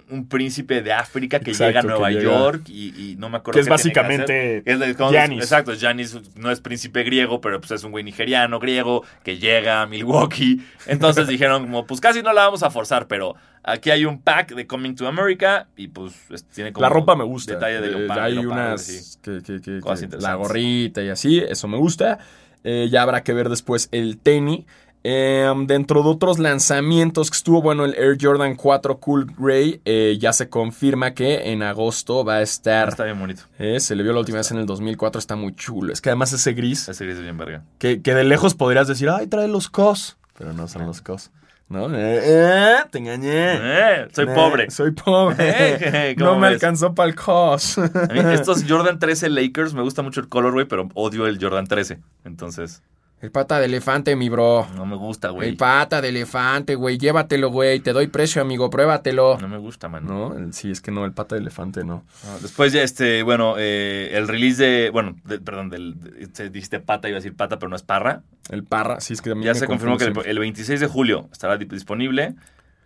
un 0.09 0.27
príncipe 0.27 0.81
de 0.81 0.93
África 0.93 1.39
que 1.39 1.51
Exacto, 1.51 1.67
llega 1.69 1.79
a 1.79 1.83
Nueva 1.83 2.09
llega. 2.11 2.23
York 2.23 2.63
y, 2.69 3.11
y 3.11 3.15
no 3.17 3.29
me 3.29 3.37
acuerdo 3.37 3.55
Que 3.57 3.61
es 3.61 3.67
qué 3.67 3.75
tiene 3.91 3.93
que 3.93 3.99
básicamente. 4.01 4.57
Es 4.65 4.97
Giannis. 5.11 5.43
Exacto, 5.43 5.73
Giannis 5.73 6.19
no 6.35 6.51
es 6.51 6.61
príncipe 6.61 7.03
griego, 7.03 7.41
pero 7.41 7.59
pues 7.59 7.71
es 7.71 7.83
un 7.83 7.91
güey 7.91 8.03
nigeriano, 8.03 8.59
griego, 8.59 9.03
que 9.23 9.37
llega 9.37 9.81
a 9.81 9.87
Milwaukee. 9.87 10.61
Entonces 10.85 11.27
dijeron 11.27 11.63
como, 11.63 11.85
pues 11.87 11.99
casi 12.01 12.21
no 12.21 12.33
la 12.33 12.45
vamos 12.45 12.61
a 12.63 12.69
forzar, 12.69 13.07
pero 13.07 13.35
aquí 13.63 13.89
hay 13.89 14.05
un 14.05 14.21
pack 14.21 14.53
de 14.53 14.67
Coming 14.67 14.95
to 14.95 15.07
America 15.07 15.67
y 15.75 15.87
pues 15.87 16.13
es- 16.29 16.45
tiene 16.45 16.71
como 16.71 16.83
La 16.83 16.89
ropa 16.89 17.15
me 17.15 17.23
gusta. 17.23 17.53
Detalle 17.55 17.81
de 17.81 18.05
Eh, 18.05 18.07
hay 18.11 18.37
unas 18.37 18.81
sí. 18.83 19.17
que, 19.23 19.41
que- 19.41 19.61
que- 19.61 19.79
Cosas 19.79 20.21
la 20.21 20.35
gorrita 20.35 21.01
y 21.01 21.09
así, 21.09 21.39
eso 21.39 21.67
me 21.67 21.77
gusta. 21.77 22.19
Eh, 22.63 22.87
ya 22.91 23.03
habrá 23.03 23.21
que 23.23 23.31
ver 23.33 23.49
después 23.49 23.89
el 23.91 24.17
tenis. 24.17 24.65
Eh, 25.07 25.53
dentro 25.67 26.01
de 26.01 26.09
otros 26.09 26.39
lanzamientos 26.39 27.29
que 27.29 27.37
estuvo 27.37 27.61
bueno 27.61 27.85
el 27.85 27.93
Air 27.93 28.17
Jordan 28.19 28.55
4 28.55 28.97
Cool 28.99 29.27
Gray, 29.37 29.79
eh, 29.85 30.17
ya 30.19 30.33
se 30.33 30.49
confirma 30.49 31.13
que 31.13 31.51
en 31.51 31.61
agosto 31.61 32.25
va 32.25 32.37
a 32.37 32.41
estar. 32.41 32.89
Está 32.89 33.03
bien 33.03 33.19
bonito. 33.19 33.43
eh, 33.59 33.79
se 33.79 33.95
le 33.95 34.01
vio 34.01 34.13
la 34.13 34.19
última 34.21 34.39
vez 34.39 34.49
en 34.49 34.57
el 34.57 34.65
2004, 34.65 35.19
está 35.19 35.35
muy 35.35 35.53
chulo. 35.55 35.93
Es 35.93 36.01
que 36.01 36.09
además 36.09 36.33
ese 36.33 36.53
gris, 36.53 36.89
Ese 36.89 37.05
gris 37.05 37.17
es 37.17 37.21
bien 37.23 37.37
verga. 37.37 37.63
que, 37.77 38.01
que 38.01 38.15
de 38.15 38.23
lejos 38.23 38.55
podrías 38.55 38.87
decir, 38.87 39.07
ay, 39.09 39.27
trae 39.27 39.47
los 39.47 39.69
COS. 39.69 40.17
Pero 40.37 40.53
no 40.53 40.67
son 40.67 40.87
los 40.87 41.01
COS. 41.03 41.29
¿No? 41.69 41.87
Eh, 41.95 42.75
te 42.91 42.97
engañé. 42.99 43.55
Eh, 43.55 44.07
soy 44.11 44.25
pobre. 44.27 44.69
Soy 44.71 44.91
pobre. 44.91 45.35
Eh, 46.09 46.15
¿cómo 46.17 46.31
no 46.31 46.39
me 46.39 46.47
ves? 46.47 46.55
alcanzó 46.55 46.93
para 46.95 47.09
el 47.09 47.15
COS. 47.15 47.77
A 47.77 48.07
mí 48.11 48.19
estos 48.33 48.63
Jordan 48.67 48.97
13 48.99 49.29
Lakers 49.29 49.73
me 49.75 49.81
gusta 49.81 50.01
mucho 50.01 50.19
el 50.19 50.29
colorway, 50.29 50.65
pero 50.65 50.89
odio 50.95 51.27
el 51.27 51.37
Jordan 51.39 51.67
13. 51.67 51.99
Entonces, 52.23 52.81
El 53.25 53.31
pata 53.31 53.59
de 53.59 53.65
elefante, 53.65 54.15
mi 54.15 54.29
bro. 54.29 54.67
no 54.75 54.85
me 54.85 54.95
gusta, 54.95 55.29
güey. 55.29 55.49
El 55.49 55.57
pata 55.57 55.99
de 55.99 56.09
elefante, 56.09 56.75
güey. 56.75 56.99
Llévatelo, 56.99 57.49
güey. 57.49 57.79
Te 57.79 57.91
doy 57.91 58.05
precio, 58.05 58.39
amigo. 58.39 58.69
Pruébatelo. 58.69 59.39
No 59.41 59.47
me 59.47 59.57
gusta, 59.57 59.89
man. 59.89 60.05
No, 60.05 60.35
sí, 60.51 60.69
es 60.69 60.79
que 60.79 60.91
no, 60.91 61.05
el 61.05 61.11
pata 61.11 61.33
de 61.33 61.41
elefante 61.41 61.83
no. 61.83 62.03
No, 62.23 62.39
Después 62.39 62.71
ya, 62.71 62.83
este, 62.83 63.23
bueno, 63.23 63.55
eh, 63.57 64.11
el 64.13 64.27
release 64.27 64.61
de, 64.63 64.89
bueno, 64.91 65.15
de- 65.25 65.39
perdón, 65.39 65.71
del, 65.71 65.99
de- 65.99 66.27
te 66.27 66.51
dijiste 66.51 66.79
pata, 66.79 67.07
iba 67.09 67.17
a 67.17 67.19
decir 67.19 67.35
pata, 67.35 67.57
pero 67.57 67.67
no 67.69 67.75
es 67.75 67.81
parra. 67.81 68.21
El 68.51 68.63
parra, 68.63 68.99
sí, 68.99 69.13
es 69.13 69.23
que 69.23 69.33
mí 69.33 69.43
Ya 69.43 69.53
me 69.53 69.59
se 69.59 69.65
confirmó 69.65 69.97
que 69.97 70.03
el, 70.05 70.13
el 70.23 70.37
26 70.37 70.79
de 70.79 70.85
julio 70.87 71.27
estará 71.31 71.57
di- 71.57 71.65
disponible 71.65 72.35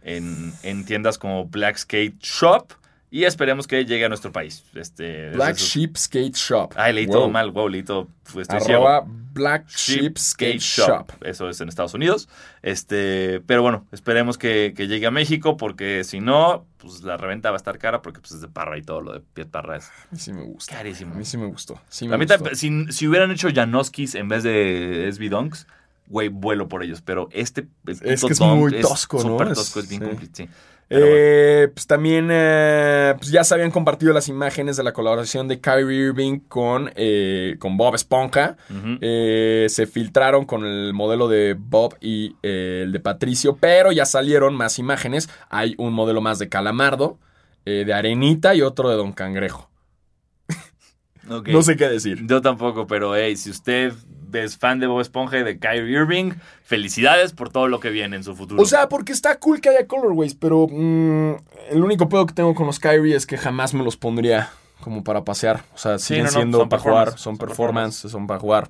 en, 0.03 0.53
en 0.63 0.85
tiendas 0.85 1.17
como 1.17 1.47
Black 1.47 1.75
Skate 1.75 2.17
Shop 2.21 2.71
Y 3.11 3.23
esperemos 3.23 3.65
que 3.65 3.85
llegue 3.85 4.05
a 4.05 4.09
nuestro 4.09 4.31
país. 4.31 4.63
Este, 4.75 5.31
Black 5.31 5.55
eso- 5.55 5.65
Sheep 5.65 5.97
Skate 5.97 6.35
Shop. 6.35 6.73
Ay, 6.75 6.93
leí 6.93 7.05
Wow. 7.07 7.15
todo 7.15 7.29
mal, 7.29 7.49
wow, 7.51 7.67
leí 7.67 7.81
todo. 7.83 8.07
pues, 8.31 8.47
estoy. 8.47 8.71
Arroba 8.75 9.03
Black 9.33 9.67
Sheep 9.67 10.15
Skate 10.19 10.59
Shop. 10.59 11.11
Eso 11.23 11.49
es 11.49 11.59
en 11.61 11.69
Estados 11.69 11.95
Unidos. 11.95 12.29
Este, 12.61 13.41
pero 13.47 13.63
bueno, 13.63 13.87
esperemos 13.91 14.37
que, 14.37 14.73
que 14.77 14.87
llegue 14.87 15.07
a 15.07 15.11
México 15.11 15.57
porque 15.57 16.03
si 16.03 16.19
no, 16.19 16.67
pues 16.77 17.01
la 17.01 17.17
reventa 17.17 17.49
va 17.49 17.55
a 17.55 17.57
estar 17.57 17.79
cara 17.79 18.03
porque 18.03 18.19
pues 18.19 18.33
es 18.33 18.41
de 18.41 18.47
parra 18.47 18.77
y 18.77 18.83
todo 18.83 19.01
lo 19.01 19.13
de 19.13 19.21
Piet 19.21 19.49
Parra 19.49 19.77
es 19.77 19.85
A 19.87 19.91
mí 20.11 20.19
sí 20.19 20.31
me 20.33 20.43
gusta. 20.43 20.75
carísimo. 20.75 21.15
A 21.15 21.17
mí 21.17 21.25
sí 21.25 21.37
me 21.37 21.47
gustó. 21.47 21.81
Sí 21.89 22.07
me 22.07 22.13
A 22.13 22.17
mí 22.19 22.25
gustó. 22.25 22.35
también, 22.43 22.55
si, 22.55 22.93
si 22.93 23.07
hubieran 23.07 23.31
hecho 23.31 23.49
Janoskis 23.51 24.13
en 24.13 24.27
vez 24.29 24.43
de 24.43 25.09
SB 25.11 25.29
Dunks, 25.29 25.65
güey, 26.07 26.27
vuelo 26.29 26.67
por 26.67 26.83
ellos. 26.83 27.01
Pero 27.01 27.29
este 27.31 27.61
el 27.87 27.97
Es 28.03 28.23
que 28.23 28.33
es 28.33 28.39
muy 28.41 28.79
tosco, 28.81 29.17
¿no? 29.17 29.23
Súper 29.23 29.47
Es- 29.47 29.53
tosco, 29.55 29.79
es 29.79 29.89
bien 29.89 30.01
sí. 30.03 30.07
complicado. 30.07 30.35
sí. 30.47 30.49
Bueno. 30.89 31.05
Eh, 31.07 31.67
pues 31.71 31.85
también 31.85 32.29
eh, 32.31 33.13
pues 33.17 33.29
ya 33.29 33.43
se 33.43 33.53
habían 33.53 33.69
compartido 33.69 34.11
las 34.11 34.27
imágenes 34.27 34.75
de 34.75 34.83
la 34.83 34.91
colaboración 34.91 35.47
de 35.47 35.61
Kyrie 35.61 36.07
Irving 36.07 36.39
con, 36.39 36.91
eh, 36.95 37.57
con 37.59 37.77
Bob 37.77 37.93
Esponja. 37.93 38.57
Se 38.67 39.87
filtraron 39.91 40.45
con 40.45 40.65
el 40.65 40.93
modelo 40.93 41.27
de 41.27 41.55
Bob 41.57 41.95
y 42.01 42.35
el 42.41 42.91
de 42.91 42.99
Patricio, 42.99 43.57
pero 43.59 43.91
ya 43.91 44.05
salieron 44.05 44.55
más 44.55 44.79
imágenes. 44.79 45.29
Hay 45.49 45.75
un 45.77 45.93
modelo 45.93 46.21
más 46.21 46.39
de 46.39 46.49
Calamardo, 46.49 47.19
de 47.65 47.93
Arenita 47.93 48.55
y 48.55 48.61
otro 48.61 48.89
de 48.89 48.95
Don 48.95 49.13
Cangrejo. 49.13 49.69
No 51.45 51.61
sé 51.61 51.75
qué 51.75 51.87
decir. 51.87 52.25
Yo 52.25 52.41
tampoco, 52.41 52.87
pero 52.87 53.15
hey, 53.15 53.35
si 53.35 53.51
usted 53.51 53.93
es 54.33 54.57
fan 54.57 54.79
de 54.79 54.87
Bob 54.87 55.01
Esponja 55.01 55.37
y 55.39 55.43
de 55.43 55.59
Kyrie 55.59 55.99
Irving, 55.99 56.33
felicidades 56.63 57.33
por 57.33 57.49
todo 57.49 57.67
lo 57.67 57.79
que 57.79 57.89
viene 57.89 58.15
en 58.15 58.23
su 58.23 58.35
futuro. 58.35 58.61
O 58.61 58.65
sea, 58.65 58.89
porque 58.89 59.11
está 59.11 59.39
cool 59.39 59.61
que 59.61 59.69
haya 59.69 59.87
colorways, 59.87 60.35
pero 60.35 60.67
mm, 60.69 61.35
el 61.71 61.83
único 61.83 62.09
pedo 62.09 62.25
que 62.25 62.33
tengo 62.33 62.55
con 62.55 62.67
los 62.67 62.79
Kyrie 62.79 63.15
es 63.15 63.25
que 63.25 63.37
jamás 63.37 63.73
me 63.73 63.83
los 63.83 63.97
pondría 63.97 64.49
como 64.81 65.03
para 65.03 65.23
pasear. 65.23 65.63
O 65.73 65.77
sea, 65.77 65.99
siguen 65.99 66.25
no, 66.25 66.31
no, 66.31 66.37
siendo 66.37 66.69
para 66.69 66.81
jugar, 66.81 67.09
son 67.11 67.19
son 67.19 67.37
performance, 67.37 67.95
son 68.09 68.27
para 68.27 68.39
jugar. 68.39 68.69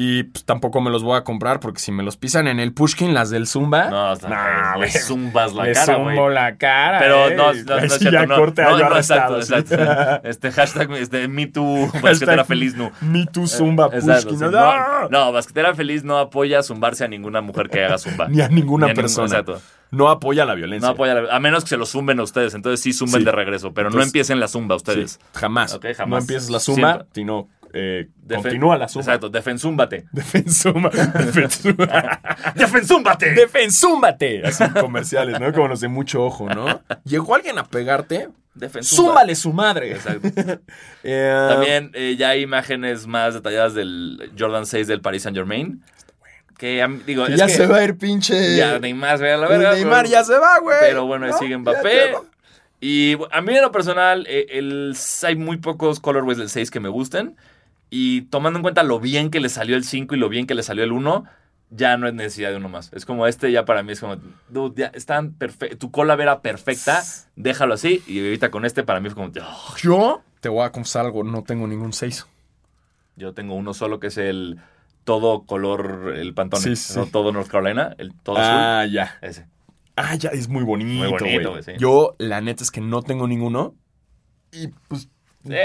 Y 0.00 0.22
pues, 0.22 0.44
tampoco 0.44 0.80
me 0.80 0.90
los 0.90 1.02
voy 1.02 1.16
a 1.16 1.24
comprar 1.24 1.58
porque 1.58 1.80
si 1.80 1.90
me 1.90 2.04
los 2.04 2.16
pisan 2.16 2.46
en 2.46 2.60
el 2.60 2.72
Pushkin, 2.72 3.14
las 3.14 3.30
del 3.30 3.48
Zumba. 3.48 3.90
no, 3.90 4.10
hasta 4.10 4.28
Nah, 4.28 4.76
le 4.76 4.88
zumbas 4.92 5.52
la 5.54 5.64
Le 5.64 5.72
cara, 5.72 5.96
zumbo 5.96 6.28
la 6.28 6.56
cara. 6.56 6.98
Pero 7.00 7.26
eh. 7.28 7.34
no, 7.34 7.52
no, 7.52 7.64
no 7.64 7.76
es 7.78 7.98
cierto, 7.98 8.10
ya 8.16 8.24
no, 8.26 8.36
corte 8.36 8.62
no, 8.62 8.78
no, 8.78 8.96
exacto, 8.96 9.36
exacto. 9.38 9.74
Este 10.28 10.52
hashtag, 10.52 10.92
este, 10.92 11.26
Me 11.26 11.48
Too, 11.48 11.90
basquetera 12.00 12.44
feliz, 12.44 12.76
no. 12.76 12.92
Me 13.00 13.26
too 13.26 13.48
Zumba 13.48 13.86
Exacto, 13.92 14.28
Pushkin. 14.28 14.38
sí. 14.38 14.54
No, 14.54 15.08
no, 15.08 15.32
basquetera 15.32 15.74
feliz 15.74 16.04
no 16.04 16.18
apoya 16.18 16.62
zumbarse 16.62 17.04
a 17.04 17.08
ninguna 17.08 17.40
mujer 17.40 17.68
que 17.68 17.84
haga 17.84 17.98
zumba. 17.98 18.28
Ni 18.28 18.40
a 18.40 18.48
ninguna 18.48 18.86
Ni 18.86 18.90
a 18.92 18.94
ningún- 18.94 19.02
persona. 19.02 19.26
exacto. 19.26 19.60
No 19.90 20.10
apoya 20.10 20.44
la 20.44 20.54
violencia. 20.54 20.86
No 20.86 20.92
apoya, 20.92 21.14
la- 21.14 21.34
a 21.34 21.40
menos 21.40 21.64
que 21.64 21.70
se 21.70 21.76
lo 21.76 21.86
zumben 21.86 22.20
a 22.20 22.22
ustedes, 22.22 22.54
entonces 22.54 22.80
sí 22.80 22.92
zumben 22.92 23.22
Sí. 23.22 23.24
de 23.24 23.32
regreso, 23.32 23.72
pero 23.74 23.88
no 23.88 23.94
Entonces- 23.94 24.08
empiecen 24.10 24.38
la 24.38 24.46
zumba 24.46 24.76
Sí, 24.76 24.84
ustedes. 24.84 25.18
jamás. 25.34 25.74
Ok, 25.74 25.86
jamás. 25.96 26.08
No 26.10 26.18
empieces 26.18 26.50
la 26.50 26.60
zumba, 26.60 27.06
sino 27.14 27.48
eh, 27.72 28.08
Defen- 28.26 28.42
continúa 28.42 28.76
la 28.78 28.88
zumba. 28.88 29.04
Exacto, 29.04 29.28
defensúmbate. 29.30 30.06
Defensuma. 30.12 30.90
¡Defensúmbate! 32.54 33.30
Defensúmbate. 33.34 34.42
Así 34.46 34.64
comerciales, 34.80 35.40
¿no? 35.40 35.52
Como 35.52 35.68
los 35.68 35.80
de 35.80 35.88
mucho 35.88 36.24
ojo, 36.24 36.48
¿no? 36.48 36.80
Llegó 37.04 37.34
alguien 37.34 37.58
a 37.58 37.64
pegarte. 37.64 38.28
Defensúmbate. 38.54 38.96
Zúmbale 39.06 39.34
su 39.34 39.52
madre. 39.52 39.92
Exacto. 39.92 40.28
Eh, 41.04 41.46
También 41.48 41.90
eh, 41.94 42.16
ya 42.18 42.30
hay 42.30 42.42
imágenes 42.42 43.06
más 43.06 43.32
detalladas 43.34 43.72
del 43.74 44.32
Jordan 44.38 44.66
6 44.66 44.86
del 44.88 45.00
Paris 45.00 45.22
Saint 45.22 45.36
Germain. 45.36 45.82
Que 46.58 46.84
digo, 47.06 47.24
que 47.24 47.34
es 47.34 47.38
ya 47.38 47.46
que 47.46 47.52
se 47.52 47.66
va 47.68 47.76
a 47.78 47.84
ir 47.84 47.96
pinche. 47.96 48.56
ya 48.56 48.80
Neymar 48.80 49.16
se 49.18 49.24
ve 49.24 49.32
a 49.32 49.36
la 49.36 49.46
verga. 49.46 49.74
Neymar 49.74 50.02
pero- 50.02 50.12
ya 50.12 50.24
se 50.24 50.36
va, 50.36 50.58
güey. 50.58 50.76
Pero 50.80 51.06
bueno, 51.06 51.26
ahí 51.26 51.30
¿No? 51.30 51.38
sigue 51.38 51.56
Mbappé. 51.56 52.14
Y 52.80 53.16
a 53.30 53.40
mí 53.40 53.54
en 53.56 53.62
lo 53.62 53.70
personal, 53.72 54.26
el, 54.28 54.94
hay 55.24 55.36
muy 55.36 55.56
pocos 55.58 56.00
colorways 56.00 56.38
del 56.38 56.48
6 56.50 56.70
que 56.72 56.80
me 56.80 56.88
gusten. 56.88 57.36
Y 57.90 58.22
tomando 58.22 58.58
en 58.58 58.62
cuenta 58.62 58.82
lo 58.82 59.00
bien 59.00 59.30
que 59.30 59.40
le 59.40 59.48
salió 59.48 59.76
el 59.76 59.84
5 59.84 60.14
y 60.14 60.18
lo 60.18 60.28
bien 60.28 60.46
que 60.46 60.54
le 60.54 60.62
salió 60.62 60.84
el 60.84 60.92
1, 60.92 61.24
ya 61.70 61.96
no 61.96 62.08
es 62.08 62.14
necesidad 62.14 62.50
de 62.50 62.56
uno 62.56 62.68
más. 62.68 62.90
Es 62.92 63.04
como 63.04 63.26
este, 63.26 63.50
ya 63.52 63.64
para 63.64 63.82
mí 63.82 63.92
es 63.92 64.00
como, 64.00 64.16
dude, 64.48 64.74
ya 64.82 64.86
están. 64.88 65.36
Tu 65.78 65.90
cola 65.90 66.14
era 66.14 66.40
perfecta, 66.42 67.02
déjalo 67.36 67.74
así. 67.74 68.02
Y 68.06 68.20
ahorita 68.20 68.50
con 68.50 68.64
este, 68.64 68.82
para 68.84 69.00
mí 69.00 69.08
fue 69.10 69.16
como, 69.16 69.32
"Oh, 69.46 69.74
Yo 69.82 70.22
te 70.40 70.48
voy 70.48 70.64
a 70.64 70.72
confesar 70.72 71.06
algo. 71.06 71.24
No 71.24 71.42
tengo 71.42 71.66
ningún 71.66 71.92
6. 71.92 72.26
yo 73.16 73.34
tengo 73.34 73.54
uno 73.54 73.74
solo 73.74 73.98
que 74.00 74.06
es 74.08 74.16
el 74.18 74.60
todo 75.04 75.44
color, 75.44 76.14
el 76.16 76.34
pantone. 76.34 76.62
Sí, 76.62 76.76
sí. 76.76 76.98
no 76.98 77.06
todo 77.06 77.32
North 77.32 77.48
Carolina, 77.48 77.94
el 77.98 78.12
todo 78.14 78.36
azul. 78.36 78.54
Ah, 78.54 78.86
ya. 78.86 79.18
Ese. 79.22 79.46
Ah, 79.96 80.14
ya. 80.14 80.28
Es 80.30 80.48
muy 80.48 80.62
bonito, 80.64 80.90
Muy 81.02 81.08
bonito, 81.08 81.50
güey. 81.50 81.62
güey, 81.62 81.62
sí. 81.62 81.72
Yo, 81.78 82.14
la 82.18 82.40
neta 82.40 82.62
es 82.62 82.70
que 82.70 82.80
no 82.80 83.02
tengo 83.02 83.26
ninguno. 83.26 83.74
Y 84.52 84.68
pues. 84.88 85.08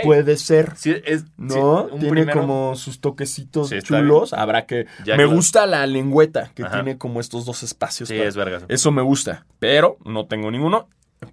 Puede 0.04 0.38
ser. 0.38 0.74
Sí, 0.76 0.96
es, 1.06 1.26
¿No? 1.38 1.88
sí, 1.92 2.00
tiene 2.00 2.10
primero- 2.10 2.40
como 2.42 2.76
sus 2.76 3.00
toquecitos 3.02 3.70
Sí, 3.70 3.82
chulos. 3.82 4.34
Habrá 4.34 4.66
que. 4.66 4.86
Ya 5.06 5.16
me 5.18 5.26
gusta 5.26 5.66
la 5.66 5.86
lengüeta, 5.88 6.52
que 6.56 6.64
Ajá. 6.64 6.76
tiene 6.76 6.98
como 6.98 7.20
estos 7.20 7.46
dos 7.46 7.64
espacios. 7.64 8.10
Sí, 8.10 8.16
para- 8.18 8.30
es 8.30 8.36
vergas. 8.36 8.64
Eso 8.68 8.92
me 8.92 9.02
gusta. 9.02 9.46
Pero 9.60 9.98
no 10.06 10.26
tengo 10.26 10.50
ninguno. 10.52 10.88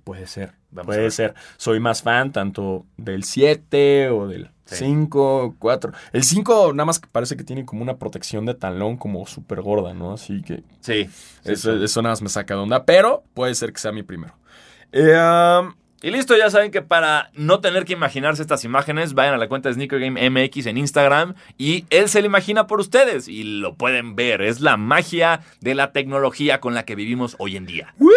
Puede 0.05 0.27
ser. 0.29 0.53
Vamos 0.71 0.87
puede 0.95 1.11
ser. 1.11 1.35
Soy 1.57 1.81
más 1.81 2.03
fan 2.03 2.31
tanto 2.31 2.87
del 2.97 3.25
7 3.25 4.09
o 4.11 4.29
del 4.29 4.51
Sí. 4.67 4.77
5, 4.85 5.57
4. 5.59 5.93
El 6.13 6.23
5 6.23 6.73
nada 6.73 6.85
más 6.85 7.01
que 7.01 7.09
parece 7.11 7.37
que 7.37 7.43
tiene 7.43 7.65
como 7.65 7.83
una 7.83 7.97
protección 7.99 8.47
de 8.47 8.55
talón 8.55 8.97
como 8.97 9.27
súper 9.27 9.63
gorda, 9.63 9.93
¿no? 9.95 10.13
Así 10.13 10.43
que 10.43 10.63
Sí. 10.81 11.11
eso, 11.45 12.03
nada 12.03 12.13
más 12.13 12.23
me 12.23 12.29
saca 12.29 12.55
de 12.55 12.61
onda. 12.61 12.85
Pero 12.85 13.25
puede 13.35 13.53
ser 13.57 13.73
que 13.73 13.81
sea 13.81 13.91
mi 13.91 14.05
primero. 14.05 14.35
Eh, 14.93 15.17
um, 15.61 15.75
Y 16.03 16.11
listo, 16.11 16.35
ya 16.35 16.49
saben 16.49 16.71
que 16.71 16.81
para 16.81 17.31
no 17.35 17.61
tener 17.61 17.85
que 17.85 17.93
imaginarse 17.93 18.41
estas 18.41 18.65
imágenes, 18.65 19.13
vayan 19.13 19.35
a 19.35 19.39
la 19.39 19.49
cuenta 19.49 19.69
de 19.69 19.75
Sneaker 19.75 20.01
Game 20.01 20.31
MX 20.31 20.67
en 20.67 20.79
Instagram 20.79 21.35
y 21.59 21.85
él 21.91 22.09
se 22.09 22.21
lo 22.21 22.27
imagina 22.27 22.67
por 22.67 22.81
ustedes 22.81 23.29
y 23.29 23.43
lo 23.45 23.75
pueden 23.75 24.17
ver. 24.17 24.41
Es 24.41 24.61
la 24.61 24.79
magia 24.79 25.43
de 25.61 25.75
la 25.75 25.93
tecnología 25.93 26.59
con 26.59 26.73
la 26.73 26.85
que 26.85 26.95
vivimos 26.95 27.37
hoy 27.39 27.57
en 27.57 27.67
día. 27.67 27.95
¡Woo! 27.99 28.13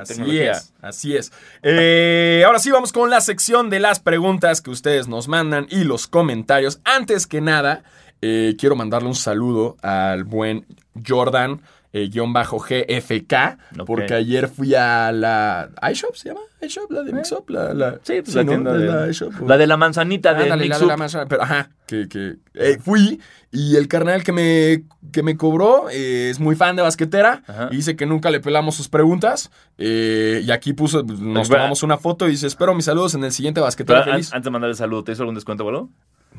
Así 0.00 0.14
Tecnología. 0.14 0.52
es, 0.52 0.74
así 0.82 1.16
es. 1.16 1.32
Eh, 1.62 2.42
ahora 2.44 2.58
sí 2.58 2.72
vamos 2.72 2.92
con 2.92 3.10
la 3.10 3.20
sección 3.20 3.70
de 3.70 3.78
las 3.78 4.00
preguntas 4.00 4.60
que 4.60 4.70
ustedes 4.70 5.06
nos 5.06 5.28
mandan 5.28 5.68
y 5.70 5.84
los 5.84 6.08
comentarios. 6.08 6.80
Antes 6.84 7.28
que 7.28 7.40
nada, 7.40 7.84
eh, 8.22 8.56
quiero 8.58 8.74
mandarle 8.74 9.08
un 9.08 9.14
saludo 9.14 9.76
al 9.82 10.24
buen 10.24 10.66
Jordan. 11.06 11.60
Eh, 11.96 12.08
guion 12.10 12.32
bajo 12.32 12.58
GFK, 12.58 13.56
Ok. 13.78 13.86
porque 13.86 14.14
ayer 14.14 14.48
fui 14.48 14.74
a 14.74 15.12
la 15.12 15.70
iShop, 15.92 16.14
¿se 16.16 16.28
llama? 16.30 16.40
iShop, 16.60 16.90
la 16.90 17.02
de 17.02 17.12
Mixup, 17.12 17.48
la, 17.50 17.72
la, 17.74 17.98
Sí, 18.02 18.20
pues 18.22 18.34
la 18.34 18.44
tienda 18.44 18.72
de 18.72 18.78
de- 18.80 18.86
la 18.92 19.08
iShop. 19.08 19.32
La 19.48 19.56
de 19.56 19.66
la 19.66 19.76
manzanita 19.76 20.34
de 20.34 20.44
Ándale, 20.44 20.66
la 20.66 20.78
de 20.78 20.86
la 20.86 20.96
manzana, 20.96 21.26
pero 21.26 21.42
ajá, 21.42 21.70
que, 21.86 22.08
que 22.08 22.36
eh, 22.54 22.78
fui 22.82 23.20
y 23.52 23.76
el 23.76 23.86
carnal 23.86 24.24
que 24.24 24.32
me, 24.32 24.84
que 25.12 25.22
me 25.22 25.36
cobró 25.36 25.88
eh, 25.90 26.30
es 26.30 26.40
muy 26.40 26.56
fan 26.56 26.74
de 26.74 26.82
basquetera 26.82 27.42
Ajá. 27.46 27.68
y 27.70 27.76
dice 27.76 27.94
que 27.96 28.06
nunca 28.06 28.30
le 28.30 28.40
pelamos 28.40 28.74
sus 28.74 28.88
preguntas 28.88 29.50
eh, 29.78 30.42
y 30.44 30.50
aquí 30.50 30.72
puso, 30.72 31.02
nos 31.04 31.48
tomamos 31.48 31.82
una 31.84 31.98
foto 31.98 32.26
y 32.26 32.32
dice, 32.32 32.46
espero 32.48 32.74
mis 32.74 32.86
saludos 32.86 33.14
en 33.14 33.22
el 33.24 33.30
siguiente 33.32 33.60
basquetera 33.60 34.02
feliz. 34.02 34.32
antes 34.32 34.44
de 34.46 34.50
mandar 34.50 34.70
el 34.70 34.76
saludo, 34.76 35.04
¿te 35.04 35.12
hizo 35.12 35.22
algún 35.22 35.34
descuento, 35.36 35.62
boludo? 35.64 35.90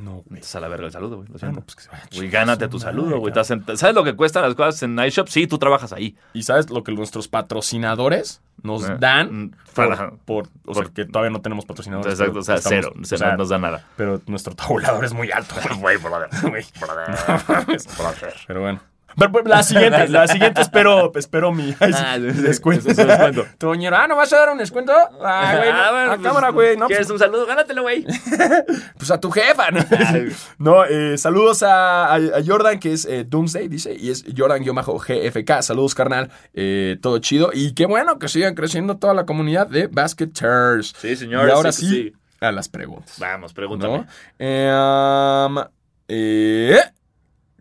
No, 0.06 0.22
güey. 0.28 0.40
Estás 0.40 0.56
a 0.58 0.60
la 0.60 0.68
verga 0.68 0.86
el 0.86 0.92
saludo, 0.92 1.18
güey. 1.18 1.28
Lo 1.30 1.36
Ah, 1.36 1.40
siento. 1.40 1.60
no, 1.62 1.66
pues 1.66 1.76
que 1.76 1.82
se 1.84 1.90
vaya 1.90 2.04
a 2.04 2.16
Güey, 2.16 2.30
gánate 2.30 2.68
tu 2.68 2.80
saludo, 2.80 3.18
güey. 3.20 3.34
cabrón. 3.34 3.58
Estás 3.58 3.70
en- 3.70 3.78
¿Sabes 3.78 3.96
lo 3.96 4.04
que 4.04 4.16
cuestan 4.16 4.44
las 4.44 4.54
cosas 4.54 4.84
en 4.84 5.00
iShop? 5.00 5.28
Sí, 5.28 5.48
tú 5.48 5.58
trabajas 5.58 5.94
ahí. 5.94 6.16
Y 6.34 6.44
sabes 6.44 6.70
lo 6.70 6.84
que 6.84 6.92
nuestros 6.92 7.28
patrocinadores 7.28 8.42
nos 8.62 8.88
Eh, 8.88 8.98
dan 9.00 9.46
mm, 9.46 9.52
por, 9.74 9.88
para- 9.90 10.12
por- 10.12 10.48
o 10.66 10.74
sea, 10.76 10.84
que 10.94 11.06
todavía 11.06 11.32
no 11.32 11.42
tenemos 11.42 11.66
patrocinadores. 11.66 12.14
Exacto, 12.14 12.34
pero 12.34 12.42
o 12.42 12.44
sea, 12.44 12.56
estamos- 12.56 12.80
cero. 12.86 12.94
o 13.02 13.04
Se 13.06 13.18
sea, 13.18 13.32
no 13.32 13.38
nos 13.38 13.50
da 13.50 13.58
nada. 13.58 13.84
Pero 13.98 14.22
nuestro 14.28 14.54
tabulador 14.54 15.04
es 15.06 15.14
muy 15.14 15.32
alto. 15.32 15.56
Güey, 15.80 15.98
brother. 15.98 16.30
Güey. 16.44 16.64
Brother. 16.80 17.08
Brother. 17.98 18.34
Pero 18.48 18.62
bueno. 18.62 18.80
Pero, 19.18 19.32
la 19.46 19.64
siguiente, 19.64 20.08
la 20.10 20.28
siguiente 20.28 20.62
espero, 20.62 21.12
espero 21.16 21.52
mi, 21.52 21.76
Ah, 21.80 22.18
descuento. 22.20 22.90
ese 22.92 23.02
es 23.02 23.08
descuento. 23.08 23.46
Toñero, 23.58 23.96
ah, 23.96 24.08
¿no 24.08 24.16
vas 24.16 24.32
a 24.34 24.38
dar 24.38 24.50
un 24.50 24.58
descuento? 24.58 24.92
Ah, 25.22 25.54
güey, 25.58 25.70
Ah, 25.70 25.88
bueno, 25.92 26.12
a 26.12 26.16
pues, 26.16 26.28
cámara, 26.28 26.50
güey. 26.50 26.78
No, 26.78 26.88
¿Quieres 26.88 27.08
pues, 27.08 27.22
un 27.22 27.26
saludo? 27.26 27.46
Gánatelo, 27.46 27.82
güey. 27.84 28.06
pues 28.98 29.12
a 29.12 29.20
tu 29.20 29.32
jefa. 29.32 29.72
¿no? 29.72 29.80
No, 30.58 30.86
eh, 30.86 31.18
saludos 31.18 31.64
a, 31.64 32.06
a- 32.06 32.16
a 32.16 32.44
Jordan, 32.46 32.80
que 32.80 32.94
es 32.94 33.06
eh, 33.06 33.24
Doomsday, 33.28 33.68
dice, 33.68 33.96
y 33.98 34.10
es 34.12 34.26
Jordan-GFK. 34.36 35.62
Saludos, 35.62 35.96
carnal. 35.96 36.32
Eh, 36.54 36.98
todo 37.02 37.20
chido. 37.20 37.52
Y 37.54 37.74
qué 37.74 37.86
bueno 37.86 38.20
que 38.20 38.28
sigan 38.28 38.56
creciendo 38.56 38.98
toda 38.98 39.14
la 39.14 39.26
comunidad 39.26 39.68
de 39.68 39.88
Basketeers. 39.88 40.94
Sí, 40.98 41.16
señor. 41.16 41.48
Y 41.48 41.52
ahora 41.52 41.72
sí, 41.72 41.86
sí, 41.88 42.04
sí. 42.12 42.14
a 42.42 42.52
las 42.52 42.70
preguntas. 42.70 43.16
Vamos, 43.20 43.54
pregúntame. 43.54 44.06
¿no? 44.40 45.46
Um, 45.48 45.64
eh, 46.08 46.80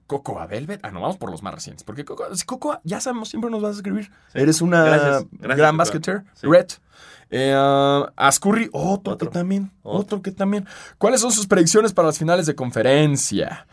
Cocoa 0.06 0.46
Velvet. 0.46 0.80
Ah, 0.82 0.90
no, 0.90 1.00
vamos 1.00 1.16
por 1.16 1.30
los 1.30 1.42
más 1.42 1.54
recientes. 1.54 1.84
Porque 1.84 2.04
Cocoa, 2.04 2.28
Cocoa, 2.46 2.80
ya 2.84 3.00
sabemos, 3.00 3.28
siempre 3.28 3.50
nos 3.50 3.62
vas 3.62 3.74
a 3.74 3.76
escribir. 3.76 4.10
Eres 4.34 4.60
una 4.60 4.84
Gracias, 4.84 5.26
gracias, 5.32 5.58
gran 5.58 5.76
basketer. 5.76 6.24
Sí. 6.34 6.46
Red. 6.46 6.66
Eh, 7.30 7.54
uh, 7.56 8.06
Ascurry, 8.16 8.68
otro, 8.72 9.14
Otro. 9.14 9.28
que 9.28 9.34
también. 9.34 9.72
Otro. 9.82 10.00
Otro 10.00 10.22
que 10.22 10.30
también. 10.30 10.66
¿Cuáles 10.98 11.20
son 11.20 11.32
sus 11.32 11.46
predicciones 11.46 11.92
para 11.92 12.06
las 12.06 12.18
finales 12.18 12.46
de 12.46 12.54
conferencia? 12.54 13.66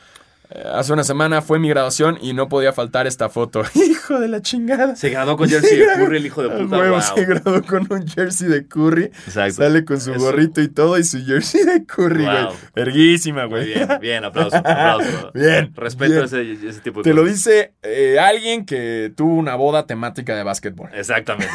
Eh, 0.53 0.63
Hace 0.73 0.93
una 0.93 1.03
semana 1.03 1.41
fue 1.41 1.59
mi 1.59 1.69
graduación 1.69 2.17
y 2.21 2.33
no 2.33 2.49
podía 2.49 2.73
faltar 2.73 3.07
esta 3.07 3.29
foto. 3.29 3.63
Hijo 3.75 4.19
de 4.19 4.27
la 4.27 4.41
chingada. 4.41 4.95
Se 4.95 5.09
graduó 5.09 5.37
con 5.37 5.49
jersey 5.49 5.77
de 5.79 5.85
Curry, 5.95 6.17
el 6.17 6.25
hijo 6.25 6.43
de 6.43 6.49
puta. 6.63 6.89
wow. 6.89 7.01
se 7.01 7.25
graduó 7.25 7.61
con 7.63 7.87
un 7.91 8.07
jersey 8.07 8.47
de 8.49 8.67
Curry. 8.67 9.05
Exacto. 9.05 9.55
Sale 9.55 9.85
con 9.85 9.99
su 10.01 10.11
Eso. 10.13 10.19
gorrito 10.19 10.61
y 10.61 10.67
todo 10.67 10.97
y 10.97 11.03
su 11.03 11.23
jersey 11.25 11.63
de 11.63 11.85
Curry, 11.85 12.25
Wow. 12.25 12.33
güey. 12.33 12.55
Verguísima, 12.75 13.47
Muy 13.47 13.49
güey. 13.61 13.73
bien, 13.73 13.89
bien, 14.01 14.25
aplauso, 14.25 14.57
aplauso. 14.57 15.31
Bien, 15.33 15.71
Respeto 15.75 16.11
bien. 16.13 16.25
Ese, 16.25 16.51
ese 16.67 16.79
tipo 16.81 16.99
de 17.01 17.03
Te 17.09 17.13
lo 17.15 17.21
cosas. 17.21 17.35
dice 17.37 17.73
eh, 17.83 18.19
alguien 18.19 18.65
que 18.65 19.11
tuvo 19.15 19.33
una 19.35 19.55
boda 19.55 19.85
temática 19.85 20.35
de 20.35 20.43
básquetbol. 20.43 20.89
Exactamente. 20.93 21.53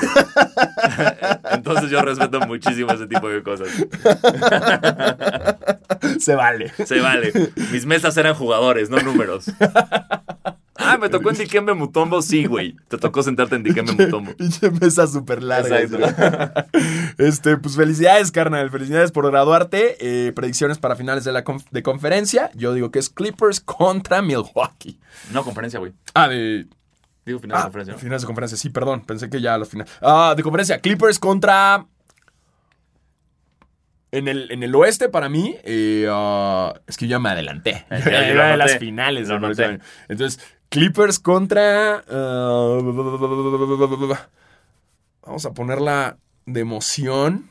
Entonces 1.52 1.90
yo 1.90 2.00
respeto 2.02 2.40
muchísimo 2.40 2.90
ese 2.92 3.06
tipo 3.06 3.28
de 3.28 3.42
cosas. 3.42 3.68
Se 6.18 6.34
vale. 6.34 6.72
Se 6.84 7.00
vale. 7.00 7.32
Mis 7.72 7.86
mesas 7.86 8.16
eran 8.16 8.34
jugadores, 8.34 8.85
no 8.90 8.98
números. 9.00 9.46
Ah, 10.78 10.98
me 10.98 11.08
tocó 11.08 11.30
en 11.30 11.36
Dikembe 11.36 11.72
Mutombo, 11.74 12.20
sí, 12.20 12.44
güey. 12.44 12.76
Te 12.88 12.98
tocó 12.98 13.22
sentarte 13.22 13.56
en 13.56 13.62
Dikembe 13.62 13.92
Mutombo. 13.94 14.36
Pinche 14.36 14.70
mesa 14.70 15.06
súper 15.06 15.42
larga. 15.42 15.80
Exacto. 15.80 16.68
Este, 17.18 17.56
pues 17.56 17.76
felicidades, 17.76 18.30
carnal. 18.30 18.70
Felicidades 18.70 19.10
por 19.10 19.26
graduarte. 19.28 19.96
Eh, 20.00 20.32
predicciones 20.32 20.78
para 20.78 20.94
finales 20.94 21.24
de 21.24 21.32
la 21.32 21.44
conf- 21.44 21.64
de 21.70 21.82
conferencia. 21.82 22.50
Yo 22.54 22.74
digo 22.74 22.90
que 22.90 22.98
es 22.98 23.08
Clippers 23.08 23.60
contra 23.60 24.20
Milwaukee. 24.20 25.00
No, 25.32 25.42
conferencia, 25.44 25.78
güey. 25.80 25.92
Ah, 26.14 26.28
de. 26.28 26.66
Digo 27.24 27.38
final 27.40 27.56
de 27.56 27.60
Ah, 27.60 27.64
conferencia. 27.64 27.94
¿no? 27.94 27.98
finales 27.98 28.22
de 28.22 28.26
conferencia. 28.26 28.58
Sí, 28.58 28.68
perdón. 28.68 29.00
Pensé 29.06 29.30
que 29.30 29.40
ya 29.40 29.54
a 29.54 29.58
los 29.58 29.68
finales. 29.70 29.90
Ah, 30.02 30.34
de 30.36 30.42
conferencia. 30.42 30.78
Clippers 30.78 31.18
contra. 31.18 31.86
En 34.12 34.28
el, 34.28 34.50
en 34.52 34.62
el 34.62 34.74
oeste, 34.74 35.08
para 35.08 35.28
mí, 35.28 35.56
eh, 35.64 36.06
ah, 36.08 36.74
es 36.86 36.96
que 36.96 37.06
yo 37.06 37.12
ya 37.12 37.18
me 37.18 37.28
adelanté. 37.30 37.84
Era 37.90 38.50
de 38.50 38.56
las 38.56 38.78
finales. 38.78 39.28
Lo 39.28 39.34
del 39.40 39.42
noté. 39.42 39.78
Entonces, 40.08 40.40
Clippers 40.68 41.18
contra. 41.18 42.04
ah, 42.08 42.78
vamos 45.24 45.46
a 45.46 45.52
ponerla 45.52 46.16
de 46.46 46.60
emoción. 46.60 47.50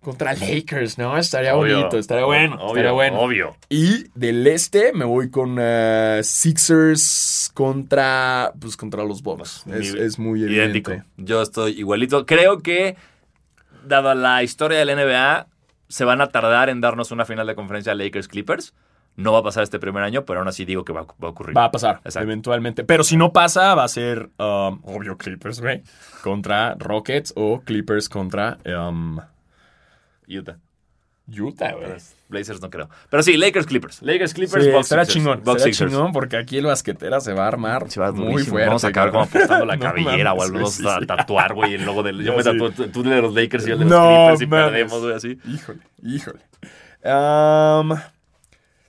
Contra 0.00 0.34
Lakers, 0.34 0.98
¿no? 0.98 1.16
Estaría 1.16 1.56
Obvio. 1.56 1.78
bonito, 1.78 1.98
estaría 1.98 2.26
bueno. 2.26 2.56
Obvio, 2.56 2.66
estaría 2.68 2.92
bueno. 2.92 3.20
Obvio. 3.20 3.56
Y 3.70 4.04
del 4.14 4.46
este 4.46 4.92
me 4.92 5.06
voy 5.06 5.30
con 5.30 5.56
ah, 5.58 6.20
Sixers 6.22 7.50
contra. 7.54 8.52
Pues 8.60 8.76
contra 8.76 9.02
los 9.04 9.22
Bucks. 9.22 9.64
Es, 9.72 9.94
Mi- 9.94 10.00
es 10.00 10.18
muy 10.18 10.42
Idéntico. 10.42 10.90
evidente. 10.90 11.10
Yo 11.16 11.40
estoy 11.40 11.72
igualito. 11.78 12.26
Creo 12.26 12.58
que, 12.60 12.96
dada 13.86 14.14
la 14.14 14.42
historia 14.42 14.78
del 14.78 14.96
NBA, 14.96 15.46
se 15.88 16.04
van 16.04 16.20
a 16.20 16.28
tardar 16.28 16.68
en 16.68 16.80
darnos 16.80 17.10
una 17.10 17.24
final 17.24 17.46
de 17.46 17.54
conferencia 17.54 17.94
Lakers-Clippers. 17.94 18.74
No 19.16 19.32
va 19.32 19.38
a 19.38 19.42
pasar 19.44 19.62
este 19.62 19.78
primer 19.78 20.02
año, 20.02 20.24
pero 20.24 20.40
aún 20.40 20.48
así 20.48 20.64
digo 20.64 20.84
que 20.84 20.92
va, 20.92 21.02
va 21.02 21.28
a 21.28 21.30
ocurrir. 21.30 21.56
Va 21.56 21.64
a 21.66 21.70
pasar, 21.70 22.00
Exacto. 22.04 22.26
eventualmente. 22.26 22.82
Pero 22.82 23.04
si 23.04 23.16
no 23.16 23.32
pasa, 23.32 23.74
va 23.76 23.84
a 23.84 23.88
ser, 23.88 24.30
um, 24.38 24.80
obvio, 24.82 25.16
Clippers, 25.16 25.60
güey. 25.60 25.82
Contra 26.22 26.74
Rockets 26.74 27.32
o 27.36 27.60
Clippers 27.64 28.08
contra 28.08 28.58
um, 28.66 29.20
Utah. 30.26 30.56
Utah, 31.26 31.72
güey. 31.72 31.92
Blazers 32.28 32.60
no 32.60 32.68
creo. 32.70 32.88
Pero 33.10 33.22
sí, 33.22 33.36
Lakers-Clippers. 33.36 34.02
Lakers-Clippers, 34.02 34.64
Sí, 34.64 34.70
Bucks 34.70 34.88
será 34.88 35.04
Sixers. 35.04 35.24
chingón. 35.24 35.44
Será 35.44 35.58
Sixers. 35.58 35.90
chingón 35.92 36.12
porque 36.12 36.36
aquí 36.36 36.58
el 36.58 36.66
basquetera 36.66 37.20
se 37.20 37.32
va 37.32 37.44
a 37.44 37.48
armar 37.48 37.90
Se 37.90 38.00
va 38.00 38.12
muy 38.12 38.32
durísimo. 38.32 38.50
fuerte. 38.54 38.66
Vamos 38.68 38.84
a 38.84 38.88
acabar 38.88 39.10
como 39.12 39.24
apostando 39.24 39.64
la 39.66 39.76
No 39.76 39.82
cabellera 39.82 40.32
o 40.32 40.42
algo. 40.42 40.52
güey, 40.52 40.62
Vamos 40.64 40.74
sí, 40.74 40.86
a 40.88 40.98
sí. 41.00 41.06
tatuar, 41.06 41.54
güey. 41.54 41.74
El 41.74 41.84
logo 41.84 42.02
del. 42.02 42.18
Yo 42.24 42.36
me 42.36 42.42
sí. 42.42 42.50
tatué 42.50 42.88
tú 42.88 43.02
de 43.02 43.22
los 43.22 43.32
Lakers 43.34 43.66
y 43.66 43.70
yo 43.70 43.76
de 43.78 43.84
los 43.84 43.90
No, 43.90 44.26
Clippers 44.36 44.40
y 44.42 44.46
mames. 44.46 44.70
perdemos, 44.70 45.00
güey, 45.02 45.14
así. 45.14 45.38
Híjole, 45.46 45.80
híjole. 46.02 46.40
Um, 47.04 47.96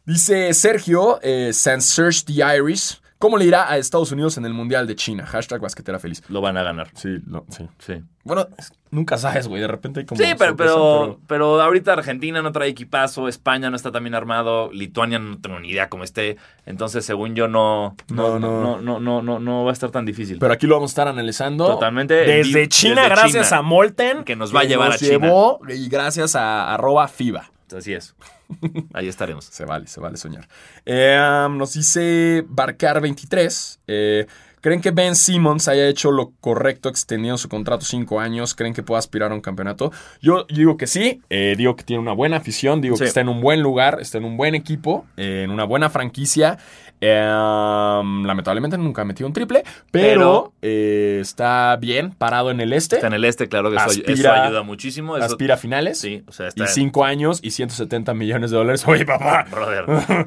dice 0.06 0.54
Sergio, 0.54 1.20
eh, 1.22 1.52
San 1.54 1.82
Serge 1.82 2.24
the 2.26 2.34
Irish. 2.58 3.00
¿Cómo 3.18 3.38
le 3.38 3.46
irá 3.46 3.72
a 3.72 3.78
Estados 3.78 4.12
Unidos 4.12 4.38
en 4.38 4.46
el 4.46 4.54
Mundial 4.54 4.88
de 4.88 4.96
China? 4.96 5.26
Hashtag 5.26 5.62
basquetera 5.62 6.00
feliz. 6.00 6.22
Lo 6.28 6.42
van 6.42 6.58
a 6.58 6.64
ganar. 6.64 6.90
Sí, 6.96 7.18
lo- 7.28 7.46
sí. 7.50 7.66
Sí. 7.80 8.04
Bueno, 8.26 8.48
es- 8.58 8.74
nunca 8.92 9.18
sabes, 9.18 9.48
güey. 9.48 9.62
De 9.62 9.68
repente 9.68 10.02
hay 10.02 10.06
como. 10.06 10.20
Sí, 10.22 10.34
pero, 10.38 10.56
pero, 10.58 11.20
pero 11.26 11.62
ahorita 11.62 11.94
Argentina 11.94 12.42
no 12.42 12.52
trae 12.52 12.68
equipazo, 12.70 13.28
España 13.30 13.70
no 13.70 13.78
está 13.78 13.92
tan 13.92 14.04
bien 14.04 14.16
armado, 14.16 14.70
Lituania 14.74 15.18
no 15.18 15.38
tengo 15.40 15.60
ni 15.62 15.70
idea 15.70 15.88
cómo 15.90 16.04
esté. 16.04 16.36
Entonces, 16.66 17.06
según 17.06 17.36
yo, 17.36 17.48
no, 17.48 17.96
no, 18.10 18.38
No, 18.38 18.40
no, 18.40 18.62
no. 18.62 18.82
no, 18.82 19.00
no, 19.00 19.22
no, 19.22 19.40
no 19.40 19.64
va 19.64 19.70
a 19.70 19.74
estar 19.74 19.92
tan 19.92 20.06
difícil. 20.06 20.38
Pero 20.38 20.54
aquí 20.54 20.68
lo 20.68 20.76
vamos 20.76 20.92
a 20.92 20.94
estar 20.94 21.08
analizando. 21.08 21.68
Totalmente. 21.68 22.16
Desde 22.16 22.68
China, 22.68 23.04
desde 23.04 23.10
gracias 23.16 23.48
China. 23.48 23.60
a 23.60 23.62
Molten. 23.62 24.24
Que 24.26 24.36
nos 24.36 24.54
va 24.54 24.60
a 24.62 24.64
llevar 24.66 24.92
a 24.92 24.98
China. 24.98 25.12
llevó, 25.12 25.62
Y 25.70 25.88
gracias 25.88 26.36
a 26.36 26.74
arroba 26.74 27.08
FIBA. 27.08 27.50
Así 27.78 27.94
es. 27.94 28.16
Ahí 28.94 29.08
estaremos. 29.08 29.46
Se 29.46 29.66
vale, 29.66 29.88
se 29.88 30.00
vale 30.00 30.18
soñar. 30.18 30.48
Eh, 30.86 31.18
um, 31.48 31.58
nos 31.58 31.74
dice 31.74 32.44
Barcar23. 32.48 33.80
eh, 33.88 34.26
¿Creen 34.62 34.82
que 34.82 34.90
Ben 34.90 35.16
Simmons 35.16 35.68
haya 35.68 35.88
hecho 35.88 36.10
lo 36.12 36.32
correcto 36.42 36.90
extendiendo 36.90 37.38
su 37.38 37.48
contrato 37.50 37.86
cinco 37.86 38.20
años? 38.20 38.56
¿Creen 38.56 38.74
que 38.74 38.82
pueda 38.82 38.98
aspirar 38.98 39.32
a 39.32 39.36
un 39.36 39.42
campeonato? 39.42 39.92
Yo 40.24 40.46
digo 40.50 40.76
que 40.76 40.88
sí. 40.88 41.22
eh, 41.30 41.54
digo 41.56 41.76
que 41.76 41.84
tiene 41.84 42.02
una 42.02 42.14
buena 42.14 42.38
afición. 42.38 42.82
Digo 42.82 42.96
Sí. 42.98 43.04
que 43.04 43.08
está 43.10 43.22
en 43.22 43.30
un 43.30 43.42
buen 43.42 43.62
lugar. 43.62 44.00
Está 44.02 44.18
en 44.18 44.26
un 44.26 44.38
buen 44.38 44.56
equipo. 44.56 45.06
eh, 45.18 45.44
en 45.44 45.52
una 45.52 45.66
buena 45.66 45.92
franquicia. 45.92 46.58
Um, 47.02 48.26
lamentablemente 48.26 48.78
nunca 48.78 49.02
ha 49.04 49.06
metido 49.06 49.28
un 49.28 49.34
triple. 49.34 49.64
Pero, 49.92 50.52
Pero- 50.52 50.54
eh, 50.62 51.20
está 51.22 51.76
bien 51.76 52.12
parado 52.12 52.52
en 52.52 52.60
el 52.62 52.74
este. 52.74 52.96
Está 52.96 53.08
en 53.08 53.14
el 53.14 53.26
este, 53.26 53.48
claro 53.48 53.70
que 53.70 53.76
eso, 53.78 53.86
Aspira- 53.86 54.14
eso 54.14 54.32
ayuda 54.32 54.64
muchísimo. 54.64 55.18
Eso, 55.18 55.26
aspira 55.26 55.56
a 55.56 55.58
finales. 55.58 56.00
Sí, 56.00 56.24
o 56.28 56.32
sea, 56.32 56.48
está... 56.48 56.64
Y 56.64 56.68
cinco 56.68 57.04
años 57.06 57.40
y 57.44 57.52
170 57.52 58.14
millones 58.14 58.52
de 58.52 58.58
dólares. 58.58 58.84
Oye, 58.88 59.06
papá. 59.06 59.46
Brother, 59.52 59.86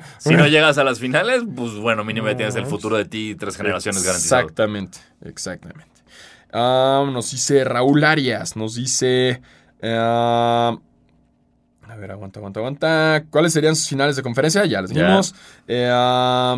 si 0.18 0.34
no 0.34 0.46
llegas 0.46 0.78
a 0.78 0.84
las 0.84 0.98
finales, 1.00 1.42
pues 1.56 1.74
bueno, 1.76 2.04
mínimo 2.04 2.28
ya 2.28 2.36
tienes 2.36 2.54
el 2.56 2.66
futuro 2.66 2.96
de 2.96 3.04
ti 3.06 3.30
y 3.30 3.34
tres 3.34 3.56
generaciones 3.56 4.04
garantizado. 4.04 4.42
Exactamente, 4.42 4.98
exactamente. 5.24 5.90
Ah, 6.52 7.04
nos 7.12 7.30
dice 7.30 7.64
Raúl 7.64 8.04
Arias, 8.04 8.56
nos 8.56 8.74
dice... 8.76 9.40
ah, 9.82 10.76
a 11.88 11.96
ver, 11.96 12.10
aguanta, 12.10 12.38
aguanta, 12.40 12.60
aguanta. 12.60 13.24
¿Cuáles 13.30 13.52
serían 13.52 13.74
sus 13.76 13.88
finales 13.88 14.16
de 14.16 14.22
conferencia? 14.22 14.64
Ya 14.66 14.80
les 14.82 14.90
Ya. 14.90 15.06
dimos. 15.06 15.34
Eh, 15.66 15.90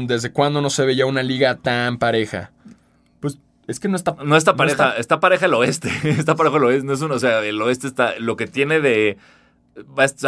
¿Desde 0.06 0.32
cuándo 0.32 0.60
no 0.60 0.70
se 0.70 0.84
veía 0.84 1.06
una 1.06 1.22
liga 1.22 1.56
tan 1.56 1.98
pareja? 1.98 2.50
Pues 3.20 3.38
es 3.66 3.78
que 3.80 3.88
no 3.88 3.96
está... 3.96 4.16
No 4.24 4.36
está 4.36 4.56
pareja, 4.56 4.88
está- 4.88 4.98
está, 4.98 5.20
pareja 5.20 5.46
el 5.46 5.54
oeste. 5.54 5.88
Está 6.04 6.34
pareja 6.34 6.56
el 6.56 6.64
oeste. 6.64 6.86
No 6.86 6.92
es 6.92 7.00
uno, 7.02 7.14
o 7.14 7.18
sea, 7.18 7.44
el 7.44 7.60
oeste 7.62 7.86
está. 7.86 8.18
Lo 8.18 8.36
que 8.36 8.46
tiene 8.46 8.80
de. 8.80 9.18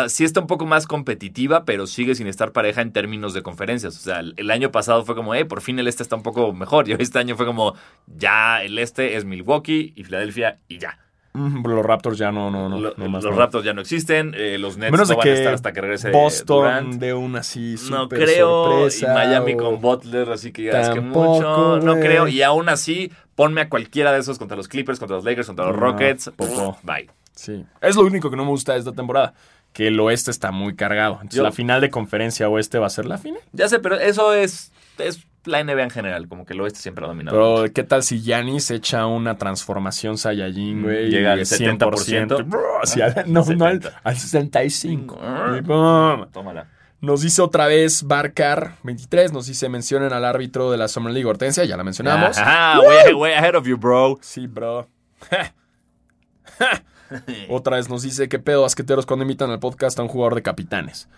sí 0.08 0.24
está 0.24 0.40
un 0.40 0.46
poco 0.46 0.66
más 0.66 0.86
competitiva, 0.86 1.64
pero 1.64 1.86
sigue 1.86 2.14
sin 2.14 2.26
estar 2.26 2.52
pareja 2.52 2.80
en 2.80 2.92
términos 2.92 3.34
de 3.34 3.42
conferencias. 3.42 3.96
O 3.96 4.00
sea, 4.00 4.20
el, 4.20 4.34
el 4.36 4.50
año 4.50 4.70
pasado 4.70 5.04
fue 5.04 5.14
como, 5.14 5.34
eh, 5.34 5.44
por 5.44 5.60
fin 5.60 5.78
el 5.78 5.88
este 5.88 6.02
está 6.02 6.16
un 6.16 6.22
poco 6.22 6.52
mejor. 6.52 6.88
Y 6.88 6.92
este 6.92 7.18
año 7.18 7.36
fue 7.36 7.46
como, 7.46 7.74
ya 8.06 8.62
el 8.62 8.78
este 8.78 9.16
es 9.16 9.24
Milwaukee 9.24 9.92
y 9.96 10.04
Filadelfia 10.04 10.58
y 10.68 10.78
ya. 10.78 10.98
Mm, 11.34 11.66
Los 11.66 11.84
Raptors 11.86 12.18
ya 12.18 12.30
no, 12.30 12.50
no, 12.50 12.68
no. 12.68 12.78
Lo- 12.78 12.94
no 12.96 13.08
más 13.08 13.24
los 13.24 13.32
no. 13.32 13.38
Raptors 13.40 13.64
ya 13.64 13.72
no 13.72 13.80
existen, 13.80 14.34
eh, 14.36 14.58
los 14.58 14.76
Nets 14.76 14.92
Menos 14.92 15.08
no 15.08 15.14
de 15.14 15.18
van 15.18 15.28
a 15.28 15.32
estar 15.32 15.54
hasta 15.54 15.72
que 15.72 15.80
regrese 15.80 16.10
Boston 16.10 16.62
Durant. 16.64 16.94
de 17.00 17.14
un 17.14 17.36
así 17.36 17.76
No 17.90 18.08
creo, 18.08 18.64
sorpresa, 18.66 19.06
y 19.10 19.14
Miami 19.14 19.54
o- 19.54 19.56
con 19.56 19.80
Butler, 19.80 20.28
así 20.30 20.52
que 20.52 20.64
ya 20.64 20.80
es 20.82 20.88
que 20.90 21.00
mucho, 21.00 21.78
no 21.80 21.94
creo. 22.00 22.28
Y 22.28 22.42
aún 22.42 22.68
así, 22.68 23.10
ponme 23.34 23.62
a 23.62 23.68
cualquiera 23.70 24.12
de 24.12 24.20
esos 24.20 24.38
contra 24.38 24.56
los 24.58 24.68
Clippers, 24.68 24.98
contra 24.98 25.16
los 25.16 25.24
Lakers, 25.24 25.46
contra 25.46 25.64
los 25.66 25.74
No, 25.74 25.80
Rockets. 25.80 26.30
popo. 26.36 26.78
Bye. 26.82 27.08
Sí. 27.34 27.64
Es 27.80 27.96
lo 27.96 28.02
único 28.02 28.28
que 28.30 28.36
no 28.36 28.44
me 28.44 28.50
gusta 28.50 28.74
de 28.74 28.80
esta 28.80 28.92
temporada. 28.92 29.32
Que 29.72 29.86
el 29.86 29.98
oeste 30.00 30.30
está 30.30 30.52
muy 30.52 30.76
cargado. 30.76 31.14
Entonces 31.14 31.38
Yo- 31.38 31.42
la 31.44 31.50
final 31.52 31.80
de 31.80 31.88
conferencia 31.88 32.46
oeste 32.50 32.78
va 32.78 32.88
a 32.88 32.90
ser 32.90 33.06
la 33.06 33.16
final. 33.16 33.40
Ya 33.52 33.68
sé, 33.68 33.78
pero 33.78 33.96
eso 33.98 34.34
es, 34.34 34.70
es 35.02 35.26
la 35.44 35.62
NBA 35.62 35.82
en 35.82 35.90
general, 35.90 36.28
como 36.28 36.44
que 36.44 36.52
el 36.52 36.60
oeste 36.60 36.80
siempre 36.80 37.04
ha 37.04 37.08
dominado. 37.08 37.36
Pero 37.36 37.72
¿qué 37.72 37.82
tal 37.82 38.02
si 38.02 38.20
Giannis 38.20 38.70
echa 38.70 39.06
una 39.06 39.36
transformación 39.36 40.16
Saiyajin, 40.18 40.82
güey? 40.82 41.10
Llega 41.10 41.32
al 41.32 41.40
y 41.40 41.42
70%. 41.42 42.44
Bro, 42.46 42.82
así 42.82 43.00
al- 43.00 43.24
no, 43.26 43.44
no, 43.44 43.64
al, 43.64 43.80
70. 43.82 44.00
al 44.04 44.16
65. 44.16 45.20
Mm. 45.20 45.56
Y 45.56 45.62
pum. 45.62 46.26
Tómala. 46.32 46.68
Nos 47.00 47.22
dice 47.22 47.42
otra 47.42 47.66
vez 47.66 48.04
Barcar 48.04 48.76
23. 48.84 49.32
Nos 49.32 49.46
dice 49.46 49.68
mencionen 49.68 50.12
al 50.12 50.24
árbitro 50.24 50.70
de 50.70 50.78
la 50.78 50.86
Summer 50.86 51.12
League 51.12 51.28
Hortensia. 51.28 51.64
Ya 51.64 51.76
la 51.76 51.82
mencionamos. 51.82 52.38
Ajá, 52.38 52.78
way, 52.80 53.12
way 53.12 53.32
ahead 53.32 53.56
of 53.56 53.66
you, 53.66 53.76
bro. 53.76 54.18
Sí, 54.22 54.46
bro. 54.46 54.88
Otra 57.48 57.76
vez 57.76 57.88
nos 57.88 58.02
dice, 58.02 58.28
¿qué 58.28 58.38
pedo, 58.38 58.62
basqueteros, 58.62 59.06
cuando 59.06 59.24
invitan 59.24 59.50
al 59.50 59.58
podcast 59.58 59.98
a 59.98 60.02
un 60.02 60.08
jugador 60.08 60.34
de 60.34 60.42
capitanes? 60.42 61.08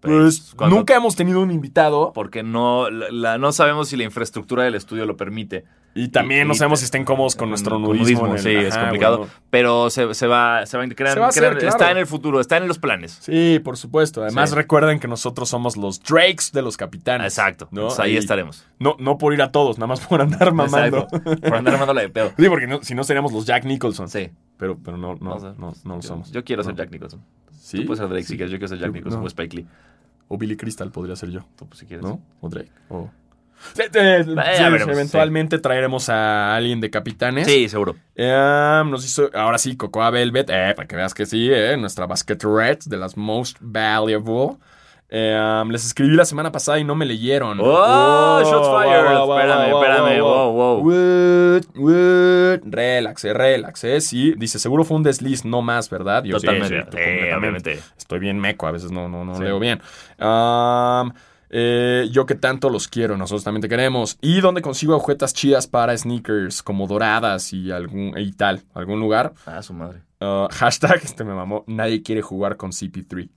Pues 0.00 0.54
cuando- 0.56 0.76
nunca 0.76 0.94
hemos 0.94 1.16
tenido 1.16 1.40
un 1.40 1.50
invitado 1.50 2.12
Porque 2.14 2.42
no, 2.44 2.88
la- 2.90 3.10
la- 3.10 3.38
no 3.38 3.50
sabemos 3.52 3.88
si 3.88 3.96
la 3.96 4.04
infraestructura 4.04 4.62
del 4.64 4.74
estudio 4.76 5.04
lo 5.06 5.16
permite. 5.16 5.64
y 5.94 6.08
también 6.08 6.46
no 6.46 6.54
sabemos 6.54 6.78
si 6.78 6.84
estén 6.84 7.04
cómodos 7.04 7.34
con 7.34 7.48
nuestro 7.48 7.80
nudismo. 7.80 8.32
el- 8.32 8.38
sí, 8.38 8.50
es 8.54 8.76
complicado. 8.76 9.26
Pero 9.50 9.90
se, 9.90 10.14
se 10.14 10.28
va, 10.28 10.64
se 10.66 10.76
va, 10.78 10.86
crean- 10.86 11.14
Se 11.14 11.18
va 11.20 11.26
a 11.26 11.28
hacer, 11.30 11.42
crean- 11.42 11.58
claro. 11.58 11.68
Está 11.76 11.90
en 11.90 11.96
el 11.98 12.06
futuro, 12.06 12.38
está 12.40 12.56
en 12.58 12.68
los 12.68 12.78
planes. 12.78 13.18
Sí, 13.20 13.60
por 13.64 13.76
supuesto. 13.76 14.22
Además, 14.22 14.50
Sí. 14.50 14.54
recuerden 14.56 15.00
que 15.00 15.08
nosotros 15.08 15.48
somos 15.48 15.76
los 15.76 16.00
Drakes 16.00 16.52
de 16.52 16.62
los 16.62 16.76
capitanes. 16.76 17.32
Exacto. 17.32 17.66
¿no? 17.72 17.80
Entonces, 17.80 17.98
ahí 18.00 18.16
estaremos. 18.16 18.64
No, 18.78 18.94
no 19.00 19.18
por 19.18 19.34
ir 19.34 19.42
a 19.42 19.50
todos, 19.50 19.78
nada 19.78 19.88
más 19.88 20.00
por 20.00 20.20
andar 20.20 20.52
mamando. 20.52 21.08
Exacto. 21.12 21.40
Por 21.40 21.54
andar 21.54 21.74
armándola 21.74 22.02
de 22.02 22.08
pedo. 22.10 22.30
Sí, 22.38 22.48
porque 22.48 22.68
no- 22.68 22.82
si 22.84 22.94
no 22.94 23.02
seríamos 23.02 23.32
los 23.32 23.44
Jack 23.46 23.64
Nicholson. 23.64 24.08
Sí. 24.08 24.30
Pero, 24.58 24.78
pero 24.84 24.96
no, 24.96 25.16
no, 25.16 25.36
no, 25.58 25.74
no 25.84 25.94
lo 25.96 26.02
somos. 26.02 26.30
yo 26.30 26.44
quiero 26.44 26.62
ser. 26.62 26.76
Jack 26.76 26.90
Nicholson. 26.92 27.20
Sí. 27.68 27.80
Tú 27.80 27.84
puedes 27.84 27.98
ser 27.98 28.08
Drake 28.08 28.24
si 28.24 28.36
quieres, 28.38 28.50
yo 28.50 28.56
quiero 28.56 28.68
ser 28.68 28.78
Jack 28.78 28.92
Nicholson 28.92 29.20
no. 29.20 29.26
o 29.26 29.28
Spike 29.28 29.56
Lee. 29.56 29.66
O 30.28 30.38
Billy 30.38 30.56
Crystal 30.56 30.90
podría 30.90 31.16
ser 31.16 31.30
yo, 31.30 31.46
Tú, 31.54 31.66
pues, 31.66 31.80
si 31.80 31.84
quieres. 31.84 32.02
¿no? 32.02 32.18
O 32.40 32.48
Drake. 32.48 32.70
O... 32.88 33.10
Sí, 33.74 33.82
eh, 33.92 34.22
sí, 34.24 34.34
ya 34.34 34.70
veremos, 34.70 34.94
eventualmente 34.94 35.58
traeremos 35.58 36.08
a 36.08 36.56
alguien 36.56 36.80
de 36.80 36.88
capitanes. 36.88 37.46
Sí, 37.46 37.68
seguro. 37.68 37.94
Eh, 38.14 38.82
nos 38.86 39.04
hizo, 39.04 39.28
ahora 39.34 39.58
sí, 39.58 39.76
Cocoa 39.76 40.08
Velvet, 40.08 40.48
eh, 40.48 40.72
para 40.74 40.88
que 40.88 40.96
veas 40.96 41.12
que 41.12 41.26
sí, 41.26 41.50
eh, 41.52 41.76
nuestra 41.76 42.06
basket 42.06 42.38
red 42.42 42.78
de 42.86 42.96
las 42.96 43.18
most 43.18 43.58
valuable. 43.60 44.56
Eh, 45.10 45.62
les 45.70 45.86
escribí 45.86 46.14
la 46.14 46.24
semana 46.26 46.52
pasada 46.52 46.78
y 46.78 46.84
no 46.84 46.94
me 46.94 47.06
leyeron. 47.06 47.58
¡Oh! 47.62 48.42
Shots 48.44 48.68
fired. 48.68 49.06
Espérame, 49.06 49.74
espérame. 49.74 50.20
Wow, 50.20 50.52
wow. 50.52 50.78
What, 50.82 51.62
what? 51.76 52.60
Relax, 52.64 53.24
eh, 53.24 53.32
relax, 53.32 53.84
eh, 53.84 54.00
sí. 54.02 54.34
Dice, 54.36 54.58
seguro 54.58 54.84
fue 54.84 54.96
un 54.98 55.02
desliz, 55.02 55.44
no 55.44 55.62
más, 55.62 55.88
¿verdad? 55.88 56.24
Yo, 56.24 56.36
Totalmente. 56.36 56.68
sí, 56.68 56.74
Sí, 56.74 56.82
completamente. 56.90 57.34
obviamente. 57.38 57.80
Estoy 57.96 58.18
bien 58.18 58.38
meco, 58.38 58.66
a 58.66 58.70
veces 58.72 58.90
no, 58.90 59.08
no, 59.08 59.24
no 59.24 59.36
Sí. 59.36 59.42
leo 59.44 59.58
bien. 59.58 59.80
Um, 60.20 61.12
eh, 61.50 62.06
yo 62.12 62.26
que 62.26 62.34
tanto 62.34 62.68
los 62.68 62.88
quiero, 62.88 63.16
nosotros 63.16 63.44
también 63.44 63.62
te 63.62 63.68
queremos. 63.70 64.18
¿Y 64.20 64.42
dónde 64.42 64.60
consigo 64.60 64.92
agujetas 64.92 65.32
chidas 65.32 65.66
para 65.66 65.96
sneakers, 65.96 66.62
como 66.62 66.86
doradas 66.86 67.54
y 67.54 67.70
algún 67.72 68.12
y 68.18 68.32
tal? 68.32 68.60
¿Algún 68.74 69.00
lugar? 69.00 69.32
Ah, 69.46 69.62
su 69.62 69.72
madre. 69.72 70.00
Uh, 70.20 70.48
hashtag, 70.50 71.00
este 71.04 71.22
me 71.22 71.32
mamó, 71.32 71.62
nadie 71.68 72.02
quiere 72.02 72.22
jugar 72.22 72.56
con 72.56 72.72
CP3. 72.72 73.30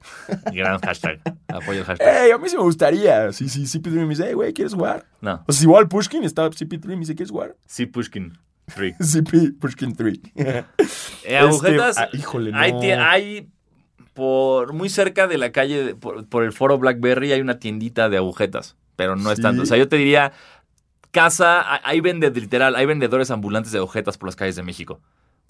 Gran 0.53 0.79
hashtag. 0.79 1.19
Apoyo 1.47 1.79
el 1.81 1.85
hashtag. 1.85 2.25
Ey, 2.25 2.31
a 2.31 2.37
mí 2.39 2.49
sí 2.49 2.55
me 2.57 2.63
gustaría. 2.63 3.31
Sí, 3.33 3.49
sí, 3.49 3.63
CP3 3.65 3.91
me 3.91 4.07
dice, 4.09 4.25
hey, 4.27 4.33
güey, 4.33 4.51
¿quieres 4.53 4.73
jugar? 4.73 5.05
No. 5.21 5.43
O 5.47 5.51
sea, 5.51 5.63
igual 5.63 5.87
Pushkin 5.87 6.23
está 6.23 6.49
CP3 6.49 6.85
me 6.87 6.95
dice, 6.97 7.13
¿quieres 7.15 7.29
jugar? 7.31 7.55
Sí, 7.67 7.85
Pushkin. 7.85 8.33
Three. 8.73 8.95
CP 8.99 9.53
Pushkin 9.59 9.95
3. 9.95 10.19
Eh, 10.35 11.37
agujetas. 11.37 11.97
ah, 11.99 12.09
híjole, 12.13 12.51
hay, 12.55 12.71
no. 12.73 12.79
hay 13.03 13.49
por 14.13 14.73
muy 14.73 14.89
cerca 14.89 15.27
de 15.27 15.37
la 15.37 15.51
calle, 15.51 15.95
por, 15.95 16.27
por 16.27 16.43
el 16.43 16.51
foro 16.51 16.77
Blackberry, 16.79 17.31
hay 17.31 17.41
una 17.41 17.59
tiendita 17.59 18.09
de 18.09 18.17
agujetas, 18.17 18.75
pero 18.95 19.15
no 19.15 19.31
es 19.31 19.37
Sí. 19.37 19.41
tanto. 19.43 19.61
O 19.61 19.65
sea, 19.65 19.77
yo 19.77 19.87
te 19.87 19.97
diría, 19.97 20.31
casa, 21.11 21.73
hay- 21.75 21.79
hay 21.83 22.01
vendedores, 22.01 22.41
literal, 22.41 22.75
hay 22.75 22.85
vendedores 22.85 23.29
ambulantes 23.31 23.71
de 23.71 23.77
agujetas 23.77 24.17
por 24.17 24.27
las 24.27 24.35
calles 24.35 24.55
de 24.55 24.63
México. 24.63 24.99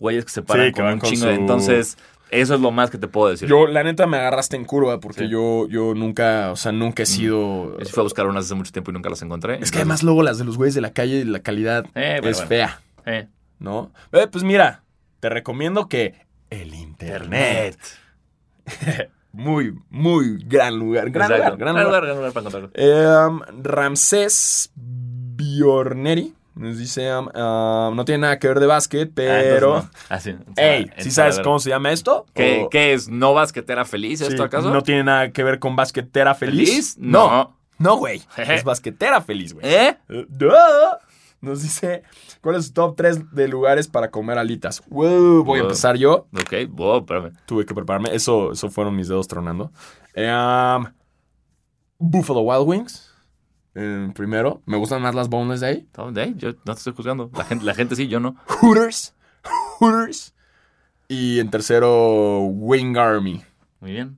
Güeyes 0.02 0.26
que 0.26 0.32
se 0.32 0.42
paran 0.42 0.66
Sí, 0.68 0.74
que 0.74 0.82
con 0.82 0.92
un 0.92 1.00
con 1.00 1.10
chingo. 1.10 1.28
de- 1.28 1.36
su- 1.36 1.40
Entonces, 1.42 1.98
eso 2.32 2.56
es 2.56 2.60
lo 2.62 2.72
más 2.72 2.90
que 2.90 2.98
te 2.98 3.08
puedo 3.08 3.30
decir. 3.30 3.48
Yo, 3.48 3.68
la 3.68 3.84
neta, 3.84 4.08
me 4.08 4.18
agarraste 4.18 4.56
en 4.58 4.66
curva 4.66 5.00
porque 5.00 5.22
Sí. 5.22 5.30
yo, 5.30 5.68
yo 5.70 5.94
nunca, 5.94 6.52
o 6.52 6.56
sea, 6.58 6.72
nunca 6.74 7.04
he 7.04 7.06
sido... 7.06 7.78
Yo 7.80 7.86
sí 7.86 7.92
fui 7.94 8.02
a 8.02 8.04
buscar 8.04 8.26
unas 8.28 8.46
hace 8.46 8.56
mucho 8.56 8.72
tiempo 8.74 8.92
y 8.92 8.94
nunca 8.96 9.10
las 9.10 9.22
encontré. 9.22 9.60
Es 9.62 9.72
que 9.72 9.78
además 9.78 10.04
luego 10.04 10.24
las 10.24 10.38
de 10.38 10.44
los 10.46 10.58
güeyes 10.58 10.76
de 10.76 10.82
la 10.82 10.92
calle, 10.92 11.24
la 11.26 11.40
calidad 11.40 11.86
Eh, 11.96 12.20
es 12.24 12.38
bueno. 12.38 12.48
fea, 12.50 12.82
Eh, 13.06 13.28
¿no? 13.60 13.92
Eh, 14.12 14.28
pues 14.32 14.44
mira, 14.44 14.84
te 15.22 15.30
recomiendo 15.30 15.88
que 15.88 16.16
el 16.50 16.74
internet. 16.74 17.78
Muy, 19.34 19.74
muy 19.90 20.44
gran 20.44 20.78
lugar. 20.78 21.10
Gran 21.10 21.32
Exacto. 21.32 21.56
lugar, 21.56 21.58
gran 21.58 21.74
Gran 21.76 21.86
lugar. 21.86 21.86
lugar, 21.86 22.04
gran 22.04 22.16
lugar 22.18 22.34
para 22.34 22.48
encontrarlo. 22.50 23.50
Em, 23.54 23.64
Ramsés 23.64 24.72
Biorneri 24.76 26.34
nos 26.56 26.78
dice, 26.78 27.16
um, 27.16 27.28
um, 27.28 27.96
no 27.96 28.04
tiene 28.06 28.20
nada 28.22 28.40
que 28.40 28.48
ver 28.48 28.60
de 28.60 28.66
básquet, 28.68 29.10
Ah, 29.12 29.14
pero... 29.16 29.76
no. 29.78 29.90
Ah, 30.10 30.20
sí. 30.20 30.36
Ey, 30.58 30.82
Entonces, 30.84 31.04
¿sí 31.06 31.12
sabes 31.12 31.40
cómo 31.40 31.60
se 31.60 31.70
llama 31.70 31.92
esto? 31.92 32.26
¿Qué, 32.34 32.64
O- 32.66 32.70
qué 32.70 32.94
es? 32.94 33.08
¿No 33.10 33.34
basquetera 33.34 33.86
feliz 33.86 34.20
Sí, 34.20 34.26
esto 34.26 34.44
acaso? 34.44 34.70
¿No 34.72 34.82
tiene 34.84 35.04
nada 35.06 35.32
que 35.32 35.44
ver 35.44 35.60
con 35.60 35.76
basquetera 35.76 36.36
feliz? 36.36 36.70
¿Feliz? 36.70 36.98
No. 36.98 37.58
No. 37.78 37.98
Güey. 37.98 38.22
Es 38.38 38.64
basquetera 38.64 39.22
feliz, 39.22 39.54
güey. 39.54 39.66
¿Eh? 39.66 39.98
Eh. 40.10 40.26
Nos 41.42 41.64
dice, 41.64 42.04
¿cuál 42.42 42.58
es 42.58 42.68
su 42.68 42.74
top 42.74 42.96
3 42.96 43.32
de 43.34 43.48
lugares 43.48 43.88
para 43.88 44.12
comer 44.12 44.38
alitas? 44.38 44.84
Wow, 44.90 45.44
voy 45.44 45.60
a 45.60 45.64
empezar 45.64 45.96
yo. 45.98 46.28
Ok, 46.40 46.54
wow, 46.70 47.00
espérame. 47.00 47.32
Tuve 47.48 47.66
que 47.66 47.74
prepararme. 47.74 48.14
Eso, 48.14 48.52
eso 48.52 48.70
fueron 48.70 48.96
mis 48.96 49.08
dedos 49.08 49.28
tronando. 49.28 49.72
Um, 50.16 50.86
Buffalo 51.98 52.42
Wild 52.42 52.68
Wings. 52.68 53.11
Eh, 53.76 54.10
primero. 54.16 54.62
Me 54.66 54.78
gustan 54.78 55.02
más 55.02 55.16
las 55.16 55.30
boneless 55.30 55.62
de 55.62 55.68
ahí. 55.68 55.88
¿Dónde? 55.94 56.34
Yo 56.38 56.50
no 56.66 56.74
te 56.74 56.80
estoy 56.80 56.94
juzgando. 56.94 57.30
La 57.34 57.44
gente, 57.46 57.66
la 57.66 57.74
gente 57.74 57.96
sí, 57.96 58.08
yo 58.08 58.20
no. 58.20 58.36
Hooters. 58.48 59.14
Hooters. 59.80 60.34
Y 61.08 61.40
en 61.40 61.50
tercero, 61.50 62.40
Wing 62.42 62.98
Army. 62.98 63.42
Muy 63.80 63.92
bien. 63.92 64.18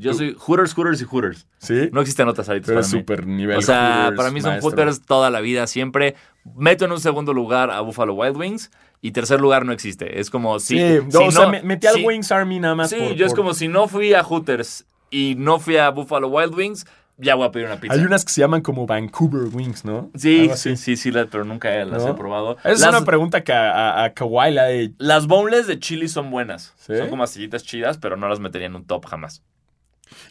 Yo 0.00 0.14
soy 0.14 0.36
Hooters, 0.38 0.74
Hooters 0.74 1.00
y 1.00 1.04
Hooters. 1.04 1.48
¿Sí? 1.58 1.88
No 1.92 2.00
existen 2.00 2.28
otras 2.28 2.48
alitas 2.48 2.68
Pero 2.68 3.04
para 3.04 3.20
es 3.20 3.26
mí. 3.26 3.34
nivel 3.34 3.58
O 3.58 3.62
sea, 3.62 4.02
Hooters, 4.04 4.16
para 4.16 4.30
mí 4.30 4.40
son 4.40 4.50
maestro. 4.50 4.70
Hooters 4.70 5.00
toda 5.02 5.28
la 5.30 5.40
vida, 5.40 5.66
siempre. 5.66 6.14
Meto 6.56 6.84
en 6.84 6.92
un 6.92 7.00
segundo 7.00 7.34
lugar 7.34 7.72
a 7.72 7.80
Buffalo 7.80 8.14
Wild 8.14 8.36
Wings 8.36 8.70
y 9.00 9.10
tercer 9.10 9.40
lugar 9.40 9.66
no 9.66 9.72
existe. 9.72 10.20
Es 10.20 10.30
como 10.30 10.60
si. 10.60 10.78
Sí, 10.78 10.98
si 11.10 11.16
o 11.16 11.30
sea, 11.32 11.46
no- 11.46 11.50
me- 11.50 11.62
metí 11.64 11.88
al 11.88 12.04
Wings 12.04 12.30
Army 12.30 12.60
nada 12.60 12.76
más 12.76 12.90
Sí, 12.90 12.96
por- 12.96 13.14
yo 13.14 13.26
es 13.26 13.34
como 13.34 13.54
si 13.54 13.66
no 13.66 13.88
fui 13.88 14.14
a 14.14 14.22
Hooters 14.22 14.86
y 15.10 15.34
no 15.36 15.58
fui 15.58 15.78
a 15.78 15.90
Buffalo 15.90 16.28
Wild 16.28 16.54
Wings, 16.54 16.86
ya 17.18 17.34
voy 17.34 17.46
a 17.46 17.50
pedir 17.50 17.66
una 17.66 17.78
pizza. 17.80 17.94
Hay 17.94 18.00
unas 18.00 18.24
que 18.24 18.32
se 18.32 18.40
llaman 18.40 18.60
como 18.62 18.86
Vancouver 18.86 19.54
Wings, 19.54 19.84
¿no? 19.84 20.10
Sí, 20.14 20.50
sí, 20.54 20.76
sí, 20.76 20.96
sí, 20.96 21.10
la- 21.10 21.26
pero 21.26 21.44
nunca 21.44 21.68
las 21.84 22.04
¿No? 22.04 22.10
he 22.12 22.14
probado. 22.14 22.56
Esa 22.64 22.70
es 22.72 22.86
una 22.88 23.04
pregunta 23.04 23.42
que 23.42 23.52
a, 23.52 23.70
a, 23.70 24.04
a 24.04 24.14
Kawhi 24.14 24.54
de- 24.54 24.92
Las 24.98 25.26
boneless 25.26 25.66
de 25.66 25.78
chili 25.78 26.08
son 26.08 26.30
buenas. 26.30 26.74
¿Sí? 26.78 26.96
Son 26.96 27.08
como 27.10 27.24
asillitas 27.24 27.62
chidas, 27.64 27.98
pero 27.98 28.16
no 28.16 28.28
las 28.28 28.40
metería 28.40 28.66
en 28.68 28.76
un 28.76 28.84
top 28.86 29.04
jamás. 29.06 29.42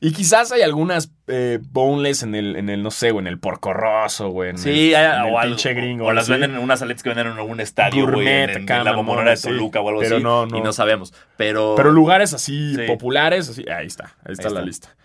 Y 0.01 0.11
quizás 0.11 0.51
hay 0.51 0.61
algunas 0.63 1.11
eh, 1.27 1.59
boneless 1.69 2.23
en 2.23 2.33
el, 2.33 2.55
en 2.55 2.69
el, 2.69 2.81
no 2.81 2.89
sé, 2.89 3.11
o 3.11 3.19
en 3.19 3.27
el 3.27 3.37
Porco 3.37 3.73
Rosso, 3.73 4.27
o 4.29 4.43
en 4.43 4.57
Sí, 4.57 4.89
el, 4.91 4.95
hay- 4.95 5.27
en 5.29 5.35
o, 5.35 5.39
pinche 5.41 5.73
gringo. 5.75 6.05
o 6.07 6.13
las 6.13 6.27
venden 6.29 6.51
en 6.51 6.57
unas 6.57 6.81
aletas 6.81 7.03
que 7.03 7.09
venden 7.09 7.27
en 7.27 7.33
algún 7.33 7.59
estadio, 7.59 8.03
güey, 8.05 8.13
Gourmet, 8.25 8.49
en, 8.55 8.71
en- 8.71 8.83
la 8.83 8.93
bombonera 8.93 9.31
de 9.31 9.37
sí. 9.37 9.49
Toluca 9.49 9.79
o 9.81 9.89
algo 9.89 10.01
Pero 10.01 10.15
así. 10.15 10.23
no, 10.23 10.45
no. 10.47 10.57
Y 10.57 10.61
no 10.61 10.73
sabemos. 10.73 11.13
Pero, 11.37 11.75
Pero 11.77 11.91
lugares 11.91 12.33
así 12.33 12.75
Sí. 12.75 12.81
populares, 12.87 13.49
así. 13.49 13.65
Ahí 13.69 13.85
está, 13.85 14.15
ahí 14.25 14.33
está 14.33 14.47
Ahí 14.47 14.53
la 14.55 14.59
está. 14.61 14.65
lista. 14.65 14.95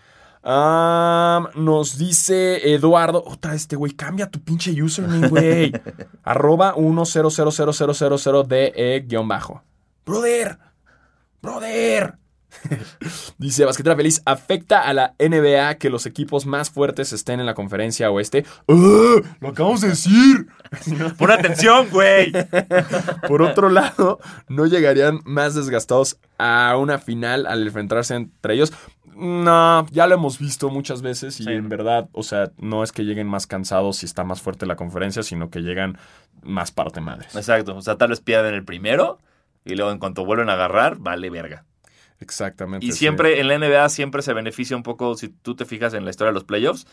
Am, 0.43 1.47
nos 1.55 1.97
dice 1.97 2.73
Eduardo, 2.73 3.23
otra 3.25 3.55
este 3.55 3.77
güey, 3.77 3.93
cambia 3.93 4.29
tu 4.29 4.41
pinche 4.43 4.71
username, 4.81 5.29
güey. 5.29 5.71
Arroba 6.23 6.75
1000000de 6.75 8.73
E 8.75 8.99
guion 9.07 9.27
bajo. 9.27 9.63
Brother, 10.05 10.57
brother. 11.41 12.17
Dice 13.37 13.65
Basquetera 13.65 13.95
Feliz, 13.95 14.21
afecta 14.25 14.81
a 14.81 14.93
la 14.93 15.15
NBA 15.19 15.75
que 15.75 15.89
los 15.89 16.05
equipos 16.05 16.45
más 16.45 16.69
fuertes 16.69 17.13
estén 17.13 17.39
en 17.39 17.45
la 17.45 17.53
conferencia 17.53 18.09
oeste. 18.11 18.45
¡Ah! 18.67 19.15
Lo 19.39 19.49
acabamos 19.49 19.81
de 19.81 19.89
decir. 19.89 20.47
Pon 21.17 21.31
atención, 21.31 21.89
güey. 21.89 22.31
Por 23.27 23.41
otro 23.41 23.69
lado, 23.69 24.19
no 24.47 24.65
llegarían 24.65 25.19
más 25.25 25.55
desgastados 25.55 26.17
a 26.37 26.75
una 26.77 26.99
final 26.99 27.45
al 27.45 27.65
enfrentarse 27.65 28.15
entre 28.15 28.55
ellos. 28.55 28.73
No, 29.15 29.85
ya 29.91 30.07
lo 30.07 30.15
hemos 30.15 30.39
visto 30.39 30.69
muchas 30.71 31.03
veces 31.03 31.39
y 31.39 31.43
Sí. 31.43 31.51
en 31.51 31.69
verdad, 31.69 32.09
o 32.13 32.23
sea, 32.23 32.51
no 32.57 32.83
es 32.83 32.91
que 32.91 33.03
lleguen 33.03 33.27
más 33.27 33.45
cansados 33.45 33.97
si 33.97 34.07
está 34.07 34.23
más 34.23 34.41
fuerte 34.41 34.65
la 34.65 34.75
conferencia, 34.75 35.21
sino 35.21 35.51
que 35.51 35.59
llegan 35.61 35.99
más 36.41 36.71
parte 36.71 36.99
madres. 36.99 37.35
Exacto. 37.35 37.75
O 37.75 37.81
sea, 37.83 37.95
tal 37.97 38.09
vez 38.09 38.21
pierden 38.21 38.55
el 38.55 38.65
primero 38.65 39.19
y 39.65 39.75
luego 39.75 39.91
en 39.91 39.99
cuanto 39.99 40.25
vuelven 40.25 40.49
a 40.49 40.53
agarrar, 40.53 40.97
vale 40.97 41.29
verga. 41.29 41.63
Exactamente. 42.23 42.85
Y 42.85 42.91
sí. 42.91 42.97
siempre 42.99 43.39
en 43.39 43.47
la 43.49 43.57
NBA 43.57 43.89
siempre 43.89 44.21
se 44.21 44.33
beneficia 44.33 44.75
un 44.77 44.83
poco, 44.83 45.15
si 45.15 45.27
tú 45.29 45.55
te 45.55 45.65
fijas 45.65 45.93
en 45.93 46.05
la 46.05 46.09
historia 46.11 46.29
de 46.31 46.35
los 46.35 46.43
playoffs, 46.45 46.87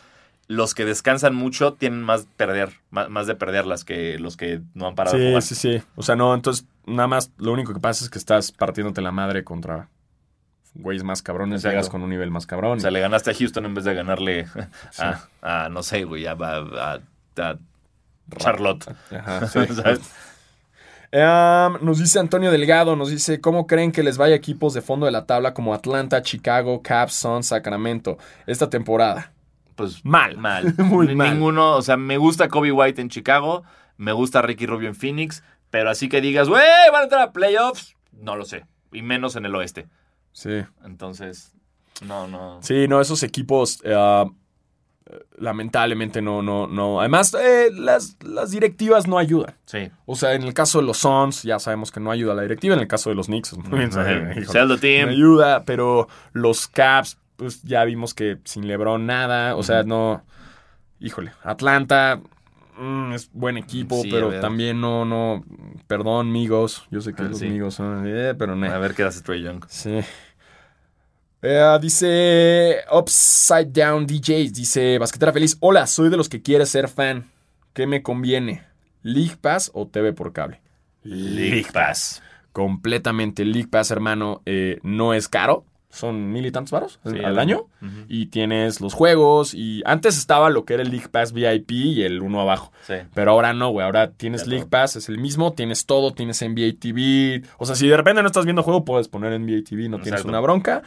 los 0.47 0.73
que 0.75 0.83
descansan 0.85 1.33
mucho 1.33 1.73
tienen 1.73 2.01
más 2.03 2.27
perder, 2.35 2.73
más, 2.89 3.09
más 3.09 3.25
de 3.27 3.35
perderlas 3.35 3.85
que 3.85 4.19
los 4.19 4.35
que 4.37 4.61
no 4.73 4.87
han 4.87 4.95
parado 4.95 5.17
de 5.17 5.23
Sí, 5.23 5.29
jugar. 5.29 5.41
sí, 5.43 5.55
sí. 5.55 5.81
O 5.95 6.03
sea, 6.03 6.15
no, 6.15 6.33
entonces 6.33 6.65
nada 6.85 7.07
más 7.07 7.31
lo 7.37 7.53
único 7.53 7.73
que 7.73 7.79
pasa 7.79 8.03
es 8.03 8.09
que 8.09 8.17
estás 8.19 8.51
partiéndote 8.51 9.01
la 9.01 9.11
madre 9.11 9.43
contra 9.43 9.87
güeyes 10.73 11.03
más 11.03 11.21
cabrones, 11.21 11.57
Exacto. 11.61 11.71
llegas 11.73 11.89
con 11.89 12.01
un 12.01 12.09
nivel 12.09 12.31
más 12.31 12.45
cabrón. 12.47 12.77
O 12.77 12.81
sea, 12.81 12.91
le 12.91 12.99
ganaste 13.01 13.31
a 13.31 13.33
Houston 13.33 13.65
en 13.65 13.73
vez 13.75 13.83
de 13.85 13.93
ganarle 13.93 14.45
Sí. 14.91 15.01
a, 15.01 15.65
a, 15.65 15.69
no 15.69 15.83
sé, 15.83 16.03
güey, 16.05 16.25
a, 16.27 16.31
a- 16.31 16.95
a- 16.95 17.41
a 17.41 17.57
Charlotte. 18.37 18.85
Ajá, 19.11 19.47
sí. 19.47 19.59
¿Sabes? 19.73 19.99
Nos 21.11 21.99
dice 21.99 22.19
Antonio 22.19 22.51
Delgado, 22.51 22.95
nos 22.95 23.09
dice, 23.09 23.41
¿cómo 23.41 23.67
creen 23.67 23.91
que 23.91 24.03
les 24.03 24.17
vaya 24.17 24.35
equipos 24.35 24.73
de 24.73 24.81
fondo 24.81 25.05
de 25.05 25.11
la 25.11 25.25
tabla 25.25 25.53
como 25.53 25.73
Atlanta, 25.73 26.21
Chicago, 26.21 26.81
Caps, 26.81 27.13
Suns, 27.13 27.47
Sacramento 27.47 28.17
esta 28.47 28.69
temporada? 28.69 29.33
Pues 29.75 30.05
Mal. 30.05 30.37
Mal. 30.37 30.73
Muy 30.77 31.13
mal. 31.15 31.33
Ninguno, 31.33 31.75
o 31.75 31.81
sea, 31.81 31.97
me 31.97 32.17
gusta 32.17 32.47
Kobe 32.47 32.71
White 32.71 33.01
en 33.01 33.09
Chicago, 33.09 33.63
me 33.97 34.13
gusta 34.13 34.41
Ricky 34.41 34.65
Rubio 34.65 34.87
en 34.87 34.95
Phoenix, 34.95 35.43
pero 35.69 35.89
así 35.89 36.07
que 36.07 36.21
digas, 36.21 36.47
güey, 36.47 36.63
van 36.91 37.01
a 37.01 37.03
entrar 37.03 37.21
a 37.21 37.33
playoffs, 37.33 37.95
no 38.11 38.35
lo 38.35 38.45
sé. 38.45 38.65
Y 38.93 39.01
menos 39.01 39.35
en 39.35 39.45
el 39.45 39.55
oeste. 39.55 39.87
Sí. 40.33 40.63
Entonces, 40.83 41.53
no, 42.05 42.27
no. 42.27 42.59
Sí, 42.61 42.87
no, 42.87 43.01
esos 43.01 43.23
equipos 43.23 43.81
eh, 43.83 44.25
lamentablemente 45.37 46.21
no, 46.21 46.41
no, 46.41 46.67
no. 46.67 46.99
Además, 46.99 47.33
eh, 47.33 47.69
las, 47.73 48.17
las 48.21 48.51
directivas 48.51 49.07
no 49.07 49.17
ayudan. 49.17 49.55
Sí. 49.65 49.89
O 50.05 50.15
sea, 50.15 50.33
en 50.33 50.43
el 50.43 50.53
caso 50.53 50.79
de 50.79 50.85
los 50.85 50.97
Suns, 50.97 51.43
ya 51.43 51.59
sabemos 51.59 51.91
que 51.91 51.99
no 51.99 52.11
ayuda 52.11 52.33
la 52.33 52.41
directiva. 52.43 52.75
En 52.75 52.81
el 52.81 52.87
caso 52.87 53.09
de 53.09 53.15
los 53.15 53.27
Knicks, 53.27 53.57
muy 53.57 53.79
bien, 53.79 53.89
no 53.93 55.09
ayuda, 55.09 55.63
pero 55.65 56.07
los 56.33 56.67
Caps, 56.67 57.17
pues 57.35 57.61
ya 57.63 57.83
vimos 57.85 58.13
que 58.13 58.37
sin 58.45 58.67
LeBron 58.67 59.05
nada. 59.05 59.55
O 59.55 59.63
sea, 59.63 59.83
no. 59.83 60.23
Híjole, 60.99 61.31
Atlanta 61.43 62.21
mm, 62.77 63.13
es 63.13 63.29
buen 63.33 63.57
equipo, 63.57 64.01
Sí, 64.03 64.09
pero 64.11 64.39
también 64.39 64.79
no, 64.79 65.03
no. 65.05 65.43
Perdón, 65.87 66.27
amigos. 66.27 66.85
Yo 66.91 67.01
sé 67.01 67.13
que 67.13 67.23
Ah, 67.23 67.25
los 67.29 67.39
sí. 67.39 67.47
amigos 67.47 67.73
son. 67.75 68.03
eh, 68.07 68.35
pero 68.37 68.55
no. 68.55 68.65
A 68.71 68.77
ver 68.77 68.93
qué 68.93 69.03
hace 69.03 69.21
Trey 69.21 69.41
Young. 69.41 69.65
Sí. 69.67 69.99
Eh, 71.43 71.77
dice 71.81 72.81
Upside 72.91 73.71
Down 73.71 74.05
DJs, 74.05 74.53
dice 74.53 74.99
Basquetera 74.99 75.33
Feliz. 75.33 75.57
Hola, 75.59 75.87
soy 75.87 76.09
de 76.09 76.17
los 76.17 76.29
que 76.29 76.43
quiere 76.43 76.67
ser 76.67 76.87
fan. 76.87 77.31
¿Qué 77.73 77.87
me 77.87 78.03
conviene? 78.03 78.63
¿League 79.01 79.37
Pass 79.41 79.71
o 79.73 79.87
TV 79.87 80.13
por 80.13 80.33
cable? 80.33 80.61
League 81.01 81.71
Pass. 81.73 82.21
Completamente. 82.51 83.43
League 83.43 83.69
Pass, 83.69 83.89
hermano, 83.89 84.43
eh, 84.45 84.79
no 84.83 85.15
es 85.15 85.27
caro. 85.27 85.65
Son 85.91 86.31
mil 86.31 86.45
y 86.45 86.51
tantos 86.51 86.71
varos 86.71 86.99
Sí, 87.05 87.19
al 87.23 87.37
año. 87.37 87.67
Y 88.07 88.27
tienes 88.27 88.81
los 88.81 88.93
juegos. 88.93 89.53
Y 89.53 89.81
antes 89.85 90.17
estaba 90.17 90.49
lo 90.49 90.65
que 90.65 90.75
era 90.75 90.83
el 90.83 90.89
League 90.89 91.09
Pass 91.09 91.33
VIP 91.33 91.71
y 91.71 92.03
el 92.03 92.21
uno 92.21 92.41
abajo. 92.41 92.71
Sí. 92.87 92.95
Pero 93.13 93.31
ahora 93.31 93.53
no, 93.53 93.69
güey. 93.69 93.85
Ahora 93.85 94.11
tienes 94.11 94.47
League. 94.47 94.65
Pass, 94.65 94.95
es 94.95 95.09
el 95.09 95.17
mismo. 95.17 95.53
Tienes 95.53 95.85
todo. 95.85 96.13
Tienes 96.13 96.41
NBA 96.41 96.79
TV. 96.79 97.43
O 97.57 97.65
sea, 97.65 97.75
si 97.75 97.87
de 97.87 97.97
repente 97.97 98.21
no 98.21 98.27
estás 98.27 98.45
viendo 98.45 98.63
juego, 98.63 98.85
puedes 98.85 99.07
poner 99.07 99.37
NBA 99.39 99.63
TV. 99.69 99.89
No 99.89 99.99
tienes 99.99 100.25
una 100.25 100.39
bronca. 100.39 100.81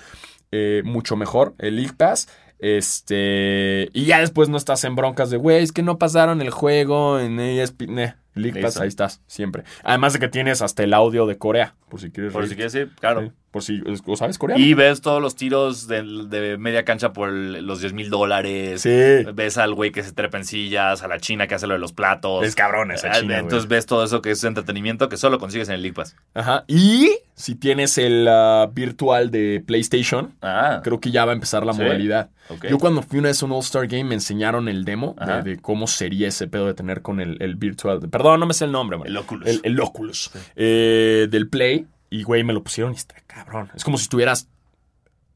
Eh, 0.53 0.83
mucho 0.85 1.17
mejor 1.17 1.55
el 1.59 1.77
League 1.77 1.95
Pass. 1.97 2.29
Este. 2.59 3.91
Y 3.93 4.05
ya 4.05 4.21
después 4.21 4.49
no 4.49 4.57
estás 4.57 4.85
en 4.85 4.97
broncas 4.97 5.31
de, 5.31 5.37
güey, 5.37 5.63
es 5.63 5.73
que 5.73 5.83
no 5.83 5.99
pasaron 5.99 6.41
el 6.41 6.51
juego 6.51 7.19
en 7.19 7.39
ESPN. 7.39 8.15
League 8.35 8.61
Pass, 8.61 8.79
ahí 8.81 8.89
estás, 8.89 9.21
siempre. 9.27 9.65
Además 9.83 10.13
de 10.13 10.19
que 10.19 10.29
tienes 10.29 10.61
hasta 10.63 10.83
el 10.83 10.93
audio 10.95 11.27
de 11.27 11.39
Corea, 11.39 11.75
por 11.89 12.01
si 12.01 12.11
quieres. 12.11 12.33
Por 12.33 12.43
reír. 12.43 12.51
si 12.51 12.57
quieres 12.57 12.75
ir, 12.75 12.91
claro. 12.99 13.23
Sí, 13.23 13.33
Por 13.53 13.63
si. 13.63 13.81
¿O 14.07 14.17
sabes 14.17 14.37
coreano? 14.37 14.61
Y 14.65 14.75
ves 14.75 15.01
todos 15.01 15.23
los 15.23 15.37
tiros 15.37 15.87
de, 15.87 16.03
de 16.29 16.59
media 16.59 16.85
cancha 16.85 17.13
por 17.13 17.29
el- 17.29 17.65
los 17.65 17.81
10 17.81 17.93
mil 17.93 18.11
dólares. 18.11 18.81
Sí. 18.83 18.91
Ves 19.33 19.59
al 19.59 19.75
güey 19.75 19.93
que 19.93 20.03
se 20.03 20.11
trepa 20.13 20.39
en 20.39 20.45
sillas, 20.45 21.05
a 21.05 21.09
la 21.09 21.21
china 21.21 21.47
que 21.47 21.55
hace 21.55 21.69
lo 21.69 21.75
de 21.75 21.79
los 21.79 21.93
platos. 21.93 22.45
Es 22.45 22.57
cabrón 22.57 22.91
esa 22.91 23.11
Ah, 23.13 23.21
china, 23.21 23.39
Entonces 23.39 23.69
ves 23.69 23.87
todo 23.87 24.03
eso 24.05 24.21
que 24.23 24.33
es 24.33 24.43
entretenimiento 24.43 25.09
que 25.09 25.17
solo 25.17 25.39
consigues 25.39 25.69
en 25.69 25.75
el 25.77 25.83
League 25.83 25.95
Pass. 25.95 26.17
Ajá. 26.35 26.65
Y 26.67 27.13
si 27.35 27.55
tienes 27.55 27.97
el 27.99 28.27
ah, 28.29 28.69
virtual 28.73 29.31
de 29.31 29.63
PlayStation, 29.65 30.35
Ah, 30.43 30.81
creo 30.83 30.99
que 30.99 31.13
ya 31.13 31.25
va 31.25 31.31
a 31.31 31.35
empezar 31.37 31.65
la 31.65 31.75
Sí. 31.75 31.83
modalidad. 31.83 32.31
ok. 32.49 32.67
Yo 32.69 32.79
cuando 32.79 33.03
fui 33.03 33.21
una 33.21 33.29
vez 33.29 33.41
a 33.41 33.47
un 33.47 33.53
All-Star 33.53 33.87
Game 33.87 34.05
me 34.05 34.15
enseñaron 34.15 34.69
el 34.69 34.85
demo 34.85 35.15
de 35.45 35.59
cómo 35.59 35.87
sería 35.87 36.27
ese 36.27 36.49
pedo 36.49 36.67
de 36.67 36.75
tener 36.75 37.03
con 37.03 37.21
el, 37.21 37.37
el 37.41 37.55
virtual. 37.55 38.01
Perdón, 38.11 38.24
no 38.39 38.47
me 38.47 38.55
sé 38.55 38.65
el 38.65 38.73
nombre, 38.73 38.97
güey. 38.97 39.11
El 39.11 39.17
Oculus. 39.17 39.49
El, 39.49 39.61
el 39.63 39.81
Oculus. 39.81 40.31
Eh, 40.57 41.29
del 41.31 41.49
Play. 41.49 41.87
Y, 42.11 42.23
güey, 42.23 42.45
me 42.45 42.53
lo 42.53 42.63
pusieron 42.63 42.93
y 42.93 42.97
está 42.97 43.17
cabrón. 43.27 43.71
Es 43.75 43.85
como 43.85 43.99
si 43.99 44.05
estuvieras 44.05 44.49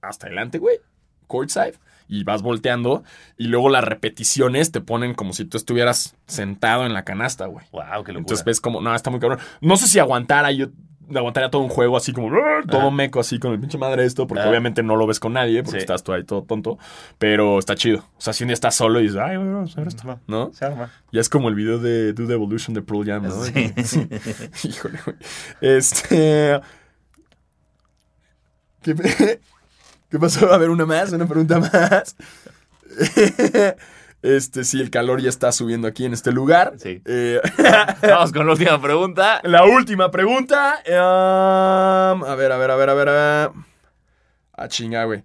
hasta 0.00 0.26
adelante, 0.26 0.58
güey. 0.58 0.78
Courtside. 1.26 1.74
Y 2.08 2.24
vas 2.24 2.42
volteando. 2.42 3.04
Y 3.36 3.48
luego 3.48 3.68
las 3.68 3.84
repeticiones 3.84 4.72
te 4.72 4.80
ponen 4.80 5.14
como 5.14 5.32
si 5.32 5.44
tú 5.44 5.56
estuvieras 5.56 6.16
sentado 6.26 6.86
en 6.86 6.94
la 6.94 7.04
canasta, 7.04 7.46
güey. 7.46 7.66
Wow, 7.72 7.82
qué 7.82 8.12
locura. 8.12 8.18
Entonces 8.18 8.44
ves 8.44 8.60
como, 8.60 8.80
no, 8.80 8.94
está 8.94 9.10
muy 9.10 9.20
cabrón. 9.20 9.40
No 9.60 9.76
sé 9.76 9.88
si 9.88 9.98
aguantara 9.98 10.52
yo. 10.52 10.68
Aguantaría 11.14 11.50
todo 11.50 11.62
un 11.62 11.68
juego 11.68 11.96
así 11.96 12.12
como 12.12 12.28
"Arr", 12.34 12.66
todo 12.66 12.90
meco 12.90 13.20
así 13.20 13.38
con 13.38 13.52
el 13.52 13.60
pinche 13.60 13.78
madre 13.78 14.04
esto, 14.04 14.26
porque 14.26 14.44
obviamente 14.44 14.82
no 14.82 14.96
lo 14.96 15.06
ves 15.06 15.20
con 15.20 15.32
nadie, 15.32 15.62
porque 15.62 15.78
Sí. 15.80 15.84
estás 15.84 16.02
tú 16.02 16.12
ahí 16.12 16.24
todo 16.24 16.42
tonto, 16.42 16.78
pero 17.18 17.58
está 17.58 17.74
chido. 17.74 18.00
O 18.16 18.20
sea, 18.20 18.32
si 18.32 18.44
un 18.44 18.48
día 18.48 18.54
estás 18.54 18.74
solo 18.74 19.00
y 19.00 19.04
dices, 19.04 19.18
ay, 19.18 19.36
güey, 19.36 19.48
vamos 19.48 19.74
a 19.76 19.80
ver 19.80 19.88
esto, 19.88 20.20
¿no? 20.26 20.52
Se 20.52 20.64
arma. 20.64 20.90
Ya 21.12 21.20
es 21.20 21.28
como 21.28 21.48
el 21.48 21.54
video 21.54 21.78
de 21.78 22.12
Do 22.12 22.26
the 22.26 22.32
Evolution 22.34 22.74
de 22.74 22.82
Pearl 22.82 23.04
Jam, 23.06 23.22
¿no? 23.22 23.42
Sí. 23.44 24.08
Híjole, 24.68 24.98
güey. 25.04 25.16
Este. 25.60 26.60
¿Qué, 28.82 28.94
¿Qué 30.10 30.18
pasó? 30.18 30.52
A 30.52 30.58
ver, 30.58 30.70
una 30.70 30.86
más, 30.86 31.12
una 31.12 31.26
pregunta 31.26 31.58
más. 31.58 32.16
Este, 34.22 34.64
sí, 34.64 34.80
el 34.80 34.90
calor 34.90 35.20
ya 35.20 35.28
está 35.28 35.52
subiendo 35.52 35.86
aquí 35.86 36.04
en 36.04 36.12
este 36.12 36.32
lugar. 36.32 36.74
Sí. 36.78 37.00
Eh, 37.04 37.40
Vamos 38.02 38.32
con 38.32 38.46
la 38.46 38.52
última 38.52 38.80
pregunta. 38.80 39.40
la 39.44 39.64
última 39.64 40.10
pregunta. 40.10 40.82
um, 40.86 42.24
a 42.24 42.34
ver, 42.36 42.52
a 42.52 42.56
ver, 42.58 42.70
a 42.70 42.76
ver, 42.76 42.90
a 42.90 42.94
ver. 42.94 43.08
A. 43.08 43.52
Ah, 44.54 44.68
chinga, 44.68 45.04
güey. 45.04 45.22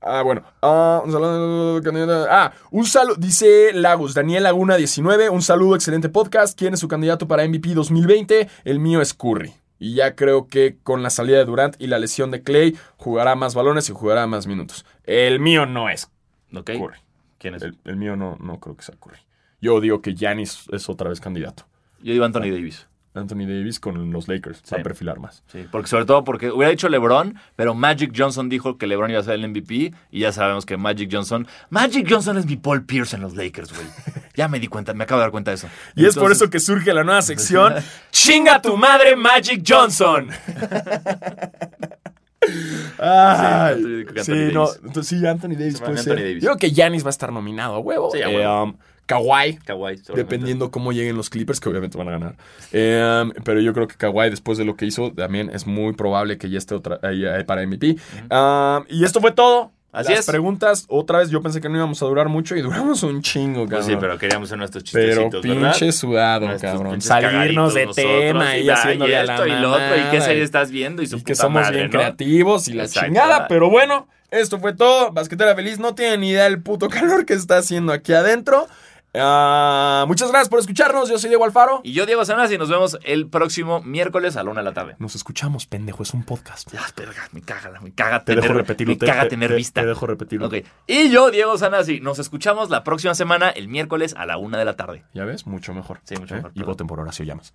Ah, 0.00 0.22
bueno. 0.22 0.42
Ah, 0.62 1.02
un 1.04 1.12
saludo. 1.12 2.26
Ah, 2.30 2.52
un 2.70 2.86
saludo. 2.86 3.16
Dice 3.16 3.72
Lagos, 3.74 4.14
Daniel 4.14 4.44
Laguna 4.44 4.76
19. 4.76 5.28
Un 5.28 5.42
saludo, 5.42 5.74
excelente 5.74 6.08
podcast. 6.08 6.58
¿Quién 6.58 6.72
es 6.72 6.80
su 6.80 6.88
candidato 6.88 7.28
para 7.28 7.46
MVP 7.46 7.74
2020? 7.74 8.48
El 8.64 8.78
mío 8.80 9.02
es 9.02 9.12
Curry. 9.12 9.52
Y 9.78 9.94
ya 9.94 10.14
creo 10.14 10.46
que 10.46 10.78
con 10.82 11.02
la 11.02 11.10
salida 11.10 11.38
de 11.38 11.44
Durant 11.44 11.76
y 11.78 11.86
la 11.86 11.98
lesión 11.98 12.30
de 12.30 12.42
Clay 12.42 12.76
jugará 12.96 13.34
más 13.34 13.54
balones 13.54 13.88
y 13.90 13.92
jugará 13.92 14.26
más 14.26 14.46
minutos. 14.46 14.86
El 15.04 15.40
mío 15.40 15.66
no 15.66 15.90
es 15.90 16.10
Ok. 16.54 16.70
Curry. 16.78 16.98
¿Quién 17.40 17.54
es? 17.54 17.62
El, 17.62 17.76
el 17.84 17.96
mío 17.96 18.14
no, 18.14 18.36
no 18.38 18.60
creo 18.60 18.76
que 18.76 18.82
sea 18.84 18.94
Curry. 18.94 19.18
Yo 19.60 19.80
digo 19.80 20.00
que 20.00 20.14
Giannis 20.14 20.66
es 20.70 20.88
otra 20.88 21.08
vez 21.08 21.20
candidato. 21.20 21.64
Yo 22.02 22.12
digo 22.12 22.24
Anthony 22.24 22.50
Davis. 22.52 22.86
Anthony 23.12 23.46
Davis 23.46 23.80
con 23.80 24.12
los 24.12 24.28
Lakers. 24.28 24.60
Sí. 24.62 24.76
perfilar 24.84 25.18
más. 25.18 25.42
Sí, 25.48 25.66
porque 25.70 25.88
sobre 25.88 26.04
todo 26.04 26.22
porque 26.22 26.50
hubiera 26.50 26.70
dicho 26.70 26.88
LeBron, 26.88 27.34
pero 27.56 27.74
Magic 27.74 28.12
Johnson 28.16 28.48
dijo 28.48 28.78
que 28.78 28.86
LeBron 28.86 29.10
iba 29.10 29.18
a 29.18 29.24
ser 29.24 29.34
el 29.34 29.48
MVP 29.48 29.92
y 30.10 30.20
ya 30.20 30.30
sabemos 30.32 30.64
que 30.64 30.76
Magic 30.76 31.08
Johnson, 31.10 31.48
Magic 31.70 32.06
Johnson 32.08 32.38
es 32.38 32.46
mi 32.46 32.56
Paul 32.56 32.84
Pierce 32.84 33.16
en 33.16 33.22
los 33.22 33.34
Lakers, 33.34 33.72
güey. 33.74 33.86
Ya 34.36 34.46
me 34.48 34.60
di 34.60 34.68
cuenta, 34.68 34.94
me 34.94 35.04
acabo 35.04 35.18
de 35.18 35.24
dar 35.24 35.32
cuenta 35.32 35.50
de 35.50 35.56
eso. 35.56 35.68
Y 35.96 36.06
es 36.06 36.16
por 36.16 36.30
eso 36.30 36.48
que 36.48 36.60
surge 36.60 36.94
la 36.94 37.02
nueva 37.04 37.20
sección 37.20 37.74
¡Chinga 38.10 38.62
tu 38.62 38.76
madre 38.76 39.16
Magic 39.16 39.62
Johnson! 39.66 40.28
Ay, 42.98 44.04
Sí, 44.22 44.32
Anthony 44.32 44.52
no, 44.52 44.68
entonces 44.84 45.06
sí, 45.18 45.26
Anthony 45.26 45.50
Davis 45.50 45.80
Anthony. 45.82 46.34
Yo 46.34 46.40
creo 46.40 46.56
que 46.56 46.70
Giannis 46.70 47.04
va 47.04 47.08
a 47.08 47.10
estar 47.10 47.32
nominado 47.32 47.74
a 47.74 47.78
huevo. 47.78 48.10
Sí, 48.12 48.22
a 48.22 48.30
Eh, 48.30 48.36
huevo. 48.36 48.62
um, 48.64 48.76
Kawhi, 49.06 49.56
Kawhi, 49.64 50.00
dependiendo 50.14 50.70
cómo 50.70 50.92
lleguen 50.92 51.16
los 51.16 51.30
Clippers, 51.30 51.58
que 51.58 51.68
obviamente 51.68 51.98
van 51.98 52.08
a 52.08 52.12
ganar. 52.12 52.36
Eh, 52.72 53.22
um, 53.24 53.32
pero 53.44 53.60
yo 53.60 53.72
creo 53.74 53.88
que 53.88 53.96
Kawhi, 53.96 54.30
después 54.30 54.56
de 54.56 54.64
lo 54.64 54.76
que 54.76 54.86
hizo, 54.86 55.12
también 55.12 55.50
es 55.52 55.66
muy 55.66 55.94
probable 55.94 56.38
que 56.38 56.48
ya 56.48 56.58
esté 56.58 56.76
otra, 56.76 57.00
ahí 57.02 57.24
para 57.44 57.62
MVP. 57.66 57.96
Um, 58.30 58.84
y 58.88 59.04
esto 59.04 59.20
fue 59.20 59.32
todo. 59.32 59.72
Así 59.92 60.10
Las 60.12 60.20
es. 60.20 60.26
preguntas, 60.26 60.84
otra 60.88 61.18
vez, 61.18 61.30
yo 61.30 61.42
pensé 61.42 61.60
que 61.60 61.68
no 61.68 61.76
íbamos 61.76 62.00
a 62.00 62.06
durar 62.06 62.28
mucho 62.28 62.54
y 62.54 62.62
duramos 62.62 63.02
un 63.02 63.22
chingo, 63.22 63.62
cabrón. 63.62 63.70
Pues 63.70 63.86
sí, 63.86 63.96
pero 63.98 64.18
queríamos 64.18 64.48
hacer 64.48 64.58
nuestros 64.58 64.84
Pero 64.92 65.06
chistecitos, 65.30 65.42
¿verdad? 65.42 65.72
pinche 65.72 65.92
sudado, 65.92 66.46
Nuestros 66.46 66.72
cabrón. 66.72 66.92
pinches 66.92 67.08
Salirnos 67.08 67.74
de 67.74 67.80
cagaditos 67.86 68.04
nosotros, 68.04 68.20
tema 68.20 68.56
y 68.56 68.68
haciéndole 68.70 69.16
a 69.16 69.24
la 69.24 69.34
esto 69.34 69.46
y 69.48 69.50
lo 69.50 69.72
otro, 69.72 69.86
y 69.96 69.98
qué 69.98 70.04
mamada, 70.04 70.24
serie 70.24 70.42
estás 70.44 70.70
viendo 70.70 71.02
y 71.02 71.06
su 71.08 71.16
y 71.16 71.18
que 71.24 71.32
puta 71.32 71.42
somos 71.42 71.62
madre, 71.62 71.76
bien 71.78 71.86
¿no? 71.90 71.98
creativos 71.98 72.68
y 72.68 72.74
la 72.74 72.84
Exacto. 72.84 73.06
chingada. 73.08 73.48
Pero 73.48 73.68
bueno, 73.68 74.06
esto 74.30 74.60
fue 74.60 74.74
todo. 74.74 75.10
Basquetera 75.10 75.56
Feliz 75.56 75.80
no 75.80 75.96
tiene 75.96 76.18
ni 76.18 76.30
idea 76.30 76.44
del 76.44 76.62
puto 76.62 76.88
calor 76.88 77.26
que 77.26 77.34
está 77.34 77.56
haciendo 77.58 77.92
aquí 77.92 78.12
adentro. 78.12 78.68
Ah, 79.14 80.04
muchas 80.06 80.28
gracias 80.30 80.48
por 80.48 80.60
escucharnos. 80.60 81.08
Yo 81.08 81.18
soy 81.18 81.28
Diego 81.30 81.44
Alfaro. 81.44 81.80
Y 81.82 81.92
yo, 81.92 82.06
Diego 82.06 82.24
Sanas, 82.24 82.52
y 82.52 82.58
nos 82.58 82.68
vemos 82.68 82.98
el 83.02 83.28
próximo 83.28 83.80
miércoles 83.82 84.36
a 84.36 84.44
la 84.44 84.50
una 84.50 84.60
de 84.60 84.64
la 84.64 84.72
tarde. 84.72 84.94
Nos 84.98 85.16
escuchamos, 85.16 85.66
pendejo. 85.66 86.02
Es 86.02 86.14
un 86.14 86.22
podcast. 86.24 86.70
Verga, 86.96 87.28
me 87.32 87.42
caga, 87.42 87.80
me 87.80 87.92
caga 87.92 88.20
Te 88.20 88.26
tener, 88.26 88.42
dejo 88.44 88.54
repetirlo. 88.54 88.92
me 88.94 88.98
te- 88.98 89.06
caga 89.06 89.22
te- 89.24 89.30
tener 89.30 89.50
te- 89.50 89.56
vista. 89.56 89.80
Te 89.80 89.86
dejo 89.88 90.06
repetirlo. 90.06 90.48
Y 90.86 91.10
yo, 91.10 91.30
Diego 91.30 91.58
Sanasi, 91.58 92.00
nos 92.00 92.18
escuchamos 92.20 92.70
la 92.70 92.84
próxima 92.84 93.14
semana, 93.14 93.50
el 93.50 93.66
miércoles 93.68 94.14
a 94.16 94.26
la 94.26 94.36
una 94.38 94.58
de 94.58 94.64
la 94.64 94.76
tarde. 94.76 95.04
¿Ya 95.12 95.24
ves? 95.24 95.46
Mucho 95.46 95.74
mejor. 95.74 96.00
Sí, 96.04 96.14
mucho 96.16 96.34
¿Eh? 96.34 96.38
mejor, 96.38 96.52
Y 96.54 96.62
voten 96.62 96.86
por 96.86 97.00
Horacio 97.00 97.24
Llamas. 97.24 97.52